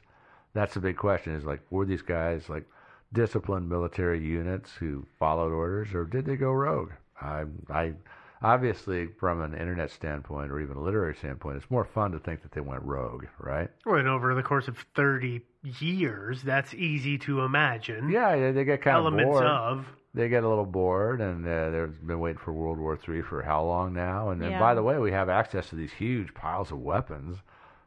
That's 0.54 0.74
the 0.74 0.80
big 0.80 0.96
question: 0.96 1.34
is 1.34 1.44
like 1.44 1.60
were 1.70 1.84
these 1.84 2.02
guys 2.02 2.48
like 2.48 2.64
disciplined 3.12 3.68
military 3.68 4.20
units 4.20 4.72
who 4.74 5.06
followed 5.18 5.52
orders, 5.52 5.94
or 5.94 6.04
did 6.04 6.24
they 6.26 6.36
go 6.36 6.52
rogue? 6.52 6.92
I, 7.20 7.44
I 7.70 7.94
obviously, 8.42 9.06
from 9.18 9.40
an 9.40 9.54
internet 9.54 9.90
standpoint 9.90 10.50
or 10.50 10.60
even 10.60 10.76
a 10.76 10.80
literary 10.80 11.14
standpoint, 11.14 11.56
it's 11.56 11.70
more 11.70 11.84
fun 11.84 12.12
to 12.12 12.18
think 12.18 12.42
that 12.42 12.52
they 12.52 12.60
went 12.60 12.82
rogue, 12.82 13.26
right? 13.38 13.70
Well, 13.86 13.96
and 13.96 14.08
over 14.08 14.34
the 14.34 14.42
course 14.42 14.68
of 14.68 14.78
30 14.94 15.40
years, 15.80 16.42
that's 16.42 16.74
easy 16.74 17.18
to 17.18 17.40
imagine. 17.42 18.08
Yeah, 18.10 18.36
they, 18.36 18.52
they 18.52 18.64
get 18.64 18.82
kind 18.82 18.96
Elements 18.96 19.28
of 19.28 19.32
bored. 19.32 19.44
of. 19.46 19.86
They 20.14 20.28
get 20.28 20.42
a 20.42 20.48
little 20.48 20.64
bored, 20.66 21.20
and 21.20 21.46
uh, 21.46 21.70
they've 21.70 22.06
been 22.06 22.18
waiting 22.18 22.38
for 22.38 22.52
World 22.52 22.78
War 22.78 22.98
III 23.08 23.22
for 23.22 23.42
how 23.42 23.62
long 23.62 23.92
now? 23.92 24.30
And 24.30 24.40
then, 24.40 24.52
Yeah. 24.52 24.58
by 24.58 24.74
the 24.74 24.82
way, 24.82 24.98
we 24.98 25.12
have 25.12 25.28
access 25.28 25.68
to 25.68 25.76
these 25.76 25.92
huge 25.92 26.32
piles 26.34 26.72
of 26.72 26.78
weapons. 26.80 27.36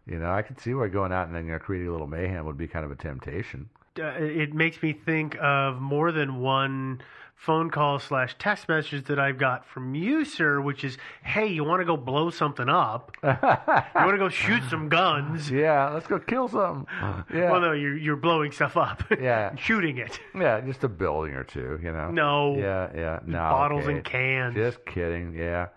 You 0.05 0.19
know, 0.19 0.31
I 0.31 0.41
could 0.41 0.59
see 0.59 0.73
where 0.73 0.87
going 0.87 1.11
out 1.11 1.27
and 1.27 1.35
then 1.35 1.45
you 1.45 1.51
know, 1.53 1.59
creating 1.59 1.87
a 1.87 1.91
little 1.91 2.07
mayhem 2.07 2.45
would 2.45 2.57
be 2.57 2.67
kind 2.67 2.85
of 2.85 2.91
a 2.91 2.95
temptation. 2.95 3.69
Uh, 3.99 4.05
it 4.19 4.53
makes 4.53 4.81
me 4.81 4.93
think 4.93 5.35
of 5.41 5.81
more 5.81 6.11
than 6.11 6.39
one 6.39 7.01
phone 7.41 7.71
call 7.71 7.97
slash 7.97 8.35
text 8.37 8.69
message 8.69 9.05
that 9.05 9.17
I've 9.17 9.39
got 9.39 9.65
from 9.65 9.95
you, 9.95 10.23
sir, 10.25 10.61
which 10.61 10.83
is, 10.83 10.99
hey, 11.23 11.47
you 11.47 11.63
want 11.63 11.81
to 11.81 11.85
go 11.85 11.97
blow 11.97 12.29
something 12.29 12.69
up? 12.69 13.11
you 13.23 13.29
want 13.29 14.11
to 14.11 14.17
go 14.19 14.29
shoot 14.29 14.61
some 14.69 14.89
guns? 14.89 15.49
Yeah, 15.49 15.89
let's 15.89 16.05
go 16.05 16.19
kill 16.19 16.47
something. 16.47 16.85
Yeah. 17.33 17.51
Well, 17.51 17.61
no, 17.61 17.71
you're, 17.71 17.97
you're 17.97 18.15
blowing 18.15 18.51
stuff 18.51 18.77
up. 18.77 19.03
Yeah. 19.21 19.55
Shooting 19.55 19.97
it. 19.97 20.19
Yeah, 20.35 20.61
just 20.61 20.83
a 20.83 20.89
building 20.89 21.33
or 21.33 21.43
two, 21.43 21.79
you 21.81 21.91
know. 21.91 22.09
No. 22.11 22.57
Yeah, 22.57 22.89
yeah. 22.95 23.19
No. 23.25 23.37
Bottles 23.37 23.83
okay. 23.83 23.93
and 23.93 24.03
cans. 24.03 24.55
Just 24.55 24.85
kidding. 24.85 25.35
Yeah. 25.35 25.67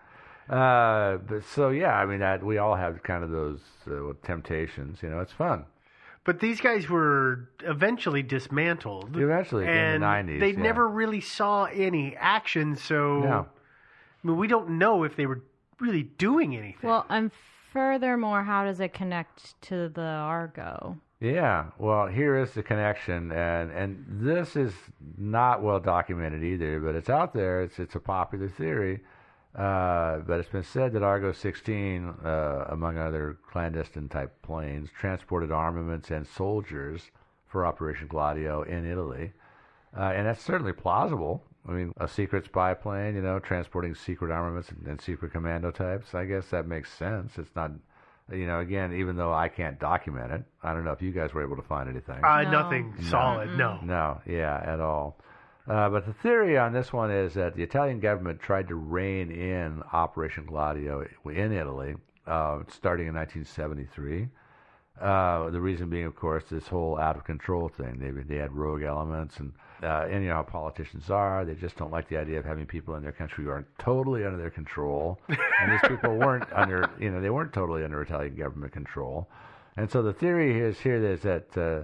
Uh, 0.49 1.17
but 1.17 1.43
so 1.43 1.69
yeah, 1.69 1.95
I 1.95 2.05
mean 2.05 2.19
that 2.19 2.43
we 2.43 2.57
all 2.57 2.75
have 2.75 3.03
kind 3.03 3.23
of 3.23 3.29
those 3.29 3.59
uh, 3.89 4.13
temptations. 4.23 4.99
You 5.01 5.09
know, 5.09 5.19
it's 5.19 5.31
fun. 5.31 5.65
But 6.25 6.39
these 6.39 6.59
guys 6.59 6.89
were 6.89 7.49
eventually 7.63 8.23
dismantled. 8.23 9.15
Eventually, 9.15 9.65
in 9.65 9.71
the 9.71 9.77
and 9.77 10.03
90s, 10.03 10.39
They 10.39 10.51
yeah. 10.51 10.59
never 10.59 10.87
really 10.87 11.21
saw 11.21 11.65
any 11.65 12.15
action, 12.17 12.75
so 12.75 13.19
No. 13.19 13.47
I 14.23 14.27
mean, 14.27 14.37
we 14.37 14.47
don't 14.47 14.71
know 14.71 15.03
if 15.03 15.15
they 15.15 15.27
were 15.27 15.41
really 15.79 16.03
doing 16.03 16.55
anything. 16.57 16.89
Well, 16.89 17.05
and 17.09 17.31
furthermore, 17.71 18.43
how 18.43 18.65
does 18.65 18.79
it 18.79 18.91
connect 18.93 19.61
to 19.63 19.87
the 19.89 20.01
Argo? 20.01 20.97
Yeah, 21.19 21.65
well, 21.77 22.07
here 22.07 22.35
is 22.37 22.51
the 22.51 22.63
connection, 22.63 23.31
and 23.31 23.71
and 23.71 24.05
this 24.07 24.55
is 24.55 24.73
not 25.17 25.61
well 25.61 25.79
documented 25.79 26.43
either, 26.43 26.79
but 26.79 26.95
it's 26.95 27.09
out 27.09 27.33
there. 27.33 27.61
It's 27.61 27.79
it's 27.79 27.95
a 27.95 27.99
popular 27.99 28.49
theory, 28.49 29.01
uh, 29.57 30.17
but 30.27 30.39
it's 30.39 30.49
been 30.49 30.63
said 30.63 30.91
that 30.93 31.03
Argo 31.03 31.31
16, 31.31 32.09
uh, 32.25 32.65
among 32.69 32.97
other 32.97 33.37
clandestine 33.51 34.09
type 34.09 34.41
planes, 34.41 34.89
transported 34.99 35.51
armaments 35.51 36.11
and 36.11 36.27
soldiers 36.27 37.11
for 37.47 37.65
Operation 37.65 38.07
Gladio 38.07 38.63
in 38.63 38.85
Italy, 38.89 39.31
uh, 39.97 40.11
and 40.15 40.27
that's 40.27 40.43
certainly 40.43 40.73
plausible. 40.73 41.43
I 41.67 41.71
mean, 41.71 41.93
a 41.97 42.07
secret 42.07 42.45
spy 42.45 42.73
plane, 42.73 43.15
you 43.15 43.21
know, 43.21 43.39
transporting 43.39 43.95
secret 43.95 44.29
armaments 44.31 44.69
and, 44.69 44.85
and 44.87 45.01
secret 45.01 45.31
commando 45.31 45.71
types. 45.71 46.13
I 46.13 46.25
guess 46.25 46.47
that 46.49 46.67
makes 46.67 46.91
sense. 46.93 47.37
It's 47.37 47.55
not, 47.55 47.71
you 48.31 48.45
know, 48.45 48.59
again, 48.59 48.93
even 48.93 49.15
though 49.15 49.33
I 49.33 49.47
can't 49.47 49.79
document 49.79 50.31
it, 50.31 50.43
I 50.61 50.73
don't 50.73 50.83
know 50.83 50.91
if 50.91 51.01
you 51.01 51.11
guys 51.11 51.33
were 51.33 51.43
able 51.43 51.55
to 51.55 51.63
find 51.67 51.89
anything. 51.89 52.23
Uh, 52.23 52.43
Nothing 52.43 52.93
solid, 53.09 53.57
no. 53.57 53.79
No, 53.81 54.21
yeah, 54.27 54.61
at 54.65 54.79
all. 54.79 55.17
Uh, 55.67 55.89
but 55.89 56.05
the 56.05 56.13
theory 56.13 56.57
on 56.57 56.73
this 56.73 56.93
one 56.93 57.09
is 57.09 57.33
that 57.33 57.55
the 57.55 57.63
Italian 57.63 57.99
government 57.99 58.39
tried 58.39 58.67
to 58.67 58.75
rein 58.75 59.31
in 59.31 59.81
Operation 59.93 60.45
Gladio 60.45 61.05
in 61.25 61.51
Italy, 61.51 61.95
uh, 62.27 62.59
starting 62.69 63.07
in 63.07 63.15
1973. 63.15 64.27
Uh, 65.01 65.49
the 65.49 65.59
reason 65.59 65.89
being, 65.89 66.05
of 66.05 66.15
course, 66.15 66.43
this 66.49 66.67
whole 66.67 66.97
out 66.97 67.17
of 67.17 67.25
control 67.25 67.67
thing. 67.67 67.99
They 67.99 68.11
they 68.11 68.39
had 68.39 68.53
rogue 68.53 68.83
elements, 68.83 69.39
and 69.39 69.51
uh, 69.83 70.07
and 70.09 70.23
you 70.23 70.29
know 70.29 70.35
how 70.35 70.43
politicians 70.43 71.09
are. 71.09 71.43
They 71.43 71.55
just 71.55 71.75
don't 71.75 71.91
like 71.91 72.07
the 72.07 72.17
idea 72.17 72.39
of 72.39 72.45
having 72.45 72.65
people 72.65 72.95
in 72.95 73.03
their 73.03 73.11
country 73.11 73.43
who 73.43 73.49
aren't 73.49 73.67
totally 73.77 74.23
under 74.23 74.37
their 74.37 74.51
control. 74.51 75.19
and 75.27 75.71
these 75.71 75.81
people 75.89 76.15
weren't 76.17 76.47
under, 76.53 76.89
you 76.97 77.11
know, 77.11 77.19
they 77.19 77.29
weren't 77.29 77.51
totally 77.51 77.83
under 77.83 78.01
Italian 78.01 78.35
government 78.35 78.71
control. 78.71 79.27
And 79.75 79.91
so 79.91 80.01
the 80.01 80.13
theory 80.13 80.61
is 80.61 80.79
here 80.79 81.03
is 81.03 81.21
that 81.23 81.57
uh, 81.57 81.83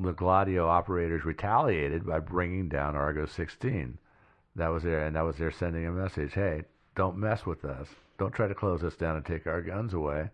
the 0.00 0.12
Gladio 0.12 0.66
operators 0.68 1.24
retaliated 1.24 2.06
by 2.06 2.18
bringing 2.20 2.68
down 2.68 2.96
Argo 2.96 3.26
16. 3.26 3.98
That 4.56 4.68
was 4.68 4.82
their 4.82 5.06
and 5.06 5.16
that 5.16 5.24
was 5.24 5.36
their 5.36 5.50
sending 5.50 5.86
a 5.86 5.92
message. 5.92 6.32
Hey, 6.34 6.62
don't 6.94 7.16
mess 7.16 7.44
with 7.46 7.64
us. 7.64 7.88
Don't 8.18 8.32
try 8.34 8.46
to 8.48 8.54
close 8.54 8.82
us 8.84 8.94
down 8.96 9.16
and 9.16 9.24
take 9.24 9.46
our 9.46 9.62
guns 9.62 9.94
away. 9.94 10.30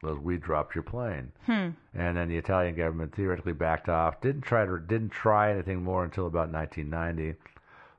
Because 0.00 0.18
we 0.18 0.36
dropped 0.36 0.74
your 0.74 0.82
plane. 0.82 1.30
Hmm. 1.46 1.68
And 1.94 2.16
then 2.16 2.28
the 2.28 2.36
Italian 2.36 2.74
government 2.74 3.14
theoretically 3.14 3.52
backed 3.52 3.88
off. 3.88 4.20
Didn't 4.20 4.42
try 4.42 4.66
to 4.66 4.78
didn't 4.80 5.10
try 5.10 5.52
anything 5.52 5.84
more 5.84 6.02
until 6.02 6.26
about 6.26 6.50
1990, 6.50 7.38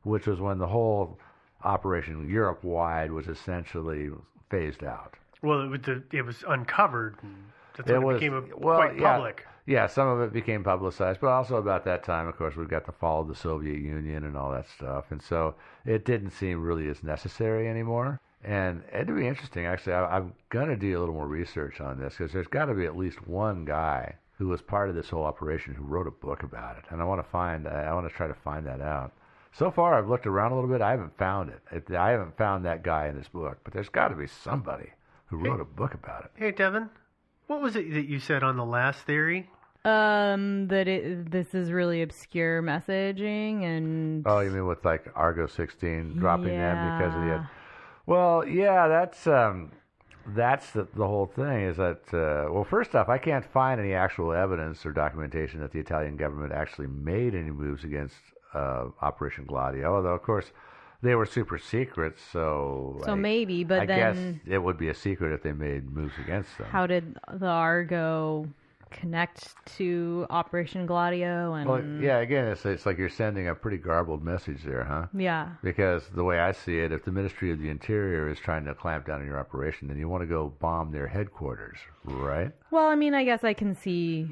which 0.03 0.27
was 0.27 0.41
when 0.41 0.57
the 0.57 0.67
whole 0.67 1.17
operation 1.63 2.29
Europe 2.29 2.61
wide 2.63 3.09
was 3.11 3.27
essentially 3.29 4.09
phased 4.49 4.83
out. 4.83 5.13
Well, 5.41 5.61
it 5.61 5.67
was, 5.69 5.79
the, 5.81 6.03
it 6.11 6.23
was 6.25 6.43
uncovered. 6.45 7.15
And 7.21 7.35
that's 7.77 7.89
It 7.89 7.93
when 7.93 8.01
it 8.01 8.05
was- 8.05 8.19
became 8.19 8.33
a, 8.33 8.57
well, 8.57 8.75
quite 8.77 8.97
public. 8.97 9.45
Yeah, 9.45 9.51
some 9.87 10.07
of 10.07 10.21
it 10.21 10.33
became 10.33 10.63
publicized, 10.63 11.21
but 11.21 11.27
also 11.27 11.55
about 11.55 11.85
that 11.85 12.03
time, 12.03 12.27
of 12.27 12.37
course, 12.37 12.55
we've 12.55 12.67
got 12.67 12.85
the 12.85 12.91
fall 12.91 13.21
of 13.21 13.27
the 13.27 13.35
Soviet 13.35 13.79
Union 13.79 14.25
and 14.25 14.35
all 14.35 14.51
that 14.51 14.67
stuff, 14.67 15.05
and 15.11 15.21
so 15.21 15.55
it 15.85 16.05
didn't 16.05 16.31
seem 16.31 16.61
really 16.61 16.89
as 16.89 17.03
necessary 17.03 17.69
anymore. 17.69 18.19
And 18.43 18.83
it'd 18.93 19.15
be 19.15 19.25
interesting, 19.25 19.65
actually. 19.65 19.93
I, 19.93 20.17
I'm 20.17 20.33
going 20.49 20.67
to 20.67 20.75
do 20.75 20.97
a 20.97 20.99
little 20.99 21.15
more 21.15 21.27
research 21.27 21.79
on 21.79 21.97
this 21.97 22.15
because 22.17 22.33
there's 22.33 22.47
got 22.47 22.65
to 22.65 22.73
be 22.73 22.85
at 22.85 22.97
least 22.97 23.25
one 23.25 23.63
guy 23.63 24.15
who 24.37 24.49
was 24.49 24.61
part 24.61 24.89
of 24.89 24.95
this 24.95 25.09
whole 25.09 25.23
operation 25.23 25.73
who 25.73 25.85
wrote 25.85 26.07
a 26.07 26.11
book 26.11 26.43
about 26.43 26.77
it, 26.77 26.83
and 26.89 27.01
I 27.01 27.05
want 27.05 27.23
to 27.23 27.29
find. 27.29 27.67
I 27.67 27.93
want 27.93 28.09
to 28.09 28.13
try 28.13 28.27
to 28.27 28.33
find 28.33 28.67
that 28.67 28.81
out. 28.81 29.13
So 29.53 29.71
far, 29.71 29.93
I've 29.93 30.09
looked 30.09 30.27
around 30.27 30.51
a 30.51 30.55
little 30.55 30.69
bit. 30.69 30.81
I 30.81 30.91
haven't 30.91 31.17
found 31.17 31.51
it. 31.51 31.61
it 31.71 31.95
I 31.95 32.09
haven't 32.09 32.35
found 32.37 32.65
that 32.65 32.83
guy 32.83 33.07
in 33.07 33.15
this 33.15 33.29
book, 33.29 33.59
but 33.63 33.71
there's 33.71 33.89
got 33.89 34.09
to 34.09 34.15
be 34.15 34.27
somebody 34.27 34.89
who 35.27 35.37
wrote 35.37 35.61
a 35.61 35.65
book 35.65 35.93
about 35.93 36.25
it. 36.25 36.31
Hey, 36.35 36.51
Devin, 36.51 36.89
what 37.47 37.61
was 37.61 37.75
it 37.75 37.93
that 37.93 38.09
you 38.09 38.19
said 38.19 38.43
on 38.43 38.57
the 38.57 38.65
last 38.65 39.05
theory? 39.05 39.49
Um, 39.85 40.67
that 40.69 40.87
it 40.87 41.29
this 41.29 41.53
is 41.53 41.69
really 41.71 42.01
obscure 42.01 42.61
messaging 42.63 43.63
and 43.63 44.23
Oh, 44.25 44.39
you 44.39 44.49
mean 44.49 44.65
with 44.65 44.85
like 44.85 45.11
Argo 45.13 45.45
16 45.45 46.19
dropping 46.19 46.47
them 46.57 46.97
because 46.97 47.13
of 47.15 47.21
the? 47.21 47.47
Well, 48.05 48.47
yeah, 48.47 48.87
that's 48.87 49.27
um, 49.27 49.71
that's 50.27 50.71
the 50.71 50.87
the 50.95 51.05
whole 51.05 51.25
thing. 51.25 51.63
Is 51.65 51.75
that 51.77 51.99
uh, 52.13 52.49
well, 52.51 52.63
first 52.63 52.95
off, 52.95 53.09
I 53.09 53.17
can't 53.17 53.43
find 53.45 53.79
any 53.81 53.93
actual 53.93 54.31
evidence 54.31 54.85
or 54.85 54.93
documentation 54.93 55.59
that 55.59 55.71
the 55.73 55.79
Italian 55.79 56.15
government 56.15 56.53
actually 56.53 56.87
made 56.87 57.35
any 57.35 57.51
moves 57.51 57.83
against 57.83 58.15
uh, 58.53 58.85
Operation 59.01 59.45
Gladio. 59.45 59.95
Although, 59.97 60.13
of 60.13 60.23
course, 60.23 60.53
they 61.01 61.15
were 61.15 61.25
super 61.25 61.57
secret, 61.57 62.15
so 62.31 63.01
So 63.03 63.11
I- 63.11 63.15
maybe, 63.15 63.65
but 63.65 63.81
I 63.81 63.85
then- 63.85 63.99
guess 64.35 64.41
it 64.53 64.59
would 64.59 64.77
be 64.77 64.87
a 64.87 64.93
secret 64.95 65.33
if 65.33 65.43
they 65.43 65.51
made 65.51 65.91
moves 65.93 66.13
against 66.23 66.57
them. 66.57 66.67
how 66.67 66.87
did 66.87 67.17
the 67.33 67.47
Argo 67.47 68.47
connect 68.93 69.53
to 69.77 70.25
Operation 70.29 70.85
Gladio 70.85 71.53
and 71.53 71.69
Well, 71.69 71.83
yeah, 72.01 72.19
again, 72.19 72.47
it's 72.47 72.65
it's 72.65 72.85
like 72.85 72.97
you're 72.97 73.09
sending 73.09 73.47
a 73.47 73.55
pretty 73.55 73.77
garbled 73.77 74.23
message 74.23 74.63
there, 74.63 74.83
huh? 74.83 75.07
Yeah. 75.13 75.49
Because 75.63 76.03
the 76.13 76.23
way 76.23 76.39
I 76.39 76.51
see 76.51 76.79
it, 76.79 76.91
if 76.91 77.03
the 77.03 77.11
Ministry 77.11 77.51
of 77.51 77.59
the 77.59 77.69
Interior 77.69 78.29
is 78.29 78.39
trying 78.39 78.65
to 78.65 78.73
clamp 78.73 79.07
down 79.07 79.21
on 79.21 79.27
your 79.27 79.39
operation, 79.39 79.87
then 79.87 79.97
you 79.97 80.07
want 80.07 80.21
to 80.21 80.27
go 80.27 80.53
bomb 80.59 80.91
their 80.91 81.07
headquarters, 81.07 81.77
right? 82.05 82.51
Well, 82.71 82.87
I 82.87 82.95
mean, 82.95 83.13
I 83.13 83.23
guess 83.23 83.43
I 83.43 83.53
can 83.53 83.75
see, 83.75 84.27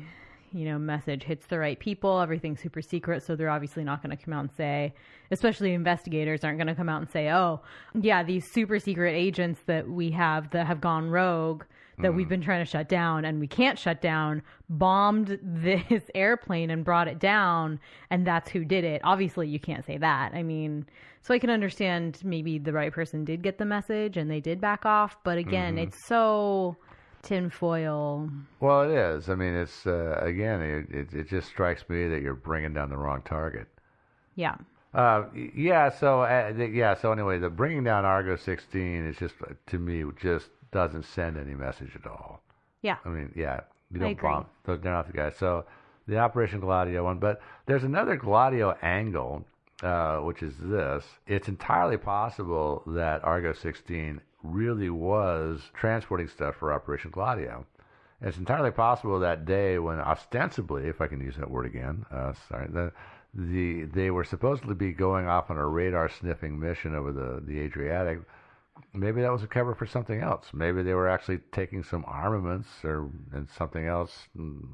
you 0.54 0.66
know, 0.66 0.78
message 0.80 1.24
hits 1.24 1.48
the 1.48 1.60
right 1.60 1.80
people. 1.80 2.20
Everything's 2.20 2.62
super 2.62 2.82
secret, 2.82 3.24
so 3.24 3.36
they're 3.36 3.50
obviously 3.50 3.84
not 3.84 4.02
going 4.04 4.16
to 4.16 4.24
come 4.24 4.34
out 4.34 4.42
and 4.42 4.52
say, 4.52 4.94
especially 5.32 5.74
investigators 5.74 6.44
aren't 6.44 6.58
going 6.58 6.68
to 6.68 6.76
come 6.76 6.90
out 6.90 7.02
and 7.02 7.10
say, 7.10 7.30
"Oh, 7.32 7.62
yeah, 8.00 8.24
these 8.24 8.50
super 8.50 8.80
secret 8.80 9.14
agents 9.14 9.62
that 9.66 9.90
we 9.90 10.12
have 10.12 10.52
that 10.52 10.68
have 10.68 10.82
gone 10.82 11.10
rogue 11.10 11.64
that 12.00 12.14
we've 12.14 12.30
been 12.30 12.42
trying 12.42 12.64
to 12.64 12.70
shut 12.70 12.90
down 12.90 13.26
and 13.26 13.40
we 13.40 13.48
can't 13.48 13.78
shut 13.78 14.02
down 14.02 14.42
bombed 14.70 15.38
this 15.44 16.04
airplane 16.16 16.70
and 16.70 16.84
brought 16.84 17.08
it 17.08 17.20
down 17.20 17.80
and 18.10 18.26
that's 18.26 18.50
who 18.50 18.66
did 18.66 18.84
it." 18.84 19.02
Obviously, 19.04 19.48
you 19.48 19.60
can't 19.60 19.86
say 19.86 19.98
that. 19.98 20.34
I 20.34 20.44
mean, 20.44 20.86
so 21.22 21.34
I 21.34 21.40
can 21.40 21.50
understand 21.52 22.20
maybe 22.24 22.58
the 22.58 22.74
right 22.74 22.92
person 22.92 23.24
did 23.26 23.44
get 23.44 23.58
the 23.60 23.66
message 23.66 24.18
and 24.18 24.30
they 24.32 24.40
did 24.40 24.60
back 24.60 24.86
off, 24.86 25.18
but 25.24 25.38
again, 25.38 25.76
Mhm. 25.76 25.84
it's 25.84 26.08
so 26.08 26.76
tinfoil. 27.22 28.30
Well, 28.60 28.90
it 28.90 28.96
is. 28.96 29.30
I 29.30 29.36
mean, 29.36 29.54
it's 29.54 29.86
uh, 29.86 30.20
again, 30.22 30.62
it, 30.62 30.90
it 30.90 31.14
it 31.14 31.30
just 31.30 31.48
strikes 31.48 31.88
me 31.90 32.08
that 32.08 32.22
you're 32.22 32.34
bringing 32.36 32.74
down 32.74 32.90
the 32.90 32.98
wrong 32.98 33.22
target. 33.24 33.68
Yeah. 34.36 34.56
Uh, 34.94 35.26
yeah. 35.56 35.90
So 35.90 36.22
uh, 36.22 36.54
yeah. 36.58 36.96
So 36.96 37.12
anyway, 37.12 37.40
the 37.40 37.50
bringing 37.50 37.84
down 37.84 38.06
Argo 38.06 38.36
16 38.36 39.06
is 39.06 39.18
just 39.18 39.36
to 39.68 39.78
me 39.80 40.04
just 40.20 40.50
doesn't 40.72 41.06
send 41.06 41.38
any 41.38 41.54
message 41.54 41.92
at 41.96 42.10
all. 42.10 42.42
Yeah. 42.82 42.98
I 43.06 43.10
mean, 43.10 43.32
yeah, 43.36 43.62
you 43.92 44.00
don't 44.00 44.20
bomb. 44.20 44.46
They're 44.66 44.78
not 44.78 45.08
the 45.08 45.14
guys. 45.14 45.36
So 45.38 45.66
the 46.08 46.18
Operation 46.18 46.60
Gladio 46.60 47.04
one, 47.04 47.20
but 47.20 47.42
there's 47.66 47.84
another 47.84 48.16
Gladio 48.16 48.76
angle, 48.82 49.46
uh, 49.84 50.18
which 50.18 50.42
is 50.42 50.54
this: 50.60 51.06
it's 51.28 51.48
entirely 51.48 51.98
possible 51.98 52.84
that 52.88 53.24
Argo 53.24 53.54
16 53.54 54.22
really 54.44 54.90
was 54.90 55.62
transporting 55.74 56.28
stuff 56.28 56.56
for 56.56 56.74
Operation 56.74 57.12
Gladio. 57.12 57.66
And 58.20 58.30
It's 58.30 58.38
entirely 58.38 58.72
possible 58.72 59.20
that 59.20 59.46
day 59.46 59.80
when 59.80 60.00
ostensibly, 60.00 60.88
if 60.88 61.02
I 61.02 61.08
can 61.08 61.22
use 61.22 61.36
that 61.38 61.50
word 61.50 61.66
again, 61.66 62.06
uh, 62.12 62.34
sorry, 62.50 62.68
the, 62.68 62.92
the 63.34 63.84
they 63.86 64.12
were 64.12 64.24
supposedly 64.24 64.76
be 64.76 64.92
going 64.92 65.28
off 65.28 65.50
on 65.50 65.58
a 65.58 65.68
radar 65.68 66.10
sniffing 66.10 66.60
mission 66.60 66.96
over 66.96 67.12
the, 67.12 67.42
the 67.46 67.60
Adriatic. 67.60 68.20
Maybe 68.94 69.22
that 69.22 69.32
was 69.32 69.44
a 69.44 69.48
cover 69.48 69.74
for 69.76 69.86
something 69.86 70.22
else. 70.22 70.48
Maybe 70.54 70.84
they 70.84 70.94
were 70.94 71.10
actually 71.10 71.40
taking 71.52 71.84
some 71.84 72.04
armaments 72.08 72.68
or 72.84 73.10
and 73.34 73.50
something 73.50 73.86
else 73.86 74.28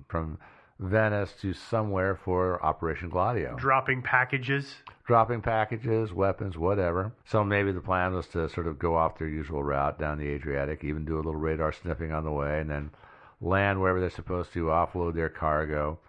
from 0.07 0.39
Venice 0.79 1.33
to 1.41 1.53
somewhere 1.53 2.15
for 2.15 2.63
Operation 2.63 3.09
Gladio 3.09 3.55
Dropping 3.57 4.01
packages. 4.03 4.75
dropping 5.05 5.41
packages, 5.41 6.13
weapons, 6.13 6.57
whatever. 6.57 7.11
So 7.25 7.43
maybe 7.43 7.71
the 7.71 7.81
plan 7.81 8.13
was 8.13 8.27
to 8.27 8.47
sort 8.49 8.67
of 8.67 8.77
go 8.77 8.95
off 8.95 9.17
their 9.17 9.27
usual 9.27 9.63
route 9.63 9.99
down 9.99 10.19
the 10.19 10.27
Adriatic, 10.27 10.83
even 10.83 11.05
do 11.05 11.15
a 11.15 11.17
little 11.17 11.35
radar 11.35 11.71
sniffing 11.71 12.11
on 12.11 12.23
the 12.23 12.31
way, 12.31 12.59
and 12.59 12.69
then 12.69 12.91
land 13.41 13.79
wherever 13.79 13.99
they're 13.99 14.09
supposed 14.09 14.53
to, 14.53 14.65
offload 14.65 15.15
their 15.15 15.29
cargo. 15.29 15.99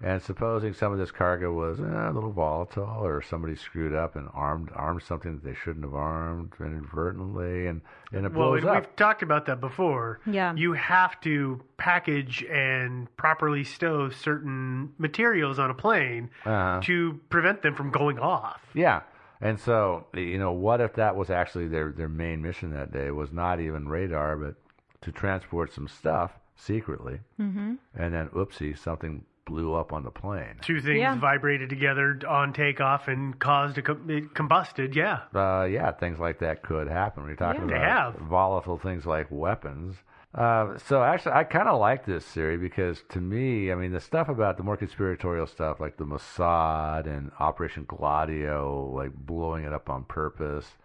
And 0.00 0.22
supposing 0.22 0.74
some 0.74 0.92
of 0.92 0.98
this 0.98 1.10
cargo 1.10 1.52
was 1.52 1.80
eh, 1.80 1.82
a 1.82 2.12
little 2.12 2.30
volatile, 2.30 2.84
or 3.04 3.20
somebody 3.20 3.56
screwed 3.56 3.92
up 3.94 4.14
and 4.14 4.28
armed 4.32 4.70
armed 4.74 5.02
something 5.02 5.34
that 5.34 5.44
they 5.44 5.54
shouldn't 5.54 5.84
have 5.84 5.94
armed 5.94 6.52
inadvertently, 6.60 7.66
and 7.66 7.80
and 8.12 8.24
it 8.24 8.32
Well, 8.32 8.50
blows 8.50 8.62
we- 8.62 8.68
up. 8.68 8.76
we've 8.76 8.96
talked 8.96 9.22
about 9.22 9.46
that 9.46 9.60
before. 9.60 10.20
Yeah. 10.24 10.54
You 10.54 10.74
have 10.74 11.20
to 11.22 11.60
package 11.78 12.44
and 12.44 13.14
properly 13.16 13.64
stow 13.64 14.08
certain 14.10 14.92
materials 14.98 15.58
on 15.58 15.68
a 15.70 15.74
plane 15.74 16.30
Uh-huh. 16.44 16.80
to 16.84 17.20
prevent 17.28 17.62
them 17.62 17.74
from 17.74 17.90
going 17.90 18.18
off. 18.18 18.60
Yeah. 18.74 19.00
And 19.40 19.58
so, 19.60 20.06
you 20.14 20.38
know, 20.38 20.52
what 20.52 20.80
if 20.80 20.94
that 20.94 21.14
was 21.16 21.30
actually 21.30 21.68
their, 21.68 21.92
their 21.92 22.08
main 22.08 22.42
mission 22.42 22.72
that 22.72 22.92
day 22.92 23.10
was 23.10 23.30
not 23.32 23.60
even 23.60 23.88
radar, 23.88 24.36
but 24.36 24.54
to 25.02 25.12
transport 25.12 25.72
some 25.72 25.86
stuff 25.88 26.38
secretly, 26.56 27.20
Mm-hmm. 27.40 27.74
and 27.94 28.14
then 28.14 28.28
oopsie, 28.30 28.76
something 28.76 29.24
blew 29.48 29.74
up 29.74 29.92
on 29.92 30.04
the 30.04 30.10
plane. 30.10 30.56
Two 30.60 30.80
things 30.80 31.00
Yeah. 31.00 31.14
vibrated 31.16 31.68
together 31.70 32.18
on 32.28 32.52
takeoff 32.52 33.08
and 33.08 33.38
caused 33.38 33.78
a 33.78 33.82
com- 33.82 34.08
it 34.08 34.34
combusted. 34.34 34.94
Yeah. 34.94 35.20
Uh, 35.34 35.64
yeah, 35.64 35.90
things 35.92 36.18
like 36.20 36.38
that 36.40 36.62
could 36.62 36.86
happen. 36.88 37.24
We're 37.24 37.34
talking 37.34 37.68
Yeah, 37.68 37.76
about 38.08 38.14
have. 38.14 38.22
volatile 38.22 38.78
things 38.78 39.06
like 39.06 39.26
weapons. 39.30 39.96
Uh, 40.34 40.76
so 40.76 41.02
actually, 41.02 41.32
I 41.32 41.44
kind 41.44 41.68
of 41.68 41.80
like 41.80 42.04
this 42.04 42.24
theory 42.24 42.58
because 42.58 43.02
to 43.08 43.20
me, 43.20 43.72
I 43.72 43.74
mean, 43.74 43.92
the 43.92 44.00
stuff 44.00 44.28
about 44.28 44.58
the 44.58 44.62
more 44.62 44.76
conspiratorial 44.76 45.46
stuff, 45.46 45.80
like 45.80 45.96
the 45.96 46.04
Mossad 46.04 47.06
and 47.06 47.32
Operation 47.40 47.84
Gladio, 47.88 48.90
like 48.94 49.12
blowing 49.14 49.64
it 49.64 49.72
up 49.72 49.88
on 49.88 50.04
purpose, 50.04 50.76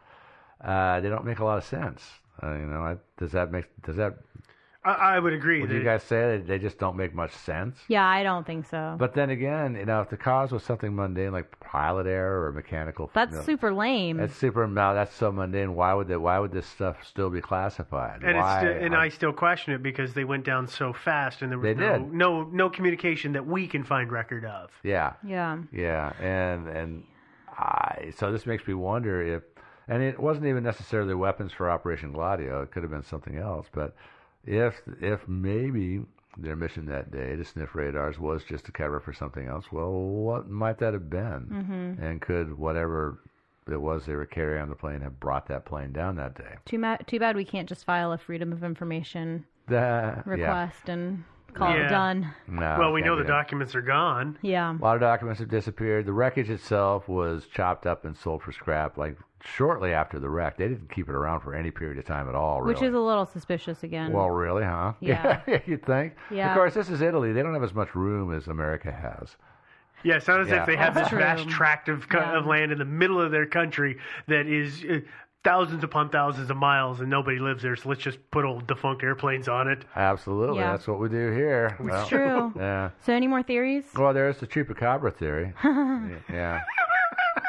uh, 0.64 1.02
they 1.02 1.10
don't 1.10 1.26
make 1.26 1.40
a 1.40 1.44
lot 1.46 1.58
of 1.58 1.66
sense. 1.66 2.20
Uh, 2.42 2.54
you 2.54 2.66
know, 2.66 2.82
I, 2.82 2.96
does 3.18 3.34
that 3.34 3.52
make 3.52 3.66
does 3.84 3.98
that? 3.98 4.16
I, 4.86 4.92
I 5.16 5.20
would 5.20 5.34
agree. 5.34 5.62
Would 5.62 5.70
that 5.70 5.76
you 5.76 5.84
guys 5.84 6.04
say 6.04 6.38
that 6.38 6.48
they 6.48 6.60
just 6.60 6.78
don't 6.78 6.98
make 6.98 7.14
much 7.16 7.32
sense? 7.32 7.78
Yeah, 7.88 8.06
I 8.06 8.24
don't 8.24 8.46
think 8.46 8.68
so. 8.70 8.96
But 9.00 9.14
then 9.14 9.30
again, 9.30 9.76
you 9.76 9.86
know, 9.86 10.02
if 10.02 10.10
the 10.10 10.18
cause 10.18 10.52
was 10.52 10.64
something 10.64 10.94
mundane 10.96 11.32
like 11.32 11.60
pilot 11.60 12.06
error 12.06 12.46
or 12.48 12.52
mechanical, 12.52 13.10
That's 13.14 13.32
you 13.32 13.38
know, 13.38 13.44
super 13.44 13.74
lame. 13.74 14.18
That's 14.18 14.36
super. 14.36 14.68
Now 14.68 14.94
that's 14.94 15.16
so 15.16 15.32
mundane. 15.32 15.76
Why 15.76 15.94
would 15.94 16.08
that? 16.10 16.20
Why 16.20 16.40
would 16.40 16.52
this 16.52 16.68
stuff 16.68 16.98
still 17.08 17.30
be 17.30 17.42
classified? 17.42 18.24
and 18.24 18.38
why? 18.38 18.62
it's 18.62 18.70
sti- 18.78 18.86
and 18.86 18.96
I 18.96 19.10
still 19.10 19.34
question 19.34 19.74
it 19.74 19.82
because 19.82 20.14
they 20.14 20.26
went 20.26 20.46
down 20.46 20.68
so 20.68 20.92
fast 20.94 21.42
and 21.42 21.52
there 21.52 21.58
was 21.60 21.66
They 21.66 21.74
no, 21.82 22.00
did. 22.00 22.14
no 22.14 22.44
no 22.44 22.70
communication 22.70 23.34
that 23.34 23.46
we 23.48 23.68
can 23.68 23.84
find 23.84 24.12
record 24.12 24.46
of. 24.46 24.70
yeah, 24.84 25.14
yeah. 25.26 25.60
yeah, 25.72 26.12
and 26.20 26.68
and 26.68 27.04
I. 27.58 28.12
So 28.18 28.32
this 28.32 28.46
makes 28.46 28.68
me 28.68 28.74
wonder 28.74 29.22
if, 29.22 29.44
and 29.88 30.02
it 30.04 30.20
wasn't 30.20 30.48
even 30.48 30.64
necessarily 30.64 31.14
weapons 31.14 31.52
for 31.54 31.70
Operation 31.70 32.12
Gladio. 32.12 32.64
It 32.64 32.72
could 32.72 32.84
have 32.84 32.92
been 32.92 33.04
something 33.04 33.38
else. 33.38 33.68
But 33.72 33.96
if 34.46 34.82
if 35.02 35.28
maybe 35.28 36.04
their 36.38 36.56
mission 36.56 36.86
that 36.88 37.12
day 37.12 37.36
to 37.36 37.46
sniff 37.46 37.76
radars 37.76 38.20
was 38.20 38.44
just 38.44 38.68
a 38.68 38.72
cover 38.72 39.00
for 39.00 39.14
something 39.14 39.48
else, 39.48 39.72
well, 39.72 39.92
what 39.92 40.50
might 40.50 40.80
that 40.80 40.94
have 40.94 41.10
been? 41.10 41.48
Mhm. 42.00 42.02
And 42.04 42.22
could 42.22 42.58
whatever 42.58 43.20
it 43.70 43.80
was 43.80 44.06
they 44.06 44.16
were 44.16 44.26
carrying 44.26 44.62
on 44.64 44.70
the 44.70 44.76
plane 44.76 45.02
have 45.02 45.20
brought 45.20 45.48
that 45.48 45.64
plane 45.66 45.92
down 45.94 46.16
that 46.16 46.36
day? 46.36 46.56
Too, 46.66 46.80
ma- 46.80 46.98
too 47.06 47.20
bad 47.20 47.36
we 47.36 47.46
can't 47.46 47.70
just 47.70 47.86
file 47.86 48.12
a 48.12 48.18
Freedom 48.18 48.52
of 48.52 48.64
Information 48.64 49.46
That, 49.68 50.18
yeah. 50.18 50.24
request 50.26 50.90
and 50.90 51.24
Call 51.54 51.70
Yeah. 51.70 51.86
it 51.86 51.90
done. 51.90 52.34
No, 52.48 52.78
well, 52.80 52.92
we 52.94 53.04
know 53.04 53.16
the 53.16 53.22
that. 53.22 53.28
documents 53.28 53.76
are 53.76 53.82
gone. 53.84 54.40
Yeah. 54.42 54.72
A 54.76 54.82
lot 54.82 54.96
of 54.96 55.02
documents 55.02 55.40
have 55.40 55.50
disappeared. 55.50 56.08
The 56.08 56.12
wreckage 56.12 56.50
itself 56.50 57.08
was 57.08 57.46
chopped 57.46 57.86
up 57.86 58.06
and 58.06 58.18
sold 58.18 58.42
for 58.42 58.52
scrap 58.52 58.98
like 58.98 59.16
shortly 59.46 59.94
after 59.94 60.20
the 60.20 60.30
wreck. 60.30 60.58
They 60.58 60.68
didn't 60.68 60.90
keep 60.92 61.10
it 61.10 61.16
around 61.16 61.42
for 61.42 61.54
any 61.54 61.70
period 61.72 61.98
of 61.98 62.06
time 62.06 62.30
at 62.30 62.36
all. 62.36 62.62
Really. 62.62 62.74
Which 62.76 62.84
is 62.84 62.94
a 62.94 63.00
little 63.00 63.26
suspicious 63.26 63.84
again. 63.84 64.12
well, 64.14 64.30
really, 64.30 64.64
huh? 64.64 64.94
Yeah. 65.02 65.42
you'd 65.66 65.86
think. 65.86 66.14
Yeah. 66.32 66.52
Of 66.52 66.56
course, 66.56 66.74
this 66.74 66.90
is 66.90 67.02
Italy. 67.02 67.34
They 67.34 67.42
don't 67.44 67.54
have 67.54 67.64
as 67.64 67.74
much 67.74 67.94
room 67.96 68.34
as 68.34 68.48
America 68.48 68.92
has. 68.92 69.36
Yeah, 70.04 70.16
it's 70.16 70.28
not 70.28 70.42
as 70.42 70.50
Yeah. 70.50 70.62
if 70.62 70.68
they 70.68 70.76
have 70.76 70.94
this 70.96 71.08
True. 71.10 71.20
vast 71.20 71.48
tract 71.50 71.88
of, 71.90 72.08
co- 72.10 72.20
Yeah. 72.20 72.38
of 72.38 72.46
land 72.46 72.72
in 72.72 72.78
the 72.78 72.86
middle 72.86 73.22
of 73.22 73.32
their 73.32 73.46
country 73.46 73.98
that 74.28 74.48
is 74.48 74.84
uh, 74.90 75.00
thousands 75.46 75.84
upon 75.84 76.10
thousands 76.10 76.50
of 76.50 76.56
miles 76.58 77.00
and 77.02 77.10
nobody 77.10 77.40
lives 77.40 77.64
there. 77.64 77.76
So 77.76 77.90
let's 77.90 78.02
just 78.02 78.18
put 78.32 78.46
old 78.46 78.66
defunct 78.68 79.04
airplanes 79.04 79.48
on 79.50 79.68
it. 79.70 79.84
Absolutely, 79.96 80.60
Yeah. 80.60 80.72
that's 80.72 80.88
what 80.88 81.00
we 81.00 81.10
do 81.10 81.32
here. 81.32 81.76
Well, 81.82 82.06
true. 82.08 82.54
Yeah. 82.58 82.90
So, 83.06 83.14
any 83.14 83.28
more 83.28 83.44
theories? 83.44 83.84
Well, 83.96 84.14
there's 84.14 84.38
the 84.40 84.48
chupacabra 84.48 85.14
theory. 85.16 85.54
yeah. 86.30 86.62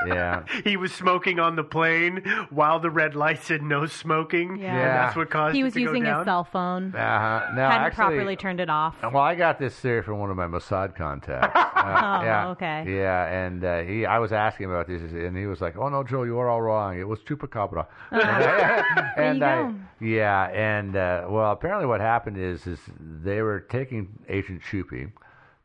Yeah. 0.06 0.42
He 0.64 0.76
was 0.76 0.92
smoking 0.92 1.38
on 1.40 1.56
the 1.56 1.64
plane 1.64 2.22
while 2.50 2.78
the 2.80 2.90
red 2.90 3.14
light 3.14 3.42
said 3.42 3.62
no 3.62 3.86
smoking. 3.86 4.56
Yeah. 4.56 4.68
And 4.68 4.78
Yeah. 4.78 4.88
that's 5.06 5.16
what 5.16 5.30
caused 5.30 5.54
He 5.54 5.60
it 5.60 5.64
was 5.64 5.72
to 5.74 5.80
go 5.84 5.86
using 5.92 6.04
down. 6.04 6.18
his 6.18 6.24
cell 6.26 6.44
phone. 6.44 6.94
Uh-huh. 6.94 7.46
No, 7.54 7.62
Hadn't 7.62 7.86
actually, 7.86 7.94
properly 7.96 8.36
turned 8.36 8.60
it 8.60 8.70
off. 8.70 8.94
Well, 9.02 9.18
I 9.22 9.34
got 9.34 9.58
this 9.58 9.74
theory 9.78 10.02
from 10.02 10.18
one 10.18 10.30
of 10.30 10.36
my 10.36 10.46
Mossad 10.46 10.94
contacts. 10.96 11.54
Uh, 11.84 11.90
Oh, 12.20 12.24
yeah, 12.24 12.48
okay. 12.48 12.84
Yeah, 12.88 13.26
and 13.26 13.62
uh, 13.62 13.80
he, 13.82 14.06
I 14.06 14.18
was 14.18 14.32
asking 14.32 14.66
about 14.66 14.86
this, 14.86 15.02
and 15.02 15.36
he 15.36 15.44
was 15.46 15.60
like, 15.60 15.76
"Oh 15.76 15.90
no, 15.90 16.02
Joe, 16.02 16.22
you 16.22 16.38
are 16.38 16.48
all 16.48 16.62
wrong. 16.62 16.98
It 16.98 17.06
was 17.06 17.18
chupacabra." 17.20 17.86
and 18.10 19.38
you 19.38 19.44
I, 19.44 19.62
go. 19.62 19.74
yeah, 20.00 20.44
and 20.46 20.96
uh, 20.96 21.26
well, 21.28 21.52
apparently 21.52 21.84
what 21.86 22.00
happened 22.00 22.38
is, 22.38 22.66
is 22.66 22.78
they 22.98 23.42
were 23.42 23.60
taking 23.60 24.18
Agent 24.30 24.62
Chupi 24.62 25.12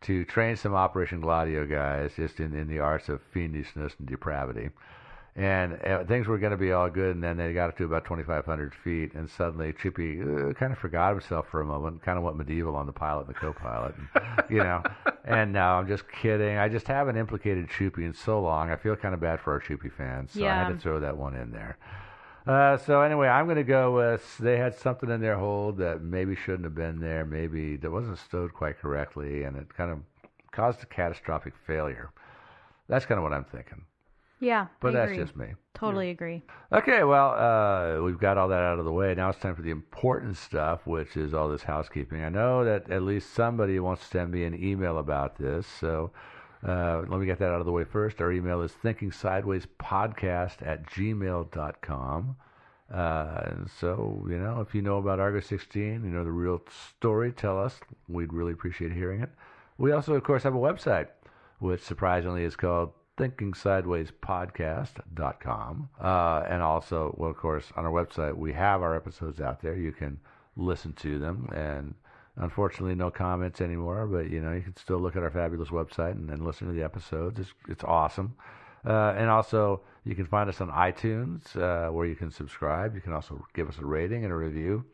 to 0.02 0.26
train 0.26 0.56
some 0.56 0.74
Operation 0.74 1.20
Gladio 1.20 1.66
guys, 1.66 2.12
just 2.16 2.40
in, 2.40 2.54
in 2.54 2.68
the 2.68 2.80
arts 2.80 3.10
of 3.10 3.22
fiendishness 3.34 3.94
and 4.00 4.08
depravity. 4.08 4.70
And 5.36 5.80
uh, 5.86 6.04
things 6.06 6.28
were 6.28 6.38
going 6.38 6.52
to 6.52 6.58
be 6.58 6.72
all 6.72 6.90
good, 6.90 7.16
and 7.16 7.24
then 7.24 7.38
they 7.38 7.54
got 7.54 7.70
up 7.70 7.78
to 7.78 7.86
about 7.86 8.04
2,500 8.04 8.74
feet, 8.74 9.14
and 9.14 9.30
suddenly 9.30 9.74
Chippy 9.74 10.20
uh, 10.22 10.54
kind 10.54 10.74
of 10.74 10.80
forgot 10.80 11.12
himself 11.12 11.48
for 11.50 11.62
a 11.62 11.66
moment, 11.66 12.02
kind 12.02 12.18
of 12.18 12.24
went 12.24 12.36
medieval 12.36 12.76
on 12.76 12.86
the 12.86 12.92
pilot 12.92 13.28
and 13.28 13.36
the 13.36 13.40
co-pilot, 13.40 13.96
and, 13.96 14.24
you 14.50 14.58
know. 14.58 14.84
And 15.24 15.54
no, 15.54 15.62
I'm 15.62 15.88
just 15.88 16.04
kidding. 16.12 16.58
I 16.58 16.68
just 16.68 16.88
haven't 16.88 17.16
implicated 17.16 17.70
Chupi 17.70 18.00
in 18.00 18.14
so 18.14 18.42
long. 18.42 18.70
I 18.70 18.76
feel 18.76 18.96
kind 18.96 19.14
of 19.14 19.22
bad 19.22 19.40
for 19.40 19.54
our 19.54 19.62
Chupi 19.62 19.92
fans, 19.92 20.32
so 20.34 20.42
I 20.46 20.64
had 20.64 20.70
to 20.70 20.78
throw 20.82 21.00
that 21.00 21.16
one 21.16 21.36
in 21.36 21.52
there. 21.52 21.78
Uh, 22.48 22.78
so 22.78 23.02
anyway, 23.02 23.28
I'm 23.28 23.46
going 23.46 23.58
to 23.58 23.64
go 23.64 23.96
with 23.96 24.38
they 24.38 24.58
had 24.58 24.76
something 24.76 25.10
in 25.10 25.22
their 25.22 25.38
hold 25.38 25.78
that 25.78 26.02
maybe 26.02 26.36
shouldn't 26.36 26.64
have 26.64 26.76
been 26.76 27.00
there, 27.00 27.26
maybe 27.26 27.76
that 27.78 27.92
wasn't 27.92 28.18
stowed 28.18 28.54
quite 28.54 28.80
correctly, 28.80 29.44
and 29.44 29.58
it 29.58 29.74
kind 29.76 29.92
of 29.92 30.00
caused 30.52 30.82
a 30.84 30.86
catastrophic 30.86 31.54
failure. 31.68 32.12
That's 32.88 33.06
kind 33.06 33.20
of 33.20 33.24
what 33.24 33.34
I'm 33.34 33.46
thinking. 33.46 33.84
Yeah. 34.40 34.68
But 34.80 34.96
I 34.96 35.00
that's 35.00 35.12
agree. 35.12 35.24
just 35.24 35.36
me. 35.36 35.48
Totally 35.74 36.10
agree. 36.10 36.42
Okay, 36.72 37.04
well, 37.04 37.32
uh, 37.32 38.02
we've 38.02 38.20
got 38.20 38.38
all 38.38 38.48
that 38.48 38.64
out 38.64 38.80
of 38.80 38.86
the 38.86 38.92
way. 38.92 39.14
Now 39.14 39.30
it's 39.30 39.40
time 39.40 39.56
for 39.56 39.62
the 39.62 39.70
important 39.70 40.38
stuff, 40.38 40.88
which 40.88 41.18
is 41.18 41.34
all 41.34 41.50
this 41.50 41.64
housekeeping. 41.64 42.24
I 42.24 42.30
know 42.30 42.64
that 42.64 42.90
at 42.90 43.04
least 43.04 43.34
somebody 43.34 43.80
wants 43.80 44.04
to 44.04 44.08
send 44.08 44.32
me 44.32 44.46
an 44.46 44.62
email 44.62 44.98
about 44.98 45.38
this, 45.38 45.68
so 45.68 46.12
uh, 46.68 47.04
let 47.08 47.20
me 47.20 47.26
get 47.26 47.40
that 47.40 47.52
out 47.52 47.60
of 47.60 47.66
the 47.66 47.72
way 47.72 47.86
first. 47.86 48.22
Our 48.22 48.32
email 48.32 48.62
is 48.62 48.72
thinkingsidewayspodcast 48.84 50.66
at 50.66 50.86
gmail.com. 50.88 52.36
Uh, 52.94 53.52
so, 53.80 54.26
you 54.30 54.38
know, 54.38 54.60
if 54.62 54.76
you 54.76 54.82
know 54.82 54.98
about 54.98 55.20
Argo 55.20 55.40
16, 55.40 55.84
you 55.84 56.00
know 56.00 56.24
the 56.24 56.32
real 56.32 56.64
story, 56.98 57.32
tell 57.32 57.60
us. 57.60 57.80
We'd 58.08 58.34
really 58.34 58.54
appreciate 58.54 58.92
hearing 58.92 59.22
it. 59.22 59.30
We 59.78 59.92
also, 59.92 60.16
of 60.16 60.24
course, 60.24 60.42
have 60.44 60.56
a 60.56 60.60
website, 60.60 61.10
which 61.60 61.82
surprisingly 61.82 62.44
is 62.44 62.56
called 62.56 62.94
thinkingsidewayspodcast.com. 63.18 65.90
Uh, 66.02 66.44
and 66.50 66.64
also, 66.64 67.14
well, 67.18 67.30
of 67.30 67.38
course, 67.38 67.72
on 67.76 67.86
our 67.86 67.92
website, 67.92 68.36
we 68.36 68.54
have 68.54 68.82
our 68.82 68.96
episodes 68.96 69.40
out 69.40 69.62
there. 69.62 69.76
You 69.76 69.92
can 69.92 70.20
listen 70.58 70.94
to 70.94 71.20
them. 71.20 71.48
And 71.54 71.94
unfortunately, 72.40 72.96
no 72.96 73.12
comments 73.12 73.62
anymore, 73.62 74.08
but, 74.08 74.30
you 74.30 74.42
know, 74.42 74.52
you 74.54 74.62
can 74.62 74.76
still 74.76 75.00
look 75.00 75.16
at 75.16 75.24
our 75.24 75.30
fabulous 75.30 75.70
website 75.70 76.12
and, 76.12 76.30
and 76.30 76.46
listen 76.46 76.68
to 76.68 76.74
the 76.74 76.84
episodes. 76.84 77.40
It's, 77.40 77.54
it's 77.68 77.84
awesome. 77.84 78.36
Uh, 78.86 79.14
and 79.18 79.30
also, 79.30 79.82
you 80.06 80.16
can 80.16 80.26
find 80.26 80.50
us 80.50 80.62
on 80.62 80.70
iTunes, 80.72 81.56
uh, 81.58 81.92
where 81.92 82.08
you 82.08 82.16
can 82.16 82.32
subscribe. 82.32 82.96
You 82.96 83.02
can 83.02 83.14
also 83.14 83.46
give 83.54 83.68
us 83.70 83.78
a 83.78 83.86
rating 83.86 84.24
and 84.24 84.34
a 84.34 84.36
review, 84.36 84.86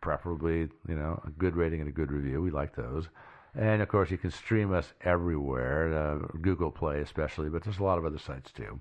preferably, 0.00 0.68
you 0.88 0.94
know, 0.94 1.22
a 1.26 1.30
good 1.30 1.56
rating 1.56 1.80
and 1.80 1.88
a 1.88 1.92
good 1.92 2.10
review. 2.10 2.40
We 2.42 2.50
like 2.50 2.74
those. 2.74 3.08
And 3.54 3.82
of 3.82 3.88
course, 3.88 4.10
you 4.10 4.18
can 4.18 4.30
stream 4.30 4.72
us 4.72 4.92
everywhere, 5.02 5.94
uh, 5.94 6.38
Google 6.40 6.70
Play 6.70 7.00
especially, 7.00 7.48
but 7.50 7.62
there's 7.62 7.78
a 7.78 7.84
lot 7.84 7.98
of 7.98 8.04
other 8.04 8.18
sites 8.18 8.50
too. 8.50 8.80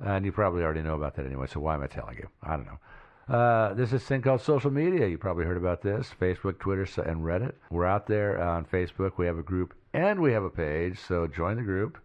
And 0.00 0.24
you 0.24 0.32
probably 0.32 0.64
already 0.64 0.82
know 0.82 0.96
about 0.96 1.14
that 1.16 1.26
anyway, 1.26 1.46
so 1.46 1.60
why 1.60 1.74
am 1.74 1.82
I 1.82 1.86
telling 1.86 2.16
you? 2.16 2.28
I 2.42 2.56
don't 2.56 2.66
know. 2.66 2.78
Uh, 3.28 3.72
there's 3.74 3.90
this 3.90 4.04
thing 4.04 4.20
called 4.22 4.40
social 4.40 4.70
media. 4.70 5.06
You 5.06 5.18
probably 5.18 5.44
heard 5.44 5.56
about 5.56 5.82
this 5.82 6.10
Facebook, 6.20 6.58
Twitter, 6.58 6.82
and 7.02 7.22
Reddit. 7.22 7.52
We're 7.70 7.86
out 7.86 8.06
there 8.06 8.40
on 8.42 8.64
Facebook. 8.64 9.12
We 9.16 9.26
have 9.26 9.38
a 9.38 9.42
group 9.42 9.74
and 9.94 10.20
we 10.20 10.32
have 10.32 10.42
a 10.44 10.50
page, 10.50 10.98
so 10.98 11.26
join 11.26 11.56
the 11.56 11.62
group 11.62 11.98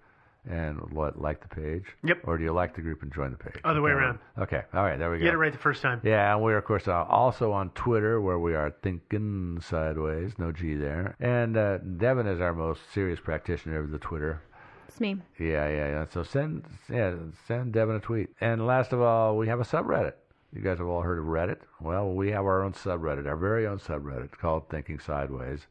and 0.50 0.80
what, 0.92 1.20
like 1.22 1.42
the 1.42 1.48
page? 1.54 1.84
Yep. 2.06 2.20
Or 2.24 2.38
do 2.38 2.44
you 2.46 2.54
like 2.54 2.74
the 2.74 2.82
group 2.82 3.02
and 3.02 3.12
join 3.12 3.32
the 3.32 3.38
page? 3.38 3.60
Other 3.66 3.82
way 3.82 3.92
Okay. 3.92 4.00
around. 4.00 4.20
Okay. 4.38 4.62
All 4.74 4.84
right. 4.84 4.98
There 4.98 5.12
we 5.12 5.18
go. 5.18 5.26
Get 5.26 5.34
it 5.34 5.38
right 5.38 5.52
the 5.52 5.58
first 5.58 5.82
time. 5.82 6.00
Yeah, 6.04 6.34
and 6.34 6.42
we're 6.44 6.58
of 6.58 6.64
course 6.64 6.88
uh, 6.88 7.04
also 7.04 7.52
on 7.52 7.72
Twitter 7.72 8.22
where 8.22 8.40
we 8.40 8.56
are 8.56 8.74
thinking 8.82 9.60
sideways, 9.62 10.34
no 10.38 10.52
G 10.54 10.76
there. 10.76 11.16
And 11.20 11.58
uh, 11.58 11.80
Devin 11.80 12.28
is 12.28 12.40
our 12.40 12.54
most 12.54 12.82
serious 12.94 13.20
practitioner 13.20 13.80
of 13.80 13.92
the 13.92 13.98
Twitter. 13.98 14.42
It's 14.88 15.02
me. 15.02 15.18
Yeah, 15.38 15.68
yeah, 15.68 15.88
yeah. 15.90 16.06
So 16.14 16.24
send 16.24 16.64
yeah, 16.90 17.16
send 17.48 17.74
Devin 17.74 17.96
a 17.98 18.00
tweet. 18.00 18.30
And 18.40 18.66
last 18.66 18.94
of 18.94 19.02
all, 19.02 19.38
we 19.38 19.48
have 19.50 19.60
a 19.60 19.66
subreddit. 19.66 20.14
You 20.54 20.62
guys 20.62 20.78
have 20.80 20.88
all 20.88 21.02
heard 21.02 21.20
of 21.20 21.26
Reddit? 21.26 21.60
Well, 21.82 22.10
we 22.14 22.32
have 22.32 22.46
our 22.46 22.64
own 22.64 22.74
subreddit, 22.74 23.28
our 23.28 23.36
very 23.36 23.68
own 23.68 23.80
subreddit 23.80 24.32
called 24.32 24.70
Thinking 24.70 25.00
Sideways. 25.00 25.68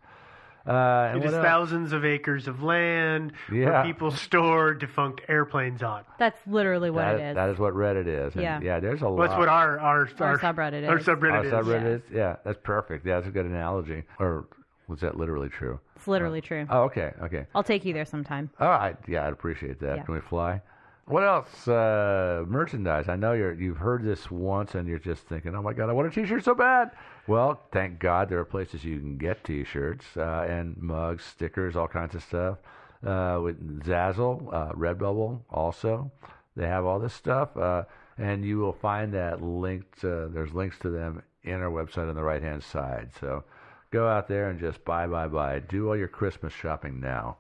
Uh, 0.67 1.11
and 1.13 1.23
It 1.23 1.27
is 1.29 1.33
else? 1.35 1.45
thousands 1.45 1.93
of 1.93 2.05
acres 2.05 2.49
of 2.49 2.63
land 2.63 3.33
Yeah. 3.53 3.71
where 3.71 3.83
people 3.85 4.11
store 4.11 4.75
defunct 4.75 5.21
airplanes 5.29 5.83
on. 5.83 6.03
That's 6.19 6.45
literally 6.47 6.91
what 6.91 7.03
That- 7.03 7.15
it 7.21 7.23
is. 7.31 7.35
That 7.37 7.49
is 7.51 7.59
what 7.59 7.73
Reddit 7.75 8.07
is. 8.09 8.35
And 8.35 8.43
Yeah. 8.43 8.61
yeah, 8.61 8.81
there's 8.81 9.01
a 9.01 9.05
Well, 9.05 9.15
lot. 9.15 9.29
that's 9.29 9.39
what 9.39 9.49
our 9.49 9.79
our, 9.79 10.01
Our 10.01 10.07
subreddit 10.39 10.89
Our 10.89 10.99
is. 10.99 11.07
subreddit 11.07 11.33
Our 11.33 11.45
is. 11.45 11.53
subreddit 11.53 11.85
is. 11.87 12.03
Yeah, 12.11 12.37
that's 12.45 12.59
perfect. 12.65 13.07
Yeah, 13.07 13.15
that's 13.17 13.29
a 13.29 13.31
good 13.31 13.47
analogy. 13.47 14.03
Or 14.19 14.47
was 14.89 15.01
that 15.03 15.17
literally 15.17 15.49
true? 15.49 15.79
It's 15.95 16.09
literally 16.09 16.41
true. 16.41 16.67
Oh, 16.69 16.83
okay, 16.83 17.13
okay. 17.23 17.47
I'll 17.55 17.63
take 17.63 17.85
you 17.85 17.95
there 17.95 18.05
sometime. 18.05 18.51
All 18.59 18.69
right, 18.69 18.97
yeah, 19.07 19.25
I'd 19.27 19.33
appreciate 19.33 19.79
that. 19.81 19.99
Yeah. 19.99 20.03
Can 20.03 20.15
we 20.15 20.21
fly? 20.21 20.61
What 21.07 21.23
else? 21.23 21.69
Uh, 21.69 22.45
merchandise. 22.49 23.09
I 23.09 23.15
know 23.15 23.33
you're 23.33 23.55
you've 23.55 23.77
heard 23.77 24.03
this 24.03 24.29
once, 24.29 24.75
and 24.75 24.89
you're 24.89 24.99
just 24.99 25.23
thinking, 25.23 25.55
"Oh 25.55 25.63
my 25.63 25.73
God, 25.73 25.89
I 25.89 25.93
want 25.93 26.09
a 26.09 26.11
T-shirt 26.11 26.43
so 26.45 26.55
bad." 26.55 26.91
Well, 27.29 27.61
thank 27.71 28.01
God 28.01 28.29
there 28.29 28.41
are 28.41 28.45
places 28.45 28.85
you 28.85 28.99
can 28.99 29.17
get 29.17 29.45
T-shirts 29.45 30.05
uh, 30.17 30.47
and 30.49 30.77
mugs, 30.79 31.25
stickers, 31.25 31.77
all 31.77 31.87
kinds 31.87 32.17
of 32.17 32.25
stuff. 32.25 32.59
Uh, 33.07 33.39
with 33.41 33.85
Zazzle, 33.85 34.53
uh, 34.53 34.73
Redbubble, 34.73 35.43
also 35.49 36.11
they 36.57 36.67
have 36.67 36.85
all 36.85 36.99
this 36.99 37.15
stuff, 37.15 37.57
uh, 37.57 37.85
and 38.19 38.45
you 38.45 38.59
will 38.59 38.73
find 38.73 39.15
that 39.15 39.41
linked. 39.41 40.03
Uh, 40.05 40.27
there's 40.27 40.53
links 40.55 40.77
to 40.81 40.91
them 40.91 41.23
in 41.45 41.63
our 41.63 41.71
website 41.71 42.09
on 42.09 42.17
the 42.17 42.23
right 42.23 42.43
hand 42.43 42.65
side. 42.65 43.11
So 43.21 43.45
go 43.93 44.09
out 44.09 44.27
there 44.27 44.51
and 44.51 44.59
just 44.59 44.85
buy, 44.85 45.07
buy, 45.07 45.29
buy. 45.29 45.61
Do 45.61 45.89
all 45.89 45.97
your 45.97 46.09
Christmas 46.09 46.53
shopping 46.53 46.99
now. 46.99 47.37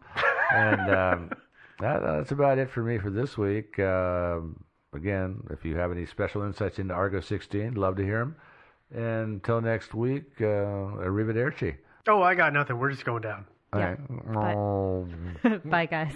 and 0.53 0.91
um, 0.95 1.31
that, 1.81 2.03
that's 2.03 2.31
about 2.33 2.59
it 2.59 2.71
for 2.71 2.83
me 2.83 2.99
for 2.99 3.11
this 3.11 3.37
week. 3.37 3.79
Um, 3.79 4.65
again, 4.95 5.43
if 5.51 5.65
you 5.65 5.77
have 5.77 5.93
any 5.93 6.07
special 6.07 6.43
insights 6.43 6.79
into 6.79 6.95
Argo 6.95 7.21
16, 7.21 7.75
love 7.75 7.97
to 7.97 8.03
hear 8.03 8.19
them. 8.21 8.37
And 8.95 9.35
until 9.35 9.61
next 9.61 9.95
week, 9.95 10.25
uh, 10.41 10.45
arrivederci. 11.05 11.77
Oh, 12.09 12.23
I 12.23 12.35
got 12.35 12.53
nothing. 12.53 12.79
We're 12.79 12.91
just 12.91 13.05
going 13.05 13.23
down. 13.23 13.45
Okay. 13.75 13.97
Bye, 15.65 15.87
guys. 15.87 16.13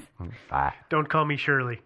Bye. 0.49 0.75
Don't 0.89 1.09
call 1.09 1.25
me 1.25 1.37
Shirley. 1.37 1.81